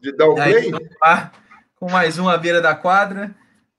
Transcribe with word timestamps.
de 0.00 0.12
dar 0.16 0.26
o 0.26 0.34
play? 0.34 0.70
Com 1.76 1.90
mais 1.90 2.18
um 2.18 2.28
à 2.28 2.36
beira 2.36 2.60
da 2.60 2.74
quadra, 2.74 3.34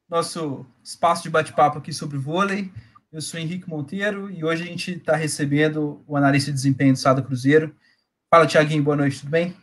nosso 0.09 0.65
espaço 0.83 1.23
de 1.23 1.29
bate-papo 1.29 1.77
aqui 1.77 1.93
sobre 1.93 2.17
vôlei. 2.17 2.71
Eu 3.11 3.21
sou 3.21 3.39
Henrique 3.39 3.69
Monteiro 3.69 4.29
e 4.29 4.43
hoje 4.43 4.63
a 4.63 4.65
gente 4.65 4.91
está 4.91 5.15
recebendo 5.15 6.03
o 6.07 6.17
analista 6.17 6.51
de 6.51 6.55
desempenho 6.55 6.93
do 6.93 6.99
Sada 6.99 7.21
Cruzeiro. 7.21 7.73
Fala, 8.29 8.45
Tiaguinho, 8.45 8.83
boa 8.83 8.97
noite, 8.97 9.19
tudo 9.19 9.29
bem? 9.29 9.55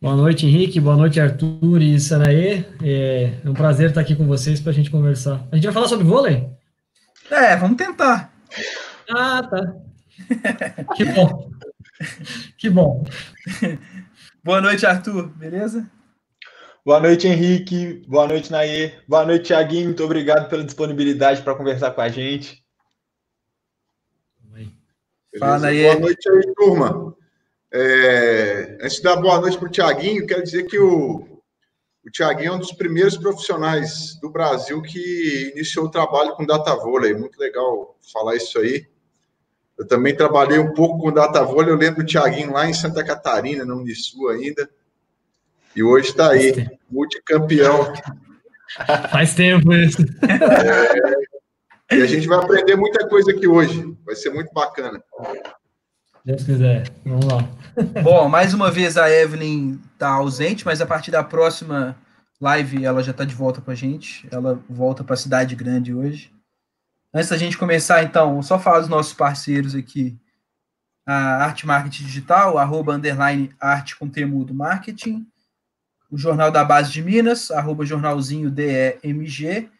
Boa 0.00 0.16
noite, 0.16 0.46
Henrique. 0.46 0.80
Boa 0.80 0.96
noite, 0.96 1.20
Arthur 1.20 1.80
e 1.80 2.00
Sanaê. 2.00 2.64
É 2.82 3.38
um 3.44 3.54
prazer 3.54 3.90
estar 3.90 4.00
aqui 4.00 4.16
com 4.16 4.26
vocês 4.26 4.60
para 4.60 4.72
a 4.72 4.74
gente 4.74 4.90
conversar. 4.90 5.46
A 5.52 5.54
gente 5.54 5.64
vai 5.64 5.72
falar 5.72 5.86
sobre 5.86 6.04
vôlei? 6.04 6.50
É, 7.30 7.54
vamos 7.56 7.76
tentar. 7.76 8.32
Ah, 9.08 9.42
tá. 9.42 9.76
que 10.96 11.04
bom. 11.04 11.50
Que 12.58 12.68
bom. 12.68 13.04
Boa 14.44 14.60
noite, 14.60 14.84
Arthur. 14.84 15.28
Beleza? 15.28 15.88
Boa 16.84 16.98
noite, 16.98 17.28
Henrique. 17.28 18.02
Boa 18.08 18.26
noite, 18.26 18.50
Naê. 18.50 18.92
Boa 19.06 19.24
noite, 19.24 19.46
Thiaguinho. 19.46 19.86
Muito 19.86 20.02
obrigado 20.02 20.48
pela 20.48 20.64
disponibilidade 20.64 21.42
para 21.42 21.54
conversar 21.54 21.92
com 21.92 22.00
a 22.00 22.08
gente. 22.08 22.60
Fala, 25.38 25.60
Naê. 25.60 25.84
Boa 25.84 26.00
noite 26.00 26.28
aí, 26.28 26.54
turma. 26.56 27.16
É, 27.72 28.78
antes 28.82 28.96
de 28.96 29.02
dar 29.02 29.14
boa 29.14 29.40
noite 29.40 29.56
para 29.56 29.68
o 29.68 29.70
Thiaguinho, 29.70 30.26
quero 30.26 30.42
dizer 30.42 30.64
que 30.64 30.76
o, 30.76 31.20
o 32.04 32.10
Thiaguinho 32.10 32.52
é 32.52 32.56
um 32.56 32.58
dos 32.58 32.72
primeiros 32.72 33.16
profissionais 33.16 34.18
do 34.20 34.28
Brasil 34.28 34.82
que 34.82 35.52
iniciou 35.54 35.86
o 35.86 35.90
trabalho 35.90 36.34
com 36.34 36.44
data 36.44 36.74
vôlei. 36.74 37.14
Muito 37.14 37.38
legal 37.38 37.96
falar 38.12 38.34
isso 38.34 38.58
aí. 38.58 38.88
Eu 39.82 39.86
também 39.88 40.14
trabalhei 40.14 40.60
um 40.60 40.72
pouco 40.72 41.00
com 41.00 41.12
data 41.12 41.42
vôlei. 41.42 41.72
Eu 41.72 41.76
lembro 41.76 42.04
do 42.04 42.06
Thiaguinho 42.06 42.52
lá 42.52 42.68
em 42.68 42.72
Santa 42.72 43.02
Catarina, 43.02 43.64
no 43.64 43.78
Unisul 43.78 44.28
ainda. 44.28 44.70
E 45.74 45.82
hoje 45.82 46.10
está 46.10 46.30
aí, 46.30 46.68
multicampeão. 46.88 47.92
Faz 49.10 49.34
tempo 49.34 49.72
isso. 49.72 50.00
É, 51.90 51.96
e 51.96 52.00
a 52.00 52.06
gente 52.06 52.28
vai 52.28 52.38
aprender 52.38 52.76
muita 52.76 53.08
coisa 53.08 53.32
aqui 53.32 53.48
hoje. 53.48 53.92
Vai 54.06 54.14
ser 54.14 54.30
muito 54.30 54.52
bacana. 54.54 55.02
Deus 56.24 56.44
quiser. 56.44 56.88
Vamos 57.04 57.26
lá. 57.26 57.48
Bom, 58.04 58.28
mais 58.28 58.54
uma 58.54 58.70
vez 58.70 58.96
a 58.96 59.10
Evelyn 59.10 59.80
está 59.94 60.10
ausente, 60.10 60.64
mas 60.64 60.80
a 60.80 60.86
partir 60.86 61.10
da 61.10 61.24
próxima 61.24 61.96
live 62.40 62.84
ela 62.84 63.02
já 63.02 63.10
está 63.10 63.24
de 63.24 63.34
volta 63.34 63.60
com 63.60 63.72
a 63.72 63.74
gente. 63.74 64.28
Ela 64.30 64.62
volta 64.70 65.02
para 65.02 65.14
a 65.14 65.18
cidade 65.18 65.56
grande 65.56 65.92
hoje. 65.92 66.30
Antes 67.14 67.30
da 67.30 67.36
gente 67.36 67.58
começar, 67.58 68.02
então, 68.02 68.42
só 68.42 68.58
falar 68.58 68.80
dos 68.80 68.88
nossos 68.88 69.12
parceiros 69.12 69.74
aqui. 69.74 70.18
A 71.04 71.44
Arte 71.44 71.66
Marketing 71.66 72.04
Digital, 72.04 72.58
arroba 72.58 72.94
underline 72.94 73.54
arte 73.60 73.96
com 73.96 74.08
temudo 74.08 74.54
marketing 74.54 75.26
o 76.12 76.18
Jornal 76.18 76.50
da 76.50 76.62
Base 76.62 76.92
de 76.92 77.02
Minas, 77.02 77.50
arroba 77.50 77.86
jornalzinho 77.86 78.50
DEMG, 78.50 79.70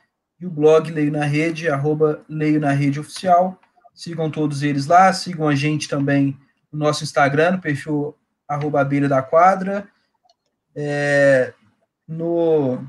e 0.41 0.47
o 0.47 0.50
blog 0.50 0.91
Leio 0.91 1.12
na 1.12 1.27
Rede, 1.27 1.69
arroba 1.69 2.24
Leio 2.27 2.58
na 2.58 2.72
Rede 2.72 2.98
Oficial. 2.98 3.61
Sigam 3.94 4.30
todos 4.30 4.62
eles 4.62 4.86
lá, 4.86 5.12
sigam 5.12 5.46
a 5.46 5.55
gente 5.55 5.91
também 5.91 6.34
no 6.72 6.78
nosso 6.78 7.05
Instagram, 7.05 7.52
no 7.52 7.61
perfil 7.61 8.17
arroba 8.48 8.83
beira 8.83 9.11
da 9.11 9.20
quadra, 9.20 9.86
é, 10.74 11.52
no, 12.08 12.83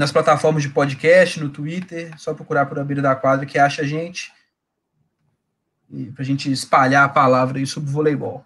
nas 0.00 0.10
plataformas 0.10 0.62
de 0.62 0.70
podcast, 0.70 1.38
no 1.38 1.50
Twitter, 1.50 2.10
só 2.18 2.32
procurar 2.32 2.64
por 2.64 2.78
a 2.78 2.84
beira 2.84 3.02
da 3.02 3.14
quadra 3.14 3.44
que 3.44 3.58
acha 3.58 3.82
a 3.82 3.86
gente, 3.86 4.32
para 6.14 6.22
a 6.22 6.24
gente 6.24 6.50
espalhar 6.50 7.04
a 7.04 7.08
palavra 7.08 7.58
aí 7.58 7.66
sobre 7.66 7.90
voleibol. 7.90 8.42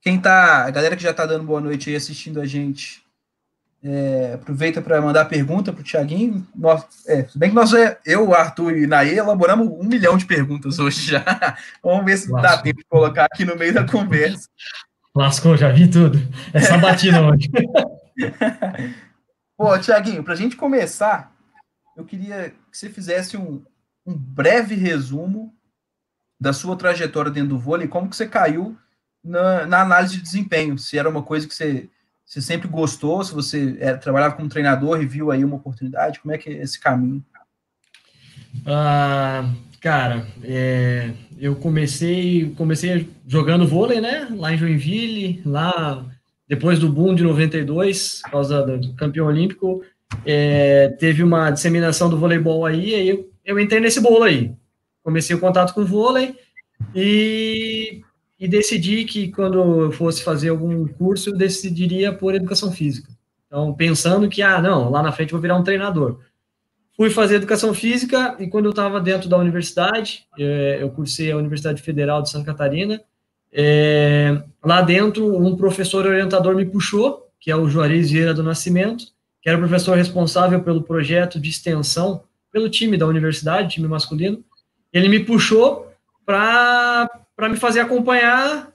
Quem 0.00 0.18
tá, 0.18 0.64
a 0.64 0.70
galera 0.70 0.96
que 0.96 1.02
já 1.02 1.10
está 1.10 1.26
dando 1.26 1.44
boa 1.44 1.60
noite 1.60 1.90
aí 1.90 1.96
assistindo 1.96 2.40
a 2.40 2.46
gente, 2.46 3.04
é, 3.84 4.32
aproveita 4.34 4.80
para 4.80 4.98
mandar 5.02 5.26
pergunta 5.26 5.74
para 5.74 5.82
o 5.82 5.84
Tiaguinho. 5.84 6.46
É, 7.06 7.24
se 7.24 7.38
bem 7.38 7.50
que 7.50 7.54
nós, 7.54 7.74
é, 7.74 7.98
eu, 8.06 8.34
Arthur 8.34 8.78
e 8.78 8.86
Naê 8.86 9.18
elaboramos 9.18 9.68
um 9.68 9.84
milhão 9.84 10.16
de 10.16 10.24
perguntas 10.24 10.78
hoje 10.78 11.02
já. 11.02 11.22
Vamos 11.84 12.06
ver 12.06 12.16
se 12.16 12.30
Lascou. 12.30 12.50
dá 12.50 12.62
tempo 12.62 12.78
de 12.78 12.86
colocar 12.86 13.26
aqui 13.26 13.44
no 13.44 13.56
meio 13.56 13.74
da 13.74 13.86
conversa. 13.86 14.48
Lascou, 15.14 15.54
já 15.54 15.68
vi 15.68 15.86
tudo. 15.86 16.18
É 16.54 16.60
sabatina 16.60 17.20
hoje. 17.28 17.50
Pô, 19.62 19.78
Tiaguinho, 19.78 20.24
para 20.24 20.32
a 20.32 20.36
gente 20.36 20.56
começar, 20.56 21.32
eu 21.96 22.04
queria 22.04 22.52
que 22.68 22.76
você 22.76 22.90
fizesse 22.90 23.36
um, 23.36 23.62
um 24.04 24.12
breve 24.12 24.74
resumo 24.74 25.54
da 26.40 26.52
sua 26.52 26.74
trajetória 26.74 27.30
dentro 27.30 27.50
do 27.50 27.60
vôlei, 27.60 27.86
como 27.86 28.10
que 28.10 28.16
você 28.16 28.26
caiu 28.26 28.76
na, 29.22 29.64
na 29.64 29.82
análise 29.82 30.16
de 30.16 30.20
desempenho, 30.20 30.76
se 30.76 30.98
era 30.98 31.08
uma 31.08 31.22
coisa 31.22 31.46
que 31.46 31.54
você 31.54 31.88
você 32.26 32.40
sempre 32.40 32.66
gostou? 32.66 33.22
Se 33.22 33.32
você 33.32 33.76
é, 33.78 33.94
trabalhava 33.94 34.34
como 34.34 34.48
treinador 34.48 35.00
e 35.00 35.06
viu 35.06 35.30
aí 35.30 35.44
uma 35.44 35.56
oportunidade, 35.56 36.18
como 36.18 36.34
é 36.34 36.38
que 36.38 36.50
é 36.50 36.54
esse 36.54 36.80
caminho? 36.80 37.24
Ah, 38.66 39.48
cara, 39.80 40.26
é, 40.42 41.14
eu 41.38 41.54
comecei 41.54 42.52
comecei 42.56 43.08
jogando 43.28 43.68
vôlei, 43.68 44.00
né? 44.00 44.26
Lá 44.32 44.52
em 44.52 44.58
Joinville, 44.58 45.40
lá 45.46 46.04
depois 46.52 46.78
do 46.78 46.86
boom 46.86 47.14
de 47.14 47.22
92, 47.22 48.20
por 48.24 48.30
causa 48.30 48.62
do 48.62 48.92
campeão 48.92 49.26
olímpico, 49.26 49.82
é, 50.22 50.88
teve 50.98 51.22
uma 51.22 51.50
disseminação 51.50 52.10
do 52.10 52.18
voleibol 52.18 52.66
aí, 52.66 52.94
aí 52.94 53.08
eu, 53.08 53.30
eu 53.42 53.58
entrei 53.58 53.80
nesse 53.80 54.02
bolo 54.02 54.24
aí. 54.24 54.52
Comecei 55.02 55.34
o 55.34 55.40
contato 55.40 55.72
com 55.72 55.82
vôlei 55.82 56.36
e 56.94 58.02
e 58.38 58.48
decidi 58.48 59.04
que 59.04 59.30
quando 59.30 59.84
eu 59.84 59.92
fosse 59.92 60.22
fazer 60.22 60.48
algum 60.48 60.86
curso, 60.88 61.30
eu 61.30 61.36
decidiria 61.36 62.12
por 62.12 62.34
educação 62.34 62.70
física. 62.70 63.08
Então, 63.46 63.72
pensando 63.72 64.28
que, 64.28 64.42
ah, 64.42 64.60
não, 64.60 64.90
lá 64.90 65.00
na 65.00 65.12
frente 65.12 65.30
vou 65.30 65.40
virar 65.40 65.56
um 65.56 65.62
treinador. 65.62 66.18
Fui 66.96 67.08
fazer 67.08 67.36
educação 67.36 67.72
física 67.72 68.36
e 68.40 68.48
quando 68.48 68.64
eu 68.64 68.72
estava 68.72 69.00
dentro 69.00 69.28
da 69.28 69.38
universidade, 69.38 70.26
é, 70.36 70.78
eu 70.82 70.90
cursei 70.90 71.30
a 71.30 71.36
Universidade 71.36 71.80
Federal 71.80 72.20
de 72.20 72.30
Santa 72.30 72.46
Catarina, 72.46 73.00
é, 73.52 74.42
lá 74.64 74.80
dentro 74.80 75.36
um 75.36 75.56
professor 75.56 76.06
orientador 76.06 76.54
me 76.54 76.64
puxou, 76.64 77.28
que 77.38 77.50
é 77.50 77.56
o 77.56 77.68
Juarez 77.68 78.10
Vieira 78.10 78.32
do 78.32 78.42
Nascimento, 78.42 79.06
que 79.42 79.48
era 79.48 79.58
o 79.58 79.60
professor 79.60 79.96
responsável 79.96 80.62
pelo 80.62 80.82
projeto 80.82 81.40
de 81.40 81.50
extensão, 81.50 82.22
pelo 82.50 82.68
time 82.68 82.96
da 82.96 83.06
universidade, 83.06 83.74
time 83.74 83.88
masculino. 83.88 84.42
Ele 84.92 85.08
me 85.08 85.20
puxou 85.20 85.92
para 86.24 87.08
me 87.50 87.56
fazer 87.56 87.80
acompanhar 87.80 88.72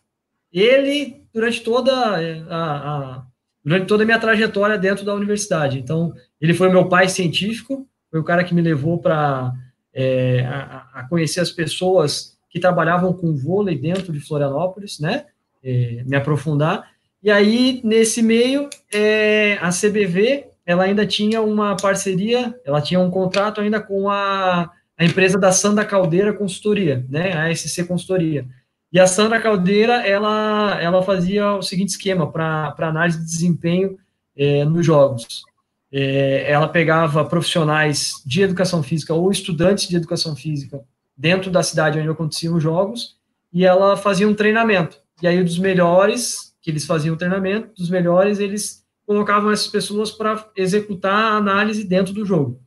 ele 0.52 1.24
durante 1.34 1.62
toda 1.62 1.94
a, 1.94 3.18
a, 3.20 3.24
durante 3.64 3.88
toda 3.88 4.04
a 4.04 4.06
minha 4.06 4.20
trajetória 4.20 4.78
dentro 4.78 5.06
da 5.06 5.14
universidade. 5.14 5.80
Então, 5.80 6.14
ele 6.40 6.54
foi 6.54 6.70
meu 6.70 6.90
pai 6.90 7.08
científico, 7.08 7.88
foi 8.10 8.20
o 8.20 8.24
cara 8.24 8.44
que 8.44 8.54
me 8.54 8.62
levou 8.62 8.98
para 8.98 9.54
é, 9.94 10.46
a, 10.46 10.88
a, 10.94 11.04
conhecer 11.08 11.40
as 11.40 11.52
pessoas 11.52 12.37
que 12.58 12.62
trabalhavam 12.62 13.14
com 13.14 13.36
vôlei 13.36 13.78
dentro 13.78 14.12
de 14.12 14.20
Florianópolis, 14.20 15.00
né? 15.00 15.26
É, 15.64 16.04
me 16.06 16.16
aprofundar. 16.16 16.92
E 17.22 17.30
aí, 17.30 17.82
nesse 17.84 18.22
meio, 18.22 18.70
é, 18.92 19.58
a 19.62 19.70
CBV, 19.70 20.48
ela 20.66 20.84
ainda 20.84 21.06
tinha 21.06 21.42
uma 21.42 21.76
parceria, 21.78 22.60
ela 22.66 22.82
tinha 22.82 23.00
um 23.00 23.10
contrato 23.10 23.62
ainda 23.62 23.80
com 23.80 24.10
a 24.10 24.72
a 24.98 25.06
empresa 25.06 25.38
da 25.38 25.52
Sandra 25.52 25.86
Caldeira 25.86 26.34
Consultoria, 26.34 27.06
né, 27.08 27.34
a 27.34 27.56
SC 27.56 27.86
Consultoria. 27.86 28.48
E 28.92 29.00
a 29.00 29.06
Sandra 29.06 29.40
Caldeira, 29.40 30.08
ela, 30.08 30.82
ela 30.82 31.04
fazia 31.04 31.54
o 31.54 31.62
seguinte 31.62 31.90
esquema 31.90 32.32
para 32.32 32.74
análise 32.80 33.20
de 33.20 33.26
desempenho 33.26 33.98
é, 34.36 34.66
nos 34.66 34.86
jogos. 34.86 35.44
É, 35.92 36.52
ela 36.52 36.68
pegava 36.68 37.24
profissionais 37.24 38.14
de 38.26 38.42
educação 38.42 38.82
física 38.82 39.14
ou 39.14 39.30
estudantes 39.30 39.88
de 39.88 39.96
educação 39.96 40.36
física 40.36 40.82
dentro 41.18 41.50
da 41.50 41.64
cidade 41.64 42.00
onde 42.00 42.10
aconteciam 42.10 42.56
os 42.56 42.64
jogos 42.64 43.18
e 43.52 43.66
ela 43.66 43.98
fazia 43.98 44.28
um 44.28 44.36
treinamento. 44.36 44.98
E 45.22 45.28
aí, 45.28 45.44
dos 45.44 45.58
melhores, 45.58 46.56
que 46.62 46.70
eles 46.70 46.86
faziam 46.86 47.16
o 47.16 47.18
treinamento, 47.18 47.74
dos 47.76 47.90
melhores, 47.90 48.40
eles 48.40 48.86
colocavam 49.06 49.52
essas 49.52 49.68
pessoas 49.68 50.12
para 50.12 50.50
executar 50.56 51.14
a 51.14 51.38
análise 51.38 51.84
dentro 51.84 52.14
do 52.14 52.26
jogo. 52.26 52.62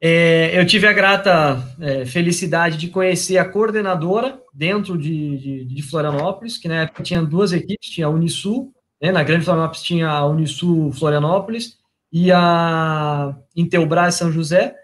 É, 0.00 0.58
eu 0.58 0.66
tive 0.66 0.86
a 0.86 0.92
grata 0.92 1.62
é, 1.80 2.04
felicidade 2.04 2.76
de 2.76 2.88
conhecer 2.88 3.38
a 3.38 3.48
coordenadora 3.48 4.38
dentro 4.52 4.98
de, 4.98 5.38
de, 5.38 5.64
de, 5.64 5.82
Florianópolis, 5.82 6.58
que 6.58 6.68
na 6.68 6.82
época 6.82 7.02
tinha 7.02 7.22
duas 7.22 7.52
equipes, 7.52 7.88
tinha 7.88 8.06
a 8.06 8.10
Unisul, 8.10 8.72
né, 9.00 9.10
na 9.10 9.22
Grande 9.22 9.44
Florianópolis 9.44 9.82
tinha 9.82 10.08
a 10.08 10.26
Unisul 10.26 10.92
Florianópolis 10.92 11.78
e 12.12 12.30
a 12.30 13.34
Intelbras 13.56 14.16
São 14.16 14.30
José, 14.30 14.76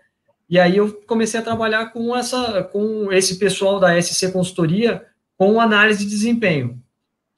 e 0.50 0.58
aí 0.58 0.76
eu 0.76 0.92
comecei 1.06 1.38
a 1.38 1.44
trabalhar 1.44 1.92
com, 1.92 2.14
essa, 2.16 2.64
com 2.64 3.12
esse 3.12 3.38
pessoal 3.38 3.78
da 3.78 4.00
SC 4.02 4.32
Consultoria 4.32 5.06
com 5.36 5.60
análise 5.60 6.04
de 6.04 6.10
desempenho. 6.10 6.82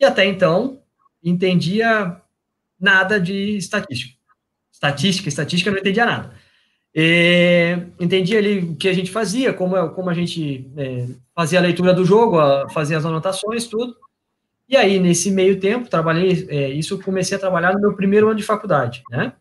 E 0.01 0.05
até 0.05 0.25
então, 0.25 0.81
entendia 1.23 2.17
nada 2.81 3.21
de 3.21 3.59
estatística. 3.59 4.19
Estatística, 4.73 5.29
estatística, 5.29 5.71
não 5.71 5.79
entendia 5.79 6.07
nada. 6.07 6.33
E, 6.95 7.79
entendi 8.01 8.35
ali 8.35 8.61
o 8.61 8.77
que 8.77 8.89
a 8.89 8.95
gente 8.95 9.11
fazia, 9.11 9.53
como, 9.53 9.91
como 9.91 10.09
a 10.09 10.15
gente 10.15 10.71
é, 10.77 11.07
fazia 11.35 11.59
a 11.59 11.63
leitura 11.63 11.93
do 11.93 12.07
jogo, 12.07 12.39
a, 12.39 12.69
fazia 12.71 12.97
as 12.97 13.05
anotações, 13.05 13.67
tudo. 13.67 13.95
E 14.67 14.75
aí, 14.75 14.99
nesse 14.99 15.31
meio 15.31 15.61
tempo, 15.61 15.89
trabalhei, 15.89 16.47
é, 16.49 16.71
isso 16.71 16.99
comecei 16.99 17.37
a 17.37 17.41
trabalhar 17.41 17.75
no 17.75 17.81
meu 17.81 17.95
primeiro 17.95 18.29
ano 18.29 18.37
de 18.37 18.43
faculdade, 18.43 19.03
né? 19.11 19.35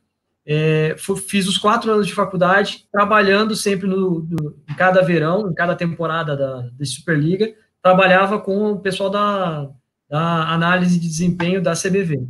É, 0.46 0.96
fiz 1.28 1.48
os 1.48 1.58
quatro 1.58 1.92
anos 1.92 2.08
de 2.08 2.14
faculdade, 2.14 2.86
trabalhando 2.92 3.56
sempre 3.56 3.88
no, 3.88 4.28
no, 4.30 4.56
em 4.70 4.74
cada 4.74 5.02
verão, 5.02 5.50
em 5.50 5.54
cada 5.54 5.76
temporada 5.76 6.36
da, 6.36 6.62
da 6.62 6.86
Superliga, 6.86 7.54
trabalhava 7.82 8.40
com 8.40 8.72
o 8.72 8.80
pessoal 8.80 9.10
da, 9.10 9.70
da 10.10 10.52
análise 10.52 11.00
de 11.00 11.08
desempenho 11.08 11.62
da 11.62 11.74
CBV. 11.74 12.28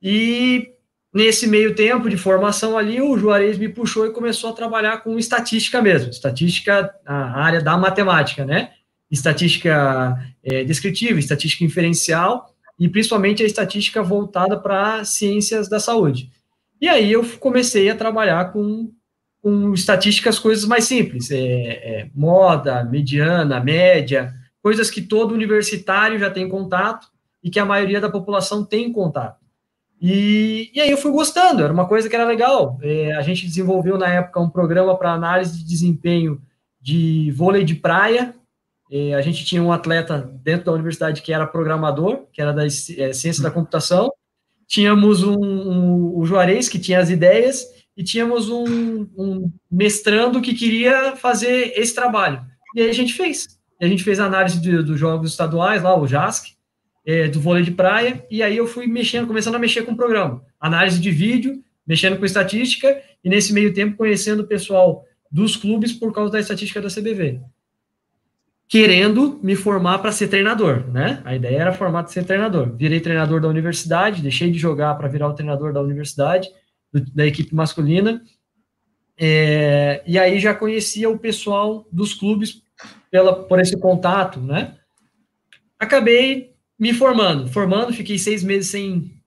E 0.00 0.72
nesse 1.12 1.46
meio 1.46 1.74
tempo 1.74 2.08
de 2.08 2.16
formação 2.16 2.76
ali, 2.78 3.00
o 3.00 3.16
Juarez 3.18 3.58
me 3.58 3.68
puxou 3.68 4.06
e 4.06 4.12
começou 4.12 4.50
a 4.50 4.54
trabalhar 4.54 4.98
com 4.98 5.18
estatística 5.18 5.82
mesmo, 5.82 6.10
estatística, 6.10 6.92
a 7.04 7.42
área 7.42 7.60
da 7.60 7.76
matemática, 7.76 8.44
né? 8.44 8.70
Estatística 9.10 10.16
é, 10.42 10.64
descritiva, 10.64 11.18
estatística 11.18 11.64
inferencial 11.64 12.54
e 12.78 12.88
principalmente 12.88 13.42
a 13.42 13.46
estatística 13.46 14.02
voltada 14.02 14.58
para 14.58 15.04
ciências 15.04 15.68
da 15.68 15.78
saúde. 15.78 16.30
E 16.82 16.88
aí 16.88 17.12
eu 17.12 17.24
comecei 17.38 17.88
a 17.88 17.94
trabalhar 17.94 18.52
com, 18.52 18.90
com 19.40 19.72
estatísticas, 19.72 20.40
coisas 20.40 20.64
mais 20.64 20.82
simples, 20.82 21.30
é, 21.30 21.36
é, 21.36 22.10
moda, 22.12 22.82
mediana, 22.82 23.60
média, 23.60 24.34
coisas 24.60 24.90
que 24.90 25.00
todo 25.00 25.32
universitário 25.32 26.18
já 26.18 26.28
tem 26.28 26.48
contato 26.48 27.06
e 27.40 27.50
que 27.50 27.60
a 27.60 27.64
maioria 27.64 28.00
da 28.00 28.10
população 28.10 28.64
tem 28.64 28.90
contato. 28.92 29.40
E, 30.00 30.72
e 30.74 30.80
aí 30.80 30.90
eu 30.90 30.96
fui 30.96 31.12
gostando, 31.12 31.62
era 31.62 31.72
uma 31.72 31.86
coisa 31.86 32.08
que 32.08 32.16
era 32.16 32.24
legal. 32.24 32.76
É, 32.82 33.12
a 33.12 33.22
gente 33.22 33.46
desenvolveu 33.46 33.96
na 33.96 34.08
época 34.08 34.40
um 34.40 34.50
programa 34.50 34.98
para 34.98 35.12
análise 35.12 35.56
de 35.56 35.64
desempenho 35.64 36.42
de 36.80 37.30
vôlei 37.36 37.62
de 37.62 37.76
praia. 37.76 38.34
É, 38.90 39.14
a 39.14 39.20
gente 39.20 39.44
tinha 39.44 39.62
um 39.62 39.70
atleta 39.70 40.18
dentro 40.42 40.66
da 40.66 40.72
universidade 40.72 41.22
que 41.22 41.32
era 41.32 41.46
programador, 41.46 42.26
que 42.32 42.42
era 42.42 42.52
da 42.52 42.66
é, 42.66 42.68
ciência 42.70 43.40
da 43.40 43.52
computação, 43.52 44.12
tínhamos 44.72 45.22
um, 45.22 45.38
um, 45.38 46.16
o 46.16 46.24
Juarez, 46.24 46.66
que 46.66 46.78
tinha 46.78 46.98
as 46.98 47.10
ideias, 47.10 47.66
e 47.94 48.02
tínhamos 48.02 48.48
um, 48.48 49.06
um 49.18 49.52
mestrando 49.70 50.40
que 50.40 50.54
queria 50.54 51.14
fazer 51.14 51.74
esse 51.76 51.94
trabalho. 51.94 52.40
E 52.74 52.80
aí 52.80 52.88
a 52.88 52.94
gente 52.94 53.12
fez. 53.12 53.58
E 53.78 53.84
a 53.84 53.88
gente 53.88 54.02
fez 54.02 54.18
a 54.18 54.24
análise 54.24 54.58
dos 54.58 54.98
jogos 54.98 55.30
estaduais, 55.30 55.82
lá, 55.82 55.94
o 55.94 56.06
JASC, 56.06 56.54
é, 57.04 57.28
do 57.28 57.38
vôlei 57.38 57.62
de 57.62 57.72
praia, 57.72 58.26
e 58.30 58.42
aí 58.42 58.56
eu 58.56 58.66
fui 58.66 58.86
mexendo, 58.86 59.26
começando 59.26 59.56
a 59.56 59.58
mexer 59.58 59.82
com 59.82 59.92
o 59.92 59.96
programa. 59.96 60.42
Análise 60.58 60.98
de 60.98 61.10
vídeo, 61.10 61.62
mexendo 61.86 62.16
com 62.16 62.24
estatística, 62.24 62.98
e 63.22 63.28
nesse 63.28 63.52
meio 63.52 63.74
tempo 63.74 63.98
conhecendo 63.98 64.40
o 64.40 64.46
pessoal 64.46 65.04
dos 65.30 65.54
clubes 65.54 65.92
por 65.92 66.14
causa 66.14 66.32
da 66.32 66.40
estatística 66.40 66.80
da 66.80 66.88
CBV 66.88 67.42
querendo 68.72 69.38
me 69.42 69.54
formar 69.54 69.98
para 69.98 70.10
ser 70.10 70.28
treinador, 70.28 70.90
né? 70.90 71.20
A 71.26 71.36
ideia 71.36 71.58
era 71.58 71.74
formar 71.74 72.04
para 72.04 72.12
ser 72.12 72.24
treinador. 72.24 72.74
Virei 72.74 73.00
treinador 73.00 73.38
da 73.38 73.46
universidade, 73.46 74.22
deixei 74.22 74.50
de 74.50 74.58
jogar 74.58 74.94
para 74.94 75.08
virar 75.08 75.28
o 75.28 75.34
treinador 75.34 75.74
da 75.74 75.82
universidade, 75.82 76.48
do, 76.90 77.04
da 77.14 77.26
equipe 77.26 77.54
masculina. 77.54 78.22
É, 79.14 80.02
e 80.06 80.18
aí 80.18 80.40
já 80.40 80.54
conhecia 80.54 81.10
o 81.10 81.18
pessoal 81.18 81.86
dos 81.92 82.14
clubes 82.14 82.62
pela, 83.10 83.44
por 83.44 83.60
esse 83.60 83.78
contato, 83.78 84.40
né? 84.40 84.74
Acabei 85.78 86.54
me 86.78 86.94
formando, 86.94 87.48
formando, 87.48 87.92
fiquei 87.92 88.16
seis 88.16 88.42
meses 88.42 88.70
sem 88.70 89.20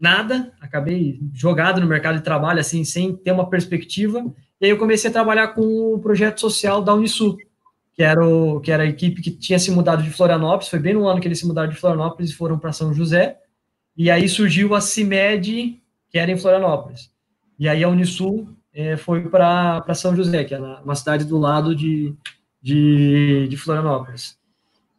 nada, 0.00 0.54
acabei 0.58 1.20
jogado 1.34 1.82
no 1.82 1.86
mercado 1.86 2.16
de 2.16 2.24
trabalho, 2.24 2.60
assim, 2.60 2.82
sem 2.82 3.14
ter 3.14 3.32
uma 3.32 3.50
perspectiva. 3.50 4.24
E 4.58 4.64
aí 4.64 4.70
eu 4.70 4.78
comecei 4.78 5.10
a 5.10 5.12
trabalhar 5.12 5.48
com 5.48 5.92
o 5.92 5.98
projeto 5.98 6.40
social 6.40 6.80
da 6.80 6.94
Unisul, 6.94 7.36
que 7.96 8.02
era, 8.02 8.24
o, 8.24 8.60
que 8.60 8.70
era 8.70 8.82
a 8.82 8.86
equipe 8.86 9.22
que 9.22 9.30
tinha 9.30 9.58
se 9.58 9.70
mudado 9.70 10.02
de 10.02 10.10
Florianópolis, 10.10 10.68
foi 10.68 10.78
bem 10.78 10.92
no 10.92 11.08
ano 11.08 11.18
que 11.18 11.26
eles 11.26 11.38
se 11.38 11.46
mudaram 11.46 11.70
de 11.70 11.76
Florianópolis 11.76 12.30
e 12.30 12.34
foram 12.34 12.58
para 12.58 12.72
São 12.72 12.92
José, 12.92 13.38
e 13.96 14.10
aí 14.10 14.28
surgiu 14.28 14.74
a 14.74 14.80
CIMED, 14.82 15.80
que 16.10 16.18
era 16.18 16.30
em 16.30 16.36
Florianópolis. 16.36 17.10
E 17.58 17.66
aí 17.66 17.82
a 17.82 17.88
Unisul 17.88 18.50
é, 18.74 18.98
foi 18.98 19.26
para 19.30 19.94
São 19.94 20.14
José, 20.14 20.44
que 20.44 20.54
é 20.54 20.58
uma 20.58 20.94
cidade 20.94 21.24
do 21.24 21.38
lado 21.38 21.74
de, 21.74 22.14
de, 22.60 23.48
de 23.48 23.56
Florianópolis. 23.56 24.36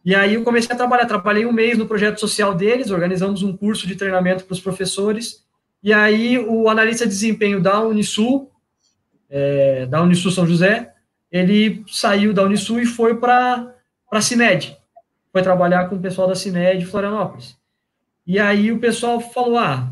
E 0.03 0.15
aí 0.15 0.33
eu 0.33 0.43
comecei 0.43 0.73
a 0.73 0.77
trabalhar, 0.77 1.05
trabalhei 1.05 1.45
um 1.45 1.53
mês 1.53 1.77
no 1.77 1.85
projeto 1.85 2.19
social 2.19 2.55
deles, 2.55 2.89
organizamos 2.89 3.43
um 3.43 3.55
curso 3.55 3.85
de 3.85 3.95
treinamento 3.95 4.45
para 4.45 4.53
os 4.53 4.59
professores, 4.59 5.45
e 5.83 5.93
aí 5.93 6.39
o 6.39 6.67
analista 6.67 7.05
de 7.05 7.11
desempenho 7.11 7.61
da 7.61 7.79
Unisul, 7.83 8.49
é, 9.29 9.85
da 9.85 10.01
Unisul 10.01 10.31
São 10.31 10.47
José, 10.47 10.95
ele 11.31 11.83
saiu 11.87 12.33
da 12.33 12.43
Unisul 12.43 12.79
e 12.79 12.85
foi 12.85 13.15
para 13.15 13.73
a 14.11 14.21
CIMED. 14.21 14.77
Foi 15.31 15.41
trabalhar 15.41 15.89
com 15.89 15.95
o 15.95 15.99
pessoal 15.99 16.27
da 16.27 16.35
CIMED 16.35 16.85
Florianópolis. 16.85 17.57
E 18.25 18.39
aí 18.39 18.71
o 18.71 18.79
pessoal 18.79 19.19
falou: 19.19 19.57
ah, 19.57 19.89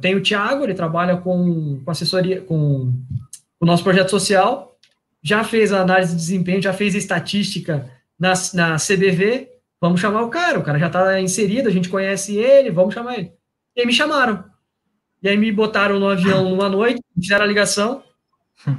tem 0.00 0.14
o 0.14 0.22
Thiago, 0.22 0.64
ele 0.64 0.74
trabalha 0.74 1.16
com, 1.16 1.80
com 1.84 1.90
assessoria, 1.90 2.40
com 2.40 2.92
o 3.58 3.66
nosso 3.66 3.82
projeto 3.82 4.10
social, 4.10 4.76
já 5.22 5.42
fez 5.42 5.72
a 5.72 5.80
análise 5.80 6.12
de 6.12 6.18
desempenho, 6.18 6.62
já 6.62 6.72
fez 6.72 6.94
estatística 6.94 7.90
na, 8.18 8.32
na 8.54 8.76
CBV, 8.76 9.48
vamos 9.80 10.00
chamar 10.00 10.22
o 10.22 10.30
cara, 10.30 10.58
o 10.58 10.62
cara 10.62 10.78
já 10.78 10.86
está 10.86 11.20
inserido, 11.20 11.68
a 11.68 11.72
gente 11.72 11.88
conhece 11.88 12.36
ele, 12.36 12.70
vamos 12.70 12.94
chamar 12.94 13.18
ele. 13.18 13.32
E 13.74 13.80
aí 13.80 13.86
me 13.86 13.92
chamaram. 13.92 14.44
E 15.22 15.28
aí 15.28 15.36
me 15.36 15.50
botaram 15.50 15.98
no 15.98 16.08
avião 16.08 16.48
numa 16.48 16.68
noite, 16.68 17.02
fizeram 17.18 17.44
a 17.44 17.48
ligação. 17.48 18.02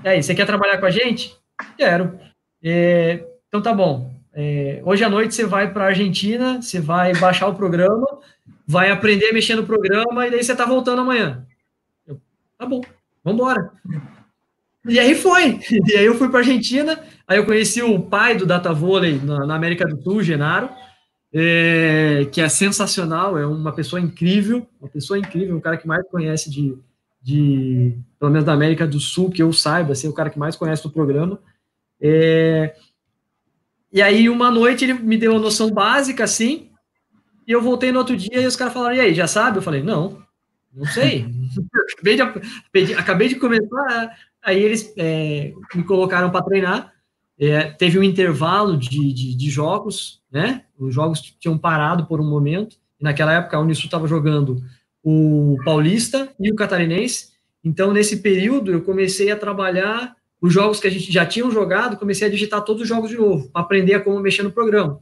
E 0.04 0.08
aí, 0.08 0.24
você 0.24 0.34
quer 0.34 0.46
trabalhar 0.46 0.78
com 0.78 0.86
a 0.86 0.92
gente? 0.92 1.36
Quero. 1.78 2.20
É, 2.64 3.26
então 3.48 3.62
tá 3.62 3.74
bom. 3.74 4.16
É, 4.34 4.82
hoje 4.86 5.04
à 5.04 5.10
noite 5.10 5.34
você 5.34 5.46
vai 5.46 5.72
para 5.74 5.86
a 5.86 5.88
Argentina, 5.88 6.62
você 6.62 6.80
vai 6.80 7.14
baixar 7.16 7.48
o 7.48 7.56
programa, 7.56 8.06
vai 8.68 8.92
aprender 8.92 9.30
a 9.30 9.34
mexer 9.34 9.56
no 9.56 9.66
programa 9.66 10.28
e 10.28 10.32
daí 10.32 10.44
você 10.44 10.56
tá 10.56 10.66
voltando 10.66 11.02
amanhã. 11.02 11.46
Eu, 12.06 12.22
tá 12.58 12.66
bom, 12.66 12.82
vamos 13.24 13.42
embora. 13.42 13.72
E 14.86 15.00
aí 15.00 15.16
foi. 15.16 15.60
E 15.88 15.98
aí 15.98 16.06
eu 16.06 16.16
fui 16.16 16.30
para 16.30 16.38
a 16.38 16.42
Argentina, 16.42 17.00
aí 17.28 17.38
eu 17.38 17.46
conheci 17.46 17.82
o 17.82 18.00
pai 18.00 18.38
do 18.38 18.46
Data 18.46 18.72
Vôlei 18.74 19.20
na, 19.20 19.46
na 19.46 19.56
América 19.56 19.86
do 19.86 20.02
Sul, 20.02 20.22
Genaro, 20.22 20.70
é, 21.34 22.28
que 22.32 22.40
é 22.40 22.48
sensacional, 22.48 23.38
é 23.38 23.46
uma 23.46 23.74
pessoa 23.74 24.00
incrível, 24.00 24.68
uma 24.80 24.90
pessoa 24.90 25.18
incrível, 25.18 25.58
um 25.58 25.60
cara 25.60 25.78
que 25.78 25.88
mais 25.88 26.08
conhece 26.10 26.50
de, 26.50 26.78
de, 27.22 27.98
pelo 28.20 28.32
menos 28.32 28.46
da 28.46 28.54
América 28.54 28.88
do 28.88 29.00
Sul, 29.00 29.30
que 29.30 29.42
eu 29.42 29.52
saiba, 29.52 29.94
assim, 29.94 30.08
o 30.08 30.14
cara 30.14 30.30
que 30.30 30.40
mais 30.40 30.56
conhece 30.56 30.84
do 30.84 30.92
programa. 30.92 31.40
É, 32.02 32.76
e 33.92 34.02
aí, 34.02 34.30
uma 34.30 34.52
noite, 34.52 34.84
ele 34.84 34.94
me 34.94 35.18
deu 35.18 35.32
uma 35.32 35.40
noção 35.40 35.72
básica, 35.72 36.24
assim, 36.24 36.70
e 37.48 37.52
eu 37.52 37.62
voltei 37.62 37.92
no 37.92 38.00
outro 38.00 38.16
dia 38.16 38.42
e 38.42 38.46
os 38.46 38.56
caras 38.56 38.74
falaram, 38.74 38.96
e 38.96 39.00
aí, 39.00 39.14
já 39.14 39.28
sabe? 39.28 39.58
Eu 39.58 39.62
falei, 39.62 39.82
não, 39.82 40.22
não 40.74 40.86
sei. 40.86 41.26
acabei, 41.94 42.16
de, 42.86 42.94
acabei 42.94 43.28
de 43.30 43.36
começar, 43.36 44.18
aí 44.44 44.62
eles 44.62 44.94
é, 44.98 45.54
me 45.74 45.84
colocaram 45.84 46.30
para 46.30 46.44
treinar, 46.44 46.94
é, 47.40 47.72
teve 47.72 47.98
um 47.98 48.04
intervalo 48.04 48.76
de, 48.78 49.14
de, 49.14 49.36
de, 49.36 49.50
jogos, 49.50 50.22
né? 50.32 50.66
Os 50.78 50.94
jogos 50.94 51.22
tinham 51.40 51.58
parado 51.58 52.06
por 52.06 52.20
um 52.20 52.30
momento, 52.30 52.78
e 53.00 53.04
naquela 53.04 53.34
época 53.34 53.58
a 53.58 53.62
Unisul 53.62 53.86
estava 53.86 54.08
jogando 54.08 54.62
o 55.04 55.56
paulista 55.64 56.30
e 56.40 56.52
o 56.52 56.56
catarinense. 56.56 57.34
Então, 57.64 57.94
nesse 57.94 58.18
período, 58.18 58.72
eu 58.72 58.82
comecei 58.82 59.32
a 59.32 59.38
trabalhar 59.38 60.16
os 60.42 60.54
jogos 60.54 60.80
que 60.80 60.88
a 60.88 60.92
gente 60.92 61.12
já 61.12 61.26
tinha 61.26 61.50
jogado, 61.50 61.98
comecei 61.98 62.28
a 62.28 62.32
digitar 62.32 62.64
todos 62.64 62.84
os 62.84 62.88
jogos 62.88 63.10
de 63.10 63.18
novo, 63.18 63.50
para 63.50 63.62
aprender 63.62 63.96
a 63.96 64.00
como 64.00 64.20
mexer 64.20 64.44
no 64.44 64.52
programa. 64.52 65.00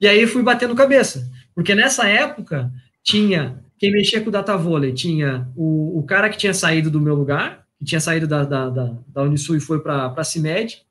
E 0.00 0.06
aí 0.06 0.26
fui 0.26 0.42
batendo 0.42 0.74
cabeça, 0.74 1.28
porque 1.54 1.74
nessa 1.74 2.06
época 2.08 2.70
tinha 3.02 3.62
quem 3.78 3.92
mexia 3.92 4.20
com 4.20 4.28
o 4.28 4.32
data 4.32 4.56
volley, 4.56 4.92
tinha 4.92 5.48
o, 5.56 5.98
o 5.98 6.02
cara 6.02 6.28
que 6.28 6.36
tinha 6.36 6.52
saído 6.52 6.90
do 6.90 7.00
meu 7.00 7.14
lugar, 7.14 7.64
que 7.78 7.84
tinha 7.84 8.00
saído 8.00 8.26
da, 8.26 8.44
da, 8.44 8.68
da, 8.68 8.94
da 9.06 9.22
Unisul 9.22 9.56
e 9.56 9.60
foi 9.60 9.80
para 9.80 10.06
a 10.06 10.24
CIMED, 10.24 10.82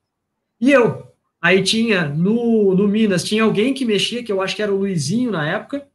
e 0.60 0.72
eu. 0.72 1.06
Aí 1.42 1.62
tinha 1.62 2.10
no, 2.10 2.74
no 2.74 2.88
Minas, 2.88 3.24
tinha 3.24 3.44
alguém 3.44 3.74
que 3.74 3.86
mexia, 3.86 4.24
que 4.24 4.32
eu 4.32 4.42
acho 4.42 4.56
que 4.56 4.64
era 4.64 4.74
o 4.74 4.78
Luizinho 4.78 5.32
na 5.32 5.48
época, 5.48 5.88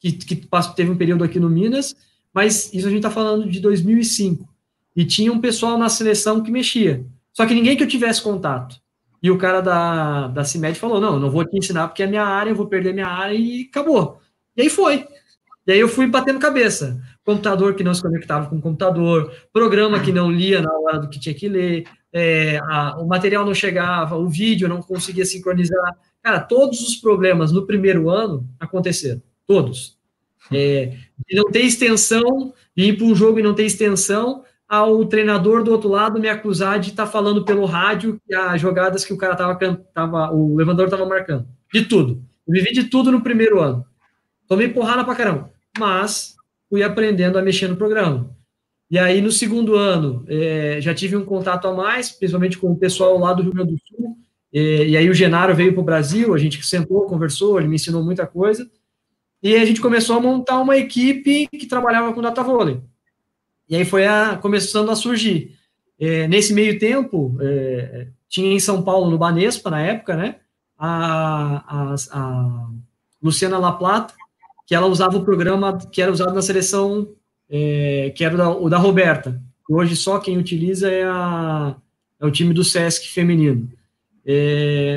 que, 0.00 0.12
que 0.12 0.48
teve 0.74 0.90
um 0.90 0.96
período 0.96 1.22
aqui 1.22 1.38
no 1.38 1.48
Minas, 1.48 1.94
mas 2.32 2.72
isso 2.72 2.86
a 2.86 2.90
gente 2.90 2.98
está 2.98 3.10
falando 3.10 3.48
de 3.48 3.60
2005. 3.60 4.48
E 4.96 5.04
tinha 5.04 5.32
um 5.32 5.40
pessoal 5.40 5.78
na 5.78 5.88
seleção 5.88 6.42
que 6.42 6.50
mexia. 6.50 7.04
Só 7.38 7.46
que 7.46 7.54
ninguém 7.54 7.76
que 7.76 7.84
eu 7.84 7.88
tivesse 7.88 8.20
contato. 8.20 8.80
E 9.22 9.30
o 9.30 9.38
cara 9.38 9.60
da, 9.60 10.26
da 10.26 10.42
CIMED 10.42 10.76
falou: 10.76 11.00
não, 11.00 11.20
não 11.20 11.30
vou 11.30 11.44
te 11.44 11.56
ensinar 11.56 11.86
porque 11.86 12.02
é 12.02 12.06
minha 12.08 12.24
área, 12.24 12.50
eu 12.50 12.56
vou 12.56 12.66
perder 12.66 12.92
minha 12.92 13.06
área 13.06 13.32
e 13.32 13.68
acabou. 13.70 14.18
E 14.56 14.62
aí 14.62 14.68
foi. 14.68 15.06
E 15.64 15.70
aí 15.70 15.78
eu 15.78 15.86
fui 15.86 16.08
batendo 16.08 16.40
cabeça. 16.40 17.00
Computador 17.24 17.76
que 17.76 17.84
não 17.84 17.94
se 17.94 18.02
conectava 18.02 18.48
com 18.48 18.56
o 18.56 18.60
computador, 18.60 19.32
programa 19.52 20.00
que 20.00 20.10
não 20.10 20.32
lia 20.32 20.60
na 20.60 20.72
hora 20.80 20.98
do 20.98 21.08
que 21.08 21.20
tinha 21.20 21.32
que 21.32 21.48
ler, 21.48 21.84
é, 22.12 22.58
a, 22.58 22.98
o 22.98 23.06
material 23.06 23.46
não 23.46 23.54
chegava, 23.54 24.16
o 24.16 24.28
vídeo 24.28 24.68
não 24.68 24.82
conseguia 24.82 25.24
sincronizar. 25.24 25.96
Cara, 26.20 26.40
todos 26.40 26.80
os 26.80 26.96
problemas 26.96 27.52
no 27.52 27.68
primeiro 27.68 28.10
ano 28.10 28.48
aconteceram. 28.58 29.22
Todos. 29.46 29.96
É, 30.50 30.86
de 31.28 31.36
não 31.36 31.44
ter 31.52 31.60
extensão, 31.60 32.52
de 32.76 32.86
ir 32.86 32.96
para 32.96 33.06
um 33.06 33.14
jogo 33.14 33.38
e 33.38 33.42
não 33.44 33.54
ter 33.54 33.64
extensão, 33.64 34.42
ao 34.68 35.04
treinador 35.06 35.64
do 35.64 35.72
outro 35.72 35.88
lado 35.88 36.20
me 36.20 36.28
acusar 36.28 36.78
de 36.78 36.90
estar 36.90 37.06
tá 37.06 37.10
falando 37.10 37.44
pelo 37.44 37.64
rádio 37.64 38.20
as 38.32 38.60
jogadas 38.60 39.04
que 39.04 39.12
o 39.12 39.16
cara 39.16 39.34
tava, 39.34 39.56
tava 39.94 40.30
o 40.32 40.54
levantador 40.54 40.86
estava 40.86 41.06
marcando. 41.06 41.46
De 41.72 41.84
tudo. 41.84 42.22
Eu 42.46 42.52
vivi 42.52 42.72
de 42.72 42.84
tudo 42.84 43.10
no 43.10 43.22
primeiro 43.22 43.60
ano. 43.60 43.84
tomei 44.46 44.68
porrada 44.68 45.04
pra 45.04 45.14
caramba, 45.14 45.50
mas 45.78 46.36
fui 46.68 46.82
aprendendo 46.82 47.38
a 47.38 47.42
mexer 47.42 47.68
no 47.68 47.76
programa. 47.76 48.36
E 48.90 48.98
aí, 48.98 49.20
no 49.20 49.30
segundo 49.30 49.74
ano, 49.74 50.24
é, 50.26 50.78
já 50.80 50.94
tive 50.94 51.14
um 51.14 51.24
contato 51.24 51.68
a 51.68 51.74
mais, 51.74 52.10
principalmente 52.10 52.56
com 52.56 52.70
o 52.70 52.76
pessoal 52.76 53.18
lá 53.18 53.34
do 53.34 53.42
Rio 53.42 53.52
Grande 53.52 53.72
do 53.72 53.80
Sul. 53.86 54.16
É, 54.50 54.86
e 54.86 54.96
aí, 54.96 55.10
o 55.10 55.14
Genaro 55.14 55.54
veio 55.54 55.74
para 55.74 55.82
o 55.82 55.84
Brasil, 55.84 56.34
a 56.34 56.38
gente 56.38 56.64
sentou, 56.66 57.02
conversou, 57.02 57.58
ele 57.58 57.68
me 57.68 57.76
ensinou 57.76 58.02
muita 58.02 58.26
coisa. 58.26 58.68
E 59.42 59.54
a 59.56 59.64
gente 59.64 59.80
começou 59.80 60.16
a 60.16 60.20
montar 60.20 60.58
uma 60.58 60.76
equipe 60.76 61.46
que 61.48 61.66
trabalhava 61.66 62.14
com 62.14 62.22
data 62.22 62.42
vôlei. 62.42 62.80
E 63.68 63.76
aí 63.76 63.84
foi 63.84 64.06
a, 64.06 64.36
começando 64.36 64.90
a 64.90 64.96
surgir. 64.96 65.56
É, 65.98 66.28
nesse 66.28 66.52
meio 66.52 66.78
tempo, 66.78 67.36
é, 67.40 68.08
tinha 68.28 68.52
em 68.52 68.60
São 68.60 68.82
Paulo, 68.82 69.10
no 69.10 69.18
Banespa, 69.18 69.70
na 69.70 69.80
época, 69.80 70.16
né? 70.16 70.36
A, 70.78 71.92
a, 71.92 71.94
a 72.12 72.68
Luciana 73.22 73.58
La 73.58 73.72
Plata, 73.72 74.14
que 74.66 74.74
ela 74.74 74.86
usava 74.86 75.16
o 75.16 75.24
programa 75.24 75.76
que 75.90 76.00
era 76.00 76.12
usado 76.12 76.34
na 76.34 76.42
seleção 76.42 77.08
é, 77.48 78.12
que 78.14 78.24
era 78.24 78.34
o 78.34 78.38
da, 78.38 78.50
o 78.50 78.68
da 78.68 78.78
Roberta. 78.78 79.40
Hoje 79.68 79.96
só 79.96 80.18
quem 80.18 80.38
utiliza 80.38 80.90
é, 80.90 81.04
a, 81.04 81.76
é 82.20 82.26
o 82.26 82.30
time 82.30 82.52
do 82.52 82.64
Sesc 82.64 83.08
feminino. 83.08 83.70
É, 84.24 84.96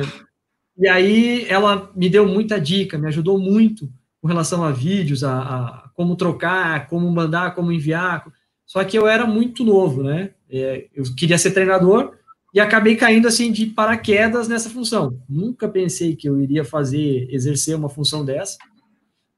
e 0.78 0.88
aí 0.88 1.46
ela 1.48 1.90
me 1.94 2.08
deu 2.08 2.26
muita 2.26 2.60
dica, 2.60 2.98
me 2.98 3.08
ajudou 3.08 3.38
muito 3.38 3.90
com 4.20 4.28
relação 4.28 4.62
a 4.62 4.70
vídeos, 4.70 5.24
a, 5.24 5.40
a 5.40 5.88
como 5.94 6.16
trocar, 6.16 6.86
como 6.88 7.10
mandar, 7.10 7.54
como 7.54 7.72
enviar. 7.72 8.24
Só 8.72 8.82
que 8.84 8.96
eu 8.96 9.06
era 9.06 9.26
muito 9.26 9.64
novo, 9.64 10.02
né? 10.02 10.30
É, 10.50 10.86
eu 10.94 11.04
queria 11.14 11.36
ser 11.36 11.50
treinador 11.50 12.14
e 12.54 12.58
acabei 12.58 12.96
caindo 12.96 13.28
assim 13.28 13.52
de 13.52 13.66
paraquedas 13.66 14.48
nessa 14.48 14.70
função. 14.70 15.18
Nunca 15.28 15.68
pensei 15.68 16.16
que 16.16 16.26
eu 16.26 16.40
iria 16.40 16.64
fazer, 16.64 17.28
exercer 17.30 17.76
uma 17.76 17.90
função 17.90 18.24
dessa 18.24 18.56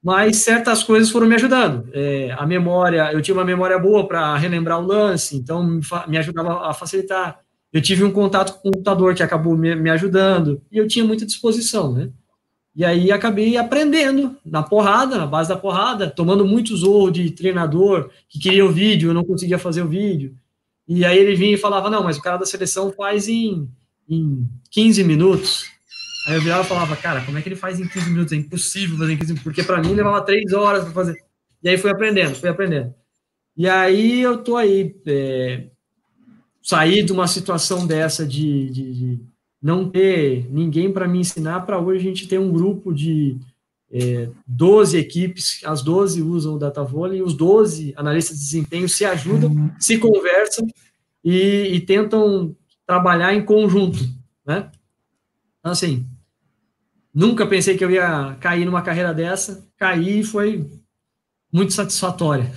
mas 0.05 0.37
certas 0.37 0.83
coisas 0.83 1.11
foram 1.11 1.27
me 1.27 1.35
ajudando. 1.35 1.89
É, 1.95 2.31
a 2.33 2.47
memória, 2.47 3.11
eu 3.11 3.23
tinha 3.23 3.35
uma 3.35 3.45
memória 3.45 3.79
boa 3.79 4.07
para 4.07 4.37
relembrar 4.37 4.79
o 4.79 4.87
lance, 4.87 5.35
então 5.35 5.65
me, 5.67 5.81
me, 6.07 6.19
ajudava 6.19 6.69
a 6.69 6.75
facilitar. 6.75 7.41
Eu 7.73 7.81
tive 7.81 8.05
um 8.05 8.11
contato 8.11 8.53
com 8.53 8.69
o 8.69 8.73
computador 8.73 9.15
que 9.15 9.23
acabou 9.23 9.57
me, 9.57 9.75
me, 9.75 9.89
ajudando, 9.89 10.61
e 10.71 10.77
eu 10.77 10.87
tinha 10.87 11.07
muita 11.07 11.25
disposição, 11.25 11.91
né? 11.91 12.11
E 12.75 12.85
aí 12.85 13.13
acabei 13.13 13.57
aprendendo 13.57 14.37
na 14.45 14.63
porrada, 14.63 15.17
na 15.17 15.27
base 15.27 15.49
da 15.49 15.57
porrada, 15.57 16.11
tomando 16.11 16.45
muitos 16.45 16.81
zorro 16.81 17.11
de 17.11 17.31
treinador 17.31 18.11
que 18.29 18.39
queria 18.39 18.67
o 18.67 18.73
vídeo, 18.73 19.11
eu 19.11 19.15
não 19.15 19.25
conseguia 19.25 19.59
fazer 19.59 19.83
o 19.83 19.89
vídeo. 19.89 20.35
E 20.89 21.05
aí 21.05 21.17
ele 21.17 21.37
vinha 21.37 21.55
e 21.55 21.59
falava: 21.59 21.89
Não, 21.89 22.03
mas 22.03 22.17
o 22.17 22.23
cara 22.23 22.37
da 22.37 22.45
seleção 22.45 22.93
faz 22.93 23.29
em, 23.29 23.69
em 24.09 24.49
15 24.71 25.05
minutos. 25.05 25.67
Aí 26.27 26.35
eu 26.35 26.41
virava 26.41 26.65
e 26.65 26.67
falava, 26.67 26.97
cara, 26.97 27.21
como 27.21 27.37
é 27.37 27.43
que 27.43 27.49
ele 27.49 27.57
faz 27.57 27.79
em 27.79 27.87
15 27.87 28.11
minutos? 28.11 28.33
É 28.33 28.37
impossível 28.37 28.97
fazer 28.97 29.13
em 29.13 29.17
15 29.19 29.33
minutos, 29.33 29.45
porque 29.45 29.63
para 29.63 29.81
mim 29.83 29.93
levava 29.93 30.23
3 30.23 30.53
horas 30.55 30.85
para 30.85 30.93
fazer. 30.93 31.17
E 31.63 31.69
aí 31.69 31.77
fui 31.77 31.91
aprendendo, 31.91 32.35
fui 32.35 32.49
aprendendo. 32.49 32.95
E 33.57 33.69
aí 33.69 34.23
eu 34.23 34.39
tô 34.39 34.57
aí, 34.57 34.97
é, 35.07 35.67
sair 36.63 37.05
de 37.05 37.13
uma 37.13 37.29
situação 37.29 37.87
dessa 37.87 38.27
de, 38.27 38.71
de, 38.71 38.95
de 38.95 39.21
não 39.65 39.89
ter 39.89 40.47
ninguém 40.51 40.93
para 40.93 41.09
me 41.09 41.19
ensinar, 41.19 41.61
para 41.61 41.81
hoje 41.81 42.01
a 42.01 42.09
gente 42.09 42.29
tem 42.29 42.39
um 42.39 42.53
grupo 42.53 42.93
de 42.93 43.39
é, 43.91 44.29
12 44.47 44.99
equipes, 44.99 45.61
as 45.65 45.83
12 45.83 46.21
usam 46.23 46.55
o 46.55 46.59
DataVolley, 46.59 47.19
e 47.19 47.23
os 47.23 47.35
12 47.35 47.95
analistas 47.97 48.37
de 48.37 48.45
desempenho 48.45 48.89
se 48.89 49.05
ajudam, 49.05 49.51
uhum. 49.51 49.71
se 49.79 49.97
conversam 49.97 50.67
e, 51.25 51.71
e 51.73 51.81
tentam 51.81 52.55
trabalhar 52.87 53.35
em 53.35 53.45
conjunto, 53.45 53.99
né? 54.47 54.71
Então, 55.59 55.73
assim, 55.73 56.07
Nunca 57.15 57.47
pensei 57.47 57.79
que 57.79 57.85
eu 57.85 57.91
ia 57.93 58.37
cair 58.41 58.65
numa 58.65 58.83
carreira 58.83 59.15
dessa. 59.15 59.65
Caí 59.79 60.21
e 60.21 60.25
foi 60.25 60.69
muito 61.53 61.73
satisfatória. 61.73 62.51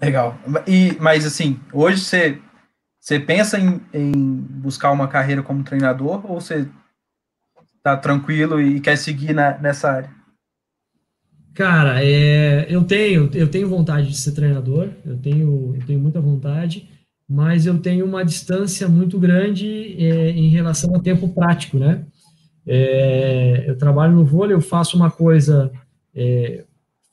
Legal. 0.00 0.38
E, 0.64 0.96
mas 1.00 1.26
assim, 1.26 1.58
hoje 1.72 2.00
você, 2.00 2.40
você 3.08 3.18
pensa 3.18 3.58
em, 3.58 3.80
em 3.94 4.12
buscar 4.12 4.92
uma 4.92 5.08
carreira 5.08 5.42
como 5.42 5.64
treinador 5.64 6.30
ou 6.30 6.38
você 6.38 6.68
tá 7.82 7.96
tranquilo 7.96 8.60
e 8.60 8.80
quer 8.80 8.98
seguir 8.98 9.32
na, 9.32 9.56
nessa 9.56 9.90
área? 9.90 10.10
Cara, 11.54 12.04
é, 12.04 12.66
eu 12.68 12.84
tenho 12.84 13.30
eu 13.32 13.50
tenho 13.50 13.66
vontade 13.66 14.10
de 14.10 14.16
ser 14.18 14.32
treinador, 14.32 14.90
eu 15.06 15.16
tenho, 15.16 15.74
eu 15.74 15.86
tenho 15.86 15.98
muita 15.98 16.20
vontade, 16.20 16.86
mas 17.26 17.64
eu 17.64 17.78
tenho 17.78 18.04
uma 18.04 18.22
distância 18.22 18.86
muito 18.86 19.18
grande 19.18 19.96
é, 19.98 20.28
em 20.28 20.50
relação 20.50 20.94
ao 20.94 21.00
tempo 21.00 21.30
prático, 21.30 21.78
né? 21.78 22.04
É, 22.66 23.64
eu 23.66 23.78
trabalho 23.78 24.12
no 24.12 24.24
vôlei, 24.26 24.54
eu 24.54 24.60
faço 24.60 24.98
uma 24.98 25.10
coisa, 25.10 25.72
é, 26.14 26.62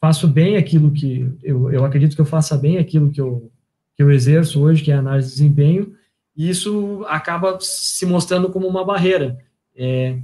faço 0.02 0.28
bem 0.28 0.58
aquilo 0.58 0.92
que 0.92 1.26
eu, 1.42 1.72
eu 1.72 1.86
acredito 1.86 2.16
que 2.16 2.22
eu 2.22 2.26
faça 2.26 2.58
bem 2.58 2.80
aquilo 2.80 3.10
que 3.10 3.22
eu, 3.22 3.50
que 3.96 4.04
eu 4.04 4.12
exerço 4.12 4.62
hoje, 4.62 4.84
que 4.84 4.92
é 4.92 4.96
a 4.96 5.00
análise 5.00 5.30
de 5.30 5.36
desempenho, 5.36 5.94
e 6.36 6.50
isso 6.50 7.06
acaba 7.08 7.58
se 7.62 8.06
mostrando 8.06 8.50
como 8.50 8.68
uma 8.68 8.84
barreira. 8.84 9.38
É, 9.76 10.18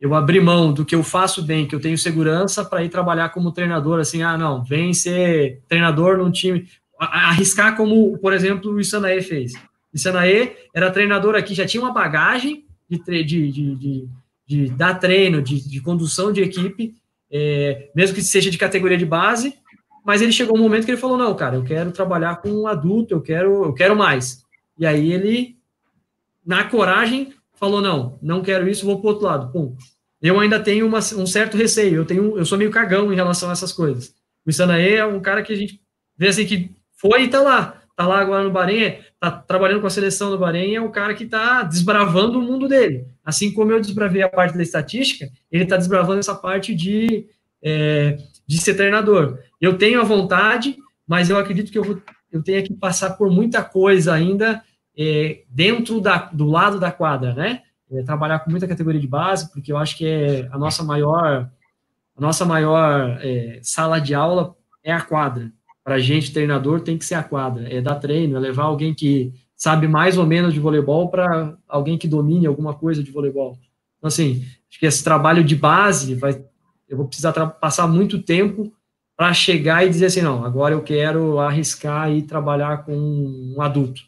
eu 0.00 0.14
abri 0.14 0.40
mão 0.40 0.72
do 0.72 0.84
que 0.84 0.94
eu 0.94 1.02
faço 1.02 1.42
bem, 1.42 1.66
que 1.66 1.74
eu 1.74 1.80
tenho 1.80 1.96
segurança, 1.96 2.64
para 2.64 2.84
ir 2.84 2.88
trabalhar 2.88 3.28
como 3.30 3.52
treinador, 3.52 4.00
assim, 4.00 4.22
ah, 4.22 4.36
não, 4.36 4.64
vem 4.64 4.92
ser 4.92 5.62
treinador 5.68 6.18
num 6.18 6.30
time, 6.30 6.68
arriscar 6.98 7.76
como, 7.76 8.18
por 8.18 8.32
exemplo, 8.32 8.72
o 8.72 8.80
Isanaê 8.80 9.22
fez. 9.22 9.52
Isanaê 9.92 10.56
era 10.74 10.90
treinador 10.90 11.36
aqui, 11.36 11.54
já 11.54 11.64
tinha 11.64 11.82
uma 11.82 11.92
bagagem 11.92 12.64
de, 12.90 12.98
de, 12.98 13.24
de, 13.24 13.74
de 13.76 14.08
de 14.46 14.68
dar 14.68 14.94
treino, 14.94 15.40
de, 15.42 15.68
de 15.68 15.80
condução 15.80 16.32
de 16.32 16.42
equipe, 16.42 16.94
é, 17.30 17.90
mesmo 17.94 18.14
que 18.14 18.22
seja 18.22 18.50
de 18.50 18.58
categoria 18.58 18.98
de 18.98 19.06
base, 19.06 19.54
mas 20.04 20.20
ele 20.20 20.32
chegou 20.32 20.56
um 20.56 20.62
momento 20.62 20.84
que 20.84 20.90
ele 20.90 21.00
falou, 21.00 21.16
não, 21.16 21.34
cara, 21.34 21.56
eu 21.56 21.64
quero 21.64 21.90
trabalhar 21.92 22.36
com 22.36 22.50
um 22.50 22.66
adulto, 22.66 23.14
eu 23.14 23.20
quero, 23.20 23.64
eu 23.64 23.72
quero 23.72 23.96
mais. 23.96 24.44
E 24.78 24.84
aí 24.84 25.12
ele, 25.12 25.56
na 26.44 26.64
coragem, 26.64 27.32
falou, 27.54 27.80
não, 27.80 28.18
não 28.20 28.42
quero 28.42 28.68
isso, 28.68 28.84
vou 28.84 29.00
para 29.00 29.10
outro 29.10 29.24
lado. 29.24 29.52
Pum. 29.52 29.76
Eu 30.20 30.38
ainda 30.40 30.60
tenho 30.60 30.86
uma, 30.86 30.98
um 30.98 31.26
certo 31.26 31.56
receio, 31.56 31.96
eu, 31.96 32.04
tenho, 32.04 32.38
eu 32.38 32.44
sou 32.44 32.58
meio 32.58 32.70
cagão 32.70 33.12
em 33.12 33.16
relação 33.16 33.48
a 33.48 33.52
essas 33.52 33.72
coisas. 33.72 34.14
O 34.44 34.50
Isanaê 34.50 34.96
é 34.96 35.06
um 35.06 35.20
cara 35.20 35.42
que 35.42 35.52
a 35.52 35.56
gente 35.56 35.80
vê 36.16 36.28
assim 36.28 36.46
que 36.46 36.70
foi 36.96 37.24
e 37.24 37.28
tá 37.28 37.40
lá 37.40 37.84
tá 37.96 38.06
lá 38.06 38.20
agora 38.20 38.42
no 38.42 38.50
Bahrein, 38.50 38.98
tá 39.20 39.30
trabalhando 39.30 39.80
com 39.80 39.86
a 39.86 39.90
seleção 39.90 40.30
do 40.30 40.38
Bahrein, 40.38 40.74
é 40.74 40.80
o 40.80 40.90
cara 40.90 41.14
que 41.14 41.26
tá 41.26 41.62
desbravando 41.62 42.38
o 42.38 42.42
mundo 42.42 42.66
dele. 42.66 43.06
Assim 43.24 43.52
como 43.52 43.70
eu 43.70 43.80
desbravei 43.80 44.22
a 44.22 44.28
parte 44.28 44.56
da 44.56 44.62
estatística, 44.62 45.30
ele 45.50 45.64
tá 45.64 45.76
desbravando 45.76 46.18
essa 46.18 46.34
parte 46.34 46.74
de, 46.74 47.26
é, 47.62 48.18
de 48.46 48.58
ser 48.58 48.74
treinador. 48.74 49.38
Eu 49.60 49.78
tenho 49.78 50.00
a 50.00 50.04
vontade, 50.04 50.76
mas 51.06 51.30
eu 51.30 51.38
acredito 51.38 51.70
que 51.70 51.78
eu, 51.78 51.84
vou, 51.84 52.02
eu 52.30 52.42
tenha 52.42 52.62
que 52.62 52.74
passar 52.74 53.10
por 53.10 53.30
muita 53.30 53.62
coisa 53.62 54.12
ainda 54.12 54.62
é, 54.96 55.42
dentro 55.48 56.00
da, 56.00 56.18
do 56.32 56.46
lado 56.46 56.78
da 56.78 56.92
quadra, 56.92 57.34
né? 57.34 57.62
É, 57.90 58.02
trabalhar 58.02 58.40
com 58.40 58.50
muita 58.50 58.66
categoria 58.66 59.00
de 59.00 59.06
base, 59.06 59.50
porque 59.52 59.70
eu 59.70 59.76
acho 59.76 59.96
que 59.96 60.06
é 60.06 60.48
a 60.50 60.58
nossa 60.58 60.82
maior, 60.82 61.50
a 62.16 62.20
nossa 62.20 62.44
maior 62.44 63.18
é, 63.22 63.60
sala 63.62 64.00
de 64.00 64.14
aula 64.14 64.56
é 64.82 64.92
a 64.92 65.00
quadra 65.00 65.52
para 65.84 65.96
a 65.96 65.98
gente, 65.98 66.32
treinador, 66.32 66.80
tem 66.80 66.96
que 66.96 67.04
ser 67.04 67.14
a 67.14 67.22
quadra, 67.22 67.68
é 67.68 67.80
dar 67.82 67.96
treino, 67.96 68.36
é 68.36 68.40
levar 68.40 68.64
alguém 68.64 68.94
que 68.94 69.34
sabe 69.54 69.86
mais 69.86 70.16
ou 70.16 70.26
menos 70.26 70.54
de 70.54 70.58
voleibol 70.58 71.10
para 71.10 71.54
alguém 71.68 71.98
que 71.98 72.08
domine 72.08 72.46
alguma 72.46 72.72
coisa 72.72 73.04
de 73.04 73.10
voleibol. 73.10 73.58
Então, 73.98 74.08
assim, 74.08 74.42
acho 74.68 74.80
que 74.80 74.86
esse 74.86 75.04
trabalho 75.04 75.44
de 75.44 75.54
base 75.54 76.14
vai, 76.14 76.42
eu 76.88 76.96
vou 76.96 77.06
precisar 77.06 77.32
passar 77.32 77.86
muito 77.86 78.22
tempo 78.22 78.72
para 79.16 79.32
chegar 79.32 79.84
e 79.84 79.90
dizer 79.90 80.06
assim, 80.06 80.22
não, 80.22 80.44
agora 80.44 80.74
eu 80.74 80.82
quero 80.82 81.38
arriscar 81.38 82.10
e 82.10 82.22
trabalhar 82.22 82.84
com 82.84 82.94
um 82.94 83.60
adulto, 83.60 84.02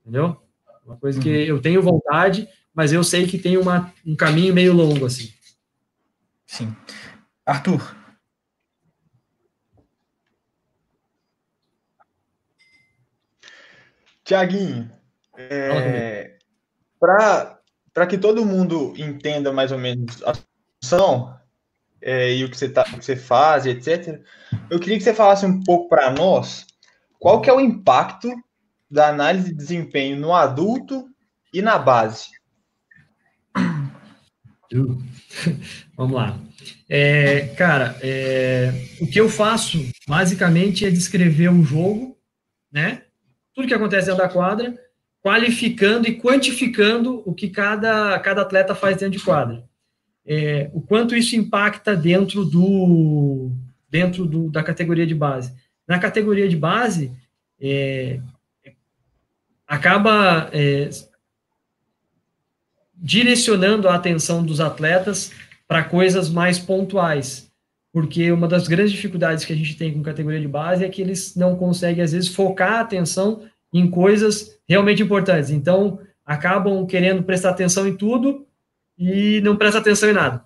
entendeu? 0.00 0.36
Uma 0.84 0.96
coisa 0.96 1.18
que 1.18 1.28
uhum. 1.28 1.44
eu 1.44 1.62
tenho 1.62 1.82
vontade, 1.82 2.46
mas 2.74 2.92
eu 2.92 3.02
sei 3.02 3.26
que 3.26 3.38
tem 3.38 3.56
uma, 3.56 3.92
um 4.06 4.14
caminho 4.14 4.52
meio 4.52 4.74
longo, 4.74 5.06
assim. 5.06 5.32
Sim. 6.46 6.76
Arthur, 7.46 7.80
Tiaguinho, 14.24 14.90
é, 15.36 16.38
para 16.98 18.06
que 18.08 18.16
todo 18.16 18.44
mundo 18.44 18.94
entenda 18.96 19.52
mais 19.52 19.70
ou 19.70 19.78
menos 19.78 20.22
a 20.22 20.32
função 20.82 21.38
é, 22.04 22.34
e 22.34 22.44
o 22.44 22.50
que 22.50 22.56
você, 22.56 22.68
tá, 22.68 22.82
o 22.82 22.98
que 22.98 23.04
você 23.04 23.16
faz, 23.16 23.64
etc., 23.64 24.20
eu 24.70 24.78
queria 24.78 24.98
que 24.98 25.02
você 25.02 25.14
falasse 25.14 25.46
um 25.46 25.62
pouco 25.62 25.88
para 25.88 26.10
nós 26.10 26.66
qual 27.18 27.40
que 27.40 27.48
é 27.48 27.52
o 27.52 27.60
impacto 27.60 28.30
da 28.90 29.08
análise 29.08 29.48
de 29.48 29.54
desempenho 29.54 30.20
no 30.20 30.34
adulto 30.34 31.08
e 31.52 31.62
na 31.62 31.78
base. 31.78 32.28
Vamos 35.96 36.14
lá. 36.14 36.38
É, 36.88 37.46
cara, 37.56 37.98
é, 38.02 38.70
o 39.00 39.06
que 39.06 39.18
eu 39.18 39.28
faço 39.28 39.78
basicamente 40.06 40.84
é 40.84 40.90
descrever 40.90 41.48
um 41.48 41.64
jogo, 41.64 42.16
né? 42.70 43.02
tudo 43.54 43.68
que 43.68 43.74
acontece 43.74 44.08
dentro 44.08 44.22
da 44.22 44.28
quadra, 44.28 44.76
qualificando 45.22 46.08
e 46.08 46.18
quantificando 46.18 47.22
o 47.24 47.32
que 47.32 47.48
cada, 47.48 48.18
cada 48.18 48.42
atleta 48.42 48.74
faz 48.74 48.98
dentro 48.98 49.18
de 49.18 49.24
quadra. 49.24 49.64
É, 50.26 50.70
o 50.72 50.80
quanto 50.80 51.14
isso 51.14 51.36
impacta 51.36 51.94
dentro 51.94 52.44
do 52.44 53.50
dentro 53.90 54.26
do, 54.26 54.50
da 54.50 54.62
categoria 54.62 55.06
de 55.06 55.14
base. 55.14 55.54
Na 55.86 56.00
categoria 56.00 56.48
de 56.48 56.56
base, 56.56 57.12
é, 57.60 58.18
acaba 59.66 60.50
é, 60.52 60.90
direcionando 62.96 63.88
a 63.88 63.94
atenção 63.94 64.44
dos 64.44 64.60
atletas 64.60 65.30
para 65.68 65.84
coisas 65.84 66.28
mais 66.28 66.58
pontuais, 66.58 67.48
porque 67.92 68.32
uma 68.32 68.48
das 68.48 68.66
grandes 68.66 68.92
dificuldades 68.92 69.44
que 69.44 69.52
a 69.52 69.56
gente 69.56 69.76
tem 69.76 69.92
com 69.92 70.02
categoria 70.02 70.40
de 70.40 70.48
base 70.48 70.84
é 70.84 70.88
que 70.88 71.00
eles 71.00 71.36
não 71.36 71.54
conseguem, 71.54 72.02
às 72.02 72.10
vezes, 72.10 72.28
focar 72.28 72.74
a 72.74 72.80
atenção 72.80 73.42
em 73.72 73.88
coisas 73.88 74.58
realmente 74.68 75.02
importantes. 75.02 75.50
Então, 75.50 76.00
acabam 76.24 76.84
querendo 76.86 77.22
prestar 77.22 77.50
atenção 77.50 77.86
em 77.86 77.96
tudo 77.96 78.44
e 78.98 79.40
não 79.42 79.56
prestam 79.56 79.80
atenção 79.80 80.10
em 80.10 80.14
nada. 80.14 80.44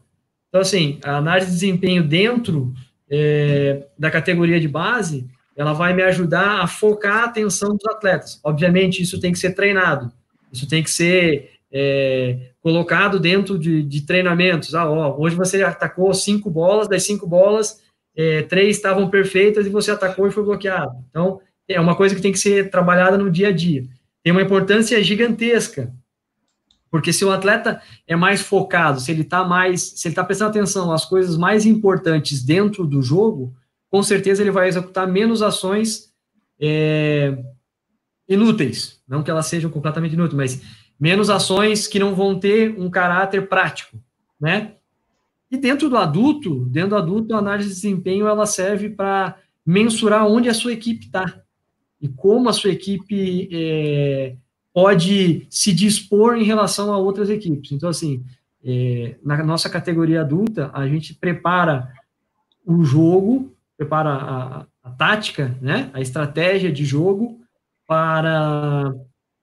Então, 0.49 0.61
assim, 0.61 0.99
a 1.05 1.17
análise 1.17 1.47
de 1.47 1.53
desempenho 1.55 2.03
dentro 2.03 2.73
é, 3.11 3.87
da 3.99 4.11
categoria 4.11 4.61
de 4.61 4.69
base, 4.69 5.27
ela 5.57 5.73
vai 5.73 5.93
me 5.93 6.03
ajudar 6.03 6.61
a 6.61 6.67
focar 6.67 7.23
a 7.23 7.25
atenção 7.25 7.77
dos 7.77 7.87
atletas. 7.87 8.41
Obviamente, 8.43 9.03
isso 9.03 9.21
tem 9.21 9.33
que 9.33 9.39
ser 9.39 9.55
treinado, 9.55 10.13
isso 10.53 10.69
tem 10.69 10.83
que 10.83 10.91
ser 10.91 11.51
é, 11.73 12.51
colocado 12.61 13.19
dentro 13.19 13.59
de, 13.59 13.83
de 13.83 14.03
treinamentos. 14.03 14.75
Ah, 14.75 14.89
ó, 14.91 15.19
hoje 15.19 15.37
você 15.37 15.63
atacou 15.63 16.13
cinco 16.15 16.51
bolas, 16.51 16.89
das 16.89 17.03
cinco 17.03 17.27
bolas, 17.27 17.83
é, 18.17 18.43
três 18.43 18.77
estavam 18.77 19.09
perfeitas 19.11 19.67
e 19.67 19.71
você 19.71 19.91
atacou 19.91 20.27
e 20.27 20.31
foi 20.31 20.43
bloqueado. 20.43 20.93
Então, 21.11 21.41
é 21.69 21.81
uma 21.81 21.95
coisa 21.95 22.15
que 22.15 22.23
tem 22.23 22.33
que 22.33 22.39
ser 22.39 22.71
trabalhada 22.71 23.19
no 23.19 23.31
dia 23.31 23.49
a 23.49 23.53
dia. 23.53 23.85
Tem 24.23 24.33
uma 24.33 24.43
importância 24.43 25.03
gigantesca, 25.03 25.93
porque 26.91 27.13
se 27.13 27.25
o 27.25 27.31
atleta 27.31 27.81
é 28.07 28.17
mais 28.17 28.41
focado, 28.41 29.01
se 29.01 29.11
ele 29.11 29.23
está 29.23 29.45
mais, 29.45 29.83
se 29.83 30.09
ele 30.09 30.13
está 30.13 30.25
prestando 30.25 30.51
atenção 30.51 30.93
às 30.93 31.05
coisas 31.05 31.37
mais 31.37 31.67
importantes 31.67 32.43
dentro 32.43 32.87
do 32.87 33.03
jogo, 33.03 33.55
com 33.91 34.03
certeza 34.03 34.43
ele 34.43 34.51
vai 34.51 34.69
executar 34.69 35.07
menos 35.07 35.43
ações 35.43 36.13
é, 36.61 37.39
inúteis. 38.29 39.01
Não 39.07 39.23
que 39.23 39.31
elas 39.31 39.47
sejam 39.47 39.71
completamente 39.71 40.15
inúteis, 40.15 40.37
mas 40.37 40.63
menos 40.99 41.31
ações 41.31 41.87
que 41.87 41.99
não 41.99 42.15
vão 42.15 42.39
ter 42.39 42.79
um 42.79 42.91
caráter 42.91 43.49
prático, 43.49 43.99
né? 44.41 44.75
E 45.51 45.57
dentro 45.57 45.89
do 45.89 45.97
adulto, 45.97 46.67
dentro 46.67 46.91
do 46.91 46.97
adulto, 46.97 47.35
a 47.35 47.39
análise 47.39 47.71
de 47.71 47.75
desempenho 47.75 48.27
ela 48.27 48.45
serve 48.45 48.91
para 48.91 49.37
mensurar 49.65 50.27
onde 50.27 50.49
a 50.49 50.55
sua 50.55 50.73
equipe 50.73 51.07
está 51.07 51.43
e 52.01 52.09
como 52.09 52.49
a 52.49 52.53
sua 52.53 52.71
equipe 52.71 53.49
é, 53.51 54.37
pode 54.79 55.45
se 55.51 55.73
dispor 55.73 56.37
em 56.37 56.45
relação 56.45 56.93
a 56.93 56.97
outras 56.97 57.29
equipes. 57.29 57.73
Então, 57.73 57.89
assim, 57.89 58.25
é, 58.65 59.17
na 59.25 59.43
nossa 59.43 59.69
categoria 59.69 60.21
adulta, 60.21 60.71
a 60.73 60.87
gente 60.87 61.15
prepara 61.15 61.93
o 62.65 62.85
jogo, 62.85 63.53
prepara 63.77 64.11
a, 64.11 64.67
a 64.85 64.91
tática, 64.91 65.59
né, 65.61 65.91
a 65.93 66.01
estratégia 66.01 66.71
de 66.71 66.85
jogo 66.85 67.41
para 67.89 68.95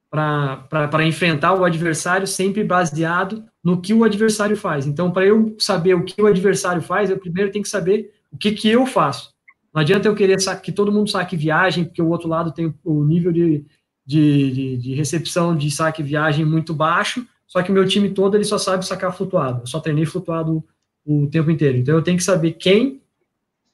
para 0.09 1.05
enfrentar 1.05 1.53
o 1.53 1.65
adversário 1.65 2.25
sempre 2.25 2.63
baseado 2.63 3.43
no 3.61 3.81
que 3.81 3.93
o 3.93 4.05
adversário 4.05 4.55
faz. 4.55 4.87
Então, 4.87 5.11
para 5.11 5.25
eu 5.25 5.57
saber 5.59 5.95
o 5.95 6.05
que 6.05 6.21
o 6.21 6.27
adversário 6.27 6.81
faz, 6.81 7.09
eu 7.09 7.19
primeiro 7.19 7.51
tenho 7.51 7.63
que 7.63 7.69
saber 7.69 8.13
o 8.31 8.37
que, 8.37 8.53
que 8.53 8.69
eu 8.69 8.85
faço. 8.85 9.33
Não 9.73 9.81
adianta 9.81 10.07
eu 10.07 10.15
querer 10.15 10.37
que 10.63 10.71
todo 10.71 10.93
mundo 10.93 11.09
saque 11.09 11.35
viagem, 11.35 11.83
porque 11.83 12.01
o 12.01 12.07
outro 12.07 12.29
lado 12.29 12.53
tem 12.53 12.73
o 12.85 13.03
nível 13.03 13.33
de, 13.33 13.65
de, 14.05 14.51
de, 14.51 14.77
de 14.77 14.93
recepção 14.93 15.55
de 15.55 15.69
saque 15.71 16.03
viagem 16.03 16.45
muito 16.45 16.73
baixo, 16.73 17.25
só 17.47 17.61
que 17.61 17.71
meu 17.71 17.87
time 17.87 18.09
todo 18.09 18.35
ele 18.35 18.43
só 18.43 18.57
sabe 18.57 18.85
sacar 18.85 19.15
flutuado. 19.15 19.61
Eu 19.61 19.67
só 19.67 19.79
treinei 19.79 20.05
flutuado 20.05 20.63
o 21.05 21.27
tempo 21.27 21.51
inteiro. 21.51 21.77
Então, 21.77 21.95
eu 21.95 22.01
tenho 22.01 22.17
que 22.17 22.23
saber 22.23 22.53
quem 22.53 23.01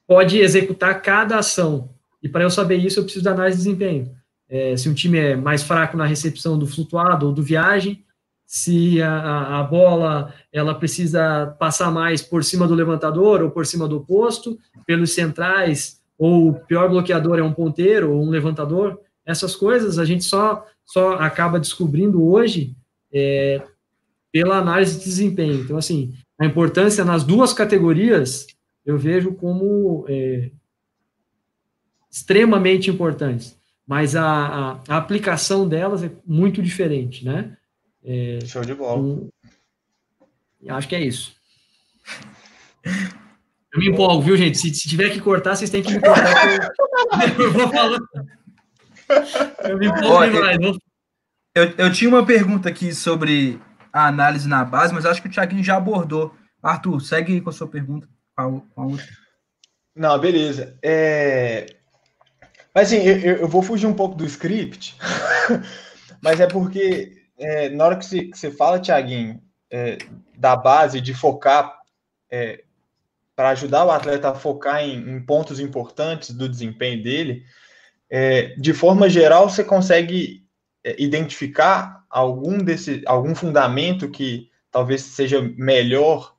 pode 0.05 0.39
executar 0.39 1.01
cada 1.01 1.37
ação. 1.37 1.89
E 2.21 2.29
para 2.29 2.43
eu 2.43 2.49
saber 2.49 2.75
isso, 2.75 2.99
eu 2.99 3.03
preciso 3.03 3.23
da 3.23 3.31
análise 3.31 3.57
de 3.57 3.63
desempenho 3.63 4.21
é, 4.51 4.75
se 4.75 4.89
um 4.89 4.93
time 4.93 5.17
é 5.17 5.35
mais 5.35 5.63
fraco 5.63 5.95
na 5.95 6.05
recepção 6.05 6.59
do 6.59 6.67
flutuado 6.67 7.27
ou 7.27 7.31
do 7.31 7.41
viagem, 7.41 8.03
se 8.45 9.01
a, 9.01 9.61
a, 9.61 9.63
bola 9.63 10.33
ela 10.51 10.75
precisa 10.75 11.55
passar 11.57 11.89
mais 11.89 12.21
por 12.21 12.43
cima 12.43 12.67
do 12.67 12.75
levantador 12.75 13.41
ou 13.41 13.49
por 13.49 13.65
cima 13.65 13.87
do 13.87 14.01
posto, 14.01 14.59
pelos 14.85 15.13
centrais, 15.13 16.01
ou 16.17 16.49
o 16.49 16.53
pior 16.53 16.89
bloqueador 16.89 17.39
é 17.39 17.41
um 17.41 17.53
ponteiro 17.53 18.11
ou 18.11 18.21
um 18.21 18.29
levantador, 18.29 18.99
essas 19.25 19.55
coisas 19.55 19.99
a 19.99 20.05
gente 20.05 20.23
só, 20.23 20.65
só 20.85 21.13
acaba 21.13 21.59
descobrindo 21.59 22.23
hoje 22.23 22.75
é, 23.13 23.61
pela 24.31 24.57
análise 24.57 24.97
de 24.97 25.05
desempenho. 25.05 25.61
Então, 25.61 25.77
assim, 25.77 26.13
a 26.39 26.45
importância 26.45 27.05
nas 27.05 27.23
duas 27.23 27.53
categorias 27.53 28.47
eu 28.85 28.97
vejo 28.97 29.33
como 29.33 30.05
é, 30.07 30.49
extremamente 32.09 32.89
importantes 32.89 33.59
mas 33.91 34.15
a, 34.15 34.23
a, 34.23 34.71
a, 34.87 34.97
aplicação 34.97 35.67
delas 35.67 36.01
é 36.01 36.09
muito 36.25 36.61
diferente, 36.61 37.25
né? 37.25 37.57
É, 38.01 38.39
Show 38.45 38.63
de 38.63 38.73
bola. 38.73 39.01
Um, 39.01 39.29
acho 40.69 40.87
que 40.87 40.95
é 40.95 41.01
isso. 41.01 41.35
Eu 43.73 43.79
me 43.79 43.89
empolgo, 43.89 44.21
viu, 44.21 44.37
gente? 44.37 44.57
Se, 44.57 44.73
se 44.73 44.87
tiver 44.87 45.09
que 45.09 45.19
cortar, 45.19 45.55
vocês 45.55 45.69
têm 45.69 45.83
que 45.83 45.91
me 45.91 45.99
cortar. 45.99 46.71
Eu, 47.37 47.43
eu 47.45 47.51
vou 47.51 47.67
falando. 47.69 48.07
Eu 49.63 49.77
me 49.77 49.87
empolgo 49.87 50.31
demais. 50.31 50.59
Eu, 50.61 50.75
eu, 51.55 51.73
eu 51.77 51.91
tinha 51.91 52.09
uma 52.09 52.25
pergunta 52.25 52.69
aqui 52.69 52.93
sobre 52.93 53.59
a 53.91 54.07
análise 54.07 54.47
na 54.47 54.63
base, 54.63 54.93
mas 54.93 55.05
acho 55.05 55.21
que 55.21 55.27
o 55.27 55.31
Thiaguinho 55.31 55.63
já 55.63 55.77
abordou. 55.77 56.35
Arthur, 56.61 57.01
segue 57.01 57.41
com 57.41 57.49
a 57.49 57.53
sua 57.53 57.67
pergunta. 57.67 58.07
Com 58.35 58.63
a 58.75 58.85
outra. 58.85 59.07
Não, 59.95 60.17
beleza. 60.19 60.77
É, 60.81 61.65
mas 62.73 62.87
assim, 62.87 63.01
eu, 63.03 63.37
eu 63.37 63.47
vou 63.47 63.61
fugir 63.61 63.85
um 63.85 63.93
pouco 63.93 64.15
do 64.15 64.25
script, 64.25 64.95
mas 66.23 66.39
é 66.39 66.47
porque 66.47 67.21
é, 67.37 67.69
na 67.69 67.85
hora 67.85 67.97
que 67.97 68.05
você, 68.05 68.23
que 68.25 68.37
você 68.37 68.51
fala, 68.51 68.79
Tiaguinho, 68.79 69.41
é, 69.69 69.97
da 70.37 70.55
base, 70.55 71.01
de 71.01 71.13
focar, 71.13 71.77
é, 72.31 72.63
para 73.35 73.49
ajudar 73.49 73.85
o 73.85 73.91
atleta 73.91 74.29
a 74.29 74.35
focar 74.35 74.81
em, 74.81 74.97
em, 74.97 75.21
pontos 75.21 75.59
importantes 75.59 76.31
do 76.31 76.47
desempenho 76.47 77.03
dele, 77.03 77.43
é, 78.11 78.53
de 78.57 78.73
forma 78.73 79.09
geral, 79.09 79.49
você 79.49 79.63
consegue 79.63 80.43
é, 80.83 81.01
identificar 81.01 82.03
algum, 82.09 82.57
desse, 82.57 83.01
algum 83.05 83.33
fundamento 83.33 84.09
que 84.09 84.49
talvez 84.69 85.01
seja 85.01 85.41
melhor 85.57 86.35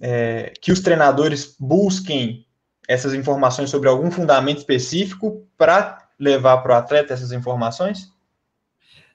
é, 0.00 0.52
que 0.60 0.72
os 0.72 0.80
treinadores 0.80 1.54
busquem 1.60 2.44
essas 2.88 3.14
informações 3.14 3.70
sobre 3.70 3.88
algum 3.88 4.10
fundamento 4.10 4.58
específico 4.58 5.46
para 5.56 6.08
levar 6.18 6.58
para 6.58 6.74
o 6.74 6.76
atleta 6.76 7.14
essas 7.14 7.30
informações? 7.30 8.12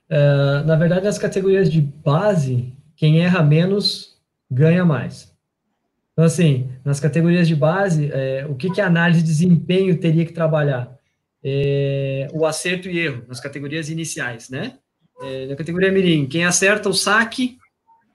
Uh, 0.09 0.65
na 0.65 0.75
verdade, 0.75 1.05
nas 1.05 1.17
categorias 1.17 1.71
de 1.71 1.81
base, 1.81 2.73
quem 2.95 3.21
erra 3.21 3.43
menos 3.43 4.17
ganha 4.49 4.83
mais. 4.83 5.33
Então, 6.11 6.25
assim, 6.25 6.69
nas 6.83 6.99
categorias 6.99 7.47
de 7.47 7.55
base, 7.55 8.09
é, 8.11 8.45
o 8.47 8.55
que, 8.55 8.69
que 8.69 8.81
a 8.81 8.87
análise 8.87 9.21
de 9.21 9.27
desempenho 9.27 9.97
teria 9.97 10.25
que 10.25 10.33
trabalhar? 10.33 11.00
É, 11.43 12.27
o 12.33 12.45
acerto 12.45 12.89
e 12.89 12.99
erro, 12.99 13.25
nas 13.27 13.39
categorias 13.39 13.89
iniciais, 13.89 14.49
né? 14.49 14.77
É, 15.21 15.47
na 15.47 15.55
categoria 15.55 15.91
mirim, 15.91 16.27
quem 16.27 16.45
acerta 16.45 16.89
o 16.89 16.93
saque, 16.93 17.57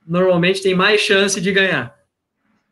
normalmente 0.06 0.62
tem 0.62 0.74
mais 0.74 1.00
chance 1.00 1.40
de 1.40 1.52
ganhar. 1.52 1.94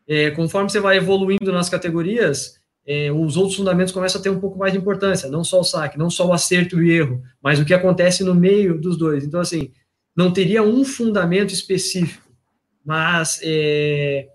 É, 0.07 0.31
conforme 0.31 0.69
você 0.69 0.79
vai 0.79 0.97
evoluindo 0.97 1.51
nas 1.51 1.69
categorias, 1.69 2.59
é, 2.85 3.11
os 3.11 3.35
outros 3.35 3.55
fundamentos 3.55 3.91
começam 3.91 4.21
a 4.21 4.23
ter 4.23 4.29
um 4.29 4.39
pouco 4.39 4.57
mais 4.57 4.71
de 4.71 4.77
importância, 4.79 5.29
não 5.29 5.43
só 5.43 5.59
o 5.59 5.63
saque, 5.63 5.97
não 5.97 6.09
só 6.09 6.27
o 6.27 6.33
acerto 6.33 6.81
e 6.81 6.91
erro, 6.91 7.21
mas 7.41 7.59
o 7.59 7.65
que 7.65 7.73
acontece 7.73 8.23
no 8.23 8.35
meio 8.35 8.79
dos 8.79 8.97
dois. 8.97 9.23
Então, 9.23 9.39
assim, 9.39 9.71
não 10.15 10.31
teria 10.31 10.61
um 10.61 10.85
fundamento 10.85 11.53
específico, 11.53 12.29
mas 12.85 13.39
é, 13.43 14.29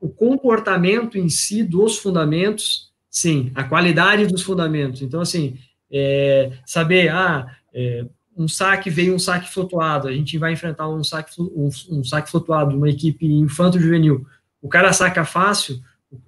o 0.00 0.08
comportamento 0.08 1.16
em 1.16 1.28
si 1.28 1.62
dos 1.62 1.98
fundamentos, 1.98 2.92
sim, 3.16 3.50
a 3.54 3.64
qualidade 3.64 4.26
dos 4.26 4.42
fundamentos. 4.42 5.00
Então, 5.00 5.22
assim, 5.22 5.56
é, 5.90 6.52
saber, 6.66 7.08
ah, 7.08 7.46
é, 7.72 8.04
um 8.36 8.46
saque 8.46 8.90
veio 8.90 9.14
um 9.14 9.18
saque 9.18 9.50
flutuado, 9.50 10.06
a 10.06 10.12
gente 10.12 10.36
vai 10.36 10.52
enfrentar 10.52 10.86
um 10.86 11.02
saque, 11.02 11.32
um, 11.40 11.70
um 11.90 12.04
saque 12.04 12.30
flutuado, 12.30 12.76
uma 12.76 12.90
equipe 12.90 13.24
infanto-juvenil. 13.24 14.26
O 14.60 14.68
cara 14.68 14.92
saca 14.92 15.24
fácil, 15.24 15.80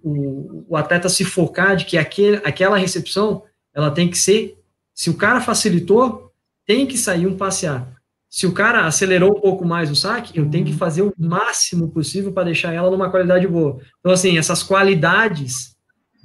o, 0.03 0.64
o 0.66 0.77
atleta 0.79 1.11
se 1.11 1.27
focar 1.27 1.77
de 1.77 1.85
que 1.85 1.98
aquele, 1.98 2.37
aquela 2.38 2.79
recepção 2.79 3.42
ela 3.74 3.90
tem 3.90 4.09
que 4.09 4.16
ser, 4.16 4.59
se 4.94 5.11
o 5.11 5.14
cara 5.14 5.42
facilitou, 5.42 6.33
tem 6.64 6.87
que 6.87 6.96
sair 6.96 7.27
um 7.27 7.37
passear. 7.37 7.87
Se 8.31 8.46
o 8.46 8.53
cara 8.53 8.87
acelerou 8.87 9.37
um 9.37 9.40
pouco 9.42 9.62
mais 9.66 9.90
o 9.90 9.94
saque, 9.94 10.38
eu 10.38 10.48
tenho 10.48 10.64
que 10.64 10.72
fazer 10.72 11.03
o 11.03 11.12
máximo 11.18 11.90
possível 11.90 12.33
para 12.33 12.44
deixar 12.44 12.72
ela 12.72 12.90
numa 12.90 13.11
qualidade 13.11 13.46
boa. 13.46 13.79
Então, 14.01 14.11
assim, 14.11 14.38
essas 14.38 14.62
qualidades 14.62 15.77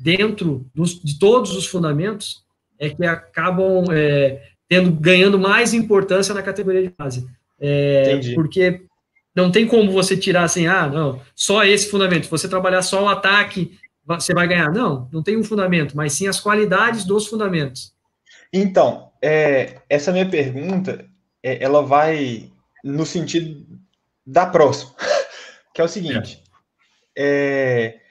dentro 0.04 0.70
dos, 0.76 1.02
de 1.02 1.18
todos 1.18 1.56
os 1.56 1.66
fundamentos 1.66 2.44
é 2.78 2.90
que 2.90 3.06
acabam 3.06 3.86
é, 3.90 4.50
tendo, 4.68 4.92
ganhando 4.92 5.40
mais 5.40 5.74
importância 5.74 6.34
na 6.34 6.44
categoria 6.44 6.84
de 6.84 6.94
base. 6.98 7.26
É, 7.58 8.20
porque 8.36 8.82
não 9.34 9.50
tem 9.50 9.66
como 9.66 9.90
você 9.94 10.18
tirar 10.18 10.44
assim, 10.44 10.68
ah, 10.68 10.88
não, 10.88 11.22
só 11.34 11.64
esse 11.64 11.90
fundamento. 11.90 12.26
Se 12.26 12.32
você 12.32 12.50
trabalhar 12.50 12.82
só 12.82 13.06
o 13.06 13.08
ataque, 13.08 13.80
você 14.06 14.34
vai 14.34 14.46
ganhar. 14.46 14.70
Não, 14.74 15.08
não 15.10 15.24
tem 15.24 15.38
um 15.38 15.44
fundamento, 15.44 15.96
mas 15.96 16.12
sim 16.12 16.28
as 16.28 16.42
qualidades 16.42 17.06
dos 17.06 17.28
fundamentos. 17.28 17.94
Então, 18.52 19.10
é, 19.22 19.78
essa 19.90 20.12
minha 20.12 20.28
pergunta, 20.28 21.06
é, 21.42 21.64
ela 21.64 21.82
vai 21.82 22.52
no 22.84 23.06
sentido 23.06 23.66
da 24.28 24.46
próxima, 24.46 24.94
que 25.74 25.80
é 25.80 25.84
o 25.86 25.88
seguinte: 25.88 26.44
é. 27.18 28.03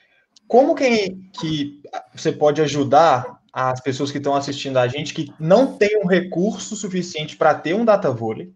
Como 0.53 0.75
que, 0.75 1.17
que 1.41 1.81
você 2.15 2.31
pode 2.31 2.61
ajudar 2.61 3.41
as 3.51 3.81
pessoas 3.81 4.11
que 4.11 4.19
estão 4.19 4.35
assistindo 4.35 4.79
a 4.79 4.87
gente 4.87 5.15
que 5.15 5.33
não 5.41 5.79
têm 5.79 5.99
um 6.05 6.07
recurso 6.07 6.77
suficiente 6.77 7.38
para 7.38 7.55
ter 7.55 7.73
um 7.73 7.87
data 7.87 8.11
vôlei, 8.11 8.53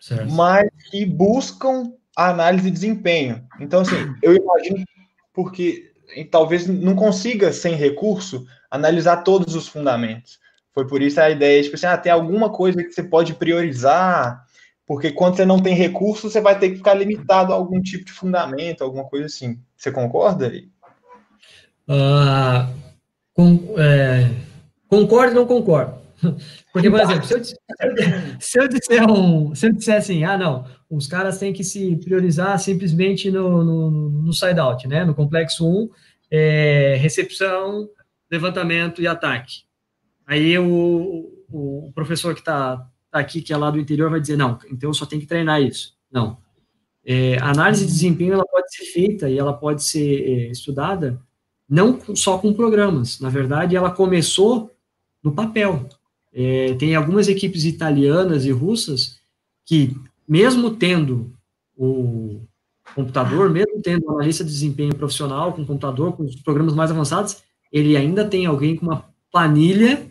certo. 0.00 0.32
mas 0.32 0.66
que 0.90 1.04
buscam 1.04 1.92
a 2.16 2.30
análise 2.30 2.64
de 2.64 2.70
desempenho. 2.70 3.46
Então, 3.60 3.82
assim, 3.82 3.96
eu 4.22 4.34
imagino 4.34 4.82
porque 5.34 5.92
talvez 6.30 6.66
não 6.66 6.96
consiga, 6.96 7.52
sem 7.52 7.74
recurso, 7.74 8.46
analisar 8.70 9.18
todos 9.18 9.54
os 9.54 9.68
fundamentos. 9.68 10.38
Foi 10.72 10.86
por 10.86 11.02
isso 11.02 11.20
a 11.20 11.28
ideia, 11.28 11.62
tipo 11.62 11.76
assim, 11.76 11.84
ah, 11.84 11.98
tem 11.98 12.10
alguma 12.10 12.48
coisa 12.48 12.82
que 12.82 12.92
você 12.92 13.02
pode 13.02 13.34
priorizar, 13.34 14.42
porque 14.86 15.12
quando 15.12 15.36
você 15.36 15.44
não 15.44 15.60
tem 15.60 15.74
recurso, 15.74 16.30
você 16.30 16.40
vai 16.40 16.58
ter 16.58 16.70
que 16.70 16.76
ficar 16.76 16.94
limitado 16.94 17.52
a 17.52 17.56
algum 17.56 17.78
tipo 17.78 18.06
de 18.06 18.12
fundamento, 18.12 18.82
alguma 18.82 19.04
coisa 19.04 19.26
assim. 19.26 19.60
Você 19.76 19.92
concorda? 19.92 20.50
Uh, 21.88 22.78
com, 23.32 23.74
é, 23.78 24.30
concordo 24.88 25.32
e 25.32 25.34
não 25.34 25.46
concordo. 25.46 25.96
Porque, 26.72 26.90
por 26.90 27.00
exemplo, 27.00 27.24
se 27.24 27.34
eu, 27.34 27.44
se 27.44 28.58
eu, 28.58 28.68
disser 28.68 29.10
um, 29.10 29.54
se 29.54 29.66
eu 29.66 29.72
disser 29.72 29.96
assim, 29.96 30.24
ah, 30.24 30.36
não, 30.36 30.66
os 30.90 31.06
caras 31.06 31.38
têm 31.38 31.52
que 31.52 31.64
se 31.64 31.96
priorizar 31.96 32.58
simplesmente 32.58 33.30
no, 33.30 33.62
no, 33.62 33.90
no 34.10 34.32
side-out, 34.32 34.86
né? 34.88 35.04
No 35.04 35.14
complexo 35.14 35.66
1, 35.66 35.90
é, 36.30 36.96
recepção, 37.00 37.88
levantamento 38.30 39.00
e 39.00 39.06
ataque. 39.06 39.62
Aí 40.26 40.58
o, 40.58 41.30
o 41.50 41.92
professor 41.94 42.34
que 42.34 42.40
está 42.40 42.76
tá 43.10 43.18
aqui, 43.18 43.40
que 43.40 43.52
é 43.52 43.56
lá 43.56 43.70
do 43.70 43.78
interior, 43.78 44.10
vai 44.10 44.20
dizer, 44.20 44.36
não, 44.36 44.58
então 44.70 44.90
eu 44.90 44.94
só 44.94 45.06
tenho 45.06 45.22
que 45.22 45.28
treinar 45.28 45.62
isso. 45.62 45.96
Não. 46.10 46.38
É, 47.06 47.38
a 47.38 47.50
análise 47.50 47.86
de 47.86 47.92
desempenho 47.92 48.34
ela 48.34 48.44
pode 48.44 48.74
ser 48.74 48.84
feita 48.86 49.30
e 49.30 49.38
ela 49.38 49.54
pode 49.54 49.82
ser 49.82 50.20
é, 50.28 50.50
estudada 50.50 51.18
não 51.68 51.98
só 52.14 52.38
com 52.38 52.52
programas. 52.52 53.20
Na 53.20 53.28
verdade, 53.28 53.76
ela 53.76 53.90
começou 53.90 54.70
no 55.22 55.32
papel. 55.32 55.88
É, 56.32 56.74
tem 56.74 56.94
algumas 56.94 57.28
equipes 57.28 57.64
italianas 57.64 58.44
e 58.44 58.50
russas 58.50 59.18
que, 59.64 59.96
mesmo 60.26 60.70
tendo 60.70 61.32
o 61.76 62.40
computador, 62.94 63.50
mesmo 63.50 63.82
tendo 63.82 64.04
uma 64.04 64.14
analista 64.14 64.42
de 64.42 64.50
desempenho 64.50 64.94
profissional 64.94 65.52
com 65.52 65.66
computador, 65.66 66.12
com 66.12 66.24
os 66.24 66.36
programas 66.36 66.74
mais 66.74 66.90
avançados, 66.90 67.42
ele 67.70 67.96
ainda 67.96 68.24
tem 68.24 68.46
alguém 68.46 68.76
com 68.76 68.86
uma 68.86 69.04
planilha 69.30 70.06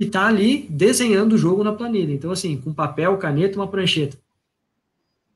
e 0.00 0.04
está 0.04 0.26
ali 0.26 0.66
desenhando 0.70 1.34
o 1.34 1.38
jogo 1.38 1.62
na 1.62 1.72
planilha. 1.72 2.12
Então, 2.12 2.30
assim, 2.30 2.56
com 2.56 2.72
papel, 2.72 3.16
caneta, 3.18 3.58
uma 3.58 3.68
prancheta. 3.68 4.16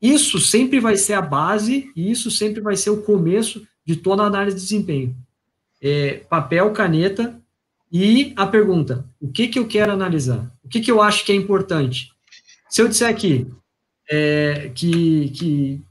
Isso 0.00 0.38
sempre 0.38 0.80
vai 0.80 0.96
ser 0.96 1.12
a 1.14 1.22
base 1.22 1.90
e 1.94 2.10
isso 2.10 2.30
sempre 2.30 2.60
vai 2.60 2.76
ser 2.76 2.90
o 2.90 3.02
começo 3.02 3.66
de 3.84 3.96
toda 3.96 4.22
a 4.22 4.26
análise 4.26 4.56
de 4.56 4.62
desempenho. 4.62 5.14
É, 5.82 6.22
papel, 6.28 6.70
caneta 6.72 7.40
e 7.90 8.32
a 8.36 8.46
pergunta: 8.46 9.04
o 9.20 9.30
que, 9.30 9.48
que 9.48 9.58
eu 9.58 9.66
quero 9.66 9.92
analisar? 9.92 10.50
O 10.62 10.68
que, 10.68 10.80
que 10.80 10.90
eu 10.90 11.02
acho 11.02 11.24
que 11.24 11.32
é 11.32 11.34
importante? 11.34 12.12
Se 12.68 12.82
eu 12.82 12.88
disser 12.88 13.08
aqui 13.08 13.46
é, 14.10 14.70
que, 14.74 15.30
que, 15.30 15.82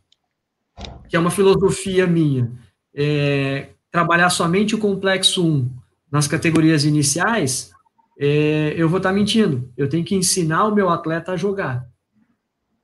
que 1.10 1.15
é 1.15 1.19
uma 1.19 1.32
filosofia 1.32 2.08
minha, 2.08 2.52
é, 2.93 3.69
trabalhar 3.91 4.30
somente 4.30 4.75
o 4.75 4.80
complexo 4.80 5.45
1 5.45 5.69
nas 6.12 6.28
categorias 6.28 6.86
iniciais, 6.86 7.71
é, 8.17 8.73
eu 8.75 8.89
vou 8.89 8.97
estar 8.97 9.10
tá 9.10 9.15
mentindo. 9.15 9.71
Eu 9.78 9.89
tenho 9.89 10.06
que 10.06 10.15
ensinar 10.15 10.65
o 10.65 10.75
meu 10.75 10.89
atleta 10.89 11.34
a 11.34 11.38
jogar. 11.38 11.88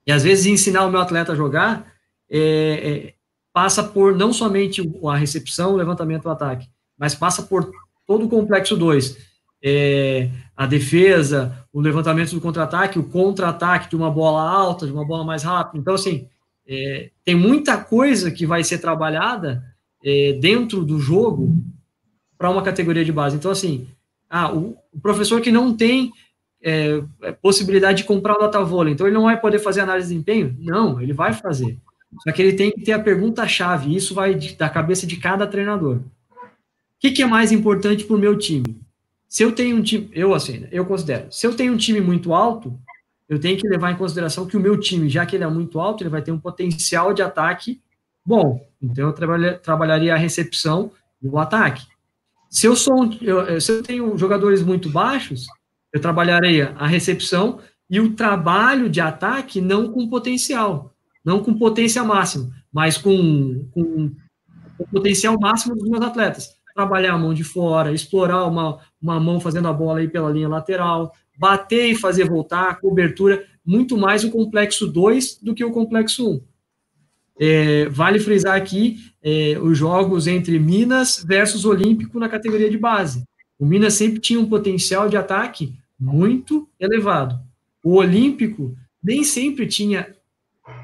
E 0.07 0.11
às 0.11 0.23
vezes 0.23 0.45
ensinar 0.45 0.85
o 0.85 0.91
meu 0.91 1.01
atleta 1.01 1.33
a 1.33 1.35
jogar 1.35 1.91
é, 2.29 2.39
é, 2.39 3.13
passa 3.51 3.83
por 3.83 4.15
não 4.15 4.31
somente 4.31 4.81
a 5.07 5.15
recepção, 5.15 5.73
o 5.73 5.77
levantamento, 5.77 6.25
o 6.25 6.29
ataque, 6.29 6.67
mas 6.97 7.15
passa 7.15 7.43
por 7.43 7.71
todo 8.05 8.25
o 8.25 8.29
complexo 8.29 8.75
2. 8.75 9.17
É, 9.63 10.29
a 10.55 10.65
defesa, 10.65 11.65
o 11.73 11.81
levantamento 11.81 12.31
do 12.35 12.41
contra-ataque, 12.41 12.99
o 12.99 13.03
contra-ataque 13.03 13.89
de 13.89 13.95
uma 13.95 14.11
bola 14.11 14.41
alta, 14.41 14.85
de 14.85 14.91
uma 14.91 15.05
bola 15.05 15.23
mais 15.23 15.43
rápida. 15.43 15.79
Então, 15.79 15.95
assim, 15.95 16.27
é, 16.67 17.09
tem 17.23 17.35
muita 17.35 17.77
coisa 17.77 18.31
que 18.31 18.45
vai 18.45 18.63
ser 18.63 18.77
trabalhada 18.77 19.63
é, 20.03 20.33
dentro 20.33 20.85
do 20.85 20.99
jogo 20.99 21.55
para 22.37 22.49
uma 22.49 22.61
categoria 22.61 23.03
de 23.03 23.11
base. 23.11 23.35
Então, 23.35 23.51
assim, 23.51 23.87
ah, 24.29 24.53
o, 24.53 24.77
o 24.93 24.99
professor 24.99 25.41
que 25.41 25.51
não 25.51 25.75
tem 25.75 26.11
é, 26.61 27.01
é, 27.21 27.31
possibilidade 27.31 27.99
de 27.99 28.03
comprar 28.05 28.35
o 28.35 28.39
data 28.39 28.63
vôlei, 28.63 28.93
então 28.93 29.05
ele 29.05 29.13
não 29.13 29.23
vai 29.23 29.39
poder 29.39 29.59
fazer 29.59 29.81
análise 29.81 30.07
de 30.07 30.13
desempenho? 30.13 30.55
Não, 30.59 30.99
ele 31.01 31.13
vai 31.13 31.33
fazer. 31.33 31.77
Só 32.23 32.31
que 32.31 32.41
ele 32.41 32.53
tem 32.53 32.71
que 32.71 32.81
ter 32.81 32.93
a 32.93 32.99
pergunta-chave, 32.99 33.95
isso 33.95 34.13
vai 34.13 34.33
de, 34.33 34.55
da 34.55 34.69
cabeça 34.69 35.05
de 35.05 35.17
cada 35.17 35.45
treinador. 35.45 35.99
O 36.97 37.01
que, 37.01 37.11
que 37.11 37.23
é 37.23 37.25
mais 37.25 37.51
importante 37.51 38.03
para 38.03 38.15
o 38.15 38.19
meu 38.19 38.37
time? 38.37 38.81
Se 39.27 39.43
eu 39.43 39.51
tenho 39.51 39.77
um 39.77 39.81
time, 39.81 40.09
eu 40.13 40.33
assim, 40.33 40.65
eu 40.71 40.85
considero, 40.85 41.31
se 41.31 41.45
eu 41.45 41.55
tenho 41.55 41.73
um 41.73 41.77
time 41.77 41.99
muito 41.99 42.33
alto, 42.33 42.79
eu 43.27 43.39
tenho 43.39 43.57
que 43.57 43.67
levar 43.67 43.91
em 43.91 43.97
consideração 43.97 44.45
que 44.45 44.55
o 44.55 44.59
meu 44.59 44.79
time, 44.79 45.09
já 45.09 45.25
que 45.25 45.35
ele 45.35 45.43
é 45.43 45.47
muito 45.47 45.79
alto, 45.79 46.03
ele 46.03 46.09
vai 46.09 46.21
ter 46.21 46.31
um 46.31 46.39
potencial 46.39 47.13
de 47.13 47.21
ataque 47.21 47.81
bom. 48.25 48.65
Então 48.81 49.07
eu 49.07 49.13
trabalha, 49.13 49.57
trabalharia 49.57 50.13
a 50.13 50.17
recepção 50.17 50.91
e 51.21 51.27
o 51.27 51.37
ataque. 51.37 51.85
Se 52.49 52.67
eu 52.67 52.75
sou 52.75 53.09
eu, 53.21 53.59
se 53.59 53.71
eu 53.71 53.83
tenho 53.83 54.17
jogadores 54.17 54.61
muito 54.61 54.89
baixos, 54.89 55.45
eu 55.91 55.99
trabalharei 55.99 56.61
a 56.61 56.87
recepção 56.87 57.59
e 57.89 57.99
o 57.99 58.13
trabalho 58.13 58.89
de 58.89 59.01
ataque 59.01 59.59
não 59.59 59.91
com 59.91 60.07
potencial, 60.07 60.93
não 61.23 61.43
com 61.43 61.53
potência 61.57 62.03
máxima, 62.03 62.49
mas 62.71 62.97
com, 62.97 63.67
com 63.71 64.11
o 64.79 64.87
potencial 64.87 65.37
máximo 65.39 65.75
dos 65.75 65.89
meus 65.89 66.03
atletas. 66.03 66.54
Trabalhar 66.75 67.13
a 67.13 67.17
mão 67.17 67.33
de 67.33 67.43
fora, 67.43 67.93
explorar 67.93 68.45
uma, 68.45 68.79
uma 69.01 69.19
mão 69.19 69.39
fazendo 69.39 69.67
a 69.67 69.73
bola 69.73 69.99
aí 69.99 70.07
pela 70.09 70.29
linha 70.29 70.49
lateral, 70.49 71.13
bater 71.37 71.87
e 71.87 71.95
fazer 71.95 72.25
voltar, 72.25 72.79
cobertura, 72.79 73.45
muito 73.65 73.97
mais 73.97 74.23
o 74.23 74.29
complexo 74.29 74.85
2 74.85 75.39
do 75.41 75.55
que 75.55 75.63
o 75.63 75.71
complexo 75.71 76.29
1. 76.29 76.33
Um. 76.33 76.41
É, 77.37 77.89
vale 77.89 78.19
frisar 78.19 78.55
aqui 78.55 78.97
é, 79.21 79.57
os 79.61 79.77
jogos 79.77 80.25
entre 80.27 80.57
Minas 80.57 81.23
versus 81.25 81.65
Olímpico 81.65 82.19
na 82.19 82.29
categoria 82.29 82.69
de 82.69 82.77
base. 82.77 83.23
O 83.57 83.65
Minas 83.65 83.93
sempre 83.93 84.19
tinha 84.19 84.39
um 84.39 84.47
potencial 84.47 85.09
de 85.09 85.17
ataque 85.17 85.73
muito 85.99 86.69
elevado. 86.79 87.39
O 87.83 87.95
Olímpico 87.95 88.75
nem 89.03 89.23
sempre 89.23 89.67
tinha 89.67 90.13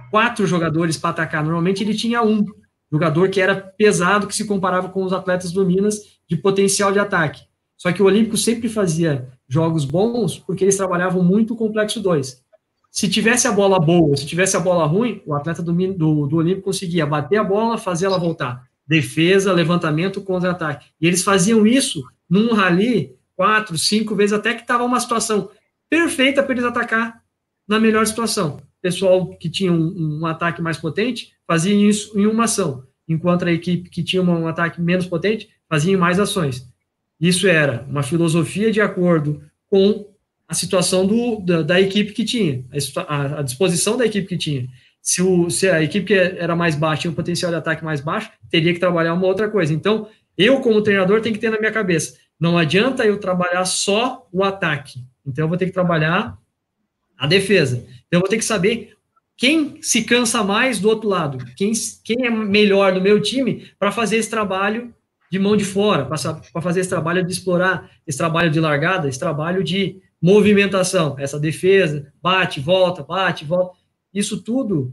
quatro 0.10 0.46
jogadores 0.46 0.98
para 0.98 1.10
atacar, 1.10 1.44
normalmente 1.44 1.84
ele 1.84 1.94
tinha 1.94 2.22
um 2.22 2.46
jogador 2.92 3.30
que 3.30 3.40
era 3.40 3.56
pesado, 3.56 4.28
que 4.28 4.36
se 4.36 4.46
comparava 4.46 4.90
com 4.90 5.04
os 5.04 5.14
atletas 5.14 5.52
do 5.52 5.66
Minas 5.66 6.20
de 6.28 6.36
potencial 6.36 6.92
de 6.92 7.00
ataque. 7.00 7.44
Só 7.78 7.92
que 7.92 8.02
o 8.02 8.06
Olímpico 8.06 8.38
sempre 8.38 8.70
fazia 8.70 9.28
jogos 9.48 9.86
bons 9.86 10.38
porque 10.38 10.64
eles 10.64 10.78
trabalhavam 10.78 11.24
muito 11.24 11.54
o 11.54 11.58
complexo 11.58 12.00
2. 12.00 12.44
Se 12.92 13.10
tivesse 13.10 13.48
a 13.48 13.52
bola 13.52 13.80
boa, 13.80 14.16
se 14.18 14.26
tivesse 14.26 14.58
a 14.58 14.60
bola 14.60 14.86
ruim, 14.86 15.22
o 15.26 15.34
atleta 15.34 15.64
do, 15.64 15.74
do, 15.74 16.28
do 16.28 16.36
Olímpico 16.36 16.66
conseguia 16.66 17.06
bater 17.06 17.38
a 17.38 17.44
bola, 17.44 17.78
fazer 17.78 18.06
ela 18.06 18.20
voltar. 18.20 18.68
Defesa, 18.86 19.54
levantamento, 19.54 20.22
contra-ataque. 20.22 20.88
E 21.00 21.08
eles 21.08 21.24
faziam 21.24 21.66
isso 21.66 22.04
num 22.30 22.54
rally 22.54 23.16
quatro, 23.36 23.78
cinco 23.78 24.16
vezes, 24.16 24.34
até 24.34 24.54
que 24.54 24.62
estava 24.62 24.84
uma 24.84 25.00
situação 25.00 25.50
perfeita 25.90 26.44
para 26.44 26.54
eles 26.54 26.66
atacar 26.66 27.22
na 27.68 27.80
melhor 27.80 28.06
situação. 28.06 28.62
Pessoal 28.82 29.36
que 29.38 29.50
tinha 29.50 29.72
um, 29.72 30.20
um, 30.22 30.26
ataque 30.26 30.62
mais 30.62 30.78
potente 30.78 31.34
fazia 31.48 31.74
isso 31.74 32.18
em 32.18 32.26
uma 32.26 32.46
ação, 32.46 32.84
enquanto 33.08 33.46
a 33.46 33.52
equipe 33.52 33.90
que 33.90 34.04
tinha 34.04 34.22
um 34.24 34.48
ataque 34.48 34.82
menos 34.82 35.06
potente 35.06 35.50
fazia 35.70 35.98
mais 35.98 36.20
ações. 36.20 36.68
Isso 37.20 37.48
era 37.48 37.86
uma 37.88 38.02
filosofia 38.02 38.72
de 38.72 38.82
acordo 38.82 39.44
com 39.70 40.12
a 40.48 40.54
situação 40.54 41.06
do, 41.06 41.40
da, 41.40 41.62
da 41.62 41.80
equipe 41.80 42.12
que 42.12 42.26
tinha, 42.26 42.66
a, 43.08 43.40
a, 43.40 43.42
disposição 43.42 43.96
da 43.96 44.06
equipe 44.06 44.28
que 44.28 44.38
tinha. 44.38 44.68
Se, 45.02 45.22
o, 45.22 45.50
se 45.50 45.70
a 45.70 45.82
equipe 45.82 46.08
que 46.08 46.14
era 46.14 46.56
mais 46.56 46.76
baixa 46.76 47.04
tinha 47.04 47.12
um 47.12 47.16
potencial 47.16 47.52
de 47.52 47.58
ataque 47.58 47.86
mais 47.86 48.02
baixo, 48.02 48.30
teria 48.50 48.74
que 48.74 48.80
trabalhar 48.80 49.14
uma 49.14 49.26
outra 49.28 49.50
coisa. 49.50 49.74
Então, 49.74 50.10
eu, 50.38 50.60
como 50.60 50.82
treinador, 50.82 51.22
tenho 51.22 51.36
que 51.36 51.40
ter 51.40 51.50
na 51.50 51.58
minha 51.58 51.72
cabeça: 51.72 52.18
não 52.40 52.58
adianta 52.58 53.06
eu 53.06 53.20
trabalhar 53.20 53.64
só 53.64 54.28
o 54.32 54.44
ataque. 54.44 55.00
Então, 55.26 55.46
eu 55.46 55.50
vou 55.50 55.58
ter 55.58 55.68
que 55.68 55.72
trabalhar 55.72 56.38
a 57.22 57.28
defesa. 57.28 57.86
Então, 58.08 58.18
eu 58.18 58.20
vou 58.20 58.28
ter 58.28 58.38
que 58.38 58.44
saber 58.44 58.96
quem 59.38 59.78
se 59.80 60.04
cansa 60.04 60.44
mais 60.44 60.80
do 60.80 60.90
outro 60.90 61.08
lado, 61.08 61.38
quem, 61.56 61.72
quem 62.04 62.26
é 62.26 62.32
melhor 62.32 62.94
no 62.96 63.00
meu 63.00 63.22
time 63.22 63.68
para 63.78 63.92
fazer 63.92 64.18
esse 64.18 64.30
trabalho 64.30 64.92
de 65.32 65.38
mão 65.38 65.56
de 65.56 65.64
fora, 65.64 66.04
para 66.04 66.62
fazer 66.62 66.80
esse 66.80 66.90
trabalho 66.90 67.24
de 67.24 67.32
explorar, 67.32 67.92
esse 68.08 68.18
trabalho 68.18 68.50
de 68.50 68.60
largada, 68.60 69.08
esse 69.08 69.20
trabalho 69.20 69.64
de 69.64 70.02
movimentação, 70.20 71.16
essa 71.20 71.40
defesa, 71.40 72.12
bate, 72.22 72.60
volta, 72.60 73.04
bate, 73.04 73.46
volta. 73.46 73.78
Isso 74.12 74.42
tudo 74.42 74.92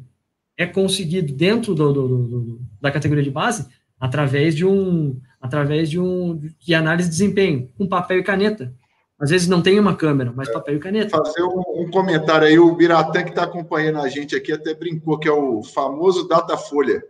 é 0.54 0.66
conseguido 0.66 1.32
dentro 1.32 1.74
do, 1.74 1.92
do, 1.92 2.06
do, 2.06 2.60
da 2.78 2.90
categoria 2.90 3.24
de 3.24 3.30
base 3.30 3.66
através 3.98 4.54
de 4.54 4.66
um 4.66 5.18
através 5.40 5.88
de 5.88 5.98
um 5.98 6.38
de 6.58 6.74
análise 6.74 7.08
de 7.08 7.16
desempenho 7.16 7.70
com 7.78 7.86
papel 7.86 8.18
e 8.18 8.22
caneta. 8.22 8.74
Às 9.18 9.30
vezes 9.30 9.48
não 9.48 9.60
tem 9.60 9.80
uma 9.80 9.96
câmera, 9.96 10.32
mas 10.34 10.50
papel 10.50 10.76
e 10.76 10.78
caneta. 10.78 11.16
Fazer 11.16 11.42
um, 11.42 11.62
um 11.74 11.90
comentário 11.90 12.46
aí, 12.46 12.58
o 12.58 12.74
Biratã 12.74 13.24
que 13.24 13.30
está 13.30 13.42
acompanhando 13.42 13.98
a 13.98 14.08
gente 14.08 14.36
aqui 14.36 14.52
até 14.52 14.74
brincou 14.74 15.18
que 15.18 15.28
é 15.28 15.32
o 15.32 15.62
famoso 15.62 16.28
Datafolha. 16.28 17.02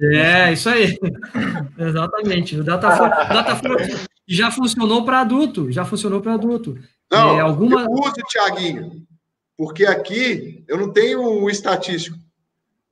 É, 0.00 0.52
isso 0.52 0.68
aí. 0.68 0.96
Exatamente. 1.76 2.56
O 2.56 2.62
Datafolha, 2.62 3.10
Datafolha 3.26 3.98
já 4.28 4.50
funcionou 4.50 5.04
para 5.04 5.20
adulto, 5.20 5.72
já 5.72 5.84
funcionou 5.84 6.20
para 6.20 6.34
adulto. 6.34 6.78
Não, 7.10 7.36
é, 7.36 7.40
alguma... 7.40 7.82
eu 7.82 7.90
uso, 7.90 8.14
Tiaguinho, 8.28 9.02
porque 9.56 9.84
aqui 9.84 10.62
eu 10.68 10.76
não 10.76 10.92
tenho 10.92 11.22
o 11.22 11.50
estatístico. 11.50 12.16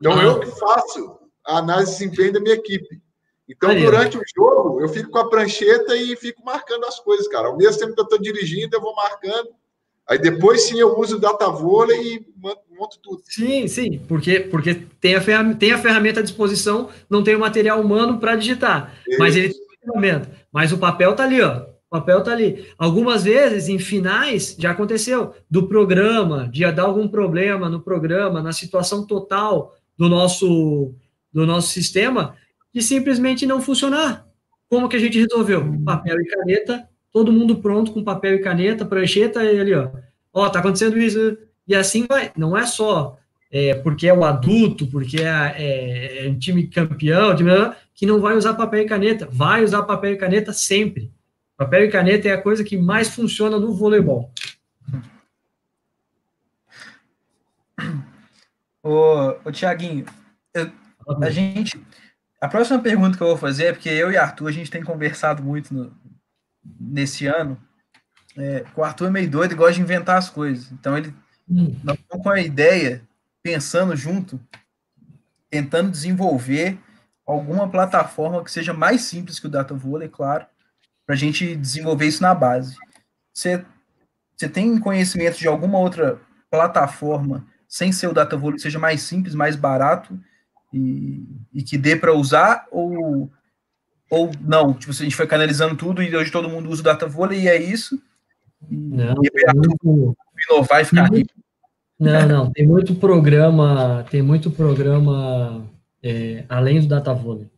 Então, 0.00 0.18
ah. 0.18 0.22
eu 0.22 0.40
que 0.40 0.46
faço 0.59 1.18
a 1.46 1.59
análise 1.59 1.92
de 1.92 1.98
desempenho 1.98 2.33
da 2.33 2.40
minha 2.40 2.55
equipe. 2.55 3.00
Então, 3.49 3.71
Aí, 3.71 3.83
durante 3.83 4.19
o 4.19 4.23
jogo, 4.37 4.81
eu 4.81 4.89
fico 4.89 5.11
com 5.11 5.19
a 5.19 5.29
prancheta 5.29 5.97
e 5.97 6.17
fico 6.17 6.45
marcando 6.45 6.85
as 6.85 6.99
coisas, 6.99 7.29
cara. 7.29 7.49
Ao 7.49 7.57
mesmo 7.57 7.79
tempo 7.79 7.95
que 7.95 8.01
eu 8.01 8.05
estou 8.05 8.19
dirigindo, 8.19 8.77
eu 8.77 8.81
vou 8.81 8.95
marcando. 8.95 9.51
Aí 10.09 10.19
depois 10.19 10.63
sim 10.63 10.79
eu 10.79 10.97
uso 10.99 11.17
o 11.17 11.21
DataVola 11.21 11.93
e 11.93 12.25
monto 12.37 12.99
tudo. 13.03 13.23
Sim, 13.25 13.67
sim, 13.67 13.99
porque, 14.07 14.41
porque 14.41 14.75
tem, 15.01 15.17
a 15.17 15.21
ferramenta, 15.21 15.59
tem 15.59 15.73
a 15.73 15.79
ferramenta 15.79 16.21
à 16.21 16.23
disposição, 16.23 16.91
não 17.11 17.25
tem 17.25 17.35
o 17.35 17.41
material 17.41 17.81
humano 17.81 18.19
para 18.19 18.37
digitar. 18.37 18.95
Isso. 19.07 19.19
Mas 19.19 19.35
ele 19.35 19.49
tem 19.49 19.61
a 19.61 19.87
ferramenta. 19.87 20.31
Mas 20.53 20.73
o 20.73 20.79
papel 20.79 21.15
tá 21.15 21.25
ali, 21.25 21.43
ó. 21.43 21.63
O 21.89 21.91
papel 21.91 22.23
tá 22.23 22.33
ali. 22.33 22.69
Algumas 22.79 23.25
vezes, 23.25 23.69
em 23.69 23.79
finais, 23.79 24.57
já 24.59 24.71
aconteceu, 24.71 25.35
do 25.51 25.69
programa, 25.69 26.49
de 26.49 26.71
dar 26.71 26.85
algum 26.85 27.09
problema 27.09 27.69
no 27.69 27.81
programa, 27.81 28.43
na 28.43 28.53
situação 28.53 29.05
total 29.07 29.75
do 29.97 30.09
nosso, 30.09 30.95
do 31.33 31.47
nosso 31.47 31.69
sistema, 31.69 32.37
de 32.77 32.83
simplesmente 32.83 33.47
não 33.47 33.62
funcionar. 33.62 34.27
Como 34.69 34.87
que 34.87 34.97
a 34.97 34.99
gente 34.99 35.19
resolveu? 35.19 35.65
Papel 35.83 36.21
e 36.21 36.27
caneta, 36.27 36.87
todo 37.11 37.33
mundo 37.33 37.57
pronto 37.57 37.91
com 37.91 38.05
papel 38.05 38.35
e 38.35 38.41
caneta, 38.41 38.85
prancheta 38.85 39.43
e 39.43 39.59
ali, 39.59 39.73
ó. 39.73 39.89
Ó, 40.31 40.47
tá 40.51 40.59
acontecendo 40.59 40.99
isso. 40.99 41.39
E 41.67 41.75
assim 41.75 42.05
vai. 42.07 42.31
Não 42.37 42.55
é 42.55 42.67
só 42.67 43.19
é, 43.51 43.73
porque 43.77 44.07
é 44.07 44.12
o 44.12 44.27
adulto, 44.27 44.87
porque 44.89 45.23
é, 45.23 45.55
é, 45.57 46.27
é 46.27 46.29
um 46.29 46.39
time 46.39 46.67
campeão, 46.67 47.35
que 47.95 48.05
não 48.05 48.21
vai 48.21 48.37
usar 48.37 48.53
papel 48.53 48.83
e 48.83 48.87
caneta. 48.87 49.27
Vai 49.33 49.65
usar 49.65 49.83
papel 49.85 50.12
e 50.12 50.19
caneta 50.19 50.53
sempre. 50.53 51.11
Papel 51.57 51.85
e 51.85 51.91
caneta 51.91 52.29
é 52.29 52.33
a 52.33 52.43
coisa 52.43 52.62
que 52.62 52.77
mais 52.77 53.09
funciona 53.09 53.59
no 53.59 53.73
voleibol. 53.73 54.31
Ô, 58.83 59.35
ô 59.47 59.51
Tiaguinho, 59.51 60.05
a 61.23 61.31
gente 61.31 61.81
a 62.40 62.49
próxima 62.49 62.79
pergunta 62.79 63.16
que 63.16 63.22
eu 63.22 63.29
vou 63.29 63.37
fazer 63.37 63.66
é 63.66 63.72
porque 63.72 63.88
eu 63.88 64.12
e 64.12 64.16
Arthur, 64.16 64.49
a 64.49 64.53
gente 64.53 64.70
tem 64.70 64.83
conversado 64.83 65.42
muito 65.42 65.72
no, 65.72 65.96
nesse 66.79 67.27
ano. 67.27 67.61
É, 68.37 68.64
o 68.77 68.85
Arthur 68.85 69.07
é 69.07 69.11
meio 69.11 69.31
doido 69.31 69.53
e 69.53 69.57
gosta 69.57 69.75
de 69.75 69.81
inventar 69.81 70.18
as 70.18 70.29
coisas. 70.29 70.70
Então, 70.72 70.96
ele 70.96 71.14
hum. 71.49 71.75
nós 71.83 71.99
estamos 71.99 72.22
com 72.22 72.31
a 72.31 72.40
ideia, 72.40 73.03
pensando 73.42 73.96
junto, 73.96 74.38
tentando 75.49 75.90
desenvolver 75.90 76.79
alguma 77.27 77.68
plataforma 77.68 78.44
que 78.44 78.51
seja 78.51 78.75
mais 78.75 79.03
simples 79.03 79.40
que 79.40 79.46
o 79.46 79.51
Data 79.51 79.75
Volley, 79.75 80.09
claro, 80.09 80.46
para 81.07 81.14
a 81.14 81.18
gente 81.18 81.57
desenvolver 81.57 82.07
isso 82.07 82.22
na 82.22 82.35
base. 82.35 82.77
Você, 83.33 83.64
você 84.37 84.49
tem 84.49 84.79
conhecimento 84.79 85.38
de 85.38 85.49
alguma 85.49 85.79
outra 85.79 86.20
plataforma 86.51 87.46
sem 87.66 87.90
ser 87.92 88.09
o 88.09 88.12
Data 88.12 88.37
Volley 88.37 88.57
que 88.57 88.62
seja 88.62 88.79
mais 88.79 89.03
simples, 89.03 89.35
mais 89.35 89.57
barato 89.57 90.18
e, 90.77 91.27
e 91.55 91.62
que 91.62 91.79
dê 91.79 91.97
para 91.97 92.15
usar 92.15 92.67
ou 92.71 93.31
ou 94.09 94.31
não, 94.41 94.73
tipo, 94.73 94.93
a 94.93 94.95
gente 94.95 95.17
foi 95.17 95.27
canalizando 95.27 95.75
tudo 95.75 96.01
e 96.01 96.15
hoje 96.15 96.31
todo 96.31 96.49
mundo 96.49 96.71
usa 96.71 96.81
o 96.81 96.85
data 96.85 97.09
vôlei 97.09 97.41
e 97.41 97.49
é 97.49 97.61
isso. 97.61 98.01
Não, 98.71 99.15
e 99.23 99.55
muito... 99.55 100.17
inovar 100.49 100.81
e 100.81 100.85
ficar 100.85 101.11
rico. 101.11 101.35
Não, 101.99 102.29
não, 102.29 102.53
tem 102.53 102.67
muito 102.67 102.95
programa, 102.95 104.07
tem 104.11 104.23
muito 104.23 104.51
programa 104.51 105.67
é, 106.03 106.45
além 106.49 106.81
do 106.81 106.87
data 106.87 107.12
vôlei 107.12 107.49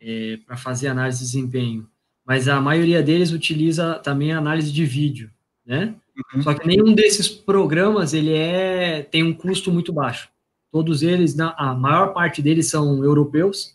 é, 0.00 0.38
para 0.46 0.56
fazer 0.56 0.88
análise 0.88 1.20
de 1.20 1.24
desempenho, 1.26 1.88
mas 2.26 2.48
a 2.48 2.60
maioria 2.60 3.02
deles 3.02 3.32
utiliza 3.32 3.94
também 3.94 4.32
análise 4.32 4.72
de 4.72 4.84
vídeo, 4.84 5.30
né? 5.64 5.94
Uhum. 6.34 6.42
Só 6.42 6.52
que 6.52 6.66
nenhum 6.66 6.92
desses 6.92 7.28
programas 7.28 8.12
ele 8.12 8.34
é 8.34 9.02
tem 9.02 9.22
um 9.22 9.32
custo 9.32 9.72
muito 9.72 9.92
baixo. 9.92 10.28
Todos 10.70 11.02
eles, 11.02 11.38
a 11.38 11.74
maior 11.74 12.12
parte 12.12 12.40
deles 12.40 12.68
são 12.68 13.02
europeus 13.04 13.74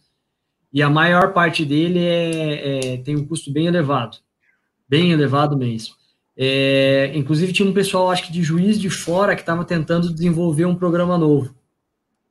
e 0.72 0.82
a 0.82 0.90
maior 0.90 1.34
parte 1.34 1.66
dele 1.66 2.00
é, 2.00 2.94
é 2.94 2.98
tem 2.98 3.16
um 3.16 3.26
custo 3.26 3.52
bem 3.52 3.68
elevado, 3.68 4.18
bem 4.88 5.12
elevado 5.12 5.58
mesmo. 5.58 5.96
É, 6.38 7.12
inclusive 7.16 7.54
tinha 7.54 7.68
um 7.68 7.74
pessoal, 7.74 8.12
acho 8.12 8.26
que 8.26 8.32
de 8.32 8.44
juiz 8.44 8.80
de 8.80 8.90
fora, 8.90 9.36
que 9.36 9.42
estava 9.42 9.64
tentando 9.64 10.14
desenvolver 10.14 10.66
um 10.66 10.76
programa 10.76 11.18
novo 11.18 11.56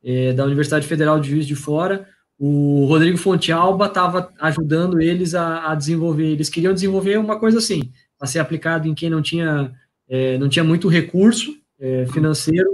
é, 0.03 0.33
da 0.33 0.45
Universidade 0.45 0.85
Federal 0.85 1.19
de 1.19 1.29
Juiz 1.29 1.47
de 1.47 1.55
Fora. 1.55 2.07
O 2.37 2.85
Rodrigo 2.85 3.17
Fontealba 3.17 3.87
estava 3.87 4.31
ajudando 4.39 5.01
eles 5.01 5.33
a, 5.33 5.71
a, 5.71 5.75
desenvolver. 5.75 6.27
Eles 6.27 6.49
queriam 6.49 6.73
desenvolver 6.73 7.17
uma 7.17 7.39
coisa 7.39 7.57
assim, 7.57 7.91
para 8.17 8.27
ser 8.27 8.39
aplicado 8.39 8.87
em 8.87 8.93
quem 8.93 9.09
não 9.09 9.21
tinha 9.21 9.73
é, 10.07 10.37
não 10.37 10.47
tinha 10.47 10.63
muito 10.63 10.87
recurso 10.87 11.55
é, 11.79 12.05
financeiro 12.07 12.69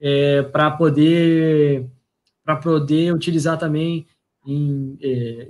é, 0.00 0.42
para 0.42 0.70
poder 0.70 1.86
para 2.44 2.56
poder 2.56 3.12
utilizar 3.12 3.58
também 3.58 4.06
em, 4.46 4.96
é, 5.02 5.48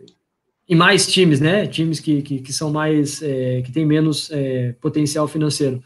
em 0.69 0.75
mais 0.75 1.07
times, 1.07 1.41
né? 1.41 1.67
Times 1.67 2.01
que, 2.01 2.23
que, 2.23 2.41
que 2.41 2.53
são 2.53 2.73
mais 2.73 3.23
é, 3.23 3.61
que 3.63 3.71
têm 3.71 3.85
menos 3.85 4.31
é, 4.31 4.73
potencial 4.81 5.29
financeiro. 5.29 5.83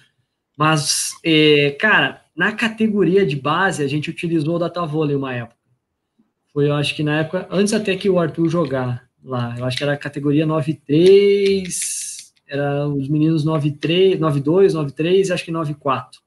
Mas, 0.57 1.13
é, 1.25 1.73
cara, 1.73 2.23
na 2.37 2.53
categoria 2.53 3.27
de 3.27 3.35
base 3.35 3.83
a 3.83 3.89
gente 3.89 4.09
utilizou 4.09 4.57
o 4.57 4.59
Data 4.59 4.85
Volley 4.87 5.17
uma 5.17 5.35
época. 5.35 5.59
Foi, 6.53 6.69
eu 6.69 6.75
acho 6.75 6.95
que 6.95 7.03
na 7.03 7.21
época, 7.21 7.49
antes 7.51 7.73
até 7.73 7.97
que 7.97 8.09
o 8.09 8.19
Arthur 8.19 8.49
jogar 8.49 9.09
lá, 9.23 9.55
eu 9.59 9.65
acho 9.65 9.77
que 9.77 9.83
era 9.83 9.93
a 9.93 9.99
categoria 9.99 10.47
93, 10.47 12.33
era 12.49 12.89
os 12.89 13.09
meninos 13.09 13.45
93, 13.45 14.19
92, 14.19 14.75
93 14.75 15.31
acho 15.31 15.45
que 15.45 15.51
94. 15.51 16.21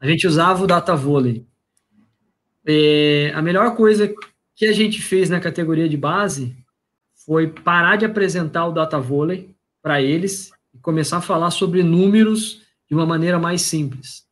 A 0.00 0.06
gente 0.06 0.26
usava 0.26 0.64
o 0.64 0.66
Data 0.66 0.94
Volley. 0.94 1.46
É, 2.66 3.32
a 3.34 3.42
melhor 3.42 3.74
coisa 3.74 4.12
que 4.54 4.66
a 4.66 4.72
gente 4.72 5.00
fez 5.00 5.28
na 5.28 5.40
categoria 5.40 5.88
de 5.88 5.96
base 5.96 6.56
foi 7.24 7.48
parar 7.48 7.96
de 7.96 8.04
apresentar 8.04 8.66
o 8.66 8.72
data 8.72 8.98
volley 8.98 9.54
para 9.82 10.00
eles 10.00 10.52
e 10.74 10.78
começar 10.78 11.18
a 11.18 11.22
falar 11.22 11.50
sobre 11.50 11.82
números 11.82 12.62
de 12.88 12.94
uma 12.94 13.06
maneira 13.06 13.38
mais 13.38 13.62
simples. 13.62 14.24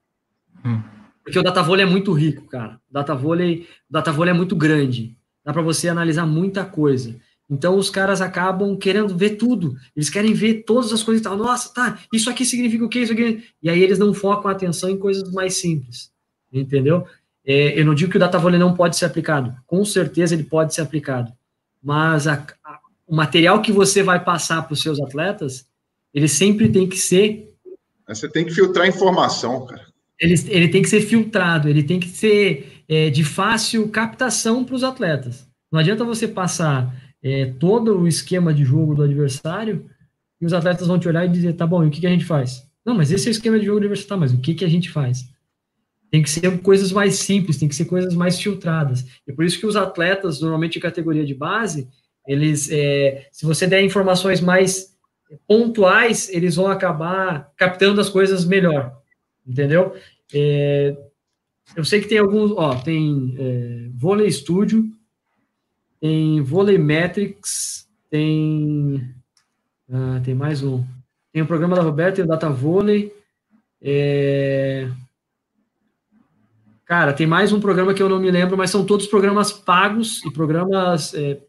Hum. 0.64 0.80
Porque 1.24 1.38
o 1.38 1.42
data 1.42 1.62
volley 1.62 1.84
é 1.84 1.88
muito 1.88 2.12
rico, 2.12 2.46
cara. 2.46 2.80
O 2.90 2.92
data 2.92 3.14
volley, 3.14 3.66
o 3.88 3.92
data 3.92 4.12
volley 4.12 4.30
é 4.30 4.36
muito 4.36 4.56
grande. 4.56 5.16
Dá 5.44 5.52
para 5.52 5.62
você 5.62 5.88
analisar 5.88 6.26
muita 6.26 6.64
coisa. 6.64 7.16
Então 7.48 7.76
os 7.76 7.90
caras 7.90 8.20
acabam 8.20 8.76
querendo 8.76 9.16
ver 9.16 9.30
tudo. 9.30 9.76
Eles 9.96 10.08
querem 10.08 10.32
ver 10.32 10.62
todas 10.62 10.92
as 10.92 11.02
coisas 11.02 11.20
e 11.20 11.24
tal. 11.24 11.36
Nossa, 11.36 11.72
tá, 11.74 11.98
isso 12.12 12.30
aqui 12.30 12.44
significa 12.44 12.84
o 12.84 12.88
quê? 12.88 13.00
Isso 13.00 13.12
aqui. 13.12 13.44
E 13.62 13.68
aí 13.68 13.82
eles 13.82 13.98
não 13.98 14.14
focam 14.14 14.48
a 14.48 14.54
atenção 14.54 14.88
em 14.88 14.96
coisas 14.96 15.32
mais 15.32 15.54
simples. 15.54 16.12
Entendeu? 16.52 17.06
É, 17.44 17.78
eu 17.78 17.84
não 17.84 17.94
digo 17.94 18.10
que 18.10 18.16
o 18.16 18.20
data 18.20 18.38
volley 18.38 18.58
não 18.58 18.74
pode 18.74 18.96
ser 18.96 19.06
aplicado, 19.06 19.54
com 19.66 19.84
certeza 19.84 20.34
ele 20.34 20.44
pode 20.44 20.74
ser 20.74 20.82
aplicado, 20.82 21.32
mas 21.82 22.26
a, 22.26 22.44
a, 22.64 22.78
o 23.06 23.14
material 23.14 23.62
que 23.62 23.72
você 23.72 24.02
vai 24.02 24.22
passar 24.22 24.62
para 24.62 24.74
os 24.74 24.82
seus 24.82 25.00
atletas, 25.00 25.66
ele 26.12 26.28
sempre 26.28 26.68
tem 26.68 26.88
que 26.88 26.96
ser. 26.96 27.54
Você 28.06 28.28
tem 28.28 28.44
que 28.44 28.52
filtrar 28.52 28.86
informação, 28.86 29.64
cara. 29.66 29.86
Ele, 30.18 30.34
ele 30.48 30.68
tem 30.68 30.82
que 30.82 30.88
ser 30.88 31.00
filtrado, 31.00 31.68
ele 31.68 31.82
tem 31.82 31.98
que 31.98 32.08
ser 32.08 32.84
é, 32.86 33.08
de 33.08 33.24
fácil 33.24 33.88
captação 33.88 34.64
para 34.64 34.74
os 34.74 34.84
atletas. 34.84 35.48
Não 35.72 35.80
adianta 35.80 36.04
você 36.04 36.28
passar 36.28 36.94
é, 37.22 37.46
todo 37.58 37.98
o 37.98 38.08
esquema 38.08 38.52
de 38.52 38.64
jogo 38.64 38.94
do 38.94 39.02
adversário 39.02 39.86
e 40.40 40.46
os 40.46 40.52
atletas 40.52 40.86
vão 40.86 40.98
te 40.98 41.08
olhar 41.08 41.24
e 41.24 41.28
dizer, 41.28 41.54
tá 41.54 41.66
bom, 41.66 41.84
e 41.84 41.86
o 41.86 41.90
que, 41.90 42.00
que 42.00 42.06
a 42.06 42.10
gente 42.10 42.24
faz? 42.24 42.66
Não, 42.84 42.94
mas 42.94 43.12
esse 43.12 43.28
é 43.28 43.30
o 43.30 43.32
esquema 43.32 43.58
de 43.58 43.66
jogo 43.66 43.80
do 43.80 43.84
adversário, 43.84 44.08
tá, 44.08 44.16
mas 44.16 44.32
o 44.32 44.38
que, 44.38 44.54
que 44.54 44.64
a 44.64 44.68
gente 44.68 44.90
faz? 44.90 45.28
Tem 46.10 46.22
que 46.22 46.30
ser 46.30 46.60
coisas 46.60 46.90
mais 46.90 47.16
simples, 47.16 47.56
tem 47.56 47.68
que 47.68 47.74
ser 47.74 47.84
coisas 47.84 48.14
mais 48.14 48.40
filtradas. 48.40 49.04
E 49.26 49.32
por 49.32 49.44
isso 49.44 49.58
que 49.58 49.66
os 49.66 49.76
atletas, 49.76 50.40
normalmente 50.40 50.74
de 50.74 50.80
categoria 50.80 51.24
de 51.24 51.34
base, 51.34 51.88
eles, 52.26 52.68
é, 52.70 53.28
se 53.30 53.46
você 53.46 53.66
der 53.66 53.82
informações 53.82 54.40
mais 54.40 54.96
pontuais, 55.46 56.28
eles 56.28 56.56
vão 56.56 56.66
acabar 56.66 57.52
captando 57.56 58.00
as 58.00 58.08
coisas 58.08 58.44
melhor, 58.44 59.00
entendeu? 59.46 59.94
É, 60.34 60.96
eu 61.76 61.84
sei 61.84 62.00
que 62.00 62.08
tem 62.08 62.18
alguns, 62.18 62.50
ó, 62.52 62.74
tem 62.74 63.36
é, 63.38 63.88
Vôlei 63.94 64.30
Studio, 64.30 64.90
tem 66.00 66.40
Vôlei 66.42 66.78
Metrics, 66.78 67.88
tem, 68.08 69.14
ah, 69.88 70.20
tem 70.24 70.34
mais 70.34 70.62
um, 70.62 70.84
tem 71.32 71.42
o 71.42 71.46
programa 71.46 71.76
da 71.76 71.82
Roberta 71.82 72.20
e 72.20 72.24
o 72.24 72.26
Data 72.26 72.50
Vôlei, 72.50 73.14
é, 73.80 74.90
Cara, 76.90 77.12
tem 77.12 77.24
mais 77.24 77.52
um 77.52 77.60
programa 77.60 77.94
que 77.94 78.02
eu 78.02 78.08
não 78.08 78.18
me 78.18 78.32
lembro, 78.32 78.56
mas 78.56 78.68
são 78.68 78.84
todos 78.84 79.06
programas 79.06 79.52
pagos 79.52 80.24
e 80.24 80.30
programas 80.32 81.14
é, 81.14 81.40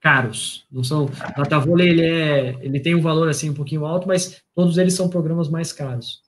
caros. 0.00 0.66
Não 0.72 0.82
são. 0.82 1.04
O 1.04 1.36
Datavôlei, 1.36 1.88
ele, 1.88 2.02
é, 2.04 2.58
ele 2.60 2.80
tem 2.80 2.96
um 2.96 3.00
valor 3.00 3.28
assim 3.28 3.48
um 3.48 3.54
pouquinho 3.54 3.86
alto, 3.86 4.08
mas 4.08 4.42
todos 4.56 4.76
eles 4.76 4.94
são 4.94 5.08
programas 5.08 5.48
mais 5.48 5.72
caros. 5.72 6.20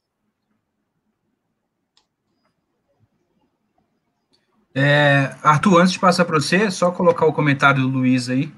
É, 4.72 5.34
Arthur, 5.42 5.80
antes 5.80 5.94
de 5.94 5.98
passar 5.98 6.24
para 6.24 6.38
você, 6.38 6.70
só 6.70 6.92
colocar 6.92 7.26
o 7.26 7.32
comentário 7.32 7.82
do 7.82 7.88
Luiz 7.88 8.28
aí, 8.28 8.52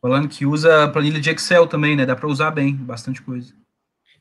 falando 0.00 0.28
que 0.28 0.44
usa 0.44 0.88
planilha 0.88 1.20
de 1.20 1.30
Excel 1.30 1.68
também, 1.68 1.94
né? 1.94 2.04
Dá 2.04 2.16
para 2.16 2.26
usar 2.26 2.50
bem, 2.50 2.74
bastante 2.74 3.22
coisa. 3.22 3.54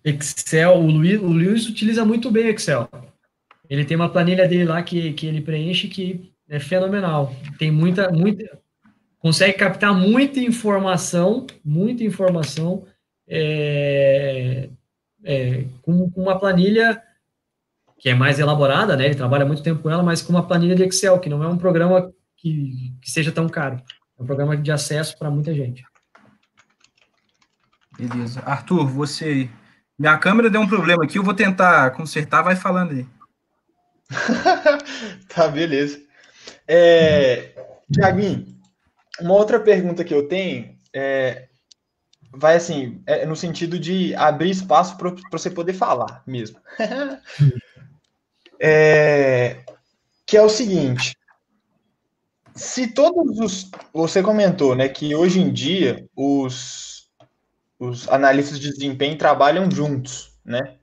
Excel, 0.06 0.78
o 0.78 0.86
Luiz, 0.86 1.20
o 1.20 1.26
Luiz 1.26 1.68
utiliza 1.68 2.06
muito 2.06 2.30
bem 2.30 2.50
Excel. 2.50 2.88
Ele 3.72 3.86
tem 3.86 3.96
uma 3.96 4.10
planilha 4.10 4.46
dele 4.50 4.66
lá 4.66 4.84
que, 4.84 5.14
que 5.14 5.26
ele 5.26 5.40
preenche 5.40 5.88
que 5.88 6.30
é 6.50 6.60
fenomenal. 6.60 7.34
Tem 7.58 7.72
muita, 7.72 8.12
muita. 8.12 8.60
Consegue 9.18 9.54
captar 9.58 9.94
muita 9.94 10.42
informação, 10.42 11.48
muita 11.64 12.04
informação 12.04 12.86
é, 13.26 14.68
é, 15.24 15.64
com, 15.84 16.12
com 16.12 16.22
uma 16.22 16.38
planilha 16.38 17.02
que 17.98 18.10
é 18.10 18.14
mais 18.14 18.40
elaborada, 18.40 18.98
né? 18.98 19.06
Ele 19.06 19.16
trabalha 19.16 19.46
muito 19.46 19.64
tempo 19.64 19.82
com 19.82 19.90
ela, 19.90 20.04
mas 20.04 20.22
com 20.22 20.34
uma 20.34 20.46
planilha 20.46 20.76
de 20.76 20.84
Excel, 20.84 21.18
que 21.20 21.30
não 21.30 21.42
é 21.42 21.48
um 21.48 21.58
programa 21.58 22.12
que, 22.36 22.94
que 23.02 23.10
seja 23.10 23.32
tão 23.32 23.48
caro. 23.48 23.82
É 24.20 24.22
um 24.22 24.26
programa 24.26 24.58
de 24.58 24.70
acesso 24.70 25.18
para 25.18 25.32
muita 25.32 25.54
gente. 25.54 25.86
Beleza. 27.98 28.42
Arthur, 28.42 28.86
você. 28.86 29.50
Minha 29.98 30.18
câmera 30.18 30.50
deu 30.50 30.60
um 30.60 30.68
problema 30.68 31.06
aqui, 31.06 31.18
eu 31.18 31.24
vou 31.24 31.34
tentar 31.34 31.92
consertar, 31.92 32.42
vai 32.42 32.58
falando 32.58 32.92
aí. 32.92 33.08
tá, 35.34 35.48
beleza. 35.48 36.02
É, 36.68 37.54
Tiaguinho, 37.92 38.46
uma 39.20 39.34
outra 39.34 39.60
pergunta 39.60 40.04
que 40.04 40.14
eu 40.14 40.28
tenho 40.28 40.78
é, 40.94 41.48
vai 42.34 42.56
assim, 42.56 43.02
é 43.06 43.26
no 43.26 43.36
sentido 43.36 43.80
de 43.80 44.16
abrir 44.16 44.50
espaço 44.50 44.98
para 44.98 45.14
você 45.32 45.50
poder 45.50 45.74
falar 45.74 46.24
mesmo. 46.26 46.60
é, 48.60 49.64
que 50.26 50.38
é 50.38 50.42
o 50.42 50.50
seguinte: 50.50 51.16
se 52.56 52.88
todos 52.88 53.40
os. 53.40 53.72
Você 53.94 54.22
comentou, 54.24 54.76
né, 54.76 54.88
que 54.88 55.14
hoje 55.14 55.40
em 55.40 55.52
dia 55.52 56.08
os, 56.16 57.10
os 57.80 58.08
analistas 58.10 58.60
de 58.60 58.70
desempenho 58.70 59.18
trabalham 59.18 59.70
juntos, 59.70 60.32
né? 60.46 60.78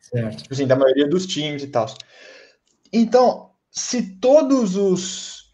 Certo. 0.00 0.42
Tipo 0.42 0.54
assim, 0.54 0.66
da 0.66 0.76
maioria 0.76 1.08
dos 1.08 1.26
times 1.26 1.62
e 1.62 1.68
tal. 1.68 1.86
Então, 2.92 3.50
se 3.70 4.16
todos 4.16 4.76
os 4.76 5.50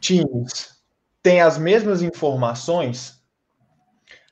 times 0.00 0.76
têm 1.22 1.40
as 1.40 1.56
mesmas 1.56 2.02
informações, 2.02 3.16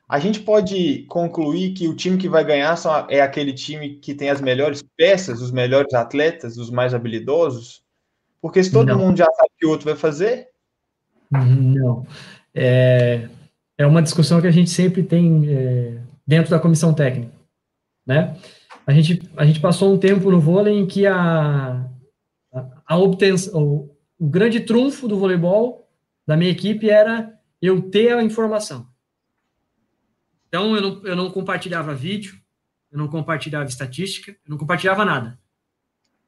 a 0.07 0.19
gente 0.19 0.39
pode 0.39 1.03
concluir 1.09 1.73
que 1.73 1.87
o 1.87 1.95
time 1.95 2.17
que 2.17 2.29
vai 2.29 2.45
ganhar 2.45 2.77
é 3.09 3.21
aquele 3.21 3.51
time 3.53 3.95
que 3.95 4.13
tem 4.13 4.29
as 4.29 4.39
melhores 4.39 4.83
peças, 4.95 5.41
os 5.41 5.51
melhores 5.51 5.93
atletas, 5.93 6.57
os 6.57 6.69
mais 6.69 6.93
habilidosos? 6.93 7.83
Porque 8.39 8.63
se 8.63 8.71
todo 8.71 8.87
Não. 8.87 8.99
mundo 8.99 9.17
já 9.17 9.25
sabe 9.25 9.49
o 9.55 9.59
que 9.59 9.65
o 9.65 9.69
outro 9.71 9.85
vai 9.85 9.95
fazer. 9.95 10.49
Não. 11.31 12.05
É, 12.53 13.27
é 13.75 13.87
uma 13.87 14.03
discussão 14.03 14.39
que 14.39 14.47
a 14.47 14.51
gente 14.51 14.69
sempre 14.69 15.01
tem 15.01 15.49
é, 15.49 15.97
dentro 16.25 16.51
da 16.51 16.59
comissão 16.59 16.93
técnica. 16.93 17.33
Né? 18.05 18.37
A, 18.85 18.93
gente, 18.93 19.27
a 19.35 19.43
gente 19.43 19.59
passou 19.59 19.91
um 19.91 19.97
tempo 19.97 20.29
no 20.29 20.39
vôlei 20.39 20.77
em 20.77 20.85
que 20.85 21.07
a, 21.07 21.83
a 22.85 22.97
obtenção, 22.97 23.61
o, 23.61 23.95
grande 24.27 24.61
trunfo 24.61 25.07
do 25.07 25.19
voleibol 25.19 25.89
da 26.25 26.37
minha 26.37 26.49
equipe 26.49 26.89
era 26.89 27.37
eu 27.61 27.81
ter 27.89 28.13
a 28.13 28.23
informação. 28.23 28.87
Então 30.47 30.75
eu 30.75 30.81
não, 30.81 31.05
eu 31.05 31.15
não 31.15 31.31
compartilhava 31.31 31.93
vídeo, 31.93 32.39
eu 32.91 32.97
não 32.97 33.07
compartilhava 33.07 33.67
estatística, 33.67 34.31
eu 34.31 34.49
não 34.51 34.57
compartilhava 34.57 35.03
nada. 35.03 35.37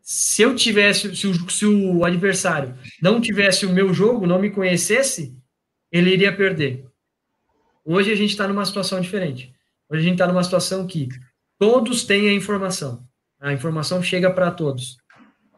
Se 0.02 0.42
eu 0.42 0.56
tivesse, 0.56 1.16
se 1.16 1.28
o, 1.28 1.50
se 1.50 1.66
o 1.66 2.04
adversário 2.04 2.78
não 3.02 3.22
tivesse 3.22 3.66
o 3.66 3.74
meu 3.74 3.94
jogo, 3.94 4.28
não 4.28 4.40
me 4.40 4.50
conhecesse, 4.50 5.38
ele 5.92 6.12
iria 6.12 6.36
perder. 6.36 6.86
Hoje 7.86 8.12
a 8.12 8.16
gente 8.16 8.32
está 8.32 8.48
numa 8.48 8.66
situação 8.66 9.00
diferente. 9.00 9.54
Hoje 9.90 10.02
a 10.02 10.04
gente 10.04 10.14
está 10.16 10.28
numa 10.28 10.44
situação 10.44 10.86
que 10.86 11.08
todos 11.58 12.04
têm 12.04 12.28
a 12.28 12.34
informação. 12.34 13.08
A 13.40 13.54
informação 13.54 14.02
chega 14.04 14.32
para 14.32 14.52
todos 14.52 14.98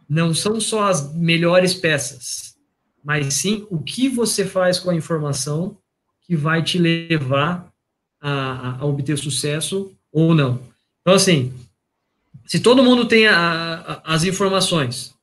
não 0.09 0.33
são 0.33 0.59
só 0.59 0.89
as 0.89 1.13
melhores 1.13 1.75
peças, 1.75 2.55
mas 3.03 3.35
sim 3.35 3.67
o 3.69 3.77
que 3.77 4.09
você 4.09 4.43
faz 4.43 4.79
com 4.79 4.89
a 4.89 4.95
informação 4.95 5.77
que 6.21 6.35
vai 6.35 6.63
te 6.63 6.79
levar 6.79 7.71
a, 8.19 8.81
a 8.81 8.85
obter 8.85 9.17
sucesso 9.19 9.93
ou 10.11 10.33
não. 10.33 10.59
Então, 11.01 11.13
assim, 11.13 11.53
se 12.47 12.59
todo 12.59 12.83
mundo 12.83 13.07
tem 13.07 13.27
a, 13.27 13.75
a, 13.75 14.15
as 14.15 14.23
informações, 14.23 15.13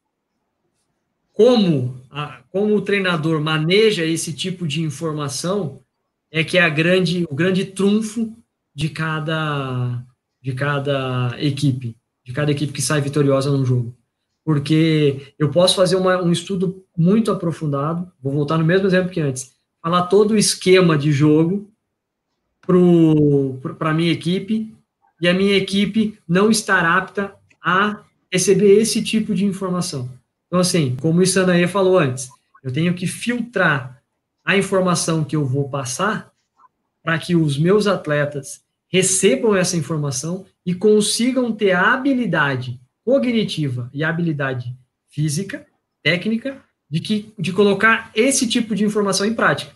como, 1.32 2.00
como 2.50 2.76
o 2.76 2.80
treinador 2.80 3.40
maneja 3.40 4.04
esse 4.04 4.32
tipo 4.32 4.66
de 4.66 4.82
informação 4.82 5.80
é 6.30 6.44
que 6.44 6.58
é 6.58 6.70
grande, 6.70 7.26
o 7.28 7.34
grande 7.34 7.64
trunfo 7.64 8.32
de 8.74 8.88
cada, 8.88 10.02
de 10.40 10.52
cada 10.54 11.34
equipe, 11.38 11.96
de 12.24 12.32
cada 12.32 12.52
equipe 12.52 12.72
que 12.72 12.82
sai 12.82 13.00
vitoriosa 13.00 13.50
no 13.50 13.64
jogo 13.64 13.96
porque 14.46 15.34
eu 15.40 15.50
posso 15.50 15.74
fazer 15.74 15.96
uma, 15.96 16.22
um 16.22 16.30
estudo 16.30 16.84
muito 16.96 17.32
aprofundado, 17.32 18.08
vou 18.22 18.32
voltar 18.32 18.56
no 18.56 18.64
mesmo 18.64 18.86
exemplo 18.86 19.10
que 19.10 19.20
antes, 19.20 19.50
falar 19.82 20.02
todo 20.02 20.30
o 20.30 20.38
esquema 20.38 20.96
de 20.96 21.10
jogo 21.10 21.68
para 22.64 23.90
a 23.90 23.92
minha 23.92 24.12
equipe, 24.12 24.72
e 25.20 25.26
a 25.26 25.34
minha 25.34 25.56
equipe 25.56 26.16
não 26.28 26.48
estar 26.48 26.84
apta 26.84 27.34
a 27.60 28.04
receber 28.30 28.78
esse 28.78 29.02
tipo 29.02 29.34
de 29.34 29.44
informação. 29.44 30.08
Então, 30.46 30.60
assim, 30.60 30.94
como 31.00 31.20
o 31.20 31.26
Sanaê 31.26 31.66
falou 31.66 31.98
antes, 31.98 32.28
eu 32.62 32.72
tenho 32.72 32.94
que 32.94 33.08
filtrar 33.08 34.00
a 34.44 34.56
informação 34.56 35.24
que 35.24 35.34
eu 35.34 35.44
vou 35.44 35.68
passar 35.68 36.30
para 37.02 37.18
que 37.18 37.34
os 37.34 37.58
meus 37.58 37.88
atletas 37.88 38.62
recebam 38.86 39.56
essa 39.56 39.76
informação 39.76 40.46
e 40.64 40.72
consigam 40.72 41.50
ter 41.50 41.72
a 41.72 41.94
habilidade 41.94 42.80
cognitiva 43.06 43.88
e 43.94 44.02
habilidade 44.02 44.76
física, 45.08 45.64
técnica, 46.02 46.60
de, 46.90 46.98
que, 46.98 47.32
de 47.38 47.52
colocar 47.52 48.10
esse 48.16 48.48
tipo 48.48 48.74
de 48.74 48.84
informação 48.84 49.24
em 49.24 49.32
prática. 49.32 49.72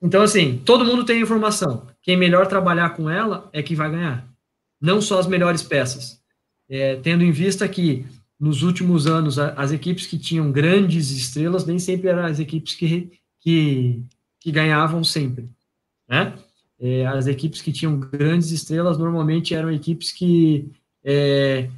Então, 0.00 0.22
assim, 0.22 0.62
todo 0.64 0.84
mundo 0.86 1.04
tem 1.04 1.20
informação. 1.20 1.86
Quem 2.00 2.16
melhor 2.16 2.46
trabalhar 2.46 2.90
com 2.90 3.10
ela 3.10 3.50
é 3.52 3.62
que 3.62 3.74
vai 3.74 3.90
ganhar. 3.90 4.26
Não 4.80 5.02
só 5.02 5.18
as 5.18 5.26
melhores 5.26 5.62
peças. 5.62 6.22
É, 6.70 6.96
tendo 6.96 7.22
em 7.22 7.32
vista 7.32 7.68
que, 7.68 8.06
nos 8.40 8.62
últimos 8.62 9.06
anos, 9.06 9.38
as 9.38 9.70
equipes 9.70 10.06
que 10.06 10.16
tinham 10.16 10.50
grandes 10.50 11.10
estrelas 11.10 11.66
nem 11.66 11.78
sempre 11.78 12.08
eram 12.08 12.24
as 12.24 12.38
equipes 12.38 12.74
que, 12.74 13.12
que, 13.40 14.02
que 14.40 14.50
ganhavam 14.50 15.04
sempre. 15.04 15.50
Né? 16.08 16.32
É, 16.80 17.06
as 17.06 17.26
equipes 17.26 17.60
que 17.60 17.72
tinham 17.72 18.00
grandes 18.00 18.52
estrelas 18.52 18.96
normalmente 18.96 19.54
eram 19.54 19.70
equipes 19.70 20.12
que 20.12 20.70
é, 21.04 21.68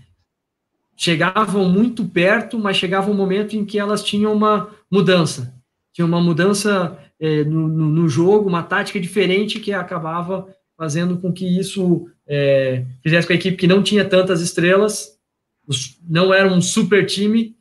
chegavam 0.96 1.68
muito 1.68 2.04
perto, 2.04 2.58
mas 2.58 2.76
chegava 2.76 3.10
um 3.10 3.14
momento 3.14 3.56
em 3.56 3.64
que 3.64 3.78
elas 3.78 4.02
tinham 4.02 4.32
uma 4.32 4.70
mudança. 4.90 5.54
Tinha 5.92 6.06
uma 6.06 6.20
mudança 6.20 6.98
é, 7.18 7.42
no, 7.44 7.68
no, 7.68 8.08
jogo, 8.08 8.48
uma 8.48 8.62
tática 8.62 9.00
diferente 9.00 9.60
que 9.60 9.72
acabava 9.72 10.54
fazendo 10.76 11.18
com 11.18 11.32
que 11.32 11.46
isso 11.46 12.08
é, 12.26 12.84
fizesse 13.02 13.26
com 13.26 13.32
a 13.32 13.36
equipe 13.36 13.56
que 13.56 13.66
não 13.66 13.82
tinha 13.82 14.04
tantas 14.04 14.40
estrelas, 14.40 15.18
não 16.08 16.34
era 16.34 16.52
um 16.52 16.60
super 16.60 17.06
time, 17.06 17.56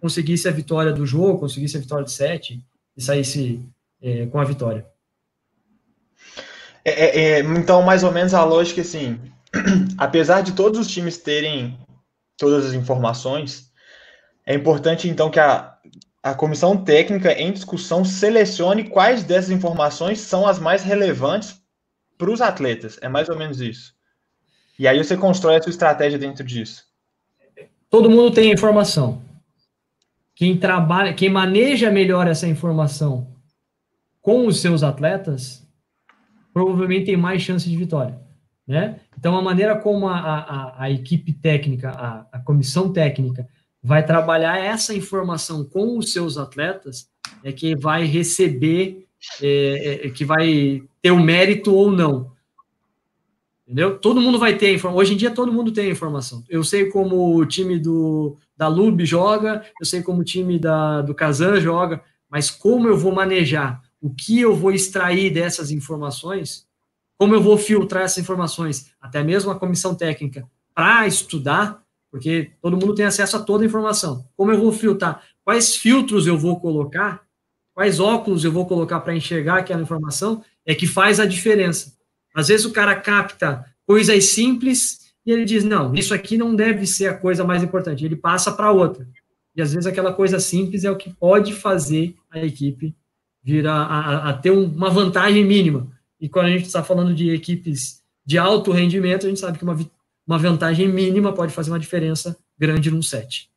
conseguisse 0.00 0.48
a 0.48 0.52
vitória 0.52 0.92
do 0.92 1.06
jogo, 1.06 1.38
conseguisse 1.38 1.76
a 1.76 1.80
vitória 1.80 2.04
de 2.04 2.12
sete 2.12 2.64
e 2.96 3.02
saísse 3.02 3.60
é, 4.00 4.26
com 4.26 4.38
a 4.40 4.44
vitória. 4.44 4.86
É, 6.84 6.90
é, 6.90 7.20
é 7.20 7.40
então, 7.40 7.82
mais 7.82 8.02
ou 8.02 8.10
menos 8.10 8.34
a 8.34 8.44
lógica 8.44 8.80
assim, 8.80 9.18
apesar 9.98 10.40
de 10.42 10.52
todos 10.52 10.78
os 10.78 10.88
times 10.88 11.18
terem 11.18 11.78
todas 12.36 12.66
as 12.66 12.74
informações, 12.74 13.70
é 14.46 14.54
importante 14.54 15.08
então 15.08 15.30
que 15.30 15.38
a, 15.38 15.76
a 16.22 16.34
comissão 16.34 16.76
técnica 16.76 17.32
em 17.32 17.52
discussão 17.52 18.04
selecione 18.04 18.88
quais 18.88 19.24
dessas 19.24 19.50
informações 19.50 20.20
são 20.20 20.46
as 20.46 20.58
mais 20.58 20.82
relevantes 20.82 21.60
para 22.18 22.30
os 22.30 22.40
atletas. 22.40 22.98
É 23.00 23.08
mais 23.08 23.28
ou 23.28 23.36
menos 23.36 23.60
isso. 23.60 23.94
E 24.78 24.88
aí 24.88 24.98
você 24.98 25.16
constrói 25.16 25.56
a 25.56 25.62
sua 25.62 25.70
estratégia 25.70 26.18
dentro 26.18 26.44
disso. 26.44 26.84
Todo 27.90 28.10
mundo 28.10 28.32
tem 28.32 28.50
informação. 28.50 29.22
Quem 30.34 30.58
trabalha, 30.58 31.12
quem 31.12 31.28
maneja 31.28 31.90
melhor 31.90 32.26
essa 32.26 32.48
informação 32.48 33.36
com 34.20 34.46
os 34.46 34.60
seus 34.60 34.82
atletas, 34.82 35.66
provavelmente 36.54 37.06
tem 37.06 37.16
mais 37.16 37.42
chance 37.42 37.68
de 37.68 37.76
vitória. 37.76 38.18
Né? 38.66 39.00
Então, 39.18 39.36
a 39.36 39.42
maneira 39.42 39.76
como 39.76 40.08
a, 40.08 40.18
a, 40.18 40.84
a 40.84 40.90
equipe 40.90 41.32
técnica, 41.32 41.90
a, 41.90 42.26
a, 42.32 42.38
comissão 42.38 42.92
técnica, 42.92 43.48
vai 43.82 44.04
trabalhar 44.04 44.58
essa 44.58 44.94
informação 44.94 45.64
com 45.64 45.98
os 45.98 46.12
seus 46.12 46.38
atletas, 46.38 47.08
é 47.42 47.50
que 47.50 47.74
vai 47.74 48.04
receber, 48.04 49.06
é, 49.42 49.46
é, 50.04 50.06
é 50.06 50.10
que 50.10 50.24
vai 50.24 50.82
ter 51.00 51.10
o 51.10 51.22
mérito 51.22 51.74
ou 51.74 51.90
não. 51.90 52.30
Entendeu? 53.66 53.98
Todo 53.98 54.20
mundo 54.20 54.38
vai 54.38 54.56
ter 54.56 54.74
informação. 54.74 55.00
Hoje 55.00 55.14
em 55.14 55.16
dia, 55.16 55.30
todo 55.30 55.52
mundo 55.52 55.72
tem 55.72 55.90
informação. 55.90 56.44
Eu 56.48 56.62
sei 56.62 56.90
como 56.90 57.36
o 57.36 57.46
time 57.46 57.78
do, 57.78 58.36
da 58.56 58.68
Lub 58.68 59.04
joga, 59.04 59.64
eu 59.80 59.86
sei 59.86 60.02
como 60.02 60.20
o 60.20 60.24
time 60.24 60.58
da, 60.58 61.02
do 61.02 61.14
Kazan 61.14 61.60
joga, 61.60 62.02
mas 62.28 62.50
como 62.50 62.88
eu 62.88 62.96
vou 62.96 63.12
manejar, 63.12 63.82
o 64.00 64.10
que 64.10 64.40
eu 64.40 64.54
vou 64.54 64.72
extrair 64.72 65.32
dessas 65.32 65.70
informações, 65.70 66.66
como 67.22 67.36
eu 67.36 67.40
vou 67.40 67.56
filtrar 67.56 68.02
essas 68.02 68.18
informações, 68.18 68.90
até 69.00 69.22
mesmo 69.22 69.48
a 69.52 69.54
comissão 69.56 69.94
técnica, 69.94 70.44
para 70.74 71.06
estudar, 71.06 71.80
porque 72.10 72.50
todo 72.60 72.76
mundo 72.76 72.96
tem 72.96 73.04
acesso 73.04 73.36
a 73.36 73.40
toda 73.40 73.62
a 73.62 73.66
informação. 73.66 74.26
Como 74.36 74.50
eu 74.50 74.58
vou 74.58 74.72
filtrar? 74.72 75.22
Quais 75.44 75.76
filtros 75.76 76.26
eu 76.26 76.36
vou 76.36 76.58
colocar? 76.58 77.22
Quais 77.72 78.00
óculos 78.00 78.44
eu 78.44 78.50
vou 78.50 78.66
colocar 78.66 78.98
para 78.98 79.14
enxergar 79.14 79.58
aquela 79.58 79.80
informação? 79.80 80.42
É 80.66 80.74
que 80.74 80.84
faz 80.84 81.20
a 81.20 81.24
diferença. 81.24 81.96
Às 82.34 82.48
vezes 82.48 82.66
o 82.66 82.72
cara 82.72 82.96
capta 82.96 83.64
coisas 83.86 84.24
simples 84.24 85.14
e 85.24 85.30
ele 85.30 85.44
diz: 85.44 85.62
não, 85.62 85.94
isso 85.94 86.12
aqui 86.12 86.36
não 86.36 86.56
deve 86.56 86.88
ser 86.88 87.06
a 87.06 87.16
coisa 87.16 87.44
mais 87.44 87.62
importante. 87.62 88.04
Ele 88.04 88.16
passa 88.16 88.50
para 88.50 88.72
outra. 88.72 89.08
E 89.54 89.62
às 89.62 89.72
vezes 89.72 89.86
aquela 89.86 90.12
coisa 90.12 90.40
simples 90.40 90.82
é 90.82 90.90
o 90.90 90.96
que 90.96 91.14
pode 91.14 91.52
fazer 91.52 92.16
a 92.28 92.44
equipe 92.44 92.96
vir 93.44 93.64
a, 93.68 93.76
a, 93.76 94.30
a 94.30 94.32
ter 94.32 94.50
uma 94.50 94.90
vantagem 94.90 95.44
mínima. 95.44 96.01
E 96.22 96.28
quando 96.28 96.46
a 96.46 96.50
gente 96.50 96.66
está 96.66 96.84
falando 96.84 97.12
de 97.12 97.34
equipes 97.34 98.00
de 98.24 98.38
alto 98.38 98.70
rendimento, 98.70 99.26
a 99.26 99.28
gente 99.28 99.40
sabe 99.40 99.58
que 99.58 99.64
uma, 99.64 99.76
uma 100.24 100.38
vantagem 100.38 100.86
mínima 100.86 101.34
pode 101.34 101.52
fazer 101.52 101.72
uma 101.72 101.80
diferença 101.80 102.38
grande 102.56 102.92
num 102.92 103.02
set. 103.02 103.50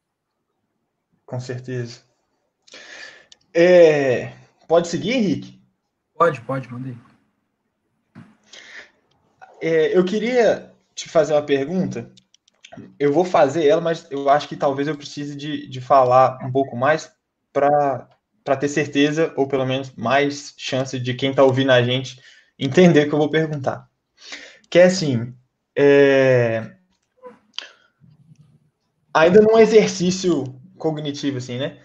Com 1.28 1.40
certeza. 1.40 2.00
É, 3.54 4.34
pode 4.68 4.88
seguir, 4.88 5.12
Henrique? 5.12 5.62
Pode, 6.18 6.42
pode, 6.42 6.68
mandei. 6.74 6.98
É, 9.62 9.96
eu 9.96 10.04
queria 10.04 10.74
te 10.96 11.08
fazer 11.08 11.34
uma 11.34 11.44
pergunta. 11.44 12.12
Eu 12.98 13.14
vou 13.14 13.24
fazer 13.24 13.68
ela, 13.68 13.80
mas 13.80 14.08
eu 14.10 14.28
acho 14.28 14.48
que 14.48 14.56
talvez 14.56 14.88
eu 14.88 14.98
precise 14.98 15.36
de, 15.36 15.68
de 15.68 15.80
falar 15.80 16.40
um 16.44 16.52
pouco 16.52 16.76
mais 16.76 17.12
para 17.54 18.10
ter 18.60 18.70
certeza, 18.70 19.32
ou 19.36 19.48
pelo 19.48 19.68
menos 19.68 19.94
mais 19.96 20.56
chance 20.58 21.00
de 21.00 21.14
quem 21.14 21.30
está 21.30 21.44
ouvindo 21.44 21.72
a 21.72 21.84
gente 21.84 22.20
entender 22.58 23.06
o 23.06 23.10
que 23.10 23.14
eu 23.14 23.20
vou 23.20 23.30
perguntar. 23.30 23.90
Que 24.70 24.80
é 24.80 24.84
assim, 24.86 25.34
é... 25.78 26.72
ainda 29.14 29.42
num 29.42 29.60
exercício 29.60 30.44
cognitivo, 30.78 31.38
assim, 31.38 31.58
né? 31.58 31.82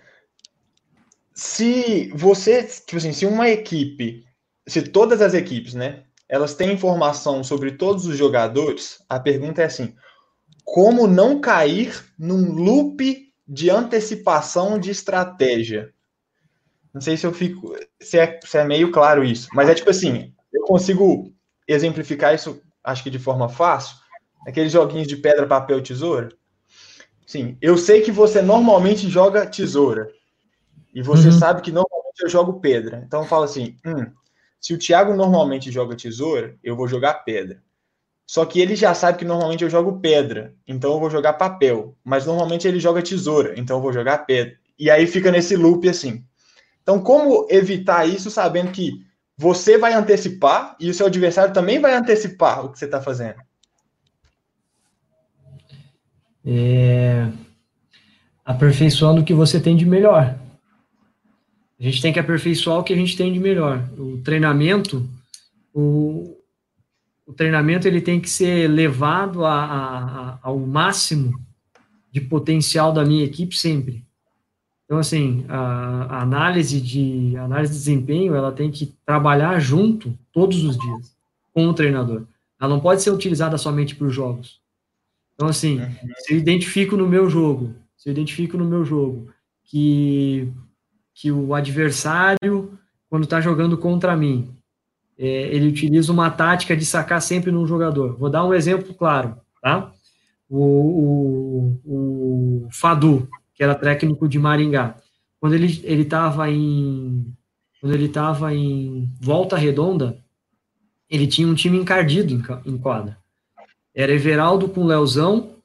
Se 1.34 2.10
você, 2.14 2.62
tipo 2.64 2.96
assim, 2.96 3.12
se 3.12 3.24
uma 3.24 3.48
equipe, 3.48 4.24
se 4.66 4.82
todas 4.82 5.22
as 5.22 5.32
equipes, 5.32 5.74
né, 5.74 6.04
elas 6.28 6.54
têm 6.54 6.72
informação 6.72 7.42
sobre 7.42 7.72
todos 7.72 8.06
os 8.06 8.16
jogadores, 8.16 9.02
a 9.08 9.18
pergunta 9.18 9.62
é 9.62 9.64
assim: 9.64 9.94
como 10.64 11.06
não 11.06 11.40
cair 11.40 12.04
num 12.18 12.52
loop 12.52 13.32
de 13.46 13.70
antecipação 13.70 14.78
de 14.78 14.90
estratégia? 14.90 15.92
Não 16.92 17.00
sei 17.00 17.16
se 17.16 17.26
eu 17.26 17.32
fico, 17.32 17.74
se 18.00 18.18
é, 18.18 18.38
se 18.44 18.58
é 18.58 18.64
meio 18.64 18.92
claro 18.92 19.24
isso, 19.24 19.48
mas 19.52 19.68
é 19.68 19.74
tipo 19.74 19.90
assim, 19.90 20.32
eu 20.52 20.62
consigo 20.62 21.32
exemplificar 21.66 22.34
isso, 22.34 22.60
acho 22.82 23.02
que 23.02 23.10
de 23.10 23.18
forma 23.18 23.48
fácil, 23.48 23.96
aqueles 24.46 24.72
joguinhos 24.72 25.06
de 25.06 25.16
pedra, 25.16 25.46
papel, 25.46 25.82
tesoura. 25.82 26.28
Sim, 27.26 27.56
eu 27.60 27.78
sei 27.78 28.00
que 28.00 28.10
você 28.10 28.42
normalmente 28.42 29.08
joga 29.08 29.46
tesoura 29.46 30.10
e 30.92 31.02
você 31.02 31.28
uhum. 31.28 31.38
sabe 31.38 31.62
que 31.62 31.70
normalmente 31.70 32.22
eu 32.22 32.28
jogo 32.28 32.60
pedra. 32.60 33.02
Então 33.06 33.20
eu 33.20 33.26
falo 33.26 33.44
assim, 33.44 33.76
hum, 33.86 34.10
se 34.60 34.74
o 34.74 34.78
Thiago 34.78 35.14
normalmente 35.14 35.70
joga 35.70 35.96
tesoura, 35.96 36.58
eu 36.62 36.74
vou 36.74 36.88
jogar 36.88 37.14
pedra. 37.24 37.62
Só 38.26 38.44
que 38.44 38.60
ele 38.60 38.76
já 38.76 38.94
sabe 38.94 39.18
que 39.18 39.24
normalmente 39.24 39.64
eu 39.64 39.70
jogo 39.70 40.00
pedra, 40.00 40.54
então 40.66 40.92
eu 40.92 41.00
vou 41.00 41.10
jogar 41.10 41.32
papel. 41.32 41.96
Mas 42.04 42.26
normalmente 42.26 42.66
ele 42.66 42.78
joga 42.78 43.02
tesoura, 43.02 43.54
então 43.56 43.78
eu 43.78 43.82
vou 43.82 43.92
jogar 43.92 44.18
pedra. 44.18 44.56
E 44.78 44.90
aí 44.90 45.06
fica 45.06 45.30
nesse 45.30 45.56
loop 45.56 45.88
assim. 45.88 46.24
Então, 46.82 47.00
como 47.00 47.46
evitar 47.50 48.08
isso 48.08 48.30
sabendo 48.30 48.72
que 48.72 49.04
você 49.40 49.78
vai 49.78 49.94
antecipar 49.94 50.76
e 50.78 50.90
o 50.90 50.92
seu 50.92 51.06
adversário 51.06 51.54
também 51.54 51.80
vai 51.80 51.94
antecipar 51.94 52.62
o 52.62 52.68
que 52.70 52.78
você 52.78 52.84
está 52.84 53.00
fazendo? 53.00 53.40
É... 56.44 57.26
Aperfeiçoando 58.44 59.22
o 59.22 59.24
que 59.24 59.32
você 59.32 59.58
tem 59.58 59.74
de 59.74 59.86
melhor. 59.86 60.38
A 61.78 61.82
gente 61.82 62.02
tem 62.02 62.12
que 62.12 62.18
aperfeiçoar 62.18 62.80
o 62.80 62.84
que 62.84 62.92
a 62.92 62.96
gente 62.96 63.16
tem 63.16 63.32
de 63.32 63.40
melhor. 63.40 63.82
O 63.98 64.18
treinamento, 64.18 65.08
o, 65.72 66.36
o 67.24 67.32
treinamento 67.32 67.88
ele 67.88 68.02
tem 68.02 68.20
que 68.20 68.28
ser 68.28 68.68
levado 68.68 69.46
a, 69.46 69.64
a, 69.64 70.38
ao 70.42 70.58
máximo 70.58 71.32
de 72.12 72.20
potencial 72.20 72.92
da 72.92 73.06
minha 73.06 73.24
equipe 73.24 73.56
sempre. 73.56 74.04
Então, 74.90 74.98
assim, 74.98 75.44
a, 75.48 76.16
a, 76.16 76.22
análise 76.22 76.80
de 76.80 77.36
a 77.36 77.44
análise 77.44 77.72
de 77.72 77.78
desempenho, 77.78 78.34
ela 78.34 78.50
tem 78.50 78.72
que 78.72 78.92
trabalhar 79.06 79.60
junto 79.60 80.18
todos 80.32 80.64
os 80.64 80.76
dias 80.76 81.16
com 81.54 81.68
o 81.68 81.72
treinador. 81.72 82.24
Ela 82.60 82.70
não 82.70 82.80
pode 82.80 83.00
ser 83.00 83.12
utilizada 83.12 83.56
somente 83.56 83.94
por 83.94 84.10
jogos. 84.10 84.60
Então, 85.32 85.46
assim, 85.46 85.78
uhum. 85.78 85.94
se 86.18 86.34
eu 86.34 86.38
identifico 86.38 86.96
no 86.96 87.06
meu 87.06 87.30
jogo, 87.30 87.72
se 87.96 88.08
eu 88.08 88.10
identifico 88.10 88.58
no 88.58 88.64
meu 88.64 88.84
jogo 88.84 89.32
que 89.62 90.52
que 91.14 91.30
o 91.30 91.54
adversário, 91.54 92.76
quando 93.08 93.24
está 93.24 93.40
jogando 93.40 93.78
contra 93.78 94.16
mim, 94.16 94.56
é, 95.16 95.54
ele 95.54 95.68
utiliza 95.68 96.10
uma 96.10 96.30
tática 96.30 96.76
de 96.76 96.84
sacar 96.84 97.22
sempre 97.22 97.52
num 97.52 97.64
jogador. 97.64 98.16
Vou 98.16 98.28
dar 98.28 98.44
um 98.44 98.52
exemplo 98.52 98.92
claro, 98.94 99.36
tá? 99.62 99.92
O, 100.48 101.78
o, 101.84 102.64
o 102.64 102.68
Fadu, 102.72 103.28
que 103.60 103.64
era 103.64 103.74
técnico 103.74 104.26
de 104.26 104.38
Maringá, 104.38 104.96
quando 105.38 105.52
ele 105.52 105.82
ele 105.84 106.00
estava 106.00 106.50
em 106.50 107.30
quando 107.78 107.92
ele 107.92 108.06
estava 108.06 108.54
em 108.54 109.06
Volta 109.20 109.54
Redonda, 109.54 110.16
ele 111.10 111.26
tinha 111.26 111.46
um 111.46 111.54
time 111.54 111.76
encardido 111.76 112.42
em, 112.64 112.78
quadra. 112.78 113.18
Era 113.94 114.12
Everaldo 114.12 114.66
com 114.66 114.86
Leozão, 114.86 115.56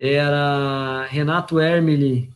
era 0.00 1.04
Renato 1.10 1.60
Hermeli 1.60 2.32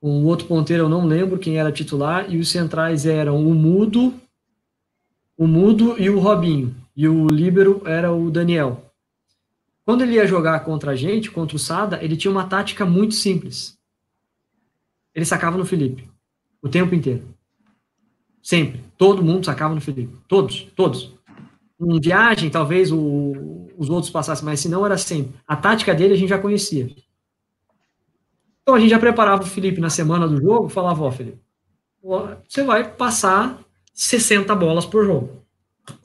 com 0.00 0.22
o 0.22 0.26
outro 0.26 0.46
ponteiro 0.46 0.84
eu 0.84 0.88
não 0.88 1.04
lembro 1.04 1.36
quem 1.36 1.58
era 1.58 1.72
titular, 1.72 2.32
e 2.32 2.38
os 2.38 2.48
centrais 2.48 3.06
eram 3.06 3.44
o 3.44 3.52
Mudo, 3.56 4.14
o 5.36 5.48
Mudo 5.48 6.00
e 6.00 6.08
o 6.08 6.20
Robinho. 6.20 6.76
E 6.94 7.08
o 7.08 7.26
líbero 7.26 7.82
era 7.84 8.12
o 8.12 8.30
Daniel. 8.30 8.84
Quando 9.84 10.02
ele 10.02 10.12
ia 10.12 10.28
jogar 10.28 10.60
contra 10.60 10.92
a 10.92 10.96
gente, 10.96 11.28
contra 11.28 11.56
o 11.56 11.58
Sada, 11.58 11.98
ele 12.00 12.16
tinha 12.16 12.30
uma 12.30 12.46
tática 12.46 12.86
muito 12.86 13.14
simples. 13.14 13.75
Ele 15.16 15.24
sacava 15.24 15.56
no 15.56 15.64
Felipe. 15.64 16.06
O 16.62 16.68
tempo 16.68 16.94
inteiro. 16.94 17.26
Sempre. 18.42 18.84
Todo 18.98 19.24
mundo 19.24 19.46
sacava 19.46 19.74
no 19.74 19.80
Felipe. 19.80 20.14
Todos, 20.28 20.68
todos. 20.76 21.16
Em 21.80 21.98
viagem, 21.98 22.50
talvez 22.50 22.92
o, 22.92 23.66
os 23.78 23.88
outros 23.88 24.10
passassem, 24.10 24.44
mas 24.44 24.60
se 24.60 24.68
não 24.68 24.84
era 24.84 24.98
sempre. 24.98 25.34
A 25.48 25.56
tática 25.56 25.94
dele 25.94 26.12
a 26.12 26.16
gente 26.16 26.28
já 26.28 26.38
conhecia. 26.38 26.90
Então 28.62 28.74
a 28.74 28.80
gente 28.80 28.90
já 28.90 28.98
preparava 28.98 29.42
o 29.42 29.46
Felipe 29.46 29.80
na 29.80 29.88
semana 29.88 30.28
do 30.28 30.40
jogo, 30.40 30.68
falava, 30.68 31.02
ó, 31.02 31.10
Felipe, 31.10 31.40
você 32.48 32.62
vai 32.62 32.88
passar 32.88 33.58
60 33.94 34.54
bolas 34.54 34.84
por 34.84 35.04
jogo. 35.04 35.44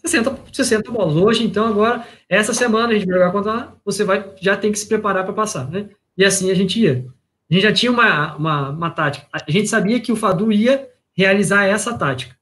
60, 0.06 0.40
60 0.54 0.92
bolas. 0.92 1.16
Hoje, 1.16 1.44
então, 1.44 1.68
agora, 1.68 2.08
essa 2.30 2.54
semana 2.54 2.90
a 2.90 2.94
gente 2.94 3.08
vai 3.08 3.18
jogar 3.18 3.32
contra 3.32 3.74
você 3.84 4.04
vai, 4.04 4.34
já 4.40 4.56
tem 4.56 4.72
que 4.72 4.80
se 4.80 4.88
preparar 4.88 5.26
para 5.26 5.34
passar, 5.34 5.70
né? 5.70 5.90
E 6.18 6.24
assim 6.24 6.50
a 6.50 6.54
gente 6.54 6.80
ia. 6.80 7.06
A 7.52 7.54
gente 7.54 7.64
já 7.64 7.74
tinha 7.74 7.92
uma, 7.92 8.36
uma, 8.38 8.70
uma 8.70 8.90
tática. 8.90 9.28
A 9.34 9.52
gente 9.52 9.68
sabia 9.68 10.00
que 10.00 10.10
o 10.10 10.16
Fadu 10.16 10.54
ia 10.54 10.90
realizar 11.14 11.66
essa 11.66 11.98
tática. 11.98 12.34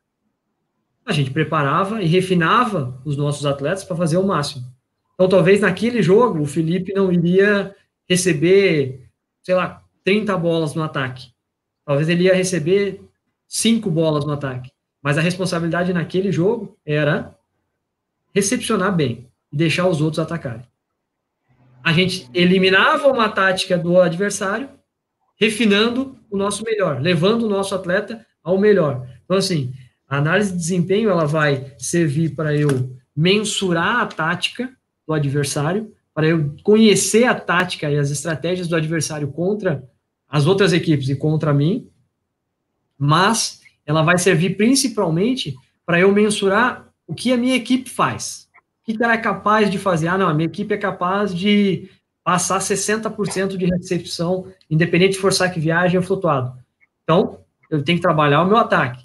A 1.03 1.11
gente 1.11 1.31
preparava 1.31 2.03
e 2.03 2.05
refinava 2.05 3.01
os 3.03 3.17
nossos 3.17 3.43
atletas 3.43 3.83
para 3.83 3.97
fazer 3.97 4.17
o 4.17 4.27
máximo. 4.27 4.63
Então, 5.15 5.27
talvez 5.27 5.61
naquele 5.61 6.03
jogo, 6.03 6.39
o 6.39 6.45
Felipe 6.45 6.93
não 6.93 7.11
iria 7.11 7.75
receber, 8.07 9.09
sei 9.41 9.55
lá, 9.55 9.83
30 10.03 10.37
bolas 10.37 10.75
no 10.75 10.83
ataque. 10.83 11.31
Talvez 11.83 12.07
ele 12.07 12.25
ia 12.25 12.35
receber 12.35 13.01
5 13.47 13.89
bolas 13.89 14.23
no 14.23 14.33
ataque. 14.33 14.69
Mas 15.01 15.17
a 15.17 15.21
responsabilidade 15.21 15.91
naquele 15.91 16.31
jogo 16.31 16.77
era 16.85 17.35
recepcionar 18.33 18.95
bem 18.95 19.27
e 19.51 19.57
deixar 19.57 19.87
os 19.87 20.01
outros 20.01 20.19
atacarem. 20.19 20.67
A 21.83 21.91
gente 21.91 22.29
eliminava 22.31 23.07
uma 23.07 23.29
tática 23.29 23.75
do 23.75 23.99
adversário, 23.99 24.69
refinando 25.39 26.17
o 26.29 26.37
nosso 26.37 26.63
melhor, 26.63 27.01
levando 27.01 27.43
o 27.43 27.49
nosso 27.49 27.73
atleta 27.73 28.25
ao 28.43 28.57
melhor. 28.57 29.07
Então, 29.23 29.37
assim, 29.37 29.73
a 30.07 30.17
análise 30.17 30.51
de 30.51 30.57
desempenho 30.57 31.09
ela 31.09 31.25
vai 31.25 31.73
servir 31.77 32.35
para 32.35 32.55
eu 32.55 32.95
mensurar 33.15 34.01
a 34.01 34.05
tática 34.05 34.69
do 35.07 35.13
adversário, 35.13 35.93
para 36.13 36.27
eu 36.27 36.55
conhecer 36.63 37.23
a 37.23 37.35
tática 37.35 37.89
e 37.89 37.97
as 37.97 38.11
estratégias 38.11 38.67
do 38.67 38.75
adversário 38.75 39.29
contra 39.29 39.83
as 40.27 40.45
outras 40.45 40.73
equipes 40.73 41.09
e 41.09 41.15
contra 41.15 41.53
mim, 41.53 41.89
mas 42.97 43.61
ela 43.85 44.03
vai 44.03 44.17
servir 44.17 44.55
principalmente 44.57 45.55
para 45.85 45.99
eu 45.99 46.11
mensurar 46.11 46.89
o 47.07 47.15
que 47.15 47.31
a 47.31 47.37
minha 47.37 47.55
equipe 47.55 47.89
faz. 47.89 48.47
O 48.81 48.93
que 48.93 49.03
ela 49.03 49.13
é 49.13 49.17
capaz 49.17 49.69
de 49.69 49.79
fazer? 49.79 50.07
Ah, 50.07 50.17
não, 50.17 50.27
a 50.27 50.33
minha 50.33 50.47
equipe 50.47 50.73
é 50.73 50.77
capaz 50.77 51.33
de 51.33 51.89
passar 52.29 52.59
60% 52.59 53.57
de 53.57 53.65
recepção, 53.65 54.45
independente 54.69 55.13
de 55.13 55.19
forçar 55.19 55.51
que 55.51 55.59
viagem 55.59 55.97
ou 55.97 56.03
flutuado. 56.03 56.53
Então, 57.03 57.39
eu 57.71 57.83
tenho 57.83 57.97
que 57.97 58.03
trabalhar 58.03 58.43
o 58.43 58.45
meu 58.45 58.57
ataque. 58.57 59.03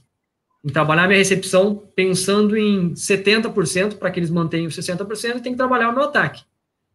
Em 0.62 0.68
trabalhar 0.68 1.06
minha 1.06 1.16
recepção 1.16 1.74
pensando 1.96 2.54
em 2.54 2.92
70% 2.92 3.96
para 3.96 4.10
que 4.10 4.20
eles 4.20 4.28
mantenham 4.28 4.68
60%, 4.68 5.40
tem 5.40 5.52
que 5.52 5.56
trabalhar 5.56 5.88
o 5.88 5.94
meu 5.94 6.02
ataque. 6.02 6.42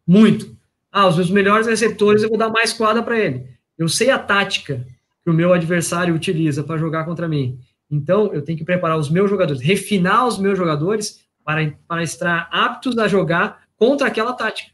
Muito. 0.06 0.56
Ah, 0.92 1.08
os 1.08 1.16
meus 1.16 1.30
melhores 1.30 1.66
receptores 1.66 2.22
eu 2.22 2.28
vou 2.28 2.38
dar 2.38 2.48
mais 2.48 2.72
quadra 2.72 3.02
para 3.02 3.18
ele. 3.18 3.48
Eu 3.76 3.88
sei 3.88 4.10
a 4.10 4.18
tática 4.18 4.86
que 5.24 5.30
o 5.30 5.34
meu 5.34 5.52
adversário 5.52 6.14
utiliza 6.14 6.62
para 6.62 6.78
jogar 6.78 7.06
contra 7.06 7.26
mim. 7.26 7.58
Então, 7.90 8.32
eu 8.32 8.42
tenho 8.42 8.56
que 8.56 8.64
preparar 8.64 8.96
os 8.96 9.10
meus 9.10 9.28
jogadores, 9.28 9.60
refinar 9.60 10.28
os 10.28 10.38
meus 10.38 10.56
jogadores 10.56 11.24
para, 11.44 11.72
para 11.88 12.04
estar 12.04 12.48
aptos 12.52 12.96
a 12.98 13.08
jogar 13.08 13.64
contra 13.76 14.06
aquela 14.06 14.32
tática. 14.32 14.70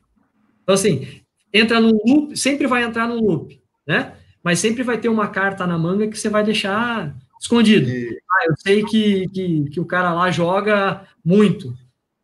Então, 0.62 0.74
assim, 0.74 1.24
entra 1.56 1.80
no 1.80 2.00
loop, 2.04 2.36
sempre 2.36 2.66
vai 2.66 2.82
entrar 2.82 3.08
no 3.08 3.20
loop, 3.20 3.60
né? 3.86 4.14
Mas 4.42 4.58
sempre 4.58 4.82
vai 4.82 4.98
ter 4.98 5.08
uma 5.08 5.28
carta 5.28 5.66
na 5.66 5.78
manga 5.78 6.06
que 6.06 6.18
você 6.18 6.28
vai 6.28 6.44
deixar 6.44 7.16
escondido. 7.40 7.90
Ah, 8.30 8.46
eu 8.48 8.54
sei 8.58 8.84
que, 8.84 9.28
que, 9.28 9.70
que 9.70 9.80
o 9.80 9.84
cara 9.84 10.12
lá 10.12 10.30
joga 10.30 11.02
muito, 11.24 11.74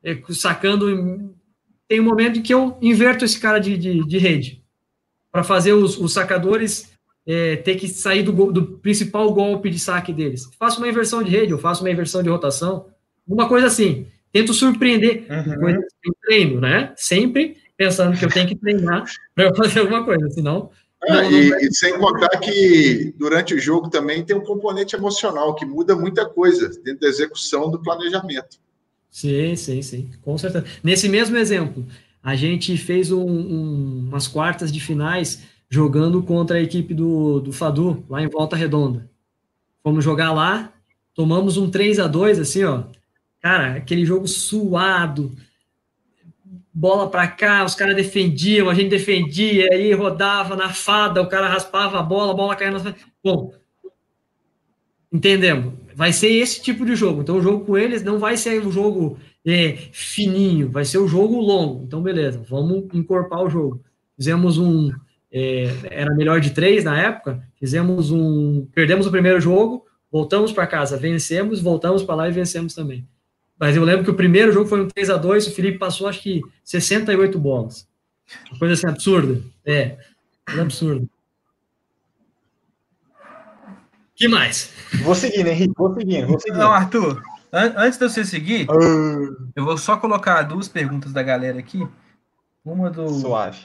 é, 0.03 0.21
sacando. 0.31 1.35
Tem 1.89 2.01
um 2.01 2.05
momento 2.05 2.39
em 2.39 2.43
que 2.43 2.55
eu 2.55 2.79
inverto 2.81 3.25
esse 3.25 3.39
cara 3.39 3.59
de, 3.59 3.77
de, 3.77 4.07
de 4.07 4.19
rede 4.19 4.63
para 5.31 5.43
fazer 5.43 5.73
os, 5.73 5.99
os 5.99 6.13
sacadores 6.13 6.93
é, 7.27 7.57
ter 7.57 7.77
que 7.77 7.89
sair 7.89 8.23
do, 8.23 8.53
do, 8.53 8.79
principal 8.79 9.33
golpe 9.33 9.71
de 9.71 9.79
saque 9.79 10.13
deles. 10.13 10.49
Faço 10.59 10.79
uma 10.79 10.89
inversão 10.89 11.23
de 11.23 11.31
rede, 11.31 11.53
eu 11.53 11.59
faço 11.59 11.83
uma 11.83 11.91
inversão 11.91 12.23
de 12.23 12.29
rotação, 12.29 12.87
uma 13.27 13.49
coisa 13.49 13.67
assim. 13.67 14.07
Tento 14.33 14.55
surpreender, 14.55 15.27
uhum. 15.31 15.61
coisa 15.61 15.81
treino, 16.23 16.61
né? 16.61 16.93
Sempre 16.97 17.57
pensando 17.83 18.17
que 18.17 18.25
eu 18.25 18.29
tenho 18.29 18.47
que 18.47 18.57
treinar 18.57 19.05
para 19.35 19.55
fazer 19.55 19.81
alguma 19.81 20.05
coisa, 20.05 20.29
senão. 20.31 20.71
Ah, 21.03 21.15
não, 21.15 21.31
e, 21.31 21.43
não 21.43 21.51
vai... 21.51 21.65
e, 21.65 21.75
sem 21.75 21.99
contar 21.99 22.39
que 22.39 23.13
durante 23.19 23.55
o 23.55 23.59
jogo 23.59 23.91
também 23.91 24.25
tem 24.25 24.37
um 24.37 24.45
componente 24.45 24.95
emocional 24.95 25.55
que 25.55 25.67
muda 25.67 25.97
muita 25.97 26.25
coisa 26.29 26.69
dentro 26.83 27.01
da 27.01 27.09
execução 27.09 27.71
do 27.71 27.83
planejamento. 27.83 28.59
Sim, 29.11 29.57
sim, 29.57 29.83
sim, 29.83 30.11
com 30.23 30.39
certeza. 30.39 30.65
Nesse 30.83 31.09
mesmo 31.09 31.37
exemplo, 31.37 31.85
a 32.23 32.37
gente 32.37 32.77
fez 32.77 33.11
um, 33.11 33.27
um, 33.27 34.07
umas 34.09 34.29
quartas 34.29 34.73
de 34.73 34.81
finais 34.81 35.43
jogando 35.69 36.23
contra 36.23 36.59
a 36.59 36.63
equipe 36.63 36.95
do, 36.95 37.41
do 37.41 37.53
Fadu, 37.53 38.05
lá 38.09 38.23
em 38.23 38.29
Volta 38.29 38.57
Redonda. 38.57 39.11
Fomos 39.83 40.05
jogar 40.05 40.33
lá, 40.33 40.73
tomamos 41.15 41.57
um 41.57 41.69
3 41.69 41.99
a 41.99 42.07
2 42.07 42.39
assim, 42.39 42.63
ó. 42.63 42.85
Cara, 43.41 43.75
aquele 43.75 44.07
jogo 44.07 44.29
suado, 44.29 45.35
bola 46.73 47.11
para 47.11 47.29
cá, 47.29 47.65
os 47.65 47.75
caras 47.75 47.95
defendiam, 47.95 48.71
a 48.71 48.75
gente 48.75 48.89
defendia, 48.89 49.69
aí 49.73 49.93
rodava 49.93 50.57
na 50.57 50.71
fada, 50.71 51.21
o 51.21 51.29
cara 51.29 51.49
raspava 51.49 51.99
a 51.99 52.03
bola, 52.03 52.33
a 52.33 52.37
bola 52.37 52.57
caía 52.57 52.71
na. 52.71 52.95
Bom, 53.23 53.53
entendemos. 55.13 55.75
Vai 55.95 56.13
ser 56.13 56.31
esse 56.31 56.63
tipo 56.63 56.87
de 56.87 56.97
jogo. 56.97 57.21
Então, 57.21 57.37
o 57.37 57.43
jogo 57.43 57.67
com 57.67 57.77
eles 57.77 58.03
não 58.03 58.19
vai 58.19 58.37
ser 58.37 58.65
um 58.67 58.73
jogo 58.73 59.19
é, 59.45 59.77
fininho, 59.93 60.71
vai 60.71 60.85
ser 60.85 60.99
um 60.99 61.07
jogo 61.07 61.39
longo. 61.39 61.85
Então, 61.85 62.03
beleza, 62.03 62.43
vamos 62.49 62.89
encorpar 62.95 63.43
o 63.43 63.51
jogo. 63.51 63.85
Fizemos 64.17 64.59
um. 64.59 64.91
É, 65.31 65.71
era 65.91 66.15
melhor 66.15 66.41
de 66.41 66.51
três 66.51 66.85
na 66.85 66.99
época. 66.99 67.43
Fizemos 67.59 68.11
um. 68.11 68.67
Perdemos 68.75 69.07
o 69.07 69.11
primeiro 69.11 69.41
jogo, 69.41 69.85
voltamos 70.11 70.53
para 70.53 70.67
casa, 70.67 70.97
vencemos, 70.97 71.61
voltamos 71.61 72.03
para 72.03 72.15
lá 72.15 72.29
e 72.29 72.33
vencemos 72.33 72.75
também. 72.75 73.07
Mas 73.63 73.77
eu 73.77 73.85
lembro 73.85 74.03
que 74.03 74.11
o 74.11 74.15
primeiro 74.15 74.51
jogo 74.51 74.69
foi 74.69 74.81
um 74.81 74.89
3 74.89 75.09
a 75.09 75.17
2 75.17 75.47
o 75.47 75.55
Felipe 75.55 75.79
passou 75.79 76.09
acho 76.09 76.21
que 76.21 76.43
68 76.65 77.39
bolas. 77.39 77.87
Uma 78.51 78.59
coisa 78.59 78.75
assim 78.75 78.89
absurda. 78.89 79.41
É, 79.65 79.97
é 80.49 80.61
absurdo. 80.61 81.09
que 84.17 84.27
mais? 84.27 84.73
Vou 85.05 85.15
seguindo, 85.15 85.47
Henrique, 85.47 85.75
vou 85.79 85.95
seguindo, 85.95 86.27
vou 86.27 86.41
seguindo. 86.41 86.59
Não, 86.59 86.73
Arthur, 86.73 87.23
an 87.53 87.73
antes 87.77 88.01
de 88.01 88.09
você 88.09 88.25
seguir, 88.25 88.69
uh... 88.69 89.53
eu 89.55 89.65
vou 89.65 89.79
só 89.79 89.97
colocar 89.97 90.43
duas 90.43 90.67
perguntas 90.67 91.13
da 91.13 91.23
galera 91.23 91.61
aqui. 91.61 91.87
Uma 92.65 92.91
do, 92.91 93.09
Suave. 93.11 93.61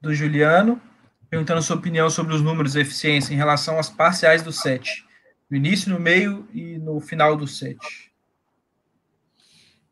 do 0.00 0.14
Juliano, 0.14 0.80
perguntando 1.28 1.60
sua 1.60 1.76
opinião 1.76 2.08
sobre 2.08 2.34
os 2.34 2.40
números 2.40 2.72
de 2.72 2.80
eficiência 2.80 3.34
em 3.34 3.36
relação 3.36 3.78
às 3.78 3.90
parciais 3.90 4.42
do 4.42 4.50
set. 4.50 5.04
No 5.50 5.58
início, 5.58 5.92
no 5.92 6.00
meio 6.00 6.48
e 6.54 6.78
no 6.78 6.98
final 7.00 7.36
do 7.36 7.46
set. 7.46 8.05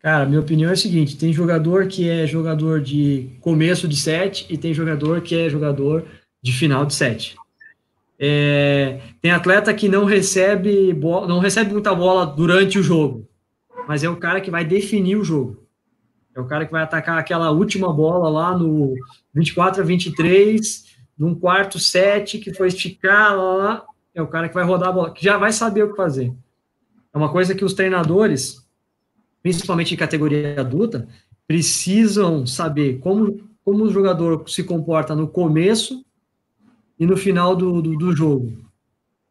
Cara, 0.04 0.26
minha 0.26 0.40
opinião 0.40 0.68
é 0.68 0.74
a 0.74 0.76
seguinte: 0.76 1.16
tem 1.16 1.32
jogador 1.32 1.86
que 1.86 2.10
é 2.10 2.26
jogador 2.26 2.78
de 2.78 3.30
começo 3.40 3.88
de 3.88 3.96
set 3.96 4.46
e 4.50 4.58
tem 4.58 4.74
jogador 4.74 5.22
que 5.22 5.34
é 5.34 5.48
jogador 5.48 6.04
de 6.42 6.52
final 6.52 6.84
de 6.84 6.92
set. 6.92 7.34
É, 8.18 9.00
tem 9.22 9.30
atleta 9.30 9.72
que 9.72 9.88
não 9.88 10.04
recebe 10.04 10.92
bola, 10.92 11.26
não 11.26 11.38
recebe 11.38 11.72
muita 11.72 11.94
bola 11.94 12.26
durante 12.26 12.78
o 12.78 12.82
jogo, 12.82 13.26
mas 13.88 14.04
é 14.04 14.08
o 14.10 14.18
cara 14.18 14.42
que 14.42 14.50
vai 14.50 14.62
definir 14.62 15.16
o 15.16 15.24
jogo. 15.24 15.64
É 16.36 16.40
o 16.40 16.44
cara 16.46 16.66
que 16.66 16.72
vai 16.72 16.82
atacar 16.82 17.16
aquela 17.16 17.50
última 17.50 17.90
bola 17.90 18.28
lá 18.28 18.58
no 18.58 18.94
24 19.32 19.80
a 19.80 19.84
23, 19.86 20.84
num 21.16 21.34
quarto 21.34 21.78
set 21.78 22.38
que 22.40 22.52
foi 22.52 22.68
esticar 22.68 23.34
lá, 23.34 23.54
lá, 23.54 23.84
é 24.14 24.20
o 24.20 24.28
cara 24.28 24.50
que 24.50 24.54
vai 24.54 24.64
rodar 24.64 24.90
a 24.90 24.92
bola, 24.92 25.14
que 25.14 25.24
já 25.24 25.38
vai 25.38 25.50
saber 25.50 25.84
o 25.84 25.92
que 25.92 25.96
fazer. 25.96 26.30
É 27.10 27.16
uma 27.16 27.32
coisa 27.32 27.54
que 27.54 27.64
os 27.64 27.72
treinadores 27.72 28.63
principalmente 29.44 29.92
em 29.92 29.96
categoria 29.98 30.58
adulta, 30.58 31.06
precisam 31.46 32.46
saber 32.46 32.98
como, 32.98 33.46
como 33.62 33.84
o 33.84 33.92
jogador 33.92 34.48
se 34.48 34.64
comporta 34.64 35.14
no 35.14 35.28
começo 35.28 36.02
e 36.98 37.04
no 37.04 37.14
final 37.14 37.54
do, 37.54 37.82
do, 37.82 37.94
do 37.98 38.16
jogo. 38.16 38.64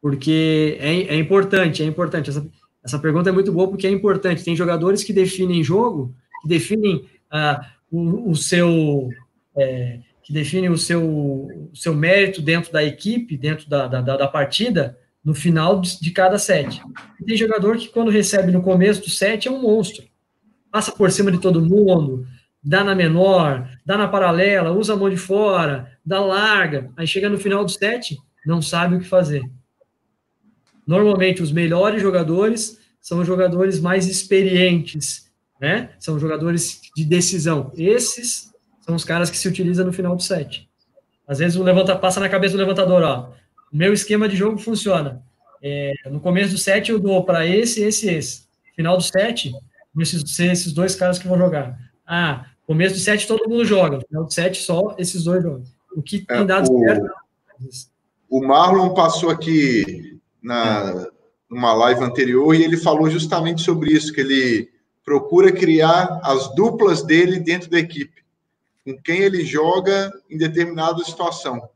Porque 0.00 0.78
é, 0.78 1.16
é, 1.16 1.16
importante, 1.16 1.82
é 1.82 1.86
importante. 1.86 2.30
Essa, 2.30 2.48
essa 2.84 2.98
pergunta 3.00 3.28
é 3.28 3.32
muito 3.32 3.52
boa 3.52 3.66
porque 3.66 3.88
é 3.88 3.90
importante. 3.90 4.44
Tem 4.44 4.54
jogadores 4.54 5.02
que 5.02 5.12
definem 5.12 5.64
jogo, 5.64 6.14
que 6.42 6.48
definem 6.48 7.04
ah, 7.28 7.72
o, 7.90 8.30
o, 8.30 8.36
seu. 8.36 9.08
É, 9.56 9.98
que 10.22 10.32
definem 10.32 10.70
o 10.70 10.78
seu, 10.78 11.02
o 11.02 11.70
seu 11.74 11.92
mérito 11.92 12.40
dentro 12.40 12.72
da 12.72 12.84
equipe, 12.84 13.36
dentro 13.36 13.68
da, 13.68 13.88
da, 13.88 14.00
da 14.00 14.28
partida, 14.28 14.96
no 15.24 15.34
final 15.34 15.80
de, 15.80 16.10
cada 16.10 16.38
set. 16.38 16.82
Tem 17.24 17.36
jogador 17.36 17.78
que, 17.78 17.88
quando 17.88 18.10
recebe 18.10 18.52
no 18.52 18.62
começo 18.62 19.00
do 19.00 19.08
set, 19.08 19.48
é 19.48 19.50
um 19.50 19.62
monstro. 19.62 20.04
Passa 20.70 20.92
por 20.92 21.10
cima 21.10 21.32
de 21.32 21.40
todo 21.40 21.64
mundo, 21.64 22.26
dá 22.62 22.84
na 22.84 22.94
menor, 22.94 23.68
dá 23.86 23.96
na 23.96 24.06
paralela, 24.06 24.72
usa 24.72 24.92
a 24.92 24.96
mão 24.96 25.08
de 25.08 25.16
fora, 25.16 25.90
dá 26.04 26.20
larga. 26.20 26.90
Aí 26.96 27.06
chega 27.06 27.30
no 27.30 27.38
final 27.38 27.64
do 27.64 27.70
set, 27.70 28.18
não 28.44 28.60
sabe 28.60 28.96
o 28.96 29.00
que 29.00 29.06
fazer. 29.06 29.42
Normalmente, 30.86 31.42
os 31.42 31.50
melhores 31.50 32.02
jogadores 32.02 32.78
são 33.00 33.20
os 33.20 33.26
jogadores 33.26 33.80
mais 33.80 34.06
experientes, 34.06 35.30
né? 35.58 35.90
São 35.98 36.18
jogadores 36.18 36.80
de 36.94 37.04
decisão. 37.04 37.72
Esses 37.74 38.52
são 38.82 38.94
os 38.94 39.04
caras 39.04 39.30
que 39.30 39.38
se 39.38 39.48
utilizam 39.48 39.86
no 39.86 39.92
final 39.92 40.14
do 40.14 40.22
set. 40.22 40.68
Às 41.26 41.38
vezes 41.38 41.56
o 41.56 41.62
levanta 41.62 41.96
passa 41.96 42.20
na 42.20 42.28
cabeça 42.28 42.54
do 42.54 42.60
levantador, 42.60 43.02
ó 43.02 43.43
meu 43.76 43.92
esquema 43.92 44.28
de 44.28 44.36
jogo 44.36 44.58
funciona. 44.58 45.22
É, 45.62 45.92
no 46.10 46.20
começo 46.20 46.52
do 46.52 46.58
set 46.58 46.90
eu 46.90 46.98
dou 46.98 47.24
para 47.24 47.46
esse, 47.46 47.82
esse, 47.82 48.08
esse. 48.08 48.44
Final 48.76 48.96
do 48.96 49.02
set, 49.02 49.52
esses, 49.98 50.38
esses 50.38 50.72
dois 50.72 50.94
caras 50.94 51.18
que 51.18 51.26
vão 51.26 51.38
jogar. 51.38 51.78
Ah, 52.06 52.46
começo 52.66 52.94
do 52.94 53.00
set 53.00 53.26
todo 53.26 53.48
mundo 53.48 53.64
joga. 53.64 54.00
Final 54.06 54.24
do 54.24 54.32
set 54.32 54.56
só 54.58 54.94
esses 54.98 55.24
dois 55.24 55.42
jogam. 55.42 55.64
O 55.96 56.02
que 56.02 56.20
tem 56.20 56.38
é, 56.38 56.44
dado 56.44 56.72
o, 56.72 56.78
certo. 56.80 57.10
O 58.28 58.46
Marlon 58.46 58.94
passou 58.94 59.30
aqui 59.30 60.20
na 60.42 61.06
numa 61.54 61.72
live 61.72 62.02
anterior 62.02 62.54
e 62.54 62.64
ele 62.64 62.76
falou 62.76 63.08
justamente 63.08 63.62
sobre 63.62 63.92
isso, 63.92 64.12
que 64.12 64.20
ele 64.20 64.68
procura 65.04 65.52
criar 65.52 66.20
as 66.22 66.52
duplas 66.54 67.02
dele 67.02 67.38
dentro 67.38 67.70
da 67.70 67.78
equipe, 67.78 68.24
com 68.84 68.96
quem 69.00 69.20
ele 69.20 69.44
joga 69.44 70.12
em 70.28 70.36
determinada 70.36 71.04
situação. 71.04 71.68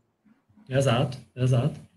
Exato, 0.69 1.19
exato. 1.37 1.88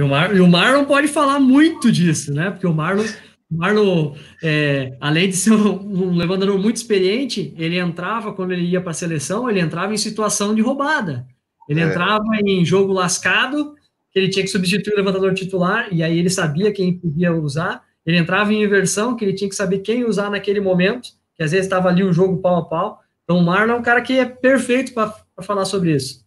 E 0.00 0.02
o, 0.02 0.08
Mar, 0.08 0.34
e 0.34 0.40
o 0.40 0.48
Marlon 0.48 0.86
pode 0.86 1.08
falar 1.08 1.38
muito 1.38 1.92
disso, 1.92 2.32
né? 2.32 2.50
Porque 2.50 2.66
o 2.66 2.72
Marlon, 2.72 3.04
Marlon 3.50 4.14
é, 4.42 4.96
além 4.98 5.28
de 5.28 5.36
ser 5.36 5.52
um, 5.52 6.08
um 6.08 6.16
levantador 6.16 6.58
muito 6.58 6.76
experiente, 6.76 7.52
ele 7.58 7.78
entrava, 7.78 8.32
quando 8.32 8.52
ele 8.52 8.62
ia 8.62 8.80
para 8.80 8.92
a 8.92 8.94
seleção, 8.94 9.50
ele 9.50 9.60
entrava 9.60 9.92
em 9.92 9.98
situação 9.98 10.54
de 10.54 10.62
roubada. 10.62 11.26
Ele 11.68 11.80
é. 11.80 11.84
entrava 11.84 12.24
em 12.42 12.64
jogo 12.64 12.94
lascado, 12.94 13.74
que 14.10 14.18
ele 14.18 14.30
tinha 14.30 14.42
que 14.42 14.50
substituir 14.50 14.94
o 14.94 14.96
levantador 14.96 15.34
titular, 15.34 15.88
e 15.92 16.02
aí 16.02 16.18
ele 16.18 16.30
sabia 16.30 16.72
quem 16.72 16.98
podia 16.98 17.34
usar. 17.34 17.82
Ele 18.06 18.16
entrava 18.16 18.54
em 18.54 18.62
inversão, 18.62 19.14
que 19.14 19.22
ele 19.22 19.34
tinha 19.34 19.50
que 19.50 19.54
saber 19.54 19.80
quem 19.80 20.06
usar 20.06 20.30
naquele 20.30 20.60
momento, 20.60 21.10
que 21.36 21.42
às 21.42 21.50
vezes 21.50 21.66
estava 21.66 21.90
ali 21.90 22.02
o 22.02 22.12
jogo 22.12 22.38
pau 22.38 22.56
a 22.56 22.64
pau. 22.64 23.00
Então 23.24 23.36
o 23.36 23.44
Marlon 23.44 23.74
é 23.74 23.76
um 23.76 23.82
cara 23.82 24.00
que 24.00 24.18
é 24.18 24.24
perfeito 24.24 24.94
para 24.94 25.14
falar 25.42 25.66
sobre 25.66 25.94
isso. 25.94 26.24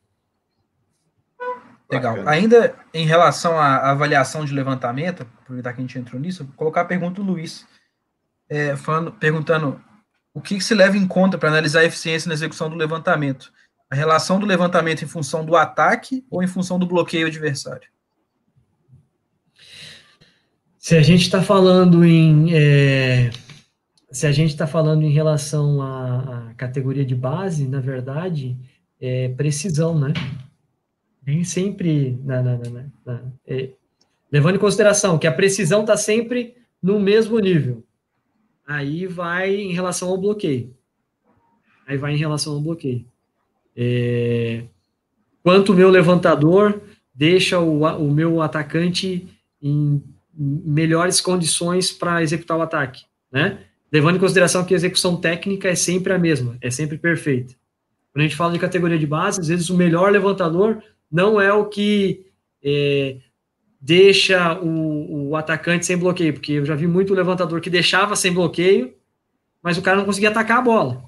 Legal. 1.96 2.14
Bacana. 2.14 2.32
Ainda 2.32 2.76
em 2.94 3.06
relação 3.06 3.58
à 3.58 3.92
avaliação 3.92 4.46
de 4.46 4.54
levantamento, 4.54 5.28
aproveitar 5.42 5.74
que 5.74 5.80
a 5.80 5.82
gente 5.82 5.98
entrou 5.98 6.22
nisso, 6.22 6.44
vou 6.46 6.54
colocar 6.56 6.82
a 6.82 6.86
pergunta 6.86 7.22
do 7.22 7.24
Luiz, 7.24 7.66
é, 8.50 8.76
falando, 8.76 9.12
perguntando 9.12 9.82
o 10.34 10.42
que, 10.42 10.56
que 10.56 10.64
se 10.64 10.74
leva 10.74 10.98
em 10.98 11.08
conta 11.08 11.38
para 11.38 11.50
analisar 11.50 11.82
a 11.82 11.86
eficiência 11.86 12.28
na 12.28 12.34
execução 12.34 12.70
do 12.70 12.76
levantamento? 12.76 13.52
A 13.90 13.96
relação 13.96 14.40
do 14.40 14.46
levantamento 14.46 15.04
em 15.04 15.08
função 15.08 15.46
do 15.46 15.56
ataque 15.56 16.26
ou 16.30 16.42
em 16.42 16.48
função 16.48 16.80
do 16.80 16.88
bloqueio 16.88 17.28
adversário? 17.28 17.88
Se 20.80 20.98
a 20.98 21.02
gente 21.02 21.22
está 21.22 21.42
falando 21.42 22.04
em 22.04 22.54
é, 22.54 23.30
se 24.14 24.28
a 24.28 24.32
gente 24.32 24.52
está 24.52 24.68
falando 24.68 25.04
em 25.04 25.12
relação 25.12 25.82
à, 25.82 26.50
à, 26.50 26.54
categoria 26.54 27.04
de 27.04 27.16
base, 27.16 27.68
na 27.68 27.80
verdade, 27.80 28.56
é 29.02 29.30
precisão, 29.30 29.98
né? 29.98 30.14
Nem 31.26 31.44
sempre, 31.44 32.20
na, 32.24 32.42
na, 32.42 32.58
na, 33.06 33.22
é, 33.48 33.70
levando 34.32 34.56
em 34.56 34.60
consideração 34.60 35.18
que 35.18 35.28
a 35.28 35.32
precisão 35.32 35.82
está 35.82 35.96
sempre 35.96 36.56
no 36.82 37.00
mesmo 37.00 37.40
nível. 37.40 37.84
Aí 38.68 39.08
vai 39.08 39.56
em 39.56 39.74
relação 39.74 40.10
ao 40.10 40.18
bloqueio. 40.18 40.74
Aí 41.88 41.98
vai 41.98 42.14
em 42.14 42.18
relação 42.18 42.54
ao 42.54 42.62
bloqueio. 42.62 43.06
É, 43.76 44.64
quanto 45.42 45.74
o 45.74 45.76
meu 45.76 45.90
levantador 45.90 46.82
deixa 47.14 47.60
o, 47.60 47.84
o 47.84 48.12
meu 48.12 48.42
atacante 48.42 49.28
em 49.62 50.02
melhores 50.36 51.22
condições 51.22 51.92
para 51.92 52.24
executar 52.24 52.58
o 52.58 52.62
ataque, 52.62 53.04
né? 53.32 53.60
Levando 53.92 54.16
em 54.16 54.20
consideração 54.20 54.66
que 54.66 54.74
a 54.74 54.78
execução 54.78 55.16
técnica 55.16 55.70
é 55.70 55.76
sempre 55.76 56.12
a 56.12 56.18
mesma, 56.18 56.58
é 56.60 56.72
sempre 56.72 56.98
perfeita. 56.98 57.54
Quando 58.12 58.22
a 58.22 58.28
gente 58.28 58.36
fala 58.36 58.54
de 58.54 58.60
categoria 58.60 58.98
de 58.98 59.06
base, 59.06 59.40
às 59.40 59.48
vezes 59.48 59.70
o 59.70 59.78
melhor 59.78 60.12
levantador 60.12 60.82
não 61.14 61.40
é 61.40 61.54
o 61.54 61.66
que 61.66 62.26
é, 62.64 63.18
deixa 63.80 64.60
o, 64.60 65.30
o, 65.30 65.36
atacante 65.36 65.86
sem 65.86 65.96
bloqueio, 65.96 66.34
porque 66.34 66.54
eu 66.54 66.66
já 66.66 66.74
vi 66.74 66.88
muito 66.88 67.14
levantador 67.14 67.62
que 67.62 67.70
deixava 67.70 68.16
sem 68.16 68.34
bloqueio, 68.34 68.96
mas 69.62 69.78
o 69.78 69.82
cara 69.84 69.98
não 69.98 70.06
conseguia 70.06 70.30
atacar 70.30 70.58
a 70.58 70.64
bola. 70.64 71.04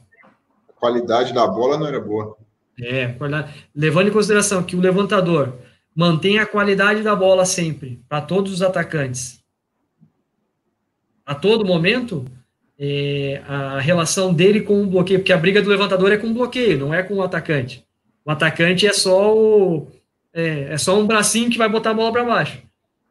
A 0.70 0.74
qualidade 0.74 1.34
da 1.34 1.48
bola 1.48 1.80
não 1.80 1.88
era 1.88 2.00
boa. 2.00 2.38
É, 2.80 3.16
levando 3.74 4.10
em 4.10 4.12
consideração 4.12 4.62
que 4.62 4.76
o 4.76 4.82
levantador 4.82 5.56
mantém 5.96 6.38
a 6.38 6.46
qualidade 6.46 7.02
da 7.02 7.16
bola 7.16 7.44
sempre, 7.44 8.00
para 8.08 8.22
todos 8.22 8.52
os 8.52 8.62
atacantes, 8.62 9.44
a 11.26 11.34
todo 11.34 11.66
momento, 11.66 12.26
é, 12.78 13.42
a 13.48 13.80
relação 13.80 14.32
dele 14.32 14.62
com 14.62 14.84
o 14.84 14.88
bloqueio, 14.88 15.20
porque 15.20 15.34
a 15.34 15.38
briga 15.38 15.64
do 15.64 15.70
levantador 15.70 16.12
é 16.12 16.18
com 16.18 16.28
o 16.28 16.34
bloqueio, 16.34 16.78
não 16.78 16.94
é 16.94 17.02
com 17.02 17.16
o 17.16 17.24
atacante. 17.24 17.84
O 18.26 18.32
atacante 18.32 18.86
é 18.86 18.92
só 18.92 19.36
o, 19.36 19.88
é, 20.36 20.74
é 20.74 20.78
só 20.78 21.00
um 21.00 21.08
bracinho 21.08 21.50
que 21.50 21.58
vai 21.58 21.70
botar 21.70 21.92
a 21.92 21.94
bola 21.94 22.12
para 22.12 22.26
baixo. 22.26 22.62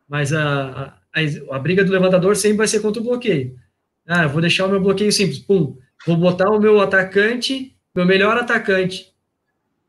Mas 0.07 0.31
a, 0.31 0.95
a, 1.13 1.57
a, 1.57 1.59
briga 1.59 1.83
do 1.83 1.91
levantador 1.91 2.37
sempre 2.37 2.59
vai 2.59 2.69
ser 2.69 2.81
contra 2.81 3.01
o 3.01 3.05
bloqueio. 3.05 3.57
Ah, 4.07 4.27
vou 4.27 4.43
deixar 4.43 4.67
o 4.67 4.69
meu 4.69 4.81
bloqueio 4.81 5.11
simples. 5.11 5.39
Pum. 5.39 5.79
Vou 6.07 6.19
botar 6.19 6.51
o 6.51 6.61
meu 6.61 6.83
atacante, 6.83 7.75
meu 7.95 8.05
melhor 8.05 8.37
atacante, 8.37 9.11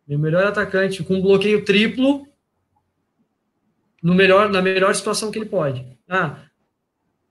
meu 0.08 0.18
melhor 0.18 0.46
atacante 0.46 1.04
com 1.04 1.22
bloqueio 1.22 1.66
triplo 1.66 2.26
no 4.02 4.14
melhor, 4.14 4.50
na 4.50 4.62
melhor 4.62 4.96
situação 4.96 5.30
que 5.30 5.38
ele 5.38 5.50
pode. 5.50 5.86
Ah, 6.08 6.38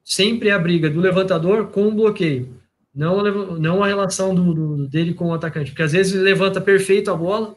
sempre 0.04 0.50
é 0.50 0.52
a 0.52 0.58
briga 0.58 0.90
do 0.90 1.00
levantador 1.00 1.68
com 1.68 1.86
o 1.86 1.94
bloqueio, 1.94 2.60
não 2.94 3.22
não 3.58 3.82
a 3.82 3.86
relação 3.86 4.34
do, 4.34 4.52
do, 4.52 4.88
dele 4.88 5.14
com 5.14 5.28
o 5.28 5.34
atacante, 5.34 5.70
porque 5.70 5.84
às 5.84 5.92
vezes 5.92 6.12
ele 6.12 6.24
levanta 6.24 6.60
perfeito 6.60 7.10
a 7.10 7.16
bola, 7.16 7.56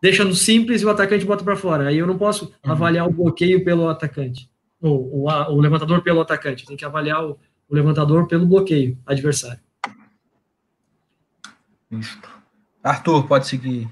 deixa 0.00 0.24
no 0.24 0.34
simples 0.34 0.82
e 0.82 0.86
o 0.86 0.90
atacante 0.90 1.24
bota 1.24 1.44
para 1.44 1.56
fora. 1.56 1.88
Aí 1.88 1.98
eu 1.98 2.06
não 2.06 2.18
posso 2.18 2.46
uhum. 2.64 2.72
avaliar 2.72 3.06
o 3.06 3.12
bloqueio 3.12 3.64
pelo 3.64 3.88
atacante, 3.88 4.50
ou, 4.80 5.20
ou 5.20 5.30
a, 5.30 5.50
o 5.50 5.60
levantador 5.60 6.02
pelo 6.02 6.20
atacante, 6.20 6.66
tem 6.66 6.76
que 6.76 6.84
avaliar 6.84 7.24
o, 7.24 7.38
o 7.68 7.74
levantador 7.74 8.26
pelo 8.26 8.46
bloqueio 8.46 8.98
adversário. 9.06 9.60
Isso. 11.90 12.18
Arthur, 12.82 13.26
pode 13.26 13.46
seguir. 13.46 13.88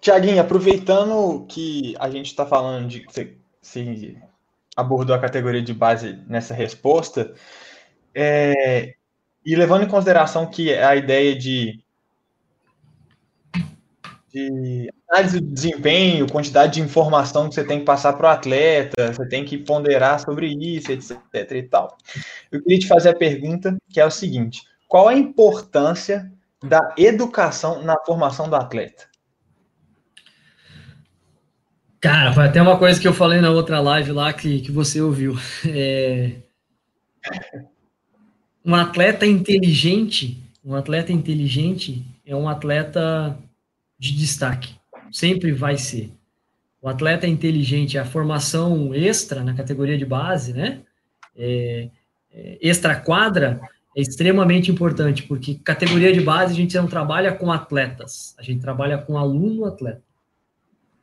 Tiaguinho, 0.00 0.40
aproveitando 0.40 1.46
que 1.46 1.94
a 1.98 2.10
gente 2.10 2.26
está 2.26 2.44
falando 2.44 2.88
de. 2.88 3.04
Você, 3.04 3.36
você, 3.60 4.16
abordou 4.76 5.14
a 5.14 5.20
categoria 5.20 5.62
de 5.62 5.72
base 5.74 6.18
nessa 6.26 6.54
resposta, 6.54 7.34
é, 8.14 8.94
e 9.44 9.54
levando 9.54 9.84
em 9.84 9.88
consideração 9.88 10.46
que 10.46 10.72
a 10.74 10.96
ideia 10.96 11.36
de, 11.36 11.84
de 14.32 14.90
análise 15.08 15.40
do 15.40 15.46
desempenho, 15.46 16.30
quantidade 16.30 16.74
de 16.74 16.80
informação 16.80 17.48
que 17.48 17.54
você 17.54 17.64
tem 17.64 17.80
que 17.80 17.84
passar 17.84 18.14
para 18.14 18.28
o 18.28 18.30
atleta, 18.30 19.12
você 19.12 19.28
tem 19.28 19.44
que 19.44 19.58
ponderar 19.58 20.18
sobre 20.20 20.48
isso, 20.48 20.90
etc. 20.90 21.52
e 21.52 21.62
tal. 21.64 21.96
Eu 22.50 22.62
queria 22.62 22.78
te 22.78 22.86
fazer 22.88 23.10
a 23.10 23.16
pergunta 23.16 23.76
que 23.90 24.00
é 24.00 24.06
o 24.06 24.10
seguinte: 24.10 24.62
qual 24.88 25.08
a 25.08 25.14
importância 25.14 26.32
da 26.62 26.94
educação 26.96 27.82
na 27.82 27.96
formação 28.04 28.48
do 28.48 28.56
atleta? 28.56 29.04
Cara, 32.00 32.32
foi 32.32 32.46
até 32.46 32.60
uma 32.60 32.78
coisa 32.78 33.00
que 33.00 33.06
eu 33.06 33.14
falei 33.14 33.40
na 33.40 33.50
outra 33.50 33.78
live 33.80 34.10
lá 34.10 34.32
que, 34.32 34.60
que 34.60 34.72
você 34.72 35.00
ouviu. 35.00 35.36
É... 35.68 36.32
Um 38.64 38.74
atleta 38.74 39.26
inteligente, 39.26 40.42
um 40.64 40.74
atleta 40.74 41.12
inteligente 41.12 42.04
é 42.24 42.34
um 42.34 42.48
atleta 42.48 43.38
de 44.02 44.16
destaque. 44.16 44.74
Sempre 45.12 45.52
vai 45.52 45.78
ser. 45.78 46.12
O 46.80 46.88
atleta 46.88 47.24
inteligente, 47.24 47.96
a 47.96 48.04
formação 48.04 48.92
extra 48.92 49.44
na 49.44 49.54
categoria 49.54 49.96
de 49.96 50.04
base, 50.04 50.52
né? 50.52 50.80
É, 51.36 51.88
é, 52.32 52.58
extra 52.60 52.96
quadra 52.96 53.60
é 53.96 54.00
extremamente 54.00 54.72
importante, 54.72 55.22
porque 55.22 55.54
categoria 55.54 56.12
de 56.12 56.20
base 56.20 56.52
a 56.52 56.56
gente 56.56 56.76
não 56.76 56.88
trabalha 56.88 57.32
com 57.32 57.52
atletas, 57.52 58.34
a 58.36 58.42
gente 58.42 58.60
trabalha 58.60 58.98
com 58.98 59.16
aluno 59.16 59.66
atleta. 59.66 60.02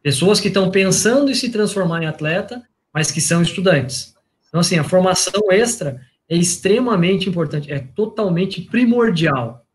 Pessoas 0.03 0.41
que 0.41 0.49
estão 0.49 0.69
pensando 0.69 1.31
em 1.31 1.35
se 1.35 1.49
transformar 1.49 2.03
em 2.03 2.07
atleta, 2.07 2.61
mas 2.93 3.11
que 3.11 3.21
são 3.21 3.41
estudantes. 3.41 4.13
Então, 4.49 4.59
assim, 4.59 4.77
a 4.77 4.83
formação 4.83 5.49
extra 5.51 6.01
é 6.27 6.35
extremamente 6.35 7.29
importante, 7.29 7.71
é 7.71 7.79
totalmente 7.79 8.61
primordial. 8.61 9.65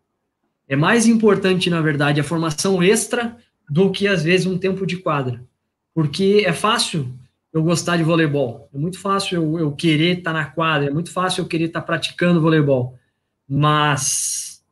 É 0.68 0.74
mais 0.74 1.06
importante, 1.06 1.68
na 1.68 1.80
verdade, 1.80 2.20
a 2.20 2.24
formação 2.24 2.82
extra 2.82 3.36
do 3.68 3.90
que, 3.90 4.06
às 4.06 4.22
vezes, 4.22 4.46
um 4.46 4.58
tempo 4.58 4.86
de 4.86 4.96
quadra. 4.96 5.44
Porque 5.94 6.42
é 6.46 6.52
fácil 6.52 7.12
eu 7.52 7.62
gostar 7.62 7.96
de 7.96 8.02
voleibol, 8.02 8.68
é 8.74 8.78
muito 8.78 8.98
fácil 8.98 9.36
eu, 9.36 9.58
eu 9.60 9.72
querer 9.72 10.18
estar 10.18 10.32
tá 10.32 10.38
na 10.38 10.44
quadra, 10.46 10.88
é 10.88 10.92
muito 10.92 11.12
fácil 11.12 11.42
eu 11.42 11.48
querer 11.48 11.66
estar 11.66 11.80
tá 11.80 11.86
praticando 11.86 12.40
voleibol. 12.40 12.98
Mas, 13.48 14.64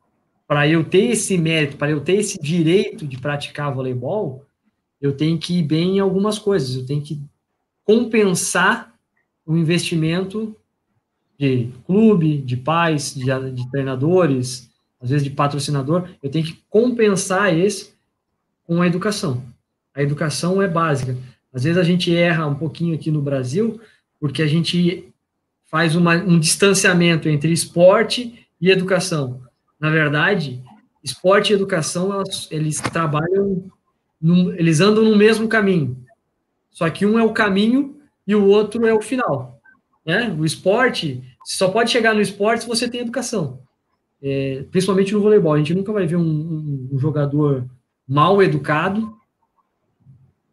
para 0.45 0.67
eu 0.67 0.83
ter 0.83 1.11
esse 1.11 1.37
mérito, 1.37 1.77
para 1.77 1.91
eu 1.91 2.01
ter 2.01 2.15
esse 2.15 2.37
direito 2.41 3.07
de 3.07 3.17
praticar 3.17 3.73
voleibol, 3.73 4.45
eu 4.99 5.15
tenho 5.15 5.37
que 5.37 5.59
ir 5.59 5.63
bem 5.63 5.97
em 5.97 5.99
algumas 5.99 6.37
coisas, 6.37 6.75
eu 6.75 6.85
tenho 6.85 7.01
que 7.01 7.21
compensar 7.85 8.93
o 9.45 9.55
investimento 9.55 10.55
de 11.37 11.69
clube, 11.85 12.37
de 12.37 12.57
pais, 12.57 13.13
de, 13.13 13.25
de 13.51 13.69
treinadores, 13.71 14.69
às 15.03 15.09
vezes 15.09 15.23
de 15.23 15.29
patrocinador, 15.29 16.07
eu 16.23 16.31
tenho 16.31 16.45
que 16.45 16.63
compensar 16.69 17.53
esse 17.53 17.93
com 18.65 18.81
a 18.81 18.87
educação. 18.87 19.43
A 19.93 20.01
educação 20.01 20.61
é 20.61 20.67
básica. 20.67 21.17
Às 21.53 21.65
vezes 21.65 21.77
a 21.77 21.83
gente 21.83 22.15
erra 22.15 22.47
um 22.47 22.55
pouquinho 22.55 22.95
aqui 22.95 23.11
no 23.11 23.21
Brasil, 23.21 23.79
porque 24.19 24.41
a 24.41 24.47
gente 24.47 25.13
faz 25.65 25.95
uma, 25.95 26.15
um 26.15 26.39
distanciamento 26.39 27.27
entre 27.27 27.51
esporte 27.51 28.47
e 28.59 28.71
educação. 28.71 29.41
Na 29.79 29.89
verdade, 29.89 30.63
esporte 31.03 31.51
e 31.51 31.55
educação, 31.55 32.13
elas, 32.13 32.47
eles 32.49 32.79
trabalham 32.79 33.69
eles 34.57 34.79
andam 34.79 35.03
no 35.03 35.17
mesmo 35.17 35.49
caminho. 35.49 35.97
Só 36.71 36.89
que 36.89 37.05
um 37.05 37.19
é 37.19 37.23
o 37.23 37.33
caminho 37.33 37.99
e 38.25 38.33
o 38.33 38.45
outro 38.45 38.87
é 38.87 38.93
o 38.93 39.01
final. 39.01 39.59
Né? 40.05 40.33
O 40.39 40.45
esporte, 40.45 41.21
só 41.43 41.69
pode 41.69 41.91
chegar 41.91 42.15
no 42.15 42.21
esporte 42.21 42.61
se 42.61 42.67
você 42.67 42.87
tem 42.87 43.01
educação. 43.01 43.59
É, 44.25 44.63
principalmente 44.71 45.13
no 45.13 45.19
voleibol. 45.19 45.53
A 45.53 45.57
gente 45.57 45.73
nunca 45.73 45.91
vai 45.91 46.07
ver 46.07 46.15
um, 46.15 46.21
um, 46.21 46.89
um, 46.93 46.97
jogador 46.97 47.67
mal 48.07 48.41
educado 48.41 49.13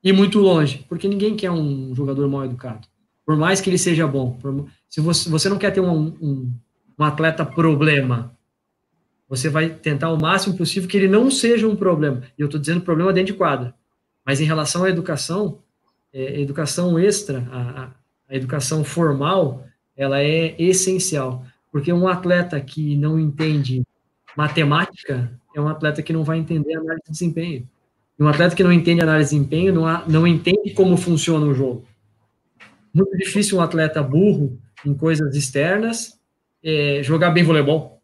e 0.03 0.13
muito 0.13 0.41
longe, 0.41 0.85
porque 0.89 1.07
ninguém 1.07 1.37
quer 1.37 1.53
um 1.53 1.95
jogador 1.95 2.29
mal 2.29 2.45
educado. 2.45 2.89
Por 3.25 3.37
mais 3.37 3.61
que 3.61 3.71
ele 3.71 3.79
seja 3.79 4.09
bom. 4.09 4.33
Por, 4.33 4.67
se 4.89 5.01
você, 5.01 5.31
você 5.31 5.49
não 5.49 5.57
quer 5.57 5.71
ter 5.71 5.81
um, 5.81 6.09
um, 6.21 6.53
um 6.99 7.05
atleta 7.05 7.47
problema, 7.47 8.37
você 9.29 9.49
vai 9.49 9.71
tentar 9.71 10.11
o 10.11 10.21
máximo 10.21 10.57
possível 10.57 10.89
que 10.89 10.97
ele 10.97 11.07
não 11.07 11.31
seja 11.31 11.69
um 11.69 11.77
problema. 11.77 12.23
E 12.37 12.43
eu 12.43 12.47
estou 12.47 12.61
dizendo 12.61 12.81
problema 12.81 13.13
dentro 13.13 13.33
de 13.33 13.39
quadra. 13.39 13.73
Mas 14.27 14.41
em 14.41 14.45
relação 14.45 14.83
à 14.83 14.91
educação, 14.91 15.61
é, 16.13 16.41
educação 16.41 16.99
extra, 16.99 17.47
a, 17.53 17.91
a, 18.29 18.37
educação 18.37 18.83
formal, 18.83 19.65
ela 19.97 20.21
é 20.21 20.61
essencial. 20.61 21.45
Porque 21.71 21.93
um 21.93 22.09
atleta 22.09 22.61
que 22.61 22.97
não 22.97 23.19
entende 23.19 23.83
matemática 24.37 25.31
é 25.55 25.61
um 25.61 25.69
atleta 25.69 26.03
que 26.03 26.13
não 26.13 26.25
vai 26.25 26.39
entender 26.39 26.75
análise 26.75 27.03
de 27.07 27.13
desempenho. 27.13 27.69
E 28.19 28.23
um 28.23 28.29
atleta 28.29 28.55
que 28.55 28.63
não 28.63 28.73
entende 28.73 29.03
análise 29.03 29.31
de 29.31 29.37
desempenho 29.37 29.73
não, 29.73 30.07
não 30.07 30.27
entende 30.27 30.73
como 30.75 30.97
funciona 30.97 31.47
o 31.47 31.55
jogo. 31.55 31.85
Muito 32.93 33.17
difícil 33.17 33.59
um 33.59 33.61
atleta 33.61 34.03
burro 34.03 34.59
em 34.85 34.95
coisas 34.95 35.35
externas 35.35 36.19
é, 36.63 37.01
jogar 37.03 37.31
bem 37.31 37.45
voleibol. 37.45 38.01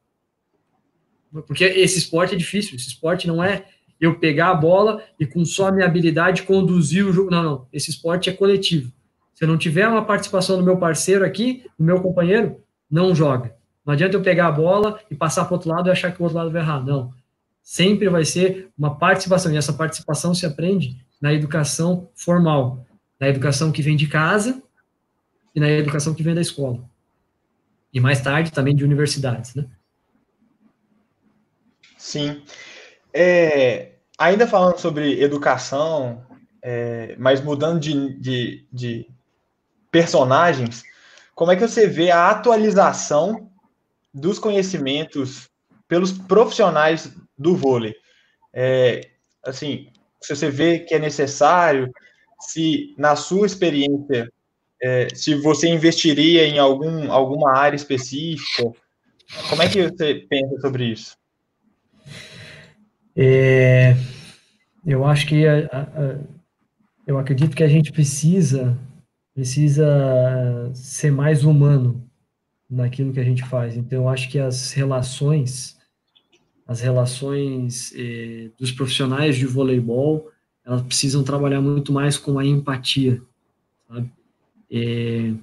Porque 1.46 1.64
esse 1.64 1.98
esporte 1.98 2.34
é 2.34 2.38
difícil. 2.38 2.76
Esse 2.76 2.88
esporte 2.88 3.26
não 3.26 3.42
é 3.42 3.66
eu 4.00 4.18
pegar 4.18 4.50
a 4.50 4.54
bola 4.54 5.02
e 5.18 5.26
com 5.26 5.44
só 5.44 5.68
a 5.68 5.72
minha 5.72 5.86
habilidade 5.86 6.42
conduzir 6.42 7.06
o 7.06 7.12
jogo. 7.12 7.30
Não, 7.30 7.42
não. 7.42 7.66
Esse 7.72 7.90
esporte 7.90 8.30
é 8.30 8.32
coletivo. 8.32 8.92
Se 9.34 9.44
eu 9.44 9.48
não 9.48 9.58
tiver 9.58 9.86
uma 9.86 10.04
participação 10.04 10.56
do 10.56 10.64
meu 10.64 10.78
parceiro 10.78 11.24
aqui, 11.24 11.64
do 11.78 11.84
meu 11.84 12.00
companheiro, 12.00 12.60
não 12.90 13.14
joga. 13.14 13.54
Não 13.86 13.94
adianta 13.94 14.16
eu 14.16 14.22
pegar 14.22 14.48
a 14.48 14.52
bola 14.52 14.98
e 15.08 15.14
passar 15.14 15.44
para 15.44 15.52
o 15.52 15.56
outro 15.56 15.70
lado 15.70 15.88
e 15.88 15.92
achar 15.92 16.12
que 16.12 16.20
o 16.20 16.24
outro 16.24 16.36
lado 16.36 16.50
vai 16.50 16.60
errar. 16.60 16.84
Não. 16.84 17.14
Sempre 17.62 18.08
vai 18.08 18.24
ser 18.24 18.68
uma 18.76 18.98
participação. 18.98 19.52
E 19.52 19.56
essa 19.56 19.72
participação 19.72 20.34
se 20.34 20.44
aprende 20.44 20.96
na 21.20 21.32
educação 21.32 22.10
formal, 22.16 22.84
na 23.20 23.28
educação 23.28 23.70
que 23.70 23.82
vem 23.82 23.96
de 23.96 24.08
casa 24.08 24.60
e 25.54 25.60
na 25.60 25.70
educação 25.70 26.12
que 26.12 26.22
vem 26.22 26.34
da 26.34 26.40
escola. 26.40 26.84
E 27.92 28.00
mais 28.00 28.20
tarde 28.20 28.50
também 28.50 28.74
de 28.74 28.84
universidades, 28.84 29.54
né? 29.54 29.66
Sim. 31.96 32.42
É, 33.14 33.92
ainda 34.18 34.48
falando 34.48 34.78
sobre 34.78 35.22
educação, 35.22 36.26
é, 36.60 37.14
mas 37.18 37.40
mudando 37.40 37.78
de, 37.78 38.18
de, 38.18 38.66
de 38.72 39.08
personagens, 39.90 40.82
como 41.34 41.52
é 41.52 41.56
que 41.56 41.66
você 41.66 41.86
vê 41.86 42.10
a 42.10 42.30
atualização 42.30 43.50
dos 44.16 44.38
conhecimentos 44.38 45.48
pelos 45.86 46.12
profissionais 46.12 47.12
do 47.36 47.54
vôlei? 47.54 47.94
É, 48.52 49.02
assim, 49.44 49.88
se 50.20 50.34
você 50.34 50.50
vê 50.50 50.80
que 50.80 50.94
é 50.94 50.98
necessário, 50.98 51.92
se 52.40 52.94
na 52.98 53.14
sua 53.14 53.46
experiência, 53.46 54.32
é, 54.82 55.08
se 55.14 55.34
você 55.34 55.68
investiria 55.68 56.46
em 56.46 56.58
algum, 56.58 57.12
alguma 57.12 57.56
área 57.56 57.76
específica, 57.76 58.72
como 59.48 59.62
é 59.62 59.68
que 59.68 59.82
você 59.82 60.26
pensa 60.28 60.60
sobre 60.60 60.86
isso? 60.86 61.16
É, 63.14 63.96
eu 64.86 65.04
acho 65.04 65.26
que 65.26 65.46
a, 65.46 65.66
a, 65.72 66.18
eu 67.06 67.18
acredito 67.18 67.56
que 67.56 67.64
a 67.64 67.68
gente 67.68 67.92
precisa 67.92 68.76
precisa 69.34 70.70
ser 70.74 71.12
mais 71.12 71.44
humano 71.44 72.05
naquilo 72.68 73.12
que 73.12 73.20
a 73.20 73.24
gente 73.24 73.44
faz. 73.44 73.76
Então, 73.76 74.02
eu 74.02 74.08
acho 74.08 74.28
que 74.28 74.38
as 74.38 74.72
relações, 74.72 75.76
as 76.66 76.80
relações 76.80 77.92
eh, 77.96 78.50
dos 78.58 78.72
profissionais 78.72 79.36
de 79.36 79.46
voleibol, 79.46 80.30
elas 80.64 80.82
precisam 80.82 81.22
trabalhar 81.22 81.60
muito 81.60 81.92
mais 81.92 82.18
com 82.18 82.38
a 82.38 82.44
empatia, 82.44 83.22
sabe? 83.88 84.10
Eh, 84.70 85.34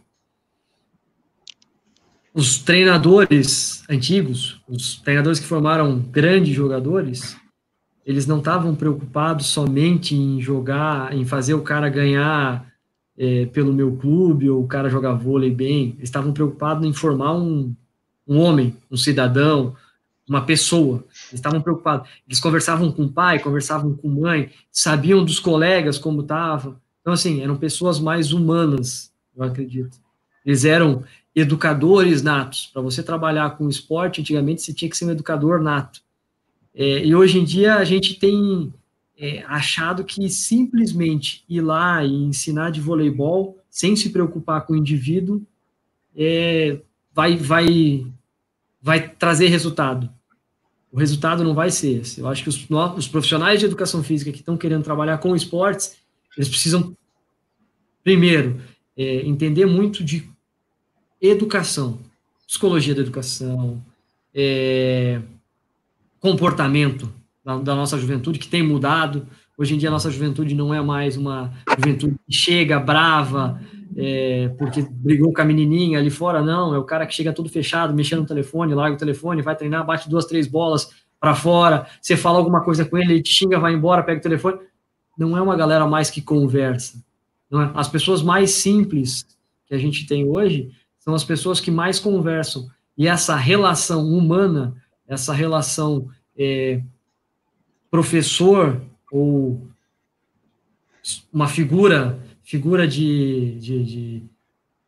os 2.33 2.57
treinadores 2.57 3.83
antigos, 3.87 4.59
os 4.67 4.97
treinadores 5.01 5.39
que 5.39 5.45
formaram 5.45 5.99
grandes 5.99 6.55
jogadores, 6.55 7.37
eles 8.05 8.25
não 8.25 8.39
estavam 8.39 8.75
preocupados 8.75 9.45
somente 9.45 10.15
em 10.15 10.41
jogar, 10.41 11.15
em 11.15 11.23
fazer 11.25 11.53
o 11.53 11.61
cara 11.61 11.87
ganhar 11.89 12.72
é, 13.17 13.45
pelo 13.47 13.73
meu 13.73 13.95
clube 13.95 14.49
ou 14.49 14.63
o 14.63 14.67
cara 14.67 14.89
jogar 14.89 15.13
vôlei 15.13 15.51
bem. 15.51 15.93
Eles 15.97 16.03
estavam 16.03 16.33
preocupados 16.33 16.85
em 16.85 16.93
formar 16.93 17.33
um, 17.33 17.73
um 18.27 18.39
homem, 18.39 18.75
um 18.89 18.97
cidadão, 18.97 19.75
uma 20.27 20.41
pessoa. 20.41 21.03
Eles 21.27 21.33
estavam 21.33 21.61
preocupados. 21.61 22.09
Eles 22.27 22.39
conversavam 22.39 22.91
com 22.91 23.03
o 23.03 23.11
pai, 23.11 23.39
conversavam 23.39 23.93
com 23.95 24.07
a 24.07 24.11
mãe, 24.11 24.51
sabiam 24.71 25.23
dos 25.23 25.39
colegas 25.39 25.97
como 25.97 26.21
estava. 26.21 26.79
Então, 27.01 27.13
assim, 27.13 27.41
eram 27.41 27.57
pessoas 27.57 27.99
mais 27.99 28.31
humanas, 28.31 29.11
eu 29.35 29.43
acredito. 29.43 29.97
Eles 30.45 30.65
eram 30.65 31.03
educadores 31.35 32.21
natos. 32.21 32.69
Para 32.71 32.81
você 32.81 33.03
trabalhar 33.03 33.57
com 33.57 33.69
esporte, 33.69 34.21
antigamente 34.21 34.61
você 34.61 34.73
tinha 34.73 34.89
que 34.89 34.97
ser 34.97 35.05
um 35.05 35.11
educador 35.11 35.61
nato. 35.61 36.01
É, 36.75 37.05
e 37.05 37.13
hoje 37.13 37.39
em 37.39 37.43
dia 37.43 37.75
a 37.75 37.83
gente 37.83 38.15
tem 38.19 38.73
é, 39.17 39.43
achado 39.47 40.03
que 40.03 40.29
simplesmente 40.29 41.43
ir 41.47 41.61
lá 41.61 42.03
e 42.03 42.11
ensinar 42.11 42.71
de 42.71 42.81
voleibol 42.81 43.59
sem 43.69 43.95
se 43.95 44.09
preocupar 44.09 44.65
com 44.65 44.73
o 44.73 44.77
indivíduo 44.77 45.41
é, 46.15 46.79
vai, 47.13 47.35
vai, 47.35 48.07
vai 48.81 49.09
trazer 49.09 49.47
resultado. 49.47 50.09
O 50.91 50.97
resultado 50.99 51.43
não 51.43 51.55
vai 51.55 51.71
ser 51.71 52.01
esse. 52.01 52.19
Eu 52.19 52.27
acho 52.27 52.43
que 52.43 52.49
os, 52.49 52.67
os 52.97 53.07
profissionais 53.07 53.59
de 53.59 53.65
educação 53.65 54.03
física 54.03 54.31
que 54.31 54.39
estão 54.39 54.57
querendo 54.57 54.83
trabalhar 54.83 55.17
com 55.17 55.35
esportes, 55.35 55.95
eles 56.37 56.49
precisam, 56.49 56.95
primeiro, 58.03 58.61
é, 58.95 59.21
entender 59.25 59.65
muito 59.65 60.03
de 60.03 60.29
educação, 61.19 61.99
psicologia 62.47 62.93
da 62.93 63.01
educação, 63.01 63.83
é, 64.35 65.21
comportamento 66.19 67.11
da, 67.43 67.57
da, 67.57 67.75
nossa 67.75 67.97
juventude, 67.97 68.39
que 68.39 68.47
tem 68.47 68.63
mudado. 68.63 69.27
Hoje 69.57 69.75
em 69.75 69.77
dia, 69.77 69.89
a 69.89 69.91
nossa 69.91 70.09
juventude 70.09 70.55
não 70.55 70.73
é 70.73 70.81
mais 70.81 71.17
uma 71.17 71.53
juventude 71.77 72.15
que 72.27 72.35
chega 72.35 72.79
brava, 72.79 73.61
é, 73.95 74.49
porque 74.57 74.85
brigou 74.89 75.33
com 75.33 75.41
a 75.41 75.45
menininha 75.45 75.99
ali 75.99 76.09
fora, 76.09 76.41
não. 76.41 76.73
É 76.73 76.77
o 76.77 76.83
cara 76.83 77.05
que 77.05 77.13
chega 77.13 77.33
tudo 77.33 77.49
fechado, 77.49 77.93
mexendo 77.93 78.21
no 78.21 78.25
telefone, 78.25 78.73
larga 78.73 78.95
o 78.95 78.99
telefone, 78.99 79.41
vai 79.41 79.55
treinar, 79.55 79.85
bate 79.85 80.09
duas, 80.09 80.25
três 80.25 80.47
bolas 80.47 80.89
para 81.19 81.35
fora. 81.35 81.87
Você 82.01 82.17
fala 82.17 82.39
alguma 82.39 82.61
coisa 82.61 82.83
com 82.85 82.97
ele, 82.97 83.13
ele 83.13 83.21
te 83.21 83.33
xinga, 83.33 83.59
vai 83.59 83.73
embora, 83.73 84.03
pega 84.03 84.19
o 84.19 84.23
telefone. 84.23 84.59
Não 85.17 85.37
é 85.37 85.41
uma 85.41 85.55
galera 85.55 85.85
mais 85.85 86.09
que 86.09 86.21
conversa. 86.21 86.97
É? 87.51 87.69
As 87.75 87.87
pessoas 87.87 88.23
mais 88.23 88.51
simples 88.51 89.25
que 89.67 89.75
a 89.75 89.77
gente 89.77 90.07
tem 90.07 90.27
hoje 90.27 90.71
são 90.99 91.13
as 91.13 91.23
pessoas 91.23 91.59
que 91.59 91.69
mais 91.69 91.99
conversam. 91.99 92.67
E 92.97 93.07
essa 93.07 93.35
relação 93.35 94.07
humana 94.07 94.75
essa 95.07 95.33
relação 95.33 96.07
é, 96.37 96.81
professor 97.93 98.81
ou 99.11 99.67
uma 101.31 101.47
figura, 101.47 102.19
figura 102.43 102.87
de, 102.87 103.55
de, 103.59 103.83
de, 103.83 104.23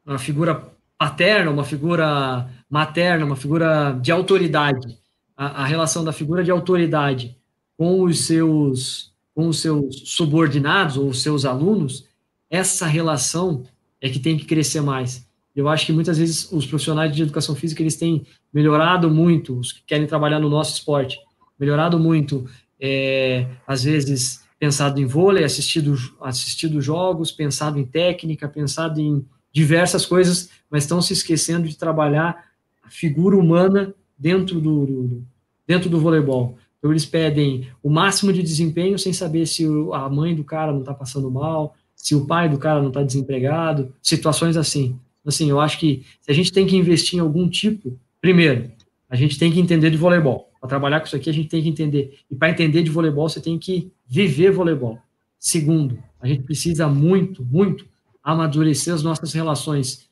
uma 0.03 0.18
figura 0.18 0.74
paterna, 0.97 1.51
uma 1.51 1.64
figura 1.64 2.49
materna, 2.68 3.24
uma 3.24 3.36
figura 3.36 3.91
de 4.01 4.12
autoridade, 4.12 4.97
a, 5.38 5.62
a 5.62 5.66
relação 5.68 6.03
da 6.03 6.12
figura 6.12 6.43
de 6.43 6.49
autoridade 6.49 7.38
com 7.78 8.01
os 8.01 8.26
seus 8.26 9.14
com 9.36 9.49
os 9.49 9.60
seus 9.60 10.01
subordinados 10.10 10.97
ou 10.97 11.08
os 11.08 11.22
seus 11.22 11.45
alunos, 11.45 12.08
essa 12.49 12.88
relação 12.88 13.66
é 14.01 14.10
que 14.10 14.18
tem 14.18 14.36
que 14.36 14.45
crescer 14.45 14.82
mais. 14.82 15.28
Eu 15.56 15.70
acho 15.70 15.86
que 15.86 15.93
muitas 15.93 16.18
vezes 16.18 16.51
os 16.51 16.66
profissionais 16.66 17.16
de 17.16 17.22
educação 17.22 17.53
física 17.53 17.84
eles 17.84 17.97
têm 17.97 18.26
melhorado 18.51 19.12
muito, 19.12 19.60
os 19.60 19.72
que 19.72 19.84
querem 19.86 20.08
trabalhar 20.08 20.39
no 20.39 20.49
nosso 20.49 20.74
esporte, 20.74 21.20
melhorado 21.60 21.99
muito, 21.99 22.47
é, 22.86 23.48
às 23.66 23.84
vezes 23.84 24.44
pensado 24.60 25.02
em 25.02 25.06
vôlei, 25.06 25.44
assistido, 25.44 25.96
assistido 26.22 26.80
jogos, 26.80 27.32
pensado 27.32 27.80
em 27.80 27.86
técnica, 27.86 28.48
pensado 28.48 29.02
em 29.02 29.26
diversas 29.52 30.06
coisas, 30.06 30.50
mas 30.70 30.84
estão 30.84 31.02
se 31.02 31.14
esquecendo 31.14 31.68
de 31.68 31.78
trabalhar 31.78 32.46
a 32.84 32.90
figura 32.90 33.36
humana 33.36 33.94
dentro 34.18 34.62
do, 34.62 34.86
do 34.86 35.24
dentro 35.68 35.90
do 35.90 36.00
voleibol. 36.00 36.58
Então 36.78 36.92
eles 36.92 37.06
pedem 37.06 37.68
o 37.82 37.90
máximo 37.90 38.32
de 38.32 38.44
desempenho 38.44 39.00
sem 39.00 39.12
saber 39.12 39.48
se 39.48 39.66
a 39.94 40.08
mãe 40.08 40.36
do 40.36 40.44
cara 40.44 40.72
não 40.72 40.82
está 40.82 40.94
passando 40.94 41.32
mal, 41.32 41.76
se 41.96 42.14
o 42.14 42.28
pai 42.28 42.48
do 42.48 42.60
cara 42.60 42.82
não 42.82 42.90
está 42.90 43.02
desempregado, 43.02 43.92
situações 44.02 44.56
assim. 44.56 45.00
Assim, 45.26 45.50
eu 45.50 45.60
acho 45.60 45.80
que 45.80 46.06
se 46.22 46.30
a 46.30 46.34
gente 46.36 46.52
tem 46.52 46.68
que 46.68 46.76
investir 46.76 47.18
em 47.18 47.22
algum 47.22 47.50
tipo, 47.50 47.98
primeiro, 48.22 48.70
a 49.10 49.16
gente 49.16 49.40
tem 49.40 49.52
que 49.52 49.60
entender 49.60 49.90
de 49.90 49.98
voleibol. 49.98 50.52
Para 50.66 50.70
trabalhar 50.70 50.99
com 50.99 51.05
isso 51.05 51.16
aqui, 51.16 51.30
a 51.30 51.34
gente 51.34 51.47
tem 51.47 51.61
que 51.61 51.70
entender. 51.70 52.20
E 52.30 52.36
para 52.36 52.49
entender 52.49 52.82
de 52.82 52.89
voleibol, 52.89 53.30
você 53.30 53.39
tem 53.39 53.59
que 53.59 53.91
viver 54.07 54.51
voleibol. 54.51 54.99
Segundo, 55.38 56.01
a 56.20 56.28
gente 56.28 56.41
precisa 56.41 56.88
muito, 56.88 57.45
muito 57.45 57.86
amadurecer 58.24 58.91
as 58.91 59.03
nossas 59.03 59.32
relações 59.32 60.09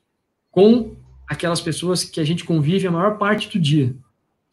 com 0.52 0.96
aquelas 1.28 1.60
pessoas 1.60 2.04
que 2.04 2.20
a 2.20 2.24
gente 2.24 2.44
convive 2.44 2.86
a 2.86 2.92
maior 2.92 3.18
parte 3.18 3.50
do 3.50 3.60
dia, 3.60 3.96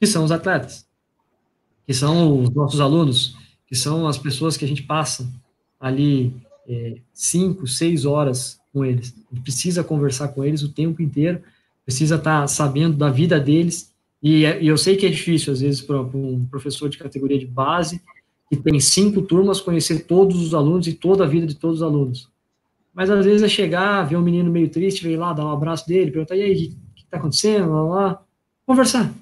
que 0.00 0.06
são 0.06 0.24
os 0.24 0.32
atletas, 0.32 0.86
que 1.86 1.92
são 1.92 2.44
os 2.44 2.50
nossos 2.50 2.80
alunos, 2.80 3.36
que 3.66 3.74
são 3.74 4.08
as 4.08 4.16
pessoas 4.16 4.56
que 4.56 4.64
a 4.64 4.68
gente 4.68 4.84
passa 4.84 5.30
ali 5.78 6.34
é, 6.66 6.96
cinco, 7.12 7.66
seis 7.66 8.06
horas 8.06 8.58
com 8.72 8.84
eles. 8.86 9.14
A 9.30 9.34
gente 9.34 9.42
precisa 9.42 9.84
conversar 9.84 10.28
com 10.28 10.42
eles 10.42 10.62
o 10.62 10.72
tempo 10.72 11.02
inteiro, 11.02 11.42
precisa 11.84 12.14
estar 12.14 12.46
sabendo 12.46 12.96
da 12.96 13.10
vida 13.10 13.38
deles. 13.38 13.89
E, 14.22 14.42
e 14.42 14.66
eu 14.66 14.76
sei 14.76 14.96
que 14.96 15.06
é 15.06 15.08
difícil, 15.08 15.52
às 15.52 15.60
vezes, 15.60 15.80
para 15.80 16.00
um 16.00 16.44
professor 16.46 16.88
de 16.88 16.98
categoria 16.98 17.38
de 17.38 17.46
base, 17.46 18.02
que 18.48 18.56
tem 18.56 18.78
cinco 18.80 19.22
turmas, 19.22 19.60
conhecer 19.60 20.06
todos 20.06 20.42
os 20.42 20.54
alunos 20.54 20.86
e 20.86 20.92
toda 20.92 21.24
a 21.24 21.26
vida 21.26 21.46
de 21.46 21.54
todos 21.54 21.76
os 21.76 21.82
alunos. 21.82 22.28
Mas 22.92 23.08
às 23.08 23.24
vezes 23.24 23.42
é 23.42 23.48
chegar, 23.48 24.02
ver 24.02 24.16
um 24.16 24.22
menino 24.22 24.50
meio 24.50 24.68
triste, 24.68 25.06
vir 25.06 25.16
lá, 25.16 25.32
dar 25.32 25.46
um 25.46 25.52
abraço 25.52 25.86
dele, 25.86 26.10
perguntar, 26.10 26.36
e 26.36 26.42
aí, 26.42 26.52
o 26.90 26.94
que 26.94 27.02
está 27.02 27.16
acontecendo? 27.16 27.70
Lá, 27.72 27.82
lá, 27.82 28.22
conversar, 28.66 29.12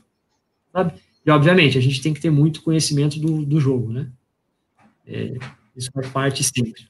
sabe? 0.73 0.95
E, 1.25 1.31
obviamente, 1.31 1.77
a 1.77 1.81
gente 1.81 2.01
tem 2.01 2.15
que 2.15 2.21
ter 2.21 2.31
muito 2.31 2.63
conhecimento 2.63 3.21
do, 3.21 3.45
do 3.45 3.61
jogo, 3.61 3.93
né? 3.93 4.09
É, 5.07 5.37
Isso 5.77 5.91
faz 5.93 6.09
parte 6.09 6.43
sempre. 6.43 6.89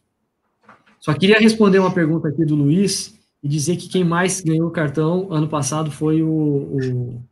Só 1.01 1.13
queria 1.15 1.39
responder 1.39 1.81
uma 1.81 1.93
pergunta 1.93 2.29
aqui 2.29 2.45
do 2.45 2.55
Luiz 2.55 3.19
e 3.43 3.49
dizer 3.49 3.77
que 3.77 3.89
quem 3.89 4.05
mais 4.05 4.41
ganhou 4.41 4.71
cartão 4.71 5.33
ano 5.33 5.49
passado 5.49 5.91
foi 5.91 6.23
o, 6.23 6.29
o, 6.29 7.23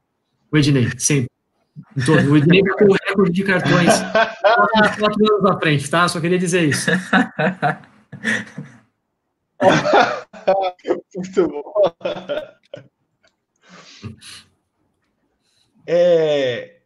o 0.52 0.56
Ednei, 0.56 0.90
sempre. 0.98 1.30
Em 1.96 2.04
todo. 2.04 2.30
O 2.30 2.36
Ednei 2.36 2.62
com 2.62 2.84
o 2.84 2.92
recorde 3.06 3.32
de 3.32 3.44
cartões 3.44 3.92
quatro 4.98 5.34
anos 5.34 5.50
à 5.50 5.58
frente, 5.58 5.90
tá? 5.90 6.08
Só 6.08 6.20
queria 6.20 6.38
dizer 6.38 6.64
isso. 6.64 6.90
Muito 11.14 11.48
bom. 11.48 11.72
É... 15.86 16.76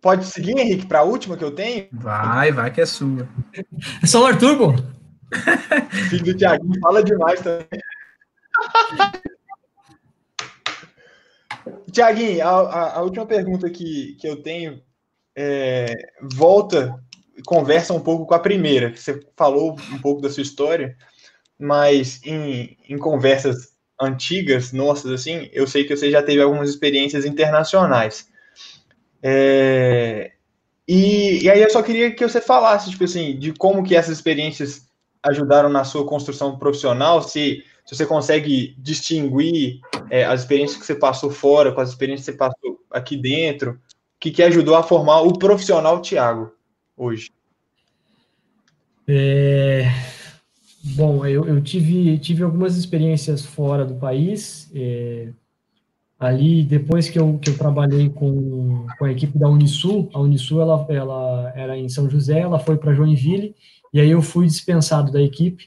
Pode 0.00 0.26
seguir, 0.26 0.58
Henrique, 0.58 0.86
para 0.86 0.98
a 1.00 1.04
última 1.04 1.36
que 1.36 1.44
eu 1.44 1.54
tenho? 1.54 1.88
Vai, 1.92 2.52
vai 2.52 2.70
que 2.70 2.80
é 2.82 2.86
sua. 2.86 3.26
É 4.02 4.06
só 4.06 4.22
o 4.22 4.26
Arthur, 4.26 4.58
pô. 4.58 4.74
Filho 6.10 6.24
do 6.24 6.36
Thiago 6.36 6.66
fala 6.80 7.02
demais 7.02 7.40
também. 7.40 7.66
Tiaguinho, 11.94 12.46
a, 12.46 12.98
a, 12.98 13.02
última 13.02 13.24
pergunta 13.24 13.70
que, 13.70 14.16
que 14.20 14.28
eu 14.28 14.42
tenho 14.42 14.82
é, 15.36 15.94
volta 16.34 16.94
conversa 17.46 17.92
um 17.92 18.00
pouco 18.00 18.26
com 18.26 18.34
a 18.34 18.38
primeira, 18.38 18.94
você 18.94 19.20
falou 19.36 19.76
um 19.92 19.98
pouco 19.98 20.20
da 20.20 20.30
sua 20.30 20.42
história, 20.42 20.96
mas 21.58 22.20
em, 22.24 22.76
em 22.88 22.98
conversas 22.98 23.74
antigas, 24.00 24.72
nossas, 24.72 25.10
assim, 25.10 25.48
eu 25.52 25.66
sei 25.66 25.84
que 25.84 25.96
você 25.96 26.10
já 26.10 26.22
teve 26.22 26.40
algumas 26.40 26.68
experiências 26.68 27.24
internacionais. 27.24 28.28
É, 29.22 30.32
e, 30.86 31.44
e 31.44 31.50
aí 31.50 31.62
eu 31.62 31.70
só 31.70 31.82
queria 31.82 32.12
que 32.12 32.26
você 32.26 32.40
falasse, 32.40 32.90
tipo 32.90 33.04
assim, 33.04 33.38
de 33.38 33.52
como 33.52 33.82
que 33.82 33.96
essas 33.96 34.16
experiências 34.16 34.86
ajudaram 35.22 35.68
na 35.68 35.84
sua 35.84 36.06
construção 36.06 36.58
profissional, 36.58 37.22
se, 37.22 37.64
se 37.86 37.96
você 37.96 38.04
consegue 38.04 38.74
distinguir 38.78 39.80
é, 40.10 40.24
as 40.24 40.40
experiências 40.40 40.78
que 40.78 40.86
você 40.86 40.94
passou 40.94 41.30
fora 41.30 41.72
com 41.72 41.80
as 41.80 41.90
experiências 41.90 42.26
que 42.26 42.32
você 42.32 42.38
passou 42.38 42.80
aqui 42.90 43.16
dentro, 43.16 43.78
que, 44.20 44.30
que 44.30 44.42
ajudou 44.42 44.74
a 44.74 44.82
formar 44.82 45.20
o 45.20 45.38
profissional 45.38 46.00
Tiago 46.00 46.52
hoje? 46.96 47.30
É, 49.06 49.90
bom, 50.96 51.26
eu, 51.26 51.44
eu, 51.46 51.62
tive, 51.62 52.16
tive 52.18 52.42
algumas 52.42 52.76
experiências 52.76 53.44
fora 53.44 53.84
do 53.84 53.94
país. 53.96 54.70
É, 54.74 55.28
ali, 56.18 56.64
depois 56.64 57.10
que 57.10 57.18
eu, 57.18 57.38
que 57.38 57.50
eu 57.50 57.58
trabalhei 57.58 58.08
com, 58.08 58.86
com 58.98 59.04
a 59.04 59.12
equipe 59.12 59.38
da 59.38 59.48
Unisul, 59.48 60.08
a 60.14 60.20
Unisul 60.20 60.62
ela, 60.62 60.86
ela 60.88 61.52
era 61.54 61.76
em 61.76 61.88
São 61.88 62.08
José, 62.08 62.40
ela 62.40 62.58
foi 62.58 62.78
para 62.78 62.94
Joinville, 62.94 63.54
e 63.92 64.00
aí 64.00 64.10
eu 64.10 64.22
fui 64.22 64.46
dispensado 64.46 65.12
da 65.12 65.20
equipe. 65.20 65.66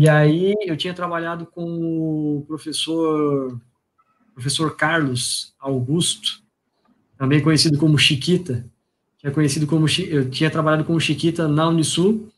E 0.00 0.08
aí 0.08 0.54
eu 0.64 0.76
tinha 0.76 0.94
trabalhado 0.94 1.44
com 1.44 1.64
o 2.36 2.44
professor 2.46 3.60
professor 4.32 4.76
Carlos 4.76 5.52
Augusto, 5.58 6.40
também 7.16 7.40
conhecido 7.40 7.76
como 7.78 7.98
Chiquita. 7.98 8.64
Tinha 9.18 9.32
conhecido 9.32 9.66
como 9.66 9.86
eu 10.08 10.30
tinha 10.30 10.52
trabalhado 10.52 10.84
com 10.84 10.94
o 10.94 11.00
Chiquita 11.00 11.48
na 11.48 11.66
Unisul. 11.66 12.28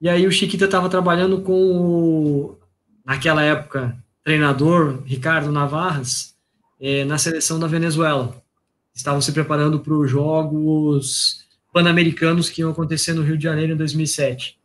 E 0.00 0.08
aí 0.08 0.26
o 0.26 0.32
Chiquita 0.32 0.64
estava 0.64 0.88
trabalhando 0.88 1.40
com 1.40 1.52
o, 1.52 2.58
naquela 3.06 3.44
época 3.44 3.96
treinador 4.24 5.00
Ricardo 5.04 5.52
Navarras 5.52 6.34
é, 6.80 7.04
na 7.04 7.16
seleção 7.16 7.60
da 7.60 7.68
Venezuela. 7.68 8.42
Estavam 8.92 9.20
se 9.20 9.30
preparando 9.30 9.78
para 9.78 9.94
os 9.94 10.10
Jogos 10.10 11.46
Pan-Americanos 11.72 12.50
que 12.50 12.60
iam 12.60 12.72
acontecer 12.72 13.12
no 13.12 13.22
Rio 13.22 13.38
de 13.38 13.44
Janeiro 13.44 13.74
em 13.74 13.76
2007. 13.76 14.58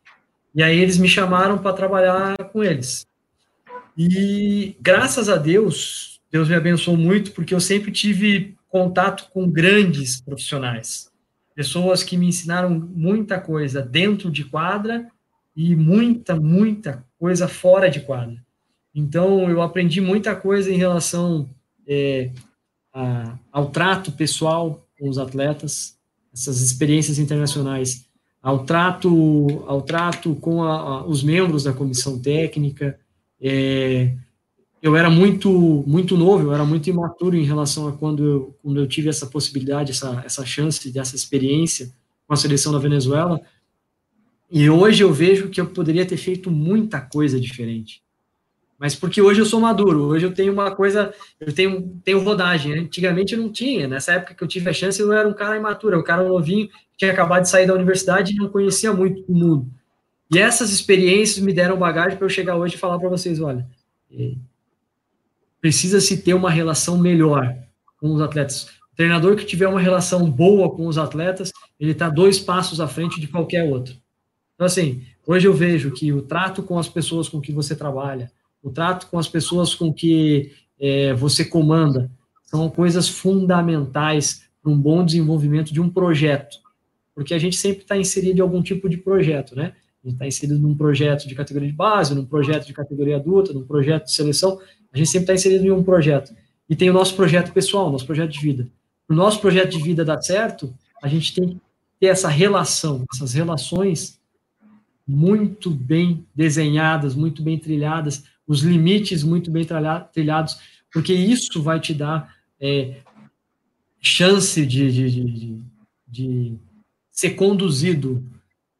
E 0.54 0.62
aí 0.62 0.78
eles 0.78 0.98
me 0.98 1.08
chamaram 1.08 1.58
para 1.58 1.72
trabalhar 1.72 2.36
com 2.52 2.62
eles. 2.62 3.06
E 3.96 4.76
graças 4.80 5.28
a 5.28 5.36
Deus, 5.36 6.20
Deus 6.30 6.48
me 6.48 6.54
abençoou 6.54 6.96
muito, 6.96 7.32
porque 7.32 7.54
eu 7.54 7.60
sempre 7.60 7.90
tive 7.92 8.56
contato 8.68 9.28
com 9.30 9.50
grandes 9.50 10.20
profissionais. 10.20 11.10
Pessoas 11.54 12.02
que 12.02 12.16
me 12.16 12.26
ensinaram 12.26 12.70
muita 12.70 13.38
coisa 13.40 13.82
dentro 13.82 14.30
de 14.30 14.44
quadra 14.44 15.08
e 15.54 15.74
muita, 15.76 16.36
muita 16.36 17.04
coisa 17.18 17.48
fora 17.48 17.90
de 17.90 18.00
quadra. 18.00 18.42
Então, 18.94 19.48
eu 19.50 19.60
aprendi 19.60 20.00
muita 20.00 20.34
coisa 20.34 20.72
em 20.72 20.76
relação 20.76 21.48
é, 21.86 22.30
a, 22.92 23.38
ao 23.52 23.70
trato 23.70 24.12
pessoal 24.12 24.86
com 24.98 25.08
os 25.08 25.18
atletas, 25.18 25.98
essas 26.32 26.60
experiências 26.60 27.18
internacionais 27.18 28.08
ao 28.42 28.64
trato, 28.64 29.64
ao 29.66 29.82
trato 29.82 30.34
com 30.36 30.62
a, 30.62 30.74
a, 30.74 31.06
os 31.06 31.22
membros 31.22 31.64
da 31.64 31.72
comissão 31.72 32.18
técnica. 32.18 32.98
É, 33.40 34.14
eu 34.82 34.96
era 34.96 35.10
muito 35.10 35.84
muito 35.86 36.16
novo, 36.16 36.44
eu 36.44 36.54
era 36.54 36.64
muito 36.64 36.88
imaturo 36.88 37.36
em 37.36 37.44
relação 37.44 37.88
a 37.88 37.92
quando 37.92 38.24
eu, 38.24 38.58
quando 38.62 38.80
eu 38.80 38.86
tive 38.86 39.08
essa 39.08 39.26
possibilidade, 39.26 39.92
essa, 39.92 40.22
essa 40.24 40.44
chance, 40.44 40.90
dessa 40.90 41.14
experiência 41.14 41.92
com 42.26 42.32
a 42.32 42.36
seleção 42.36 42.72
da 42.72 42.78
Venezuela. 42.78 43.40
E 44.50 44.68
hoje 44.68 45.02
eu 45.02 45.12
vejo 45.12 45.48
que 45.48 45.60
eu 45.60 45.66
poderia 45.66 46.06
ter 46.06 46.16
feito 46.16 46.50
muita 46.50 47.00
coisa 47.00 47.38
diferente. 47.38 48.02
Mas 48.80 48.94
porque 48.94 49.20
hoje 49.20 49.42
eu 49.42 49.44
sou 49.44 49.60
maduro, 49.60 50.04
hoje 50.04 50.24
eu 50.24 50.32
tenho 50.32 50.54
uma 50.54 50.74
coisa, 50.74 51.12
eu 51.38 51.52
tenho, 51.52 52.00
tenho 52.02 52.24
rodagem. 52.24 52.78
Antigamente 52.78 53.34
eu 53.34 53.42
não 53.42 53.52
tinha, 53.52 53.86
nessa 53.86 54.14
época 54.14 54.34
que 54.34 54.42
eu 54.42 54.48
tive 54.48 54.70
a 54.70 54.72
chance, 54.72 54.98
eu 54.98 55.12
era 55.12 55.28
um 55.28 55.34
cara 55.34 55.58
imaturo, 55.58 56.00
um 56.00 56.02
cara 56.02 56.26
novinho, 56.26 56.66
tinha 56.96 57.12
acabado 57.12 57.42
de 57.42 57.50
sair 57.50 57.66
da 57.66 57.74
universidade 57.74 58.32
e 58.32 58.36
não 58.36 58.48
conhecia 58.48 58.90
muito 58.90 59.22
o 59.28 59.34
mundo. 59.34 59.70
E 60.32 60.38
essas 60.38 60.72
experiências 60.72 61.44
me 61.44 61.52
deram 61.52 61.76
bagagem 61.76 62.16
para 62.16 62.24
eu 62.24 62.30
chegar 62.30 62.56
hoje 62.56 62.76
e 62.76 62.78
falar 62.78 62.98
para 62.98 63.10
vocês, 63.10 63.38
olha, 63.38 63.66
é, 64.10 64.32
precisa 65.60 66.00
se 66.00 66.22
ter 66.22 66.32
uma 66.32 66.50
relação 66.50 66.96
melhor 66.96 67.54
com 67.98 68.14
os 68.14 68.22
atletas. 68.22 68.62
O 68.94 68.96
treinador 68.96 69.36
que 69.36 69.44
tiver 69.44 69.68
uma 69.68 69.80
relação 69.80 70.30
boa 70.30 70.70
com 70.74 70.86
os 70.86 70.96
atletas, 70.96 71.52
ele 71.78 71.92
está 71.92 72.08
dois 72.08 72.38
passos 72.38 72.80
à 72.80 72.88
frente 72.88 73.20
de 73.20 73.28
qualquer 73.28 73.62
outro. 73.70 73.94
Então, 74.54 74.66
assim, 74.66 75.02
hoje 75.26 75.46
eu 75.46 75.52
vejo 75.52 75.90
que 75.90 76.14
o 76.14 76.22
trato 76.22 76.62
com 76.62 76.78
as 76.78 76.88
pessoas 76.88 77.28
com 77.28 77.42
que 77.42 77.52
você 77.52 77.76
trabalha, 77.76 78.32
o 78.62 78.70
trato 78.70 79.06
com 79.08 79.18
as 79.18 79.28
pessoas 79.28 79.74
com 79.74 79.92
que 79.92 80.52
é, 80.78 81.14
você 81.14 81.44
comanda, 81.44 82.10
são 82.44 82.68
coisas 82.68 83.08
fundamentais 83.08 84.42
para 84.62 84.72
um 84.72 84.78
bom 84.78 85.04
desenvolvimento 85.04 85.72
de 85.72 85.80
um 85.80 85.88
projeto 85.88 86.58
porque 87.20 87.34
a 87.34 87.38
gente 87.38 87.56
sempre 87.58 87.82
está 87.82 87.98
inserido 87.98 88.38
em 88.38 88.40
algum 88.40 88.62
tipo 88.62 88.88
de 88.88 88.96
projeto, 88.96 89.54
né? 89.54 89.74
A 90.02 90.08
gente 90.08 90.14
está 90.14 90.26
inserido 90.26 90.58
num 90.58 90.74
projeto 90.74 91.28
de 91.28 91.34
categoria 91.34 91.68
de 91.68 91.76
base, 91.76 92.14
num 92.14 92.24
projeto 92.24 92.66
de 92.66 92.72
categoria 92.72 93.16
adulta, 93.16 93.52
num 93.52 93.62
projeto 93.62 94.04
de 94.04 94.12
seleção, 94.12 94.58
a 94.90 94.96
gente 94.96 95.10
sempre 95.10 95.24
está 95.24 95.34
inserido 95.34 95.66
em 95.66 95.70
um 95.70 95.82
projeto. 95.82 96.34
E 96.66 96.74
tem 96.74 96.88
o 96.88 96.94
nosso 96.94 97.14
projeto 97.14 97.52
pessoal, 97.52 97.92
nosso 97.92 98.06
projeto 98.06 98.30
de 98.30 98.40
vida. 98.40 98.66
Para 99.06 99.12
o 99.12 99.16
nosso 99.18 99.38
projeto 99.38 99.76
de 99.76 99.82
vida 99.82 100.02
dar 100.02 100.22
certo, 100.22 100.72
a 101.02 101.08
gente 101.08 101.34
tem 101.34 101.48
que 101.48 101.56
ter 102.00 102.06
essa 102.06 102.28
relação, 102.28 103.04
essas 103.12 103.34
relações 103.34 104.18
muito 105.06 105.70
bem 105.70 106.24
desenhadas, 106.34 107.14
muito 107.14 107.42
bem 107.42 107.58
trilhadas, 107.58 108.24
os 108.50 108.62
limites 108.62 109.22
muito 109.22 109.48
bem 109.48 109.64
trilhados, 110.12 110.58
porque 110.92 111.14
isso 111.14 111.62
vai 111.62 111.78
te 111.78 111.94
dar 111.94 112.34
é, 112.60 112.96
chance 114.00 114.66
de, 114.66 114.90
de, 114.90 115.08
de, 115.08 115.62
de 116.08 116.58
ser 117.12 117.30
conduzido 117.36 118.24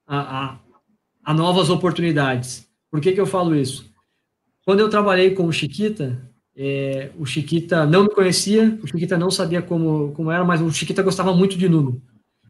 a, 0.05 0.18
a, 0.18 0.59
a 1.23 1.33
novas 1.33 1.71
oportunidades. 1.71 2.68
Por 2.91 3.01
que, 3.01 3.12
que 3.12 3.21
eu 3.21 3.27
falo 3.27 3.55
isso? 3.55 3.89
Quando 4.64 4.81
eu 4.81 4.91
trabalhei 4.91 5.37
com 5.37 5.47
o 5.47 5.53
Chiquita, 5.53 6.21
é, 6.57 7.12
o 7.16 7.25
Chiquita 7.25 7.87
não 7.87 8.03
me 8.03 8.11
conhecia, 8.11 8.77
o 8.83 8.89
Chiquita 8.89 9.16
não 9.16 9.31
sabia 9.31 9.62
como, 9.62 10.11
como 10.14 10.33
era, 10.33 10.45
mas 10.45 10.61
o 10.61 10.73
Chiquita 10.73 11.01
gostava 11.01 11.33
muito 11.33 11.57
de 11.57 11.68
número. 11.68 12.03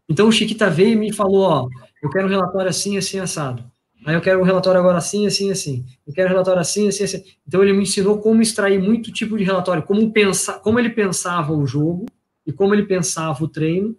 Então 0.09 0.27
o 0.27 0.31
Chiquita 0.31 0.71
veio 0.71 0.93
e 0.93 0.95
me 0.95 1.13
falou, 1.13 1.43
ó, 1.43 1.69
eu 2.01 2.09
quero 2.09 2.25
um 2.25 2.31
relatório 2.31 2.67
assim, 2.67 2.97
assim, 2.97 3.19
assado. 3.19 3.70
Aí 4.05 4.15
eu 4.15 4.21
quero 4.21 4.39
um 4.39 4.43
relatório 4.43 4.79
agora 4.79 4.97
assim, 4.97 5.27
assim, 5.27 5.51
assim. 5.51 5.85
Eu 6.07 6.13
quero 6.13 6.27
um 6.27 6.31
relatório 6.31 6.61
assim, 6.61 6.87
assim, 6.87 7.03
assim. 7.03 7.23
Então 7.47 7.61
ele 7.61 7.73
me 7.73 7.83
ensinou 7.83 8.19
como 8.19 8.41
extrair 8.41 8.81
muito 8.81 9.11
tipo 9.11 9.37
de 9.37 9.43
relatório, 9.43 9.83
como 9.83 10.11
pensar, 10.11 10.59
como 10.59 10.79
ele 10.79 10.89
pensava 10.89 11.53
o 11.53 11.65
jogo 11.67 12.05
e 12.45 12.51
como 12.51 12.73
ele 12.73 12.83
pensava 12.83 13.43
o 13.43 13.47
treino 13.47 13.95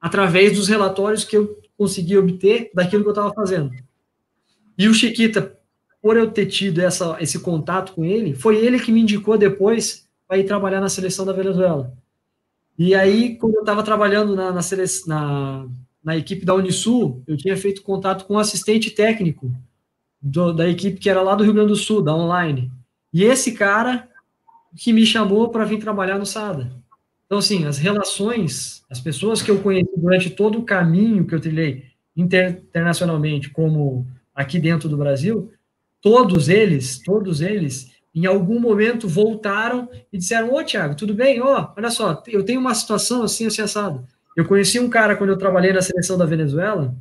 através 0.00 0.56
dos 0.56 0.68
relatórios 0.68 1.24
que 1.24 1.36
eu 1.36 1.60
consegui 1.76 2.16
obter 2.16 2.70
daquilo 2.74 3.02
que 3.02 3.08
eu 3.08 3.12
estava 3.12 3.32
fazendo. 3.32 3.72
E 4.76 4.88
o 4.88 4.94
Chiquita, 4.94 5.56
por 6.00 6.16
eu 6.16 6.30
ter 6.30 6.46
tido 6.46 6.80
essa, 6.80 7.16
esse 7.20 7.38
contato 7.38 7.92
com 7.92 8.04
ele, 8.04 8.34
foi 8.34 8.56
ele 8.56 8.80
que 8.80 8.90
me 8.90 9.00
indicou 9.00 9.38
depois 9.38 10.08
para 10.26 10.38
ir 10.38 10.44
trabalhar 10.44 10.80
na 10.80 10.88
seleção 10.88 11.24
da 11.24 11.32
Venezuela. 11.32 11.92
E 12.78 12.94
aí, 12.94 13.36
quando 13.36 13.54
eu 13.54 13.60
estava 13.60 13.82
trabalhando 13.82 14.34
na, 14.34 14.50
na, 14.50 14.60
na, 15.06 15.68
na, 16.02 16.16
equipe 16.16 16.44
da 16.44 16.54
Unisul, 16.54 17.22
eu 17.26 17.36
tinha 17.36 17.56
feito 17.56 17.82
contato 17.82 18.24
com 18.24 18.34
um 18.34 18.38
assistente 18.38 18.90
técnico 18.90 19.52
do, 20.20 20.52
da 20.52 20.68
equipe 20.68 20.98
que 20.98 21.10
era 21.10 21.22
lá 21.22 21.34
do 21.34 21.44
Rio 21.44 21.54
Grande 21.54 21.70
do 21.70 21.76
Sul, 21.76 22.02
da 22.02 22.14
Online. 22.14 22.70
E 23.12 23.24
esse 23.24 23.52
cara 23.52 24.08
que 24.76 24.92
me 24.92 25.04
chamou 25.04 25.48
para 25.48 25.64
vir 25.64 25.78
trabalhar 25.78 26.18
no 26.18 26.26
SADA. 26.26 26.72
Então, 27.26 27.38
assim, 27.38 27.64
as 27.64 27.78
relações, 27.78 28.84
as 28.90 29.00
pessoas 29.00 29.42
que 29.42 29.50
eu 29.50 29.60
conheci 29.60 29.90
durante 29.96 30.30
todo 30.30 30.58
o 30.58 30.64
caminho 30.64 31.26
que 31.26 31.34
eu 31.34 31.40
trilhei 31.40 31.86
internacionalmente 32.16 33.48
como 33.50 34.06
aqui 34.34 34.58
dentro 34.58 34.88
do 34.88 34.96
Brasil, 34.96 35.50
todos 36.00 36.48
eles, 36.48 36.98
todos 37.02 37.40
eles, 37.40 37.90
em 38.14 38.26
algum 38.26 38.60
momento 38.60 39.08
voltaram 39.08 39.88
e 40.12 40.18
disseram: 40.18 40.52
Ô, 40.52 40.62
Thiago, 40.62 40.94
tudo 40.94 41.14
bem? 41.14 41.40
Ó, 41.40 41.60
oh, 41.62 41.72
olha 41.76 41.90
só, 41.90 42.22
eu 42.26 42.44
tenho 42.44 42.60
uma 42.60 42.74
situação 42.74 43.22
assim, 43.22 43.46
assim, 43.46 43.62
assado. 43.62 44.06
Eu 44.36 44.44
conheci 44.44 44.78
um 44.78 44.88
cara 44.88 45.16
quando 45.16 45.30
eu 45.30 45.38
trabalhei 45.38 45.72
na 45.72 45.82
seleção 45.82 46.16
da 46.16 46.24
Venezuela, 46.24 46.94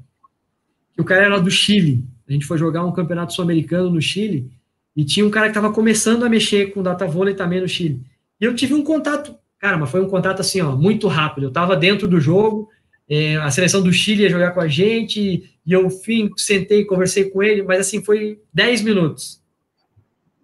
que 0.94 1.02
o 1.02 1.06
cara 1.06 1.26
era 1.26 1.40
do 1.40 1.50
Chile. 1.50 2.04
A 2.28 2.32
gente 2.32 2.46
foi 2.46 2.58
jogar 2.58 2.86
um 2.86 2.92
campeonato 2.92 3.34
sul-americano 3.34 3.90
no 3.90 4.02
Chile 4.02 4.52
e 4.96 5.06
tinha 5.06 5.26
um 5.26 5.30
cara 5.30 5.48
que 5.48 5.52
estava 5.52 5.74
começando 5.74 6.24
a 6.24 6.30
mexer 6.30 6.74
com 6.74 6.84
data 6.84 7.06
vôlei 7.06 7.34
também 7.34 7.62
no 7.62 7.68
Chile. 7.68 8.02
E 8.40 8.46
eu 8.46 8.56
tive 8.56 8.74
um 8.74 8.84
contato, 8.84 9.36
cara, 9.60 9.78
mas 9.78 9.90
foi 9.90 10.02
um 10.02 10.10
contato 10.10 10.42
assim, 10.42 10.62
ó, 10.62 10.76
muito 10.76 11.08
rápido. 11.08 11.46
Eu 11.46 11.50
estava 11.50 11.76
dentro 11.76 12.08
do 12.08 12.20
jogo, 12.20 12.70
é, 13.10 13.38
a 13.38 13.50
seleção 13.52 13.82
do 13.82 13.94
Chile 13.94 14.24
ia 14.24 14.30
jogar 14.30 14.52
com 14.52 14.60
a 14.60 14.68
gente, 14.68 15.50
e 15.66 15.72
eu 15.72 15.90
fim, 15.90 16.30
sentei, 16.36 16.86
conversei 16.86 17.30
com 17.30 17.42
ele, 17.42 17.64
mas 17.64 17.80
assim, 17.80 18.04
foi 18.04 18.40
10 18.54 18.82
minutos. 18.82 19.42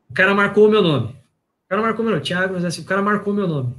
O 0.09 0.13
cara 0.13 0.33
marcou 0.33 0.67
o 0.67 0.69
meu 0.69 0.81
nome. 0.81 1.07
O 1.07 1.69
cara 1.69 1.81
marcou 1.81 2.03
meu 2.03 2.13
nome, 2.13 2.25
Thiago, 2.25 2.53
mas 2.53 2.63
assim, 2.63 2.81
o 2.81 2.85
cara 2.85 3.01
marcou 3.01 3.33
meu 3.33 3.47
nome. 3.47 3.75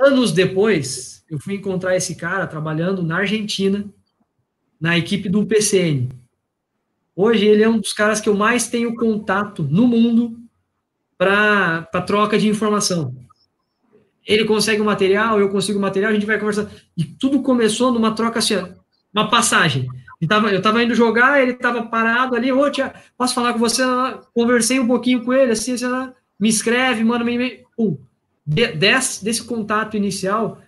Anos 0.00 0.32
depois, 0.32 1.15
eu 1.30 1.38
fui 1.38 1.54
encontrar 1.54 1.96
esse 1.96 2.14
cara 2.14 2.46
trabalhando 2.46 3.02
na 3.02 3.18
Argentina, 3.18 3.84
na 4.80 4.96
equipe 4.96 5.28
do 5.28 5.44
PCN. 5.46 6.08
Hoje 7.14 7.46
ele 7.46 7.62
é 7.62 7.68
um 7.68 7.78
dos 7.78 7.92
caras 7.92 8.20
que 8.20 8.28
eu 8.28 8.34
mais 8.34 8.68
tenho 8.68 8.94
contato 8.94 9.62
no 9.62 9.86
mundo 9.86 10.38
para 11.16 11.82
troca 12.06 12.38
de 12.38 12.48
informação. 12.48 13.14
Ele 14.26 14.44
consegue 14.44 14.80
o 14.80 14.84
material, 14.84 15.40
eu 15.40 15.48
consigo 15.48 15.78
o 15.78 15.82
material, 15.82 16.10
a 16.10 16.14
gente 16.14 16.26
vai 16.26 16.38
conversar. 16.38 16.70
E 16.96 17.04
tudo 17.04 17.42
começou 17.42 17.92
numa 17.92 18.14
troca 18.14 18.38
assim, 18.38 18.56
uma 19.14 19.30
passagem. 19.30 19.88
Eu 20.20 20.28
tava, 20.28 20.50
eu 20.50 20.60
tava 20.60 20.82
indo 20.82 20.94
jogar, 20.94 21.40
ele 21.40 21.52
estava 21.52 21.86
parado 21.86 22.34
ali, 22.34 22.52
ô, 22.52 22.70
tia, 22.70 22.92
posso 23.16 23.34
falar 23.34 23.52
com 23.52 23.58
você? 23.58 23.82
Conversei 24.34 24.78
um 24.78 24.86
pouquinho 24.86 25.24
com 25.24 25.32
ele, 25.32 25.52
assim, 25.52 25.72
assim 25.72 25.86
me 26.38 26.48
escreve, 26.48 27.02
manda 27.02 27.24
me 27.24 27.34
e-mail. 27.34 27.66
Desse, 28.46 29.24
desse 29.24 29.42
contato 29.42 29.96
inicial, 29.96 30.60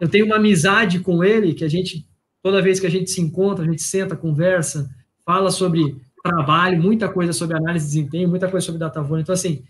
eu 0.00 0.08
tenho 0.08 0.26
uma 0.26 0.36
amizade 0.36 1.00
com 1.00 1.24
ele, 1.24 1.54
que 1.54 1.64
a 1.64 1.68
gente, 1.68 2.06
toda 2.42 2.62
vez 2.62 2.78
que 2.78 2.86
a 2.86 2.90
gente 2.90 3.10
se 3.10 3.20
encontra, 3.20 3.64
a 3.64 3.68
gente 3.68 3.82
senta, 3.82 4.16
conversa, 4.16 4.88
fala 5.24 5.50
sobre 5.50 5.96
trabalho, 6.22 6.80
muita 6.80 7.08
coisa 7.08 7.32
sobre 7.32 7.56
análise 7.56 7.86
de 7.86 7.92
desempenho, 7.92 8.28
muita 8.28 8.48
coisa 8.48 8.64
sobre 8.64 8.80
data 8.80 9.00
Então, 9.18 9.32
assim, 9.32 9.64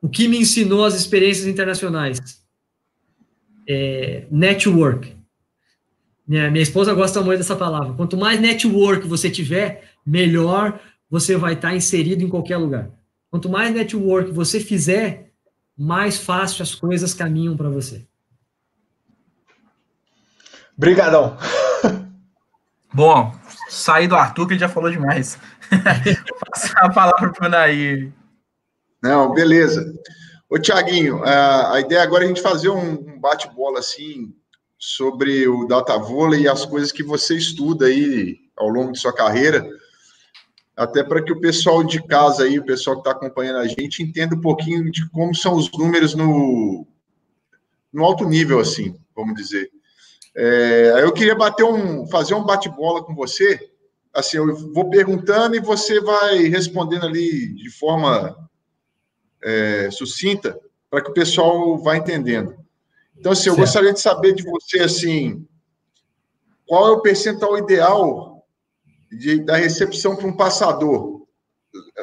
o 0.00 0.08
que 0.08 0.26
me 0.28 0.38
ensinou 0.38 0.84
as 0.84 0.94
experiências 0.94 1.46
internacionais? 1.46 2.18
É, 3.68 4.26
network. 4.30 5.16
Minha, 6.26 6.50
minha 6.50 6.62
esposa 6.62 6.94
gosta 6.94 7.20
muito 7.20 7.38
dessa 7.38 7.56
palavra. 7.56 7.94
Quanto 7.94 8.16
mais 8.16 8.40
network 8.40 9.06
você 9.06 9.30
tiver, 9.30 9.84
melhor 10.04 10.80
você 11.08 11.36
vai 11.36 11.54
estar 11.54 11.74
inserido 11.74 12.24
em 12.24 12.28
qualquer 12.28 12.56
lugar. 12.56 12.90
Quanto 13.30 13.48
mais 13.48 13.72
network 13.74 14.30
você 14.30 14.58
fizer, 14.58 15.32
mais 15.76 16.18
fácil 16.18 16.62
as 16.62 16.74
coisas 16.74 17.14
caminham 17.14 17.56
para 17.56 17.68
você. 17.68 18.06
Obrigadão. 20.82 21.38
Bom, 22.92 23.32
sair 23.68 24.08
do 24.08 24.16
Arthur, 24.16 24.48
que 24.48 24.54
ele 24.54 24.60
já 24.60 24.68
falou 24.68 24.90
demais. 24.90 25.38
Passar 26.50 26.86
a 26.86 26.90
palavra 26.90 27.30
para 27.30 27.46
o 27.46 27.48
Nair. 27.48 28.12
Não, 29.00 29.32
beleza. 29.32 29.94
Ô, 30.50 30.58
Tiaguinho, 30.58 31.22
a 31.22 31.78
ideia 31.78 32.02
agora 32.02 32.24
é 32.24 32.26
a 32.26 32.28
gente 32.28 32.42
fazer 32.42 32.68
um 32.68 33.16
bate-bola 33.20 33.78
assim 33.78 34.34
sobre 34.76 35.46
o 35.46 35.66
data 35.68 35.96
vôlei 35.96 36.40
e 36.40 36.48
as 36.48 36.66
coisas 36.66 36.90
que 36.90 37.04
você 37.04 37.36
estuda 37.36 37.86
aí 37.86 38.38
ao 38.56 38.68
longo 38.68 38.90
de 38.90 38.98
sua 38.98 39.14
carreira, 39.14 39.64
até 40.76 41.04
para 41.04 41.22
que 41.22 41.32
o 41.32 41.40
pessoal 41.40 41.84
de 41.84 42.04
casa 42.08 42.42
aí, 42.42 42.58
o 42.58 42.66
pessoal 42.66 42.96
que 42.96 43.08
está 43.08 43.12
acompanhando 43.12 43.60
a 43.60 43.68
gente, 43.68 44.02
entenda 44.02 44.34
um 44.34 44.40
pouquinho 44.40 44.90
de 44.90 45.08
como 45.10 45.32
são 45.32 45.54
os 45.54 45.70
números 45.70 46.16
no, 46.16 46.84
no 47.92 48.04
alto 48.04 48.28
nível, 48.28 48.58
assim, 48.58 48.98
vamos 49.14 49.36
dizer. 49.36 49.70
É, 50.34 51.00
eu 51.02 51.12
queria 51.12 51.34
bater 51.34 51.64
um, 51.64 52.06
fazer 52.06 52.34
um 52.34 52.44
bate-bola 52.44 53.04
com 53.04 53.14
você. 53.14 53.70
Assim, 54.12 54.36
eu 54.36 54.72
vou 54.72 54.90
perguntando 54.90 55.56
e 55.56 55.60
você 55.60 56.00
vai 56.00 56.44
respondendo 56.44 57.06
ali 57.06 57.54
de 57.54 57.70
forma 57.70 58.36
é, 59.42 59.90
sucinta 59.90 60.58
para 60.90 61.02
que 61.02 61.10
o 61.10 61.14
pessoal 61.14 61.78
vá 61.78 61.96
entendendo. 61.96 62.54
Então, 63.16 63.32
assim, 63.32 63.48
eu 63.48 63.54
certo. 63.54 63.66
gostaria 63.66 63.92
de 63.92 64.00
saber 64.00 64.34
de 64.34 64.42
você, 64.42 64.80
assim, 64.80 65.46
qual 66.66 66.88
é 66.88 66.90
o 66.90 67.00
percentual 67.00 67.56
ideal 67.58 68.46
de, 69.10 69.40
da 69.40 69.56
recepção 69.56 70.16
para 70.16 70.26
um 70.26 70.36
passador? 70.36 71.22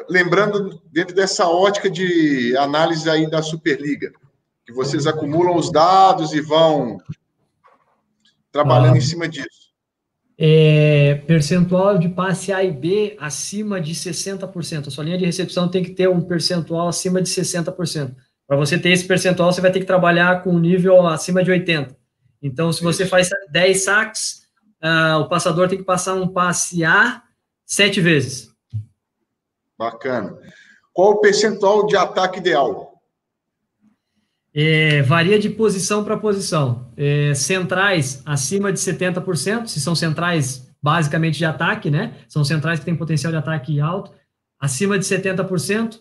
Lembrando, 0.08 0.80
dentro 0.90 1.14
dessa 1.14 1.46
ótica 1.46 1.88
de 1.88 2.56
análise 2.56 3.08
aí 3.08 3.30
da 3.30 3.42
Superliga, 3.42 4.12
que 4.66 4.72
vocês 4.72 5.06
acumulam 5.06 5.56
os 5.56 5.70
dados 5.70 6.32
e 6.32 6.40
vão 6.40 6.98
trabalhando 8.52 8.94
ah, 8.94 8.98
em 8.98 9.02
cima 9.02 9.28
disso. 9.28 9.70
É, 10.38 11.16
percentual 11.26 11.98
de 11.98 12.08
passe 12.08 12.52
A 12.52 12.64
e 12.64 12.72
B 12.72 13.16
acima 13.20 13.80
de 13.80 13.94
60%. 13.94 14.86
A 14.86 14.90
sua 14.90 15.04
linha 15.04 15.18
de 15.18 15.26
recepção 15.26 15.68
tem 15.68 15.82
que 15.82 15.90
ter 15.90 16.08
um 16.08 16.20
percentual 16.20 16.88
acima 16.88 17.20
de 17.20 17.28
60%. 17.28 18.14
Para 18.46 18.56
você 18.56 18.78
ter 18.78 18.90
esse 18.90 19.04
percentual, 19.04 19.52
você 19.52 19.60
vai 19.60 19.70
ter 19.70 19.80
que 19.80 19.86
trabalhar 19.86 20.42
com 20.42 20.50
um 20.50 20.58
nível 20.58 21.06
acima 21.06 21.44
de 21.44 21.50
80%. 21.50 21.94
Então, 22.42 22.72
se 22.72 22.82
você 22.82 23.04
faz 23.06 23.28
10 23.50 23.84
saques, 23.84 24.40
uh, 24.82 25.18
o 25.20 25.28
passador 25.28 25.68
tem 25.68 25.78
que 25.78 25.84
passar 25.84 26.14
um 26.14 26.26
passe 26.26 26.82
A 26.84 27.22
sete 27.66 28.00
vezes. 28.00 28.48
Bacana. 29.78 30.36
Qual 30.92 31.12
o 31.12 31.20
percentual 31.20 31.86
de 31.86 31.96
ataque 31.96 32.38
ideal? 32.38 32.89
É, 34.52 35.02
varia 35.02 35.38
de 35.38 35.48
posição 35.48 36.04
para 36.04 36.16
posição. 36.16 36.90
É, 36.96 37.34
centrais 37.34 38.22
acima 38.24 38.72
de 38.72 38.78
70%, 38.78 39.66
se 39.66 39.80
são 39.80 39.94
centrais 39.94 40.68
basicamente 40.82 41.38
de 41.38 41.44
ataque, 41.44 41.90
né? 41.90 42.16
São 42.28 42.42
centrais 42.44 42.78
que 42.78 42.84
têm 42.84 42.96
potencial 42.96 43.30
de 43.30 43.38
ataque 43.38 43.80
alto, 43.80 44.12
acima 44.58 44.98
de 44.98 45.04
70%. 45.04 46.00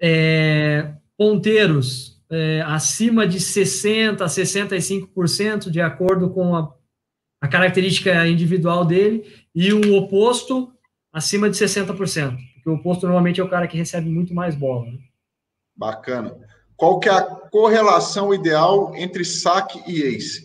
É, 0.00 0.94
ponteiros 1.16 2.20
é, 2.32 2.62
acima 2.62 3.26
de 3.26 3.38
60%, 3.38 4.16
65%, 4.16 5.70
de 5.70 5.80
acordo 5.80 6.30
com 6.30 6.56
a, 6.56 6.74
a 7.40 7.46
característica 7.46 8.26
individual 8.26 8.84
dele, 8.84 9.24
e 9.54 9.72
o 9.72 9.96
oposto 9.96 10.72
acima 11.12 11.50
de 11.50 11.56
60%, 11.56 11.94
porque 11.94 12.70
o 12.70 12.74
oposto 12.74 13.04
normalmente 13.04 13.40
é 13.40 13.44
o 13.44 13.48
cara 13.50 13.68
que 13.68 13.76
recebe 13.76 14.08
muito 14.08 14.34
mais 14.34 14.54
bola. 14.54 14.90
Né? 14.90 14.98
Bacana. 15.76 16.34
Qual 16.82 16.98
que 16.98 17.08
é 17.08 17.12
a 17.12 17.22
correlação 17.22 18.34
ideal 18.34 18.92
entre 18.96 19.24
saque 19.24 19.80
e 19.86 20.02
ace? 20.02 20.44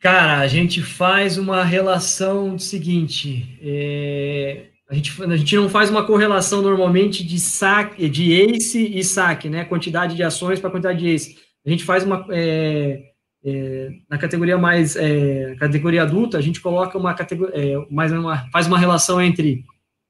Cara, 0.00 0.38
a 0.38 0.46
gente 0.46 0.80
faz 0.80 1.36
uma 1.36 1.62
relação 1.62 2.58
seguinte. 2.58 3.58
É, 3.60 4.68
a, 4.88 4.94
gente, 4.94 5.22
a 5.22 5.36
gente 5.36 5.56
não 5.56 5.68
faz 5.68 5.90
uma 5.90 6.06
correlação 6.06 6.62
normalmente 6.62 7.22
de 7.22 7.38
saque, 7.38 8.08
de 8.08 8.32
ace 8.32 8.82
e 8.82 9.04
saque, 9.04 9.50
né? 9.50 9.66
Quantidade 9.66 10.16
de 10.16 10.22
ações 10.22 10.58
para 10.58 10.70
quantidade 10.70 11.00
de 11.00 11.08
ace. 11.10 11.36
A 11.66 11.68
gente 11.68 11.84
faz 11.84 12.04
uma. 12.04 12.24
É, 12.30 12.98
é, 13.44 13.90
na 14.08 14.16
categoria 14.16 14.56
mais 14.56 14.96
é, 14.96 15.54
categoria 15.56 16.04
adulta, 16.04 16.38
a 16.38 16.40
gente 16.40 16.62
coloca 16.62 16.96
uma 16.96 17.12
categoria 17.12 17.54
é, 17.54 17.86
mais 17.90 18.10
uma, 18.10 18.50
faz 18.50 18.66
uma 18.66 18.78
relação 18.78 19.20
entre 19.20 19.66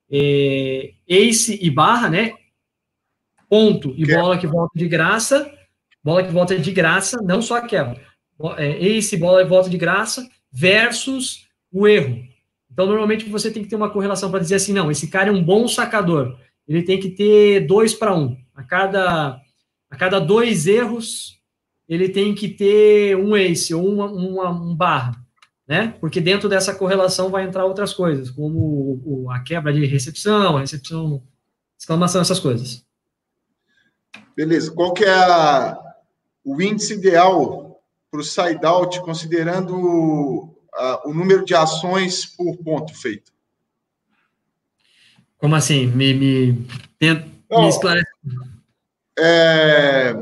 é, 0.09 0.93
ace 1.09 1.59
e 1.61 1.69
barra, 1.69 2.09
né? 2.09 2.35
Ponto 3.53 3.93
e 3.99 4.07
bola 4.07 4.39
que 4.39 4.47
volta 4.47 4.79
de 4.79 4.89
graça, 4.89 5.53
bola 6.03 6.25
que 6.25 6.33
volta 6.33 6.59
de 6.59 6.73
graça, 6.73 7.21
não 7.23 7.43
só 7.43 7.57
a 7.57 7.61
quebra. 7.61 8.01
É, 8.57 8.83
esse 8.83 9.15
bola 9.15 9.43
que 9.43 9.51
volta 9.51 9.69
de 9.69 9.77
graça 9.77 10.27
versus 10.51 11.47
o 11.71 11.87
erro. 11.87 12.25
Então, 12.73 12.87
normalmente 12.87 13.29
você 13.29 13.51
tem 13.51 13.63
que 13.63 13.69
ter 13.69 13.77
uma 13.77 13.91
correlação 13.91 14.31
para 14.31 14.41
dizer 14.41 14.55
assim, 14.55 14.73
não, 14.73 14.91
esse 14.91 15.07
cara 15.09 15.29
é 15.29 15.33
um 15.33 15.45
bom 15.45 15.69
sacador. 15.69 16.39
Ele 16.67 16.83
tem 16.83 16.99
que 16.99 17.11
ter 17.11 17.67
dois 17.67 17.93
para 17.93 18.15
um. 18.15 18.39
A 18.55 18.63
cada, 18.63 19.39
a 19.91 19.97
cada 19.97 20.19
dois 20.19 20.67
erros, 20.67 21.39
ele 21.87 22.09
tem 22.09 22.35
que 22.35 22.49
ter 22.49 23.19
um 23.19 23.37
ace 23.37 23.75
ou 23.75 23.87
uma, 23.87 24.07
uma, 24.07 24.51
um 24.51 24.75
barra. 24.75 25.23
Né? 25.69 25.95
Porque 26.01 26.23
dentro 26.23 26.49
dessa 26.49 26.75
correlação 26.75 27.29
vai 27.29 27.45
entrar 27.45 27.67
outras 27.67 27.93
coisas, 27.93 28.31
como 28.31 29.31
a 29.31 29.41
quebra 29.41 29.75
de 29.75 29.85
recepção, 29.85 30.57
a 30.57 30.61
recepção, 30.61 31.23
exclamação, 31.79 32.23
essas 32.23 32.41
coisas. 32.41 32.91
Beleza. 34.37 34.73
Qual 34.73 34.93
que 34.93 35.05
é 35.05 35.13
a, 35.13 35.79
o 36.45 36.61
índice 36.61 36.95
ideal 36.95 37.81
para 38.11 38.21
o 38.21 38.25
side-out, 38.25 39.01
considerando 39.01 40.55
a, 40.75 41.09
o 41.09 41.15
número 41.15 41.45
de 41.45 41.55
ações 41.55 42.27
por 42.27 42.57
ponto 42.59 42.95
feito? 42.95 43.33
Como 45.39 45.55
assim? 45.55 45.87
Me, 45.87 46.15
me, 46.15 46.53
me 47.01 47.69
esclarece. 47.69 48.07
É, 49.19 50.15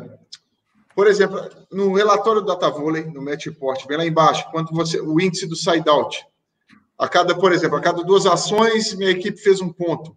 por 0.94 1.06
exemplo, 1.06 1.40
no 1.70 1.94
relatório 1.94 2.40
do 2.40 2.46
DataVolley, 2.46 3.04
no 3.04 3.22
Matchport, 3.22 3.86
vem 3.86 3.96
lá 3.96 4.06
embaixo, 4.06 4.44
quando 4.50 4.70
você, 4.72 5.00
o 5.00 5.20
índice 5.20 5.46
do 5.46 5.56
side-out. 5.56 6.26
A 6.98 7.08
cada, 7.08 7.34
por 7.34 7.52
exemplo, 7.52 7.76
a 7.76 7.80
cada 7.80 8.02
duas 8.02 8.26
ações, 8.26 8.94
minha 8.94 9.10
equipe 9.10 9.38
fez 9.38 9.60
um 9.60 9.72
ponto. 9.72 10.16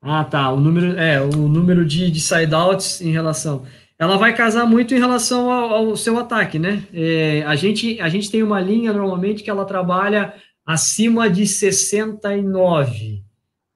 Ah, 0.00 0.24
tá. 0.24 0.50
O 0.52 0.60
número, 0.60 0.98
é, 0.98 1.20
o 1.20 1.48
número 1.48 1.84
de, 1.84 2.10
de 2.10 2.20
side-outs 2.20 3.00
em 3.00 3.10
relação. 3.10 3.66
Ela 3.98 4.16
vai 4.16 4.34
casar 4.34 4.64
muito 4.64 4.94
em 4.94 4.98
relação 4.98 5.50
ao, 5.50 5.88
ao 5.88 5.96
seu 5.96 6.16
ataque, 6.18 6.58
né? 6.58 6.86
É, 6.92 7.42
a, 7.42 7.56
gente, 7.56 8.00
a 8.00 8.08
gente 8.08 8.30
tem 8.30 8.42
uma 8.42 8.60
linha 8.60 8.92
normalmente 8.92 9.42
que 9.42 9.50
ela 9.50 9.64
trabalha 9.64 10.34
acima 10.64 11.28
de 11.28 11.46
69. 11.46 13.24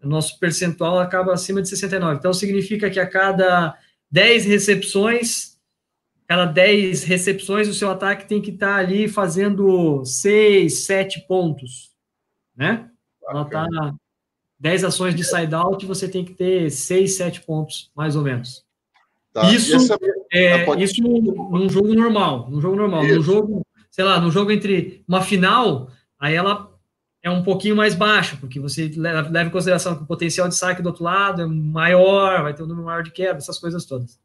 O 0.03 0.09
nosso 0.09 0.39
percentual 0.39 1.01
acaba 1.01 1.33
acima 1.33 1.61
de 1.61 1.68
69. 1.68 2.18
Então, 2.18 2.33
significa 2.33 2.89
que 2.89 3.01
a 3.01 3.07
cada 3.07 3.77
10 4.11 4.45
recepções, 4.47 5.59
cada 6.29 6.45
10 6.45 7.03
recepções, 7.03 7.66
o 7.66 7.75
seu 7.75 7.91
ataque 7.91 8.29
tem 8.29 8.41
que 8.41 8.51
estar 8.51 8.75
tá 8.75 8.77
ali 8.77 9.09
fazendo 9.09 10.05
6, 10.05 10.85
7 10.85 11.27
pontos, 11.27 11.91
né? 12.57 12.89
Ela 13.29 13.43
está 13.43 13.66
10 14.63 14.85
ações 14.85 15.13
de 15.13 15.25
side-out, 15.25 15.85
você 15.85 16.07
tem 16.07 16.25
que 16.25 16.35
ter 16.35 16.71
6, 16.71 17.17
7 17.17 17.41
pontos, 17.41 17.91
mais 17.97 18.15
ou 18.15 18.23
menos. 18.23 18.65
Tá. 19.33 19.53
Isso, 19.53 19.75
essa... 19.75 19.99
é, 20.33 20.65
pode... 20.65 20.85
isso 20.85 21.03
num 21.03 21.69
jogo 21.69 21.93
normal, 21.93 22.49
num 22.49 22.61
jogo 22.61 22.77
normal. 22.77 23.03
Num 23.03 23.21
jogo, 23.21 23.67
sei 23.91 24.05
lá, 24.05 24.21
num 24.21 24.31
jogo 24.31 24.53
entre 24.53 25.03
uma 25.09 25.21
final, 25.21 25.91
aí 26.17 26.37
ela 26.37 26.71
é 27.25 27.29
um 27.29 27.43
pouquinho 27.43 27.75
mais 27.75 27.97
baixo, 27.97 28.37
porque 28.39 28.61
você 28.61 28.89
leva, 28.97 29.29
leva 29.29 29.49
em 29.49 29.53
consideração 29.53 29.97
que 29.97 30.05
o 30.05 30.07
potencial 30.07 30.47
de 30.47 30.55
saque 30.55 30.81
do 30.81 30.91
outro 30.91 31.03
lado 31.03 31.43
é 31.43 31.47
maior, 31.47 32.45
vai 32.45 32.55
ter 32.55 32.63
um 32.63 32.67
número 32.67 32.87
maior 32.87 33.03
de 33.03 33.11
quebra, 33.11 33.39
essas 33.39 33.59
coisas 33.59 33.85
todas. 33.85 34.17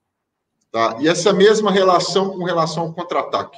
Tá. 0.72 0.98
E 1.00 1.08
essa 1.08 1.34
mesma 1.34 1.72
relação 1.72 2.38
com 2.38 2.44
relação 2.44 2.84
ao 2.84 2.94
contra-ataque? 2.94 3.58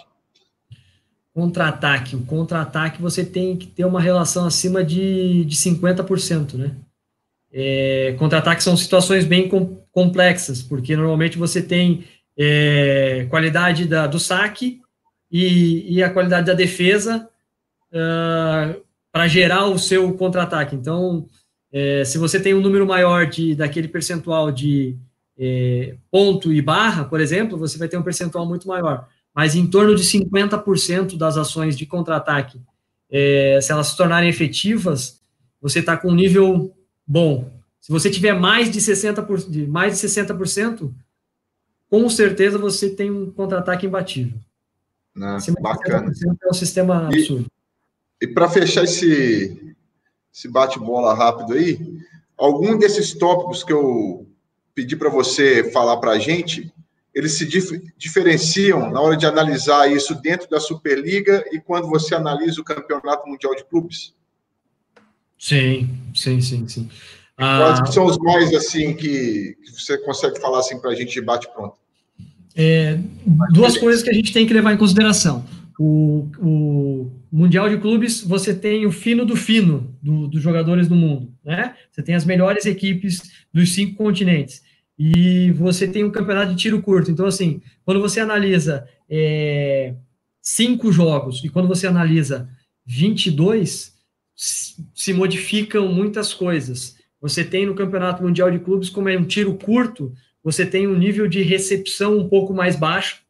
Contra-ataque. 1.34 2.16
O 2.16 2.26
contra-ataque 2.26 3.02
você 3.02 3.24
tem 3.24 3.56
que 3.56 3.68
ter 3.68 3.86
uma 3.86 4.02
relação 4.02 4.46
acima 4.46 4.84
de, 4.84 5.46
de 5.46 5.56
50%, 5.56 6.56
né? 6.56 6.76
É, 7.52 8.16
contra-ataque 8.20 8.64
são 8.64 8.78
situações 8.78 9.26
bem 9.26 9.48
com, 9.50 9.78
complexas, 9.92 10.62
porque 10.62 10.96
normalmente 10.96 11.38
você 11.38 11.62
tem 11.62 12.04
é, 12.38 13.26
qualidade 13.30 13.86
da, 13.86 14.06
do 14.06 14.20
saque 14.20 14.82
e, 15.32 15.96
e, 15.96 16.04
a 16.04 16.10
qualidade 16.10 16.48
da 16.48 16.54
defesa 16.54 17.28
uh, 17.92 18.82
para 19.12 19.28
gerar 19.28 19.66
o 19.66 19.78
seu 19.78 20.14
contra-ataque. 20.14 20.76
Então, 20.76 21.26
é, 21.72 22.04
se 22.06 22.18
você 22.18 22.40
tem 22.40 22.54
um 22.54 22.62
número 22.62 22.86
maior 22.86 23.26
de 23.28 23.56
daquele 23.56 23.88
percentual 23.88 24.52
de 24.52 24.98
é, 25.38 25.96
ponto 26.12 26.52
e 26.52 26.62
barra, 26.62 27.06
por 27.06 27.20
exemplo, 27.20 27.58
você 27.58 27.78
vai 27.78 27.88
ter 27.88 27.98
um 27.98 28.04
percentual 28.04 28.46
muito 28.46 28.68
maior. 28.68 29.08
Mas 29.34 29.56
em 29.56 29.68
torno 29.68 29.96
de 29.96 30.04
50% 30.04 31.18
das 31.18 31.38
ações 31.38 31.78
de 31.78 31.86
contra-ataque, 31.86 32.62
é, 33.10 33.60
se 33.62 33.72
elas 33.72 33.88
se 33.88 33.98
tornarem 33.98 34.30
efetivas, 34.30 35.22
você 35.62 35.80
está 35.80 35.98
com 35.98 36.10
um 36.10 36.16
nível 36.16 36.76
bom. 37.06 37.52
Se 37.80 37.92
você 37.92 38.10
tiver 38.10 38.34
mais 38.34 38.70
de 38.70 38.80
60%, 38.80 39.50
de, 39.50 39.66
mais 39.66 40.00
de 40.00 40.08
60%, 40.08 40.94
com 41.90 42.10
certeza 42.10 42.58
você 42.58 42.90
tem 42.90 43.10
um 43.10 43.32
contra-ataque 43.32 43.88
imbatível. 43.88 44.40
Não, 45.16 45.38
bacana. 45.62 46.12
É 46.44 46.50
um 46.50 46.54
sistema 46.54 47.08
absurdo. 47.08 47.48
E 48.22 48.28
para 48.28 48.50
fechar 48.50 48.84
esse, 48.84 49.76
esse 50.34 50.48
bate-bola 50.48 51.14
rápido 51.14 51.54
aí, 51.54 51.80
algum 52.38 52.78
desses 52.78 53.14
tópicos 53.14 53.64
que 53.64 53.74
eu 53.74 54.28
pedi 54.76 54.96
para 54.96 55.10
você 55.10 55.72
falar 55.72 55.98
para 55.98 56.12
a 56.12 56.20
gente, 56.20 56.72
eles 57.14 57.34
se 57.34 57.46
dif 57.46 57.82
diferenciam 57.98 58.92
na 58.92 59.02
hora 59.02 59.18
de 59.18 59.26
analisar 59.26 59.92
isso 59.92 60.16
dentro 60.22 60.50
da 60.50 60.60
Superliga 60.60 61.44
e 61.52 61.60
quando 61.60 61.88
você 61.90 62.16
analisa 62.16 62.62
o 62.62 62.64
Campeonato 62.64 63.28
Mundial 63.28 63.56
de 63.56 63.64
Clubes? 63.66 64.14
Sim, 65.38 65.90
sim, 66.14 66.42
sim, 66.42 66.68
sim. 66.68 66.90
Quais 67.36 67.80
ah, 67.80 67.86
são 67.86 68.06
os 68.06 68.18
mais 68.18 68.54
assim 68.54 68.94
que, 68.94 69.56
que 69.64 69.72
você 69.72 69.98
consegue 70.00 70.40
falar 70.42 70.60
assim 70.60 70.78
para 70.80 70.92
a 70.92 70.96
gente 70.96 71.20
bate 71.22 71.48
pronto? 71.54 71.78
É, 72.56 73.00
duas 73.54 73.78
coisas 73.78 74.04
que 74.04 74.10
a 74.10 74.14
gente 74.14 74.34
tem 74.34 74.46
que 74.46 74.54
levar 74.54 74.74
em 74.74 74.78
consideração. 74.78 75.46
O, 75.80 76.28
o 76.38 77.12
Mundial 77.32 77.70
de 77.70 77.78
Clubes, 77.78 78.22
você 78.22 78.54
tem 78.54 78.86
o 78.86 78.92
fino 78.92 79.26
do 79.26 79.38
fino 79.38 79.96
do, 80.02 80.28
dos 80.28 80.42
jogadores 80.42 80.90
do 80.90 80.96
mundo, 80.96 81.34
né? 81.44 81.74
Você 81.90 82.04
tem 82.04 82.16
as 82.16 82.26
melhores 82.26 82.66
equipes 82.66 83.22
dos 83.54 83.74
cinco 83.74 83.96
continentes. 83.96 84.62
E 85.00 85.52
você 85.52 85.88
tem 85.88 86.04
um 86.04 86.12
campeonato 86.12 86.52
de 86.52 86.58
tiro 86.58 86.82
curto. 86.82 87.10
Então, 87.10 87.26
assim, 87.26 87.62
quando 87.86 88.02
você 88.02 88.20
analisa 88.20 88.86
é, 89.10 89.96
cinco 90.42 90.92
jogos 90.92 91.42
e 91.44 91.50
quando 91.50 91.70
você 91.70 91.88
analisa 91.88 92.50
22, 92.86 93.98
se 94.36 95.14
modificam 95.14 95.88
muitas 95.88 96.34
coisas. 96.34 96.98
Você 97.22 97.44
tem 97.44 97.66
no 97.66 97.76
Campeonato 97.76 98.22
Mundial 98.22 98.52
de 98.52 98.60
Clubes, 98.60 98.90
como 98.90 99.08
é 99.08 99.18
um 99.18 99.26
tiro 99.26 99.54
curto, 99.56 100.14
você 100.44 100.66
tem 100.66 100.88
um 100.88 100.98
nível 100.98 101.28
de 101.28 101.42
recepção 101.42 102.18
um 102.18 102.28
pouco 102.28 102.54
mais 102.54 102.76
baixo, 102.76 103.22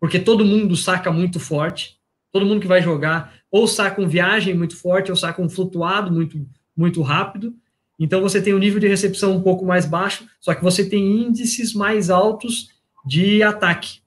porque 0.00 0.18
todo 0.18 0.44
mundo 0.44 0.76
saca 0.76 1.10
muito 1.12 1.38
forte 1.38 1.98
todo 2.32 2.46
mundo 2.46 2.60
que 2.60 2.66
vai 2.66 2.82
jogar 2.82 3.34
ou 3.50 3.66
saca 3.66 4.00
um 4.00 4.08
viagem 4.08 4.54
muito 4.54 4.76
forte 4.76 5.10
ou 5.10 5.16
saca 5.16 5.40
um 5.40 5.48
flutuado 5.48 6.12
muito, 6.12 6.46
muito 6.76 7.02
rápido. 7.02 7.54
Então 7.98 8.20
você 8.20 8.40
tem 8.40 8.54
um 8.54 8.58
nível 8.58 8.78
de 8.78 8.86
recepção 8.86 9.36
um 9.36 9.42
pouco 9.42 9.64
mais 9.64 9.84
baixo, 9.84 10.26
só 10.40 10.54
que 10.54 10.62
você 10.62 10.88
tem 10.88 11.22
índices 11.22 11.74
mais 11.74 12.10
altos 12.10 12.70
de 13.04 13.42
ataque, 13.42 14.00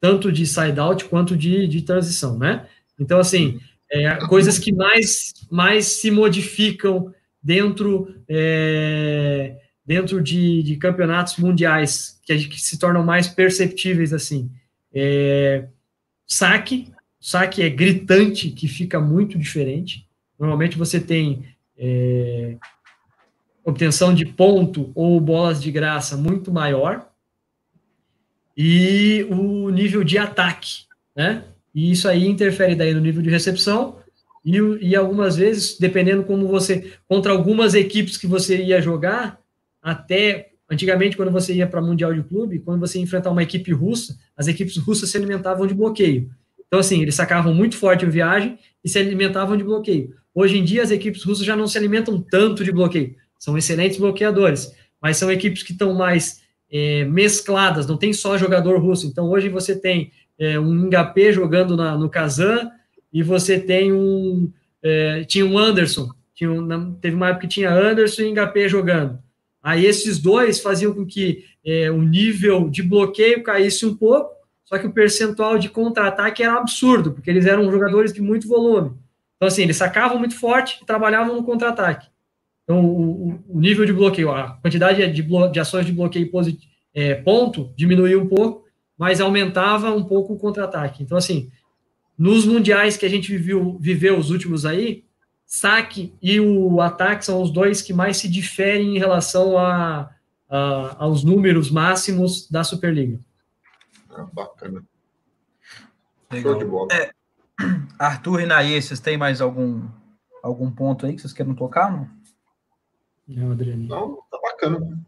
tanto 0.00 0.32
de 0.32 0.46
side-out 0.46 1.04
quanto 1.06 1.36
de, 1.36 1.66
de 1.66 1.82
transição, 1.82 2.38
né? 2.38 2.66
Então, 2.98 3.18
assim, 3.18 3.60
é, 3.90 4.14
coisas 4.26 4.58
que 4.58 4.72
mais, 4.72 5.34
mais 5.50 5.86
se 5.86 6.10
modificam 6.10 7.12
dentro, 7.42 8.14
é, 8.28 9.56
dentro 9.84 10.22
de, 10.22 10.62
de, 10.62 10.76
campeonatos 10.76 11.36
mundiais, 11.36 12.20
que, 12.24 12.36
que, 12.48 12.60
se 12.60 12.78
tornam 12.78 13.04
mais 13.04 13.28
perceptíveis, 13.28 14.12
assim. 14.12 14.50
É, 14.92 15.66
saque, 16.26 16.92
saque 17.20 17.62
é 17.62 17.70
gritante, 17.70 18.50
que 18.50 18.68
fica 18.68 19.00
muito 19.00 19.38
diferente. 19.38 20.06
Normalmente 20.38 20.76
você 20.76 21.00
tem 21.00 21.44
é, 21.76 22.56
obtenção 23.68 24.14
de 24.14 24.24
ponto 24.24 24.90
ou 24.94 25.20
bolas 25.20 25.62
de 25.62 25.70
graça 25.70 26.16
muito 26.16 26.50
maior. 26.50 27.08
E 28.56 29.26
o 29.30 29.68
nível 29.68 30.02
de 30.02 30.18
ataque, 30.18 30.84
né? 31.14 31.44
E 31.74 31.92
isso 31.92 32.08
aí 32.08 32.26
interfere 32.26 32.74
daí 32.74 32.92
no 32.92 33.00
nível 33.00 33.22
de 33.22 33.30
recepção 33.30 33.98
e, 34.44 34.56
e 34.80 34.96
algumas 34.96 35.36
vezes, 35.36 35.76
dependendo 35.78 36.24
como 36.24 36.48
você, 36.48 36.92
contra 37.06 37.30
algumas 37.30 37.74
equipes 37.74 38.16
que 38.16 38.26
você 38.26 38.64
ia 38.64 38.80
jogar, 38.80 39.38
até 39.82 40.52
antigamente 40.68 41.16
quando 41.16 41.30
você 41.30 41.54
ia 41.54 41.66
para 41.66 41.82
Mundial 41.82 42.14
de 42.14 42.22
Clube, 42.22 42.58
quando 42.60 42.80
você 42.80 42.98
ia 42.98 43.04
enfrentar 43.04 43.30
uma 43.30 43.42
equipe 43.42 43.70
russa, 43.72 44.18
as 44.36 44.48
equipes 44.48 44.76
russas 44.78 45.10
se 45.10 45.16
alimentavam 45.16 45.66
de 45.66 45.74
bloqueio. 45.74 46.30
Então, 46.66 46.80
assim, 46.80 47.02
eles 47.02 47.14
sacavam 47.14 47.54
muito 47.54 47.76
forte 47.76 48.04
em 48.04 48.10
viagem 48.10 48.58
e 48.82 48.88
se 48.88 48.98
alimentavam 48.98 49.56
de 49.56 49.64
bloqueio. 49.64 50.14
Hoje 50.34 50.58
em 50.58 50.64
dia, 50.64 50.82
as 50.82 50.90
equipes 50.90 51.22
russas 51.22 51.44
já 51.44 51.54
não 51.54 51.66
se 51.66 51.78
alimentam 51.78 52.20
tanto 52.20 52.64
de 52.64 52.72
bloqueio. 52.72 53.14
São 53.38 53.56
excelentes 53.56 53.98
bloqueadores, 53.98 54.72
mas 55.00 55.16
são 55.16 55.30
equipes 55.30 55.62
que 55.62 55.72
estão 55.72 55.94
mais 55.94 56.42
é, 56.70 57.04
mescladas, 57.04 57.86
não 57.86 57.96
tem 57.96 58.12
só 58.12 58.36
jogador 58.36 58.78
russo. 58.80 59.06
Então, 59.06 59.30
hoje 59.30 59.48
você 59.48 59.78
tem 59.78 60.10
é, 60.38 60.58
um 60.58 60.88
Ngapé 60.88 61.32
jogando 61.32 61.76
na, 61.76 61.96
no 61.96 62.10
Kazan 62.10 62.70
e 63.12 63.22
você 63.22 63.58
tem 63.58 63.92
um. 63.92 64.52
É, 64.82 65.24
tinha 65.24 65.44
um 65.46 65.58
Anderson, 65.58 66.08
tinha 66.34 66.50
um, 66.52 66.94
teve 66.94 67.16
uma 67.16 67.28
época 67.28 67.46
que 67.46 67.54
tinha 67.54 67.72
Anderson 67.72 68.22
e 68.22 68.32
Ngapé 68.32 68.68
jogando. 68.68 69.18
Aí 69.62 69.84
esses 69.84 70.18
dois 70.18 70.60
faziam 70.60 70.92
com 70.92 71.04
que 71.04 71.44
é, 71.64 71.90
o 71.90 72.02
nível 72.02 72.68
de 72.68 72.82
bloqueio 72.82 73.42
caísse 73.42 73.84
um 73.84 73.94
pouco 73.94 74.38
só 74.68 74.76
que 74.76 74.86
o 74.86 74.92
percentual 74.92 75.58
de 75.58 75.70
contra-ataque 75.70 76.42
era 76.42 76.58
absurdo, 76.58 77.12
porque 77.12 77.30
eles 77.30 77.46
eram 77.46 77.70
jogadores 77.70 78.12
de 78.12 78.20
muito 78.20 78.46
volume. 78.46 78.90
Então, 79.34 79.48
assim, 79.48 79.62
eles 79.62 79.78
sacavam 79.78 80.18
muito 80.18 80.38
forte 80.38 80.78
e 80.82 80.84
trabalhavam 80.84 81.36
no 81.36 81.42
contra-ataque. 81.42 82.06
Então, 82.68 82.84
o, 82.84 83.42
o, 83.48 83.60
nível 83.60 83.86
de 83.86 83.94
bloqueio, 83.94 84.30
a 84.30 84.58
quantidade 84.60 85.10
de, 85.10 85.22
de 85.22 85.60
ações 85.60 85.86
de 85.86 85.92
bloqueio 85.92 86.30
positivo, 86.30 86.70
é, 86.92 87.14
ponto 87.14 87.72
diminuía 87.74 88.20
um 88.20 88.28
pouco, 88.28 88.66
mas 88.96 89.20
aumentava 89.20 89.94
um 89.94 90.04
pouco 90.04 90.34
o 90.34 90.38
contra-ataque. 90.38 91.02
Então, 91.02 91.16
assim, 91.16 91.50
nos 92.18 92.44
mundiais 92.44 92.96
que 92.96 93.06
a 93.06 93.08
gente 93.08 93.30
viveu, 93.30 93.78
viveu 93.80 94.18
os 94.18 94.30
últimos 94.30 94.66
aí, 94.66 95.04
saque 95.46 96.12
e 96.20 96.38
o 96.40 96.80
ataque 96.82 97.24
são 97.24 97.40
os 97.40 97.50
dois 97.50 97.80
que 97.80 97.94
mais 97.94 98.18
se 98.18 98.28
diferem 98.28 98.96
em 98.96 98.98
relação 98.98 99.56
a, 99.56 100.10
a 100.50 100.96
aos 100.98 101.24
números 101.24 101.70
máximos 101.70 102.50
da 102.50 102.62
Superliga 102.62 103.18
bacana. 104.32 104.82
Legal. 106.30 106.52
Show 106.52 106.58
de 106.58 106.64
bola. 106.64 106.88
É, 106.92 107.12
Arthur 107.98 108.40
e 108.40 108.46
Naê, 108.46 108.80
vocês 108.80 109.00
têm 109.00 109.16
mais 109.16 109.40
algum, 109.40 109.88
algum 110.42 110.70
ponto 110.70 111.06
aí 111.06 111.14
que 111.14 111.20
vocês 111.20 111.32
querem 111.32 111.54
tocar? 111.54 111.90
Não, 111.90 112.08
não 113.28 113.52
Adriano. 113.52 113.86
Não, 113.86 114.16
tá 114.30 114.38
bacana. 114.42 114.98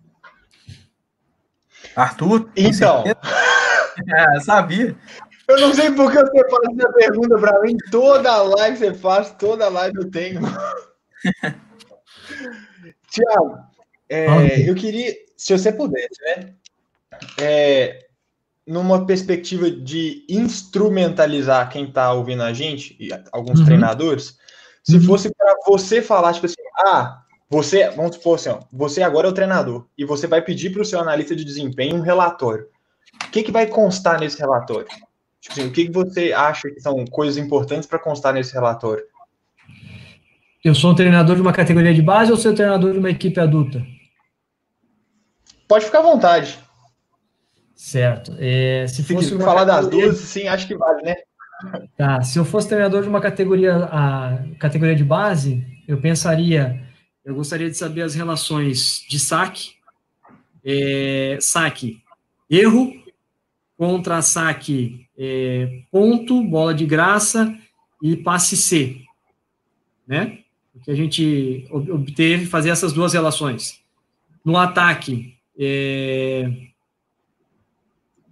Arthur? 1.97 2.51
Então. 2.57 3.05
É, 3.07 4.41
sabia. 4.45 4.97
Eu 5.49 5.61
não 5.61 5.75
sei 5.75 5.91
por 5.91 6.13
que 6.13 6.19
você 6.19 6.49
faz 6.49 6.79
essa 6.79 6.93
pergunta 6.93 7.39
para 7.39 7.61
mim. 7.63 7.77
Toda 7.91 8.43
live 8.43 8.77
você 8.77 8.95
faz, 8.95 9.33
toda 9.33 9.69
live 9.69 9.97
eu 9.97 10.11
tenho. 10.11 10.41
Tiago, 13.11 13.59
é, 14.09 14.69
eu 14.69 14.75
queria, 14.77 15.15
se 15.37 15.57
você 15.57 15.73
pudesse, 15.73 16.23
né? 16.23 16.55
É, 17.41 18.07
numa 18.65 19.05
perspectiva 19.05 19.69
de 19.69 20.25
instrumentalizar 20.29 21.69
quem 21.69 21.89
está 21.89 22.13
ouvindo 22.13 22.45
a 22.45 22.53
gente, 22.53 22.97
e 23.01 23.09
alguns 23.33 23.59
uhum. 23.59 23.67
treinadores, 23.67 24.39
se 24.85 24.97
uhum. 24.97 25.03
fosse 25.03 25.35
para 25.35 25.57
você 25.67 26.01
falar, 26.01 26.33
tipo 26.33 26.47
assim, 26.47 26.63
ah, 26.87 27.25
você, 27.51 27.91
vamos 27.91 28.17
supor 28.17 28.37
assim, 28.37 28.49
ó, 28.49 28.61
você 28.73 29.03
agora 29.03 29.27
é 29.27 29.31
o 29.31 29.35
treinador, 29.35 29.87
e 29.99 30.05
você 30.05 30.27
vai 30.27 30.41
pedir 30.41 30.71
para 30.71 30.83
o 30.83 30.85
seu 30.85 31.01
analista 31.01 31.35
de 31.35 31.45
desempenho 31.45 31.97
um 31.97 32.01
relatório. 32.01 32.67
O 33.27 33.31
que, 33.31 33.43
que 33.43 33.51
vai 33.51 33.67
constar 33.67 34.21
nesse 34.21 34.39
relatório? 34.39 34.87
Tipo 35.41 35.53
assim, 35.53 35.67
o 35.67 35.73
que, 35.73 35.87
que 35.87 35.93
você 35.93 36.33
acha 36.33 36.71
que 36.71 36.81
são 36.81 37.05
coisas 37.07 37.37
importantes 37.37 37.89
para 37.89 37.99
constar 37.99 38.33
nesse 38.33 38.53
relatório? 38.53 39.05
Eu 40.63 40.75
sou 40.75 40.93
um 40.93 40.95
treinador 40.95 41.35
de 41.35 41.43
uma 41.43 41.53
categoria 41.53 41.93
de 41.93 42.03
base 42.03 42.31
ou 42.31 42.37
sou 42.37 42.53
um 42.53 42.55
treinador 42.55 42.93
de 42.93 42.99
uma 42.99 43.11
equipe 43.11 43.41
adulta? 43.41 43.85
Pode 45.67 45.87
ficar 45.87 46.01
à 46.01 46.03
vontade. 46.03 46.59
Certo. 47.75 48.37
É, 48.39 48.87
se 48.87 49.03
fosse 49.03 49.37
falar 49.39 49.65
das 49.65 49.89
duas, 49.89 50.19
sim, 50.19 50.47
acho 50.47 50.69
que 50.69 50.77
vale, 50.77 51.03
né? 51.03 51.17
Tá. 51.97 52.23
Se 52.23 52.39
eu 52.39 52.45
fosse 52.45 52.69
treinador 52.69 53.03
de 53.03 53.09
uma 53.09 53.21
categoria, 53.21 53.77
a 53.91 54.39
categoria 54.59 54.95
de 54.95 55.05
base, 55.05 55.65
eu 55.89 55.99
pensaria, 55.99 56.83
eu 57.25 57.35
gostaria 57.35 57.71
de 57.71 57.77
saber 57.77 58.03
as 58.03 58.15
relações 58.15 59.05
de 59.09 59.19
saque, 59.19 59.73
é, 60.65 61.39
saque, 61.41 62.03
erro 62.49 62.93
contra 63.77 64.23
saque, 64.23 65.09
é, 65.17 65.83
ponto, 65.91 66.43
bola 66.43 66.75
de 66.75 66.85
graça 66.85 67.57
e 68.03 68.17
passe 68.17 68.57
C, 68.57 69.01
né? 70.07 70.39
Que 70.83 70.91
a 70.91 70.95
gente 70.95 71.67
obteve 71.71 72.47
fazer 72.47 72.71
essas 72.71 72.93
duas 72.93 73.13
relações. 73.13 73.83
No 74.43 74.57
ataque, 74.57 75.37
é, 75.59 76.51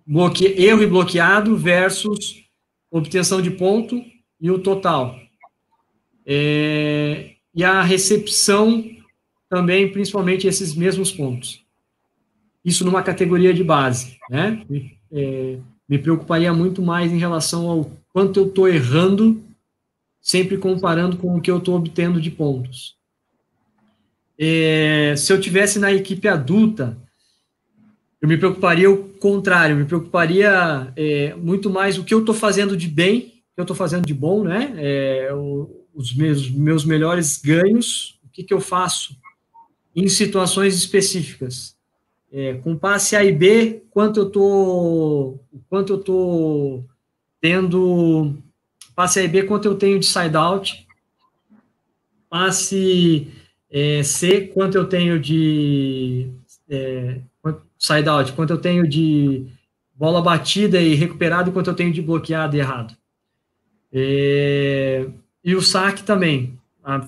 bloque... 0.06 0.46
erro 0.46 0.82
e 0.82 0.86
bloqueado 0.86 1.56
versus 1.56 2.44
obtenção 2.90 3.42
de 3.42 3.50
ponto 3.50 4.02
e 4.40 4.50
o 4.50 4.58
total. 4.58 5.18
É, 6.24 7.34
e 7.58 7.64
a 7.64 7.82
recepção 7.82 8.88
também, 9.48 9.90
principalmente 9.90 10.46
esses 10.46 10.76
mesmos 10.76 11.10
pontos. 11.10 11.60
Isso 12.64 12.84
numa 12.84 13.02
categoria 13.02 13.52
de 13.52 13.64
base, 13.64 14.16
né? 14.30 14.64
É, 15.10 15.58
me 15.88 15.98
preocuparia 15.98 16.52
muito 16.54 16.80
mais 16.80 17.10
em 17.10 17.18
relação 17.18 17.68
ao 17.68 17.90
quanto 18.12 18.38
eu 18.38 18.46
estou 18.46 18.68
errando, 18.68 19.42
sempre 20.20 20.56
comparando 20.56 21.16
com 21.16 21.34
o 21.34 21.40
que 21.40 21.50
eu 21.50 21.58
estou 21.58 21.74
obtendo 21.74 22.20
de 22.20 22.30
pontos. 22.30 22.96
É, 24.38 25.14
se 25.16 25.32
eu 25.32 25.40
tivesse 25.40 25.80
na 25.80 25.92
equipe 25.92 26.28
adulta, 26.28 26.96
eu 28.22 28.28
me 28.28 28.36
preocuparia 28.36 28.88
o 28.88 29.08
contrário, 29.14 29.74
me 29.74 29.84
preocuparia 29.84 30.92
é, 30.94 31.34
muito 31.34 31.68
mais 31.68 31.98
o 31.98 32.04
que 32.04 32.14
eu 32.14 32.20
estou 32.20 32.36
fazendo 32.36 32.76
de 32.76 32.86
bem, 32.86 33.18
o 33.18 33.54
que 33.56 33.60
eu 33.60 33.62
estou 33.62 33.76
fazendo 33.76 34.06
de 34.06 34.14
bom, 34.14 34.44
né? 34.44 34.74
É, 34.76 35.32
os 35.98 36.14
meus, 36.14 36.48
meus 36.48 36.84
melhores 36.84 37.38
ganhos, 37.38 38.20
o 38.24 38.28
que, 38.30 38.44
que 38.44 38.54
eu 38.54 38.60
faço 38.60 39.16
em 39.96 40.06
situações 40.06 40.76
específicas. 40.76 41.76
É, 42.30 42.54
com 42.54 42.76
passe 42.76 43.16
A 43.16 43.24
e 43.24 43.32
B, 43.32 43.82
quanto 43.90 44.20
eu 44.20 44.30
tô, 44.30 45.40
quanto 45.68 45.94
eu 45.94 45.98
tô 45.98 46.84
tendo 47.40 48.36
passe 48.94 49.18
A 49.18 49.24
e 49.24 49.28
B, 49.28 49.42
quanto 49.42 49.64
eu 49.64 49.74
tenho 49.74 49.98
de 49.98 50.06
side 50.06 50.36
out, 50.36 50.86
passe 52.30 53.26
é, 53.68 54.00
C, 54.04 54.42
quanto 54.42 54.78
eu 54.78 54.88
tenho 54.88 55.18
de 55.18 56.30
é, 56.70 57.20
side 57.76 58.08
out, 58.08 58.32
quanto 58.34 58.52
eu 58.52 58.58
tenho 58.58 58.88
de 58.88 59.46
bola 59.96 60.22
batida 60.22 60.80
e 60.80 60.94
recuperada 60.94 61.50
quanto 61.50 61.70
eu 61.70 61.74
tenho 61.74 61.92
de 61.92 62.00
bloqueado 62.00 62.54
e 62.54 62.60
errado. 62.60 62.96
É, 63.92 65.08
e 65.44 65.54
o 65.54 65.62
saque 65.62 66.02
também, 66.02 66.58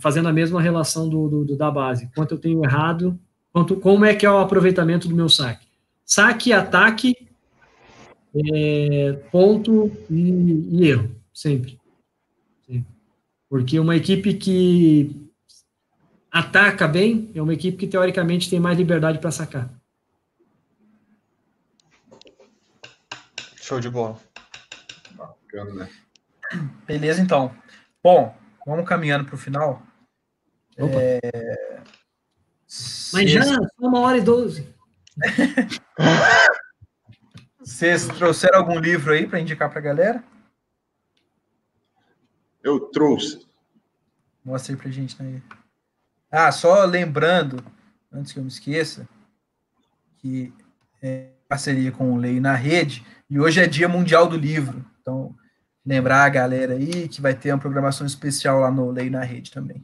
fazendo 0.00 0.28
a 0.28 0.32
mesma 0.32 0.60
relação 0.60 1.08
do, 1.08 1.28
do, 1.28 1.44
do, 1.44 1.56
da 1.56 1.70
base. 1.70 2.10
Quanto 2.14 2.34
eu 2.34 2.38
tenho 2.38 2.64
errado, 2.64 3.18
quanto, 3.52 3.76
como 3.76 4.04
é 4.04 4.14
que 4.14 4.26
é 4.26 4.30
o 4.30 4.38
aproveitamento 4.38 5.08
do 5.08 5.14
meu 5.14 5.28
saque. 5.28 5.66
Saque, 6.04 6.52
ataque, 6.52 7.28
é, 8.34 9.12
ponto 9.30 9.90
e, 10.08 10.68
e, 10.70 10.88
erro, 10.88 11.14
sempre. 11.32 11.78
sempre. 12.66 12.86
Porque 13.48 13.78
uma 13.78 13.96
equipe 13.96 14.34
que 14.34 15.30
ataca 16.30 16.86
bem 16.86 17.30
é 17.34 17.42
uma 17.42 17.54
equipe 17.54 17.76
que 17.76 17.86
teoricamente 17.86 18.48
tem 18.48 18.60
mais 18.60 18.78
liberdade 18.78 19.18
para 19.18 19.30
sacar. 19.30 19.70
Show 23.56 23.80
de 23.80 23.88
bola. 23.88 24.18
Bacana, 25.12 25.74
né? 25.74 25.90
Beleza, 26.86 27.22
então. 27.22 27.54
Bom, 28.02 28.34
vamos 28.66 28.88
caminhando 28.88 29.26
para 29.26 29.34
o 29.34 29.38
final. 29.38 29.82
É... 30.76 31.80
Mas 33.12 33.30
já, 33.30 33.42
só 33.44 33.60
uma 33.78 34.00
hora 34.00 34.18
e 34.18 34.22
doze. 34.22 34.72
Vocês 37.58 38.06
trouxeram 38.06 38.58
algum 38.58 38.78
livro 38.78 39.12
aí 39.12 39.26
para 39.26 39.40
indicar 39.40 39.68
para 39.68 39.78
a 39.78 39.82
galera? 39.82 40.24
Eu 42.62 42.80
trouxe. 42.80 43.46
Mostra 44.44 44.72
aí 44.72 44.78
para 44.78 44.90
gente, 44.90 45.22
né? 45.22 45.42
Ah, 46.30 46.50
só 46.52 46.84
lembrando, 46.84 47.62
antes 48.12 48.32
que 48.32 48.38
eu 48.38 48.42
me 48.42 48.48
esqueça, 48.48 49.08
que 50.18 50.52
é 51.02 51.30
parceria 51.48 51.90
com 51.92 52.12
o 52.12 52.16
Lei 52.16 52.40
na 52.40 52.54
Rede, 52.54 53.04
e 53.28 53.38
hoje 53.38 53.60
é 53.60 53.66
Dia 53.66 53.88
Mundial 53.88 54.26
do 54.28 54.36
Livro. 54.36 54.84
Então, 55.00 55.34
lembrar 55.84 56.24
a 56.24 56.28
galera 56.28 56.74
aí 56.74 57.08
que 57.08 57.20
vai 57.20 57.34
ter 57.34 57.52
uma 57.52 57.58
programação 57.58 58.06
especial 58.06 58.60
lá 58.60 58.70
no 58.70 58.90
Lei 58.90 59.10
na 59.10 59.22
Rede 59.22 59.50
também. 59.50 59.82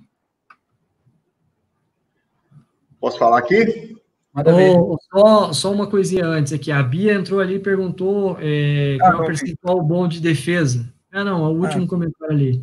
Posso 3.01 3.19
falar 3.19 3.39
aqui? 3.39 3.97
Oh, 4.35 4.99
só, 5.11 5.53
só 5.53 5.73
uma 5.73 5.87
coisinha 5.87 6.27
antes 6.27 6.53
aqui. 6.53 6.71
A 6.71 6.83
Bia 6.83 7.15
entrou 7.15 7.41
ali 7.41 7.55
e 7.55 7.61
perguntou 7.61 8.37
é, 8.41 8.99
ah, 9.01 9.13
qual 9.13 9.21
é 9.21 9.23
o 9.23 9.27
percentual 9.27 9.83
bom 9.83 10.07
de 10.07 10.21
defesa. 10.21 10.93
Ah, 11.11 11.25
não, 11.25 11.43
o 11.45 11.61
último 11.63 11.85
ah. 11.85 11.89
comentário 11.89 12.35
ali. 12.35 12.63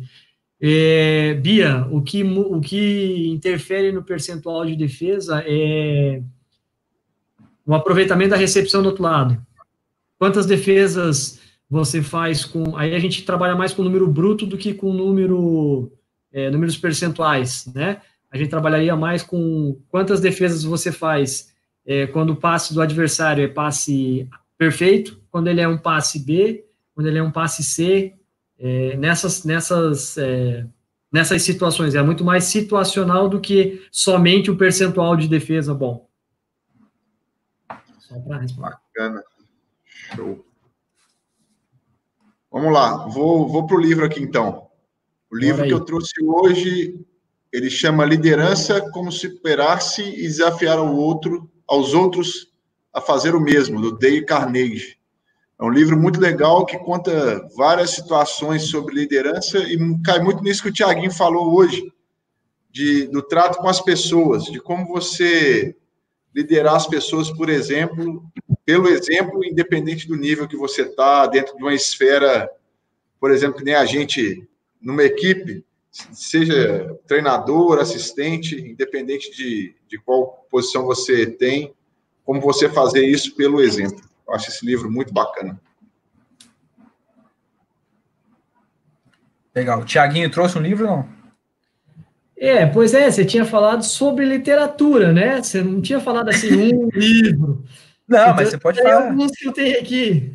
É, 0.60 1.34
Bia, 1.34 1.86
o 1.90 2.00
que, 2.00 2.22
o 2.22 2.60
que 2.60 3.28
interfere 3.28 3.90
no 3.90 4.04
percentual 4.04 4.64
de 4.64 4.76
defesa 4.76 5.42
é 5.46 6.22
o 7.66 7.74
aproveitamento 7.74 8.30
da 8.30 8.36
recepção 8.36 8.82
do 8.82 8.90
outro 8.90 9.02
lado. 9.02 9.44
Quantas 10.18 10.46
defesas 10.46 11.40
você 11.68 12.02
faz 12.02 12.44
com. 12.44 12.76
Aí 12.76 12.94
a 12.94 12.98
gente 12.98 13.24
trabalha 13.24 13.54
mais 13.54 13.72
com 13.72 13.82
número 13.82 14.06
bruto 14.06 14.46
do 14.46 14.58
que 14.58 14.74
com 14.74 14.92
número, 14.92 15.92
é, 16.32 16.50
números 16.50 16.76
percentuais, 16.76 17.66
né? 17.74 18.00
A 18.30 18.36
gente 18.36 18.50
trabalharia 18.50 18.96
mais 18.96 19.22
com 19.22 19.80
quantas 19.88 20.20
defesas 20.20 20.64
você 20.64 20.90
faz 20.90 21.54
é, 21.86 22.06
quando 22.06 22.30
o 22.30 22.36
passe 22.36 22.74
do 22.74 22.80
adversário 22.80 23.44
é 23.44 23.48
passe 23.48 24.28
perfeito, 24.56 25.20
quando 25.30 25.48
ele 25.48 25.60
é 25.60 25.68
um 25.68 25.78
passe 25.78 26.18
B, 26.18 26.64
quando 26.94 27.06
ele 27.06 27.18
é 27.18 27.22
um 27.22 27.30
passe 27.30 27.62
C, 27.62 28.14
é, 28.58 28.96
nessas, 28.96 29.44
nessas, 29.44 30.16
é, 30.16 30.66
nessas 31.12 31.42
situações. 31.42 31.94
É 31.94 32.02
muito 32.02 32.24
mais 32.24 32.44
situacional 32.44 33.28
do 33.28 33.40
que 33.40 33.86
somente 33.90 34.50
o 34.50 34.56
percentual 34.56 35.16
de 35.16 35.28
defesa 35.28 35.74
bom. 35.74 36.08
Só 37.98 38.18
para 38.20 38.38
responder. 38.38 38.76
Bacana. 38.94 39.22
Show. 39.84 40.44
Vamos 42.54 42.72
lá, 42.72 43.08
vou, 43.08 43.48
vou 43.48 43.66
para 43.66 43.76
o 43.76 43.80
livro 43.80 44.04
aqui 44.04 44.22
então. 44.22 44.68
O 45.28 45.36
livro 45.36 45.64
que 45.64 45.72
eu 45.72 45.80
trouxe 45.80 46.12
hoje, 46.24 47.04
ele 47.52 47.68
chama 47.68 48.04
Liderança 48.04 48.80
como 48.92 49.10
superar-se 49.10 50.02
e 50.02 50.22
desafiar 50.22 50.78
ao 50.78 50.94
outro, 50.94 51.50
aos 51.66 51.94
outros 51.94 52.52
a 52.92 53.00
fazer 53.00 53.34
o 53.34 53.40
mesmo, 53.40 53.80
do 53.80 53.98
Dale 53.98 54.24
Carnegie. 54.24 54.96
É 55.60 55.64
um 55.64 55.68
livro 55.68 56.00
muito 56.00 56.20
legal 56.20 56.64
que 56.64 56.78
conta 56.78 57.44
várias 57.56 57.90
situações 57.90 58.68
sobre 58.68 58.94
liderança 58.94 59.58
e 59.58 59.76
cai 60.04 60.20
muito 60.20 60.40
nisso 60.40 60.62
que 60.62 60.68
o 60.68 60.72
Tiaguinho 60.72 61.10
falou 61.10 61.56
hoje, 61.56 61.92
de, 62.70 63.08
do 63.08 63.20
trato 63.20 63.58
com 63.58 63.66
as 63.66 63.80
pessoas, 63.80 64.44
de 64.44 64.60
como 64.60 64.86
você 64.86 65.74
liderar 66.32 66.76
as 66.76 66.86
pessoas, 66.86 67.32
por 67.32 67.48
exemplo, 67.48 68.22
pelo 68.64 68.88
exemplo, 68.88 69.44
independente 69.44 70.08
do 70.08 70.16
nível 70.16 70.48
que 70.48 70.56
você 70.56 70.82
está, 70.82 71.26
dentro 71.26 71.56
de 71.56 71.62
uma 71.62 71.74
esfera, 71.74 72.50
por 73.20 73.30
exemplo, 73.30 73.58
que 73.58 73.64
nem 73.64 73.74
a 73.74 73.84
gente, 73.84 74.46
numa 74.80 75.04
equipe, 75.04 75.64
seja 75.90 76.98
treinador, 77.06 77.78
assistente, 77.78 78.56
independente 78.56 79.30
de, 79.30 79.74
de 79.86 79.98
qual 79.98 80.46
posição 80.50 80.84
você 80.84 81.26
tem, 81.26 81.74
como 82.24 82.40
você 82.40 82.68
fazer 82.68 83.04
isso 83.04 83.36
pelo 83.36 83.60
exemplo. 83.60 84.02
Eu 84.26 84.34
acho 84.34 84.48
esse 84.48 84.64
livro 84.64 84.90
muito 84.90 85.12
bacana. 85.12 85.60
Legal. 89.54 89.80
O 89.80 89.84
Tiaguinho 89.84 90.30
trouxe 90.30 90.58
um 90.58 90.62
livro, 90.62 90.86
não? 90.86 91.08
É, 92.36 92.66
pois 92.66 92.92
é, 92.92 93.10
você 93.10 93.24
tinha 93.24 93.44
falado 93.44 93.84
sobre 93.84 94.24
literatura, 94.24 95.12
né? 95.12 95.40
Você 95.40 95.62
não 95.62 95.80
tinha 95.80 96.00
falado 96.00 96.28
assim, 96.30 96.74
um 96.74 96.88
livro. 96.92 97.62
Não, 98.08 98.18
então, 98.18 98.34
mas 98.36 98.48
você 98.50 98.58
pode 98.58 98.82
falar. 98.82 99.08
alguns 99.08 99.32
que 99.32 99.48
eu 99.48 99.52
tenho 99.52 99.78
aqui. 99.80 100.32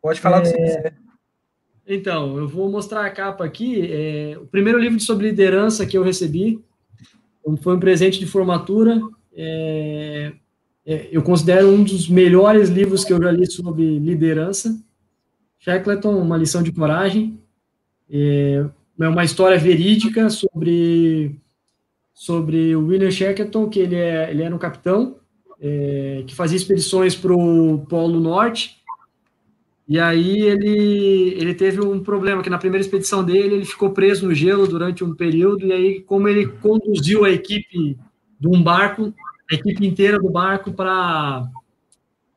Pode 0.00 0.20
falar 0.20 0.38
é... 0.38 0.40
o 0.40 0.42
que 0.42 0.48
você 0.48 0.56
é, 0.56 0.76
quiser. 0.76 0.96
Então, 1.88 2.36
eu 2.36 2.48
vou 2.48 2.70
mostrar 2.70 3.04
a 3.04 3.10
capa 3.10 3.44
aqui. 3.44 3.90
É, 3.90 4.36
o 4.38 4.46
primeiro 4.46 4.78
livro 4.78 4.98
sobre 5.00 5.28
liderança 5.28 5.86
que 5.86 5.96
eu 5.96 6.02
recebi 6.02 6.62
foi 7.62 7.76
um 7.76 7.80
presente 7.80 8.18
de 8.18 8.26
formatura. 8.26 9.00
É, 9.34 10.32
é, 10.84 11.08
eu 11.10 11.22
considero 11.22 11.68
um 11.68 11.82
dos 11.82 12.08
melhores 12.08 12.68
livros 12.68 13.04
que 13.04 13.12
eu 13.12 13.22
já 13.22 13.30
li 13.30 13.50
sobre 13.50 13.98
liderança. 13.98 14.76
Shackleton, 15.58 16.16
Uma 16.18 16.36
Lição 16.36 16.62
de 16.62 16.72
Coragem. 16.72 17.40
É, 18.10 18.64
é 19.00 19.08
uma 19.08 19.24
história 19.24 19.58
verídica 19.58 20.28
sobre 20.30 21.40
sobre 22.14 22.74
o 22.74 22.86
William 22.86 23.10
Shackleton, 23.10 23.68
que 23.68 23.78
ele, 23.78 23.94
é, 23.94 24.30
ele 24.30 24.42
era 24.42 24.54
um 24.54 24.58
capitão 24.58 25.16
é, 25.60 26.24
que 26.26 26.34
fazia 26.34 26.56
expedições 26.56 27.14
para 27.14 27.32
o 27.32 27.78
Polo 27.88 28.20
Norte, 28.20 28.76
e 29.88 30.00
aí 30.00 30.40
ele, 30.40 31.34
ele 31.38 31.54
teve 31.54 31.80
um 31.80 32.02
problema, 32.02 32.42
que 32.42 32.50
na 32.50 32.58
primeira 32.58 32.84
expedição 32.84 33.24
dele 33.24 33.54
ele 33.54 33.64
ficou 33.64 33.90
preso 33.90 34.26
no 34.26 34.34
gelo 34.34 34.66
durante 34.66 35.04
um 35.04 35.14
período, 35.14 35.66
e 35.66 35.72
aí 35.72 36.00
como 36.00 36.28
ele 36.28 36.46
conduziu 36.46 37.24
a 37.24 37.30
equipe 37.30 37.96
de 38.38 38.48
um 38.48 38.62
barco, 38.62 39.14
a 39.50 39.54
equipe 39.54 39.86
inteira 39.86 40.18
do 40.18 40.30
barco 40.30 40.72
para 40.72 41.44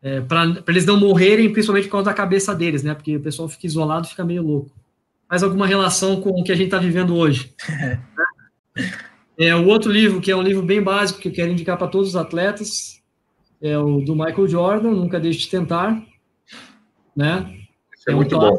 é, 0.02 0.22
para 0.22 0.64
eles 0.68 0.86
não 0.86 0.98
morrerem, 0.98 1.52
principalmente 1.52 1.86
por 1.86 1.94
causa 1.94 2.06
da 2.06 2.14
cabeça 2.14 2.56
deles, 2.56 2.84
né? 2.84 2.94
Porque 2.94 3.18
o 3.18 3.22
pessoal 3.22 3.50
fica 3.50 3.66
isolado, 3.68 4.08
fica 4.08 4.24
meio 4.24 4.44
louco 4.44 4.72
mais 5.30 5.44
alguma 5.44 5.68
relação 5.68 6.20
com 6.20 6.32
o 6.32 6.44
que 6.44 6.52
a 6.52 6.56
gente 6.56 6.66
está 6.66 6.80
vivendo 6.80 7.16
hoje. 7.16 7.54
é, 9.38 9.56
o 9.56 9.68
outro 9.68 9.92
livro, 9.92 10.20
que 10.20 10.32
é 10.32 10.36
um 10.36 10.42
livro 10.42 10.64
bem 10.64 10.82
básico, 10.82 11.20
que 11.20 11.28
eu 11.28 11.34
quero 11.34 11.52
indicar 11.52 11.78
para 11.78 11.88
todos 11.88 12.10
os 12.10 12.16
atletas, 12.16 12.99
é 13.62 13.78
o 13.78 14.02
do 14.02 14.16
Michael 14.16 14.48
Jordan, 14.48 14.92
Nunca 14.92 15.20
Deixe 15.20 15.40
de 15.40 15.50
Tentar. 15.50 16.02
Né? 17.16 17.60
é, 18.08 18.12
é, 18.12 18.16
muito 18.16 18.36
um 18.36 18.40
bom. 18.40 18.58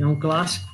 É 0.00 0.06
um 0.06 0.18
clássico. 0.18 0.68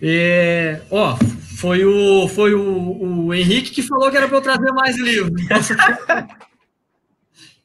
É, 0.00 0.80
ó, 0.90 1.16
foi 1.16 1.84
o, 1.84 2.28
foi 2.28 2.54
o, 2.54 3.26
o 3.26 3.34
Henrique 3.34 3.70
que 3.70 3.82
falou 3.82 4.10
que 4.10 4.16
era 4.16 4.28
para 4.28 4.38
eu 4.38 4.42
trazer 4.42 4.72
mais 4.72 4.98
livros. 4.98 5.42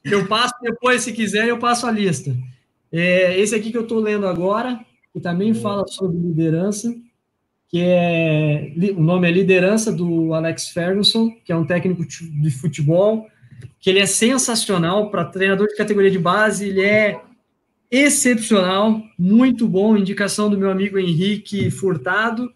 eu 0.04 0.26
passo 0.26 0.54
depois, 0.62 1.02
se 1.02 1.12
quiser, 1.12 1.48
eu 1.48 1.58
passo 1.58 1.86
a 1.86 1.90
lista. 1.90 2.36
É, 2.92 3.38
esse 3.38 3.54
aqui 3.54 3.70
que 3.70 3.76
eu 3.76 3.82
estou 3.82 4.00
lendo 4.00 4.26
agora 4.26 4.80
que 5.12 5.20
também 5.20 5.54
fala 5.54 5.86
sobre 5.86 6.18
liderança, 6.18 6.94
que 7.68 7.80
é 7.80 8.72
o 8.96 9.00
nome 9.00 9.28
é 9.28 9.32
Liderança 9.32 9.92
do 9.92 10.34
Alex 10.34 10.68
Ferguson, 10.68 11.30
que 11.44 11.52
é 11.52 11.56
um 11.56 11.66
técnico 11.66 12.04
de 12.04 12.50
futebol, 12.50 13.26
que 13.78 13.90
ele 13.90 13.98
é 13.98 14.06
sensacional 14.06 15.10
para 15.10 15.24
treinador 15.24 15.66
de 15.68 15.76
categoria 15.76 16.10
de 16.10 16.18
base, 16.18 16.68
ele 16.68 16.82
é 16.82 17.20
excepcional, 17.90 19.02
muito 19.18 19.66
bom, 19.66 19.96
indicação 19.96 20.48
do 20.48 20.56
meu 20.56 20.70
amigo 20.70 20.98
Henrique 20.98 21.70
Furtado, 21.70 22.52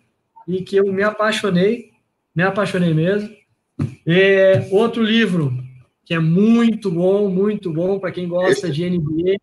e 0.47 0.63
que 0.63 0.77
eu 0.77 0.93
me 0.93 1.03
apaixonei, 1.03 1.91
me 2.35 2.43
apaixonei 2.43 2.95
mesmo. 2.95 3.31
É, 4.07 4.69
outro 4.71 5.03
livro 5.03 5.53
que 6.05 6.15
é 6.15 6.19
muito 6.19 6.91
bom, 6.91 7.29
muito 7.29 7.73
bom 7.73 7.99
para 7.99 8.13
quem 8.13 8.29
gosta 8.29 8.71
de 8.71 8.89
NBA, 8.89 9.37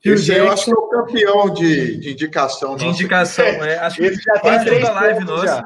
Phil 0.00 0.14
Esse 0.14 0.26
Jackson. 0.26 0.44
eu 0.44 0.52
acho 0.52 0.64
que 0.66 0.70
é 0.70 0.74
o 0.74 0.88
campeão 0.88 1.54
de, 1.54 1.96
de 1.98 2.10
indicação. 2.12 2.76
De 2.76 2.86
indicação, 2.86 3.44
é. 3.44 3.78
Acho 3.78 3.96
que 3.96 4.04
Esse 4.04 4.22
já 4.22 4.38
tem 4.38 4.60
três 4.60 4.84
live 4.84 5.24
nossa. 5.24 5.64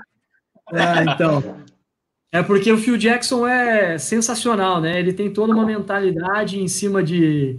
Ah, 0.72 1.04
então. 1.04 1.62
É 2.32 2.42
porque 2.42 2.72
o 2.72 2.78
Phil 2.78 2.96
Jackson 2.96 3.46
é 3.46 3.98
sensacional, 3.98 4.80
né? 4.80 4.98
Ele 4.98 5.12
tem 5.12 5.30
toda 5.30 5.52
uma 5.52 5.66
mentalidade 5.66 6.58
em 6.58 6.66
cima 6.66 7.02
de 7.02 7.58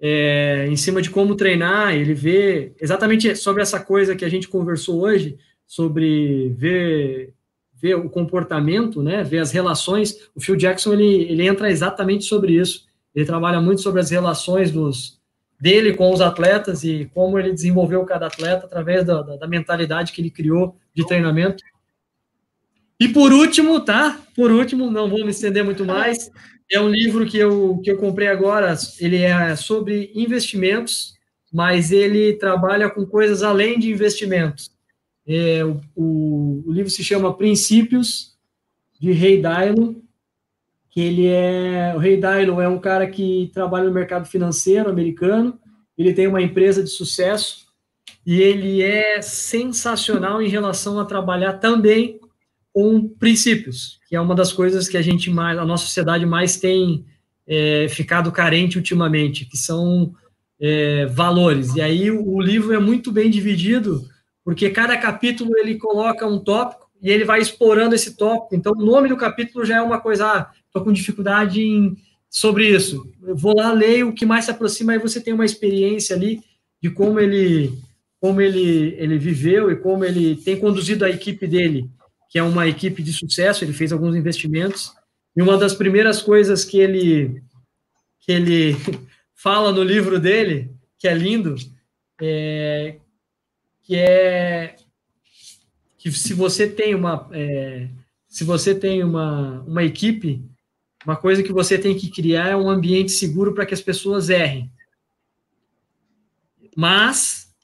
é, 0.00 0.66
em 0.70 0.76
cima 0.76 1.02
de 1.02 1.10
como 1.10 1.34
treinar. 1.34 1.92
Ele 1.92 2.14
vê 2.14 2.72
exatamente 2.80 3.34
sobre 3.34 3.62
essa 3.62 3.80
coisa 3.80 4.14
que 4.14 4.24
a 4.24 4.28
gente 4.28 4.46
conversou 4.46 5.00
hoje, 5.02 5.36
sobre 5.66 6.50
ver 6.56 7.34
ver 7.82 7.96
o 7.96 8.08
comportamento, 8.08 9.02
né? 9.02 9.24
Ver 9.24 9.40
as 9.40 9.50
relações. 9.50 10.30
O 10.36 10.40
Phil 10.40 10.54
Jackson 10.54 10.92
ele, 10.92 11.24
ele 11.24 11.44
entra 11.44 11.68
exatamente 11.68 12.24
sobre 12.24 12.52
isso. 12.52 12.86
Ele 13.12 13.26
trabalha 13.26 13.60
muito 13.60 13.82
sobre 13.82 14.00
as 14.00 14.10
relações 14.10 14.70
dos 14.70 15.20
dele 15.60 15.94
com 15.94 16.12
os 16.12 16.20
atletas 16.20 16.82
e 16.82 17.08
como 17.14 17.38
ele 17.38 17.52
desenvolveu 17.52 18.04
cada 18.04 18.26
atleta 18.26 18.66
através 18.66 19.04
da, 19.04 19.22
da, 19.22 19.36
da, 19.36 19.46
mentalidade 19.46 20.12
que 20.12 20.20
ele 20.20 20.30
criou 20.30 20.76
de 20.92 21.06
treinamento. 21.06 21.62
E 23.02 23.08
por 23.08 23.32
último, 23.32 23.80
tá? 23.80 24.16
Por 24.32 24.52
último, 24.52 24.88
não 24.88 25.10
vou 25.10 25.24
me 25.24 25.32
estender 25.32 25.64
muito 25.64 25.84
mais, 25.84 26.30
é 26.70 26.80
um 26.80 26.88
livro 26.88 27.26
que 27.26 27.36
eu, 27.36 27.80
que 27.82 27.90
eu 27.90 27.98
comprei 27.98 28.28
agora, 28.28 28.76
ele 29.00 29.16
é 29.16 29.56
sobre 29.56 30.12
investimentos, 30.14 31.14
mas 31.52 31.90
ele 31.90 32.34
trabalha 32.34 32.88
com 32.88 33.04
coisas 33.04 33.42
além 33.42 33.76
de 33.76 33.90
investimentos. 33.90 34.70
É, 35.26 35.64
o, 35.96 36.62
o, 36.64 36.72
livro 36.72 36.90
se 36.90 37.02
chama 37.02 37.36
Princípios, 37.36 38.36
de 39.00 39.10
Ray 39.10 39.42
Dalio, 39.42 40.00
que 40.88 41.00
ele 41.00 41.26
é 41.26 41.92
o 41.96 41.98
Ray 41.98 42.16
Dalio 42.18 42.60
é 42.60 42.68
um 42.68 42.78
cara 42.78 43.08
que 43.08 43.50
trabalha 43.52 43.86
no 43.86 43.92
mercado 43.92 44.28
financeiro 44.28 44.88
americano, 44.88 45.58
ele 45.98 46.14
tem 46.14 46.28
uma 46.28 46.40
empresa 46.40 46.84
de 46.84 46.90
sucesso 46.90 47.66
e 48.24 48.40
ele 48.40 48.80
é 48.80 49.20
sensacional 49.20 50.40
em 50.40 50.48
relação 50.48 51.00
a 51.00 51.04
trabalhar 51.04 51.54
também 51.54 52.21
com 52.72 53.06
princípios, 53.06 54.00
que 54.08 54.16
é 54.16 54.20
uma 54.20 54.34
das 54.34 54.52
coisas 54.52 54.88
que 54.88 54.96
a 54.96 55.02
gente 55.02 55.30
mais, 55.30 55.58
a 55.58 55.64
nossa 55.64 55.84
sociedade 55.84 56.24
mais 56.24 56.56
tem 56.56 57.04
é, 57.46 57.86
ficado 57.88 58.32
carente 58.32 58.78
ultimamente, 58.78 59.44
que 59.44 59.56
são 59.56 60.14
é, 60.60 61.06
valores. 61.06 61.74
E 61.74 61.80
aí 61.80 62.10
o, 62.10 62.40
livro 62.40 62.72
é 62.72 62.78
muito 62.78 63.12
bem 63.12 63.30
dividido, 63.30 64.08
porque 64.44 64.70
cada 64.70 64.96
capítulo 64.96 65.50
ele 65.58 65.76
coloca 65.76 66.26
um 66.26 66.38
tópico 66.38 66.88
e 67.02 67.10
ele 67.10 67.24
vai 67.24 67.40
explorando 67.40 67.94
esse 67.94 68.16
tópico. 68.16 68.54
Então, 68.54 68.72
o 68.72 68.84
nome 68.84 69.08
do 69.08 69.16
capítulo 69.16 69.64
já 69.64 69.76
é 69.76 69.82
uma 69.82 70.00
coisa, 70.00 70.26
ah, 70.26 70.50
estou 70.66 70.82
com 70.82 70.92
dificuldade 70.92 71.60
em, 71.60 71.96
sobre 72.30 72.68
isso. 72.68 73.12
Eu 73.22 73.36
vou 73.36 73.56
lá, 73.56 73.72
leio 73.72 74.08
o 74.08 74.14
que 74.14 74.24
mais 74.24 74.44
se 74.44 74.50
aproxima, 74.50 74.92
aí 74.92 74.98
você 74.98 75.20
tem 75.20 75.34
uma 75.34 75.44
experiência 75.44 76.14
ali 76.14 76.40
de 76.80 76.90
como 76.90 77.18
ele, 77.20 77.72
como 78.20 78.40
ele, 78.40 78.94
ele 78.98 79.18
viveu 79.18 79.70
e 79.70 79.76
como 79.76 80.04
ele 80.04 80.36
tem 80.36 80.56
conduzido 80.56 81.04
a 81.04 81.10
equipe 81.10 81.46
dele, 81.46 81.90
que 82.32 82.38
é 82.38 82.42
uma 82.42 82.66
equipe 82.66 83.02
de 83.02 83.12
sucesso, 83.12 83.62
ele 83.62 83.74
fez 83.74 83.92
alguns 83.92 84.16
investimentos, 84.16 84.94
e 85.36 85.42
uma 85.42 85.58
das 85.58 85.74
primeiras 85.74 86.22
coisas 86.22 86.64
que 86.64 86.78
ele, 86.78 87.42
que 88.20 88.32
ele 88.32 88.74
fala 89.36 89.70
no 89.70 89.82
livro 89.82 90.18
dele, 90.18 90.74
que 90.98 91.06
é 91.06 91.12
lindo, 91.12 91.54
é, 92.18 92.96
que 93.82 93.96
é 93.96 94.76
que 95.98 96.10
se 96.10 96.32
você 96.32 96.66
tem 96.66 96.94
uma 96.94 97.28
é, 97.32 97.86
se 98.26 98.44
você 98.44 98.74
tem 98.74 99.04
uma, 99.04 99.60
uma 99.66 99.84
equipe, 99.84 100.42
uma 101.04 101.16
coisa 101.16 101.42
que 101.42 101.52
você 101.52 101.76
tem 101.76 101.94
que 101.94 102.10
criar 102.10 102.48
é 102.48 102.56
um 102.56 102.70
ambiente 102.70 103.12
seguro 103.12 103.52
para 103.52 103.66
que 103.66 103.74
as 103.74 103.82
pessoas 103.82 104.30
errem. 104.30 104.72
Mas, 106.74 107.54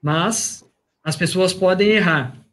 mas 0.00 0.64
as 1.04 1.14
pessoas 1.14 1.52
podem 1.52 1.90
errar. 1.90 2.45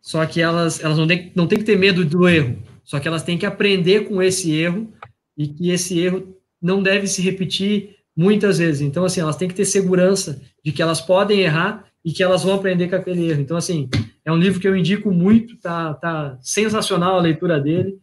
Só 0.00 0.24
que 0.26 0.40
elas, 0.40 0.82
elas 0.82 0.98
não 0.98 1.06
têm, 1.06 1.32
não 1.34 1.46
têm 1.46 1.58
que 1.58 1.64
ter 1.64 1.78
medo 1.78 2.04
do 2.04 2.28
erro. 2.28 2.62
Só 2.84 2.98
que 2.98 3.06
elas 3.06 3.22
têm 3.22 3.38
que 3.38 3.46
aprender 3.46 4.08
com 4.08 4.22
esse 4.22 4.52
erro 4.52 4.92
e 5.36 5.48
que 5.48 5.70
esse 5.70 5.98
erro 5.98 6.36
não 6.60 6.82
deve 6.82 7.06
se 7.06 7.22
repetir 7.22 7.96
muitas 8.16 8.58
vezes. 8.58 8.80
Então, 8.80 9.04
assim, 9.04 9.20
elas 9.20 9.36
têm 9.36 9.48
que 9.48 9.54
ter 9.54 9.64
segurança 9.64 10.40
de 10.64 10.72
que 10.72 10.82
elas 10.82 11.00
podem 11.00 11.40
errar 11.40 11.84
e 12.04 12.12
que 12.12 12.22
elas 12.22 12.42
vão 12.42 12.54
aprender 12.54 12.88
com 12.88 12.96
aquele 12.96 13.30
erro. 13.30 13.40
Então, 13.40 13.56
assim, 13.56 13.88
é 14.24 14.32
um 14.32 14.36
livro 14.36 14.60
que 14.60 14.68
eu 14.68 14.76
indico 14.76 15.10
muito, 15.10 15.56
tá, 15.58 15.94
tá 15.94 16.38
sensacional 16.40 17.16
a 17.16 17.22
leitura 17.22 17.60
dele. 17.60 17.98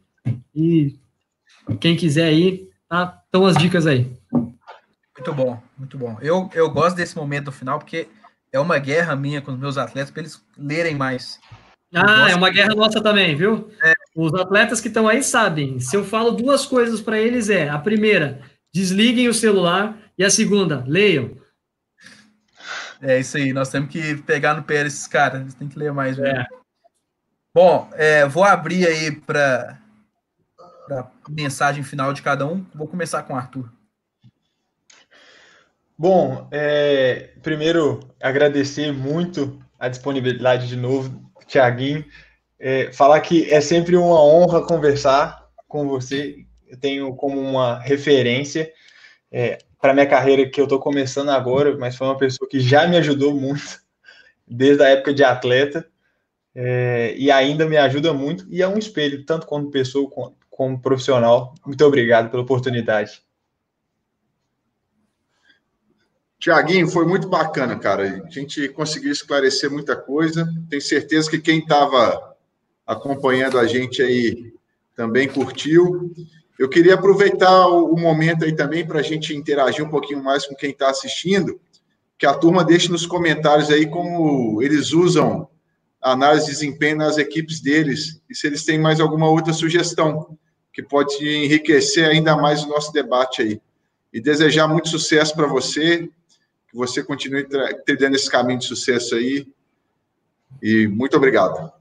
E 0.56 0.96
quem 1.80 1.96
quiser 1.96 2.26
aí, 2.26 2.68
tá, 2.88 3.22
estão 3.26 3.46
as 3.46 3.58
dicas 3.58 3.86
aí. 3.86 4.12
Muito 4.32 5.34
bom, 5.34 5.62
muito 5.78 5.98
bom. 5.98 6.18
Eu, 6.22 6.50
eu 6.54 6.70
gosto 6.70 6.96
desse 6.96 7.16
momento 7.16 7.52
final, 7.52 7.80
porque 7.80 8.08
é 8.52 8.60
uma 8.60 8.78
guerra 8.78 9.16
minha 9.16 9.42
com 9.42 9.52
os 9.52 9.60
meus 9.60 9.78
atletas 9.78 10.12
para 10.12 10.22
eles 10.22 10.42
lerem 10.58 10.96
mais. 10.96 11.40
Ah, 12.06 12.30
é 12.30 12.36
uma 12.36 12.50
guerra 12.50 12.76
nossa 12.76 13.02
também, 13.02 13.36
viu? 13.36 13.70
É. 13.84 13.94
Os 14.16 14.34
atletas 14.34 14.82
que 14.82 14.88
estão 14.88 15.08
aí 15.08 15.24
sabem. 15.24 15.80
Se 15.80 15.96
eu 15.96 16.04
falo 16.04 16.32
duas 16.32 16.66
coisas 16.66 17.02
para 17.02 17.20
eles 17.20 17.50
é: 17.50 17.70
a 17.70 17.78
primeira, 17.78 18.42
desliguem 18.74 19.28
o 19.28 19.34
celular, 19.34 19.98
e 20.18 20.24
a 20.24 20.30
segunda, 20.30 20.84
leiam. 20.88 21.32
É 23.02 23.20
isso 23.20 23.38
aí, 23.38 23.54
nós 23.54 23.70
temos 23.70 23.90
que 23.90 24.16
pegar 24.24 24.56
no 24.56 24.64
pé 24.64 24.84
desses 24.84 25.08
caras, 25.08 25.42
eles 25.42 25.54
têm 25.54 25.68
que 25.68 25.78
ler 25.78 25.94
mais. 25.94 26.18
É. 26.18 26.46
Bom, 27.54 27.90
é, 27.94 28.28
vou 28.28 28.44
abrir 28.44 28.88
aí 28.88 29.12
para 29.12 29.80
mensagem 31.30 31.84
final 31.84 32.14
de 32.14 32.22
cada 32.22 32.46
um. 32.46 32.66
Vou 32.74 32.88
começar 32.88 33.24
com 33.24 33.34
o 33.34 33.36
Arthur. 33.36 33.72
Bom, 35.98 36.48
é, 36.52 37.34
primeiro 37.42 38.00
agradecer 38.22 38.92
muito 38.92 39.60
a 39.80 39.88
disponibilidade 39.88 40.68
de 40.68 40.76
novo 40.76 41.27
Tiaguinho. 41.48 42.06
É, 42.60 42.92
falar 42.92 43.20
que 43.22 43.52
é 43.52 43.62
sempre 43.62 43.96
uma 43.96 44.22
honra 44.24 44.66
conversar 44.66 45.48
com 45.68 45.88
você. 45.88 46.46
Eu 46.68 46.78
tenho 46.78 47.16
como 47.16 47.40
uma 47.40 47.80
referência 47.80 48.72
é, 49.32 49.58
para 49.82 49.94
minha 49.94 50.08
carreira 50.08 50.50
que 50.50 50.60
eu 50.60 50.66
estou 50.66 50.80
começando 50.80 51.30
agora, 51.30 51.78
mas 51.78 51.96
foi 51.96 52.08
uma 52.08 52.18
pessoa 52.18 52.50
que 52.50 52.60
já 52.60 52.88
me 52.88 52.98
ajudou 52.98 53.34
muito 53.34 53.80
desde 54.48 54.84
a 54.84 54.90
época 54.90 55.14
de 55.14 55.24
atleta 55.24 55.88
é, 56.56 57.14
e 57.16 57.30
ainda 57.30 57.68
me 57.68 57.78
ajuda 57.78 58.14
muito 58.14 58.48
e 58.50 58.64
é 58.64 58.68
um 58.68 58.78
espelho 58.78 59.24
tanto 59.24 59.46
como 59.46 59.70
pessoa 59.70 60.10
como, 60.10 60.38
como 60.50 60.82
profissional. 60.82 61.54
Muito 61.66 61.86
obrigado 61.86 62.32
pela 62.32 62.44
oportunidade. 62.44 63.22
Tiaguinho, 66.48 66.88
foi 66.88 67.06
muito 67.06 67.28
bacana, 67.28 67.78
cara. 67.78 68.24
A 68.26 68.30
gente 68.30 68.70
conseguiu 68.70 69.12
esclarecer 69.12 69.70
muita 69.70 69.98
coisa. 69.98 70.48
Tenho 70.70 70.82
certeza 70.82 71.30
que 71.30 71.40
quem 71.40 71.60
estava 71.60 72.38
acompanhando 72.86 73.60
a 73.60 73.68
gente 73.68 74.02
aí 74.02 74.54
também 74.96 75.28
curtiu. 75.28 76.10
Eu 76.58 76.70
queria 76.70 76.94
aproveitar 76.94 77.68
o, 77.68 77.98
momento 77.98 78.46
aí 78.46 78.56
também 78.56 78.88
para 78.88 79.00
a 79.00 79.04
gente 79.04 79.36
interagir 79.36 79.84
um 79.84 79.90
pouquinho 79.90 80.24
mais 80.24 80.48
com 80.48 80.56
quem 80.56 80.70
está 80.70 80.90
assistindo, 80.90 81.60
que 82.18 82.26
a 82.26 82.34
turma 82.34 82.64
deixe 82.64 82.90
nos 82.90 83.06
comentários 83.06 83.70
aí 83.70 83.86
como 83.86 84.62
eles 84.62 84.94
usam 84.94 85.50
análise 86.02 86.46
de 86.46 86.54
desempenho 86.54 86.96
nas 86.96 87.18
equipes 87.18 87.60
deles 87.60 88.22
e 88.30 88.34
se 88.34 88.48
eles 88.48 88.64
têm 88.64 88.80
mais 88.80 89.02
alguma 89.02 89.30
outra 89.30 89.52
sugestão 89.52 90.38
que 90.72 90.82
pode 90.82 91.28
enriquecer 91.28 92.08
ainda 92.08 92.38
mais 92.38 92.64
o 92.64 92.70
nosso 92.70 92.94
debate 92.94 93.42
aí. 93.42 93.62
E 94.14 94.22
desejar 94.22 94.70
muito 94.70 94.88
sucesso 94.88 95.36
para 95.36 95.46
você, 95.46 96.10
você 96.78 97.04
continue 97.04 97.46
trilhando 97.86 98.16
esse 98.16 98.30
caminho 98.30 98.60
de 98.60 98.66
sucesso 98.66 99.16
aí. 99.16 99.52
E 100.62 100.88
muito 100.88 101.18
obrigado. 101.18 101.74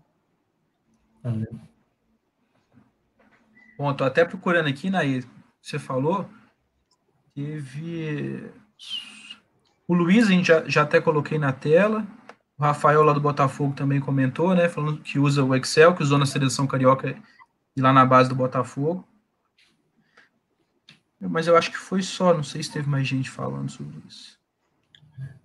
Valeu. 1.23 1.61
Bom, 3.79 3.91
estou 3.91 4.07
até 4.07 4.25
procurando 4.25 4.69
aqui, 4.69 4.89
Nair, 4.89 5.25
você 5.61 5.79
falou, 5.79 6.29
teve... 7.35 8.51
O 9.87 9.95
Luiz, 9.95 10.27
a 10.27 10.31
gente 10.31 10.47
já, 10.47 10.67
já 10.67 10.83
até 10.83 11.01
coloquei 11.01 11.39
na 11.39 11.53
tela, 11.53 12.07
o 12.59 12.63
Rafael 12.63 13.03
lá 13.03 13.13
do 13.13 13.21
Botafogo 13.21 13.75
também 13.75 14.01
comentou, 14.01 14.55
né, 14.55 14.69
falando 14.69 15.01
que 15.03 15.19
usa 15.19 15.45
o 15.45 15.55
Excel, 15.55 15.95
que 15.95 16.03
usou 16.03 16.19
na 16.19 16.27
seleção 16.27 16.67
carioca 16.67 17.17
e 17.77 17.81
lá 17.81 17.93
na 17.93 18.05
base 18.05 18.29
do 18.29 18.35
Botafogo. 18.35 19.07
Mas 21.21 21.47
eu 21.47 21.57
acho 21.57 21.71
que 21.71 21.77
foi 21.77 22.03
só, 22.03 22.35
não 22.35 22.43
sei 22.43 22.63
se 22.63 22.73
teve 22.73 22.89
mais 22.89 23.07
gente 23.07 23.31
falando 23.31 23.71
sobre 23.71 24.03
isso. 24.09 24.36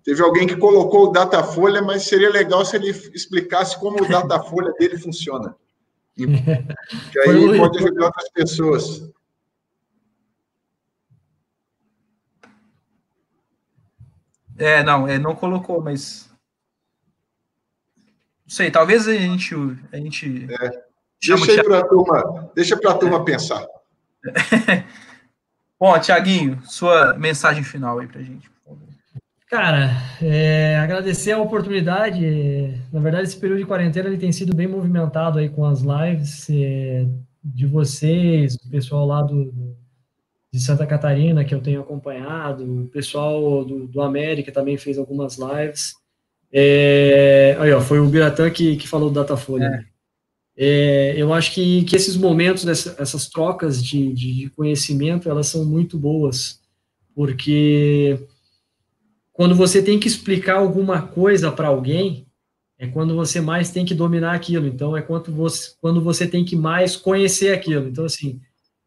Teve 0.04 0.22
alguém 0.22 0.46
que 0.46 0.56
colocou 0.56 1.08
o 1.08 1.12
Datafolha, 1.12 1.80
mas 1.80 2.04
seria 2.04 2.30
legal 2.30 2.64
se 2.64 2.76
ele 2.76 2.90
explicasse 2.90 3.78
como 3.78 4.02
o 4.02 4.08
Datafolha 4.08 4.72
dele 4.78 4.98
funciona. 4.98 5.54
E, 6.16 6.26
que 6.26 7.18
aí 7.20 7.56
pode 7.56 7.78
ajudar 7.78 8.06
outras 8.06 8.30
pessoas. 8.30 9.12
É, 14.58 14.82
não, 14.82 15.08
é, 15.08 15.18
não 15.18 15.34
colocou, 15.34 15.80
mas. 15.80 16.30
Não 18.44 18.54
sei, 18.54 18.70
talvez 18.70 19.08
a 19.08 19.14
gente. 19.14 19.54
A 19.92 19.96
gente 19.96 20.46
é. 20.50 20.92
Deixa 21.24 21.62
para 21.62 21.78
a 21.78 21.86
turma, 21.86 22.50
deixa 22.54 22.74
a 22.74 22.94
turma 22.94 23.24
pensar. 23.24 23.64
Bom, 25.78 25.98
Tiaguinho, 25.98 26.60
sua 26.64 27.14
mensagem 27.14 27.62
final 27.62 28.00
aí 28.00 28.08
para 28.08 28.20
a 28.20 28.24
gente. 28.24 28.51
Cara, 29.52 29.90
é, 30.22 30.76
agradecer 30.78 31.32
a 31.32 31.38
oportunidade. 31.38 32.24
Na 32.90 33.00
verdade, 33.00 33.24
esse 33.24 33.36
período 33.36 33.58
de 33.58 33.66
quarentena 33.66 34.08
ele 34.08 34.16
tem 34.16 34.32
sido 34.32 34.56
bem 34.56 34.66
movimentado 34.66 35.38
aí 35.38 35.50
com 35.50 35.66
as 35.66 35.82
lives 35.82 36.48
é, 36.48 37.06
de 37.44 37.66
vocês, 37.66 38.54
o 38.54 38.70
pessoal 38.70 39.06
lá 39.06 39.20
do, 39.20 39.52
de 40.50 40.58
Santa 40.58 40.86
Catarina 40.86 41.44
que 41.44 41.54
eu 41.54 41.60
tenho 41.60 41.82
acompanhado, 41.82 42.84
o 42.84 42.88
pessoal 42.88 43.62
do, 43.62 43.86
do 43.86 44.00
América 44.00 44.50
também 44.50 44.78
fez 44.78 44.96
algumas 44.96 45.36
lives. 45.36 45.96
É, 46.50 47.54
aí, 47.60 47.74
ó, 47.74 47.80
foi 47.82 48.00
o 48.00 48.08
Biratã 48.08 48.50
que, 48.50 48.76
que 48.76 48.88
falou 48.88 49.10
do 49.10 49.20
Datafolha. 49.20 49.86
É. 49.86 49.92
É, 50.56 51.14
eu 51.14 51.30
acho 51.30 51.52
que, 51.52 51.84
que 51.84 51.94
esses 51.94 52.16
momentos, 52.16 52.64
dessa, 52.64 52.96
essas 52.98 53.28
trocas 53.28 53.84
de, 53.84 54.14
de, 54.14 54.34
de 54.34 54.48
conhecimento, 54.48 55.28
elas 55.28 55.48
são 55.48 55.62
muito 55.62 55.98
boas, 55.98 56.58
porque 57.14 58.18
quando 59.32 59.54
você 59.54 59.82
tem 59.82 59.98
que 59.98 60.06
explicar 60.06 60.56
alguma 60.56 61.02
coisa 61.02 61.50
para 61.50 61.68
alguém, 61.68 62.26
é 62.78 62.86
quando 62.86 63.14
você 63.14 63.40
mais 63.40 63.70
tem 63.70 63.84
que 63.84 63.94
dominar 63.94 64.34
aquilo. 64.34 64.66
Então, 64.66 64.96
é 64.96 65.02
quando 65.02 65.32
você, 65.32 65.72
quando 65.80 66.00
você 66.02 66.26
tem 66.26 66.44
que 66.44 66.56
mais 66.56 66.96
conhecer 66.96 67.52
aquilo. 67.54 67.88
Então, 67.88 68.04
assim, 68.04 68.40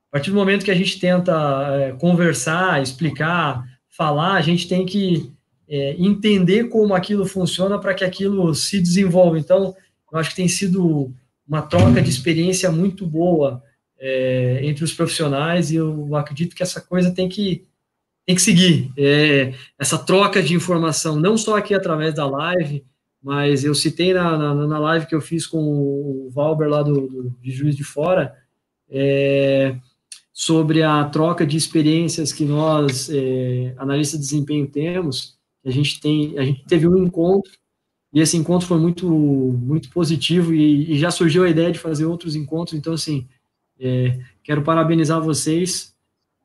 a 0.10 0.18
partir 0.18 0.32
do 0.32 0.36
momento 0.36 0.66
que 0.66 0.72
a 0.72 0.76
gente 0.76 1.00
tenta 1.00 1.34
é, 1.80 1.92
conversar, 1.94 2.82
explicar, 2.82 3.64
falar, 3.90 4.34
a 4.34 4.42
gente 4.42 4.68
tem 4.68 4.86
que 4.86 5.32
é, 5.68 5.96
entender 5.98 6.66
como 6.66 6.94
aquilo 6.94 7.26
funciona 7.26 7.80
para 7.80 7.94
que 7.94 8.04
aquilo 8.04 8.54
se 8.54 8.80
desenvolva. 8.80 9.40
Então, 9.40 9.76
eu 10.12 10.20
acho 10.20 10.32
que 10.32 10.36
tem 10.36 10.48
sido 10.48 11.14
uma 11.48 11.62
troca 11.62 12.02
de 12.02 12.10
experiência 12.10 12.72
muito 12.72 13.06
boa 13.06 13.64
é, 14.00 14.60
entre 14.64 14.84
os 14.84 14.94
profissionais 14.94 15.72
e 15.72 15.76
eu 15.76 16.16
acredito 16.16 16.56
que 16.56 16.64
essa 16.64 16.82
coisa 16.82 17.12
tem 17.12 17.30
que 17.30 17.66
tem 18.26 18.36
que 18.36 18.42
seguir 18.42 18.92
é, 18.98 19.54
essa 19.78 19.98
troca 19.98 20.42
de 20.42 20.56
informação, 20.56 21.16
não 21.16 21.38
só 21.38 21.58
aqui 21.58 21.74
através 21.74 22.14
da 22.14 22.28
live, 22.28 22.84
mas 23.22 23.64
eu 23.64 23.74
citei 23.74 24.14
na, 24.14 24.38
na, 24.38 24.68
na 24.68 24.80
live 24.80 25.06
que 25.08 25.16
eu 25.16 25.22
fiz 25.22 25.48
com 25.48 25.60
o 25.60 26.30
Valber 26.32 26.70
lá 26.70 26.84
do, 26.84 27.08
do 27.08 27.36
de 27.42 27.52
Juiz 27.52 27.76
de 27.76 27.84
Fora, 27.84 28.36
é, 28.90 29.76
sobre 30.32 30.84
a 30.84 31.06
troca 31.06 31.46
de 31.46 31.56
experiências 31.56 32.34
que 32.34 32.46
nós, 32.46 33.10
é, 33.10 33.74
analistas 33.78 34.20
de 34.20 34.26
desempenho, 34.26 34.68
temos. 34.68 35.38
A 35.64 35.72
gente 35.72 36.00
tem, 36.00 36.38
a 36.38 36.44
gente 36.44 36.66
teve 36.66 36.88
um 36.88 36.98
encontro 36.98 37.52
e 38.14 38.22
esse 38.22 38.38
encontro 38.38 38.68
foi 38.68 38.78
muito, 38.80 39.08
muito 39.10 39.90
positivo 39.90 40.54
e, 40.54 40.92
e 40.94 41.00
já 41.00 41.10
surgiu 41.10 41.44
a 41.46 41.50
ideia 41.50 41.72
de 41.72 41.80
fazer 41.80 42.06
outros 42.06 42.36
encontros. 42.36 42.78
Então, 42.78 42.94
assim, 42.94 43.28
é, 43.80 44.20
quero 44.44 44.62
parabenizar 44.62 45.22
vocês 45.22 45.95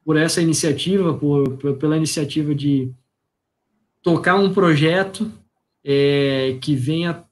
por 0.05 0.16
essa 0.16 0.40
iniciativa, 0.40 1.14
por, 1.14 1.56
pela 1.77 1.97
iniciativa 1.97 2.55
de 2.55 2.93
tocar 4.02 4.36
um 4.36 4.52
projeto 4.52 5.31
é, 5.85 6.59
que 6.60 6.74
venha 6.74 7.24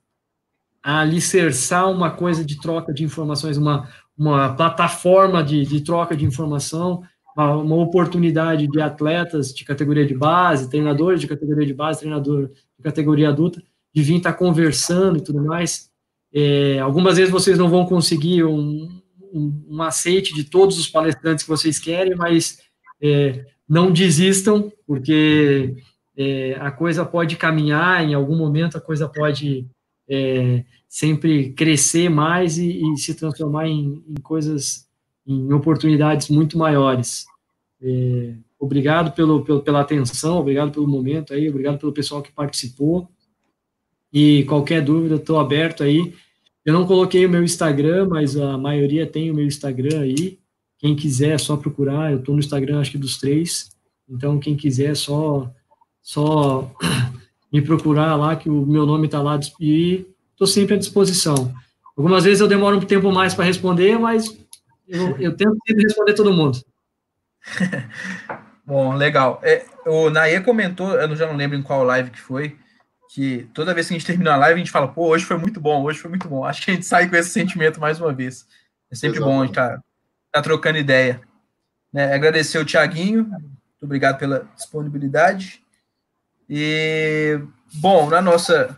a 0.82 1.00
alicerçar 1.00 1.90
uma 1.90 2.10
coisa 2.10 2.44
de 2.44 2.60
troca 2.60 2.92
de 2.92 3.04
informações, 3.04 3.56
uma, 3.56 3.88
uma 4.16 4.54
plataforma 4.54 5.42
de, 5.42 5.64
de 5.64 5.80
troca 5.80 6.16
de 6.16 6.24
informação, 6.24 7.02
uma, 7.36 7.56
uma, 7.56 7.76
oportunidade 7.76 8.66
de 8.66 8.80
atletas 8.80 9.52
de 9.52 9.64
categoria 9.64 10.06
de 10.06 10.14
base, 10.14 10.70
treinadores 10.70 11.20
de 11.20 11.26
categoria 11.26 11.66
de 11.66 11.74
base, 11.74 12.00
treinador 12.00 12.48
de 12.48 12.82
categoria 12.82 13.28
adulta, 13.28 13.62
de 13.94 14.02
vir 14.02 14.16
estar 14.16 14.32
conversando 14.34 15.18
e 15.18 15.20
tudo 15.20 15.42
mais. 15.44 15.90
É, 16.32 16.78
algumas 16.78 17.16
vezes 17.16 17.32
vocês 17.32 17.58
não 17.58 17.68
vão 17.68 17.86
conseguir 17.86 18.44
um, 18.44 18.97
um, 19.32 19.64
um 19.68 19.82
aceite 19.82 20.34
de 20.34 20.44
todos 20.44 20.78
os 20.78 20.88
palestrantes 20.88 21.44
que 21.44 21.50
vocês 21.50 21.78
querem, 21.78 22.14
mas 22.14 22.58
é, 23.00 23.44
não 23.68 23.92
desistam, 23.92 24.72
porque 24.86 25.76
é, 26.16 26.56
a 26.60 26.70
coisa 26.70 27.04
pode 27.04 27.36
caminhar, 27.36 28.02
em 28.04 28.14
algum 28.14 28.36
momento 28.36 28.76
a 28.76 28.80
coisa 28.80 29.08
pode 29.08 29.66
é, 30.08 30.64
sempre 30.88 31.52
crescer 31.52 32.08
mais 32.08 32.58
e, 32.58 32.80
e 32.80 32.96
se 32.96 33.14
transformar 33.14 33.68
em, 33.68 34.02
em, 34.08 34.20
coisas, 34.22 34.88
em 35.26 35.52
oportunidades 35.52 36.28
muito 36.28 36.56
maiores. 36.56 37.26
É, 37.80 38.34
obrigado 38.58 39.14
pelo, 39.14 39.44
pelo, 39.44 39.60
pela 39.60 39.80
atenção, 39.80 40.38
obrigado 40.38 40.72
pelo 40.72 40.88
momento 40.88 41.34
aí, 41.34 41.48
obrigado 41.48 41.78
pelo 41.78 41.92
pessoal 41.92 42.22
que 42.22 42.32
participou. 42.32 43.08
E 44.12 44.44
qualquer 44.44 44.82
dúvida, 44.82 45.16
estou 45.16 45.38
aberto 45.38 45.84
aí. 45.84 46.14
Eu 46.68 46.74
não 46.74 46.86
coloquei 46.86 47.24
o 47.24 47.30
meu 47.30 47.42
Instagram, 47.42 48.08
mas 48.10 48.36
a 48.36 48.58
maioria 48.58 49.06
tem 49.06 49.30
o 49.30 49.34
meu 49.34 49.46
Instagram 49.46 50.02
aí. 50.02 50.38
Quem 50.76 50.94
quiser 50.94 51.30
é 51.30 51.38
só 51.38 51.56
procurar. 51.56 52.12
Eu 52.12 52.18
estou 52.18 52.34
no 52.34 52.40
Instagram, 52.40 52.78
acho 52.78 52.90
que 52.90 52.98
dos 52.98 53.16
três. 53.16 53.70
Então, 54.06 54.38
quem 54.38 54.54
quiser 54.54 54.90
é 54.90 54.94
só, 54.94 55.50
só 56.02 56.70
me 57.50 57.62
procurar 57.62 58.16
lá, 58.16 58.36
que 58.36 58.50
o 58.50 58.66
meu 58.66 58.84
nome 58.84 59.06
está 59.06 59.22
lá. 59.22 59.40
E 59.58 60.04
estou 60.32 60.46
sempre 60.46 60.74
à 60.74 60.78
disposição. 60.78 61.54
Algumas 61.96 62.24
vezes 62.24 62.42
eu 62.42 62.46
demoro 62.46 62.76
um 62.76 62.80
tempo 62.80 63.10
mais 63.10 63.32
para 63.32 63.46
responder, 63.46 63.98
mas 63.98 64.38
eu, 64.86 65.16
eu 65.16 65.34
tento 65.34 65.56
responder 65.66 66.12
todo 66.12 66.34
mundo. 66.34 66.62
Bom, 68.66 68.94
legal. 68.94 69.40
É, 69.42 69.64
o 69.86 70.10
Naê 70.10 70.38
comentou, 70.42 70.90
eu 70.90 71.16
já 71.16 71.28
não 71.28 71.36
lembro 71.36 71.56
em 71.56 71.62
qual 71.62 71.82
live 71.82 72.10
que 72.10 72.20
foi, 72.20 72.58
que 73.08 73.48
toda 73.54 73.74
vez 73.74 73.88
que 73.88 73.94
a 73.94 73.98
gente 73.98 74.06
termina 74.06 74.34
a 74.34 74.36
live, 74.36 74.54
a 74.54 74.64
gente 74.64 74.70
fala, 74.70 74.86
pô, 74.86 75.08
hoje 75.08 75.24
foi 75.24 75.38
muito 75.38 75.60
bom, 75.60 75.82
hoje 75.82 75.98
foi 75.98 76.10
muito 76.10 76.28
bom. 76.28 76.44
Acho 76.44 76.62
que 76.62 76.70
a 76.70 76.74
gente 76.74 76.86
sai 76.86 77.08
com 77.08 77.16
esse 77.16 77.30
sentimento 77.30 77.80
mais 77.80 78.00
uma 78.00 78.12
vez. 78.12 78.46
É 78.90 78.94
sempre 78.94 79.18
Exatamente. 79.18 79.36
bom 79.36 79.42
a 79.42 79.46
gente 79.46 79.54
tá, 79.54 79.82
tá 80.30 80.42
trocando 80.42 80.78
ideia. 80.78 81.20
Né? 81.92 82.12
Agradecer 82.14 82.58
o 82.58 82.64
Tiaguinho, 82.64 83.24
muito 83.24 83.82
obrigado 83.82 84.18
pela 84.18 84.46
disponibilidade. 84.54 85.62
E, 86.48 87.40
bom, 87.74 88.10
na 88.10 88.20
nossa 88.20 88.76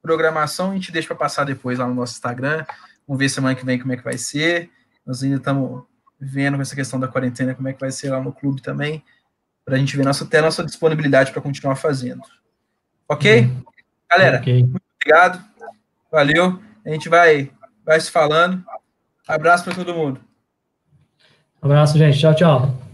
programação, 0.00 0.70
a 0.70 0.74
gente 0.74 0.90
deixa 0.90 1.08
para 1.08 1.16
passar 1.16 1.44
depois 1.44 1.78
lá 1.78 1.86
no 1.86 1.94
nosso 1.94 2.14
Instagram. 2.14 2.64
Vamos 3.06 3.18
ver 3.18 3.28
semana 3.28 3.54
que 3.54 3.64
vem 3.64 3.78
como 3.78 3.92
é 3.92 3.96
que 3.96 4.04
vai 4.04 4.16
ser. 4.16 4.70
Nós 5.04 5.22
ainda 5.22 5.36
estamos 5.36 5.84
vendo 6.18 6.56
com 6.56 6.62
essa 6.62 6.74
questão 6.74 6.98
da 6.98 7.08
quarentena 7.08 7.54
como 7.54 7.68
é 7.68 7.74
que 7.74 7.80
vai 7.80 7.90
ser 7.90 8.10
lá 8.10 8.20
no 8.20 8.32
clube 8.32 8.62
também, 8.62 9.04
para 9.64 9.76
a 9.76 9.78
gente 9.78 9.96
ver 9.96 10.04
nossa, 10.04 10.24
até 10.24 10.38
a 10.38 10.42
nossa 10.42 10.64
disponibilidade 10.64 11.30
para 11.30 11.42
continuar 11.42 11.76
fazendo. 11.76 12.22
Ok? 13.08 13.40
Uhum. 13.40 13.62
Galera, 14.10 14.38
okay. 14.38 14.62
muito 14.62 14.82
obrigado. 15.00 15.44
Valeu. 16.10 16.60
A 16.84 16.90
gente 16.90 17.08
vai, 17.08 17.50
vai 17.84 18.00
se 18.00 18.10
falando. 18.10 18.64
Abraço 19.26 19.64
para 19.64 19.74
todo 19.74 19.94
mundo. 19.94 20.20
Abraço, 21.60 21.98
gente. 21.98 22.18
Tchau, 22.18 22.34
tchau. 22.34 22.85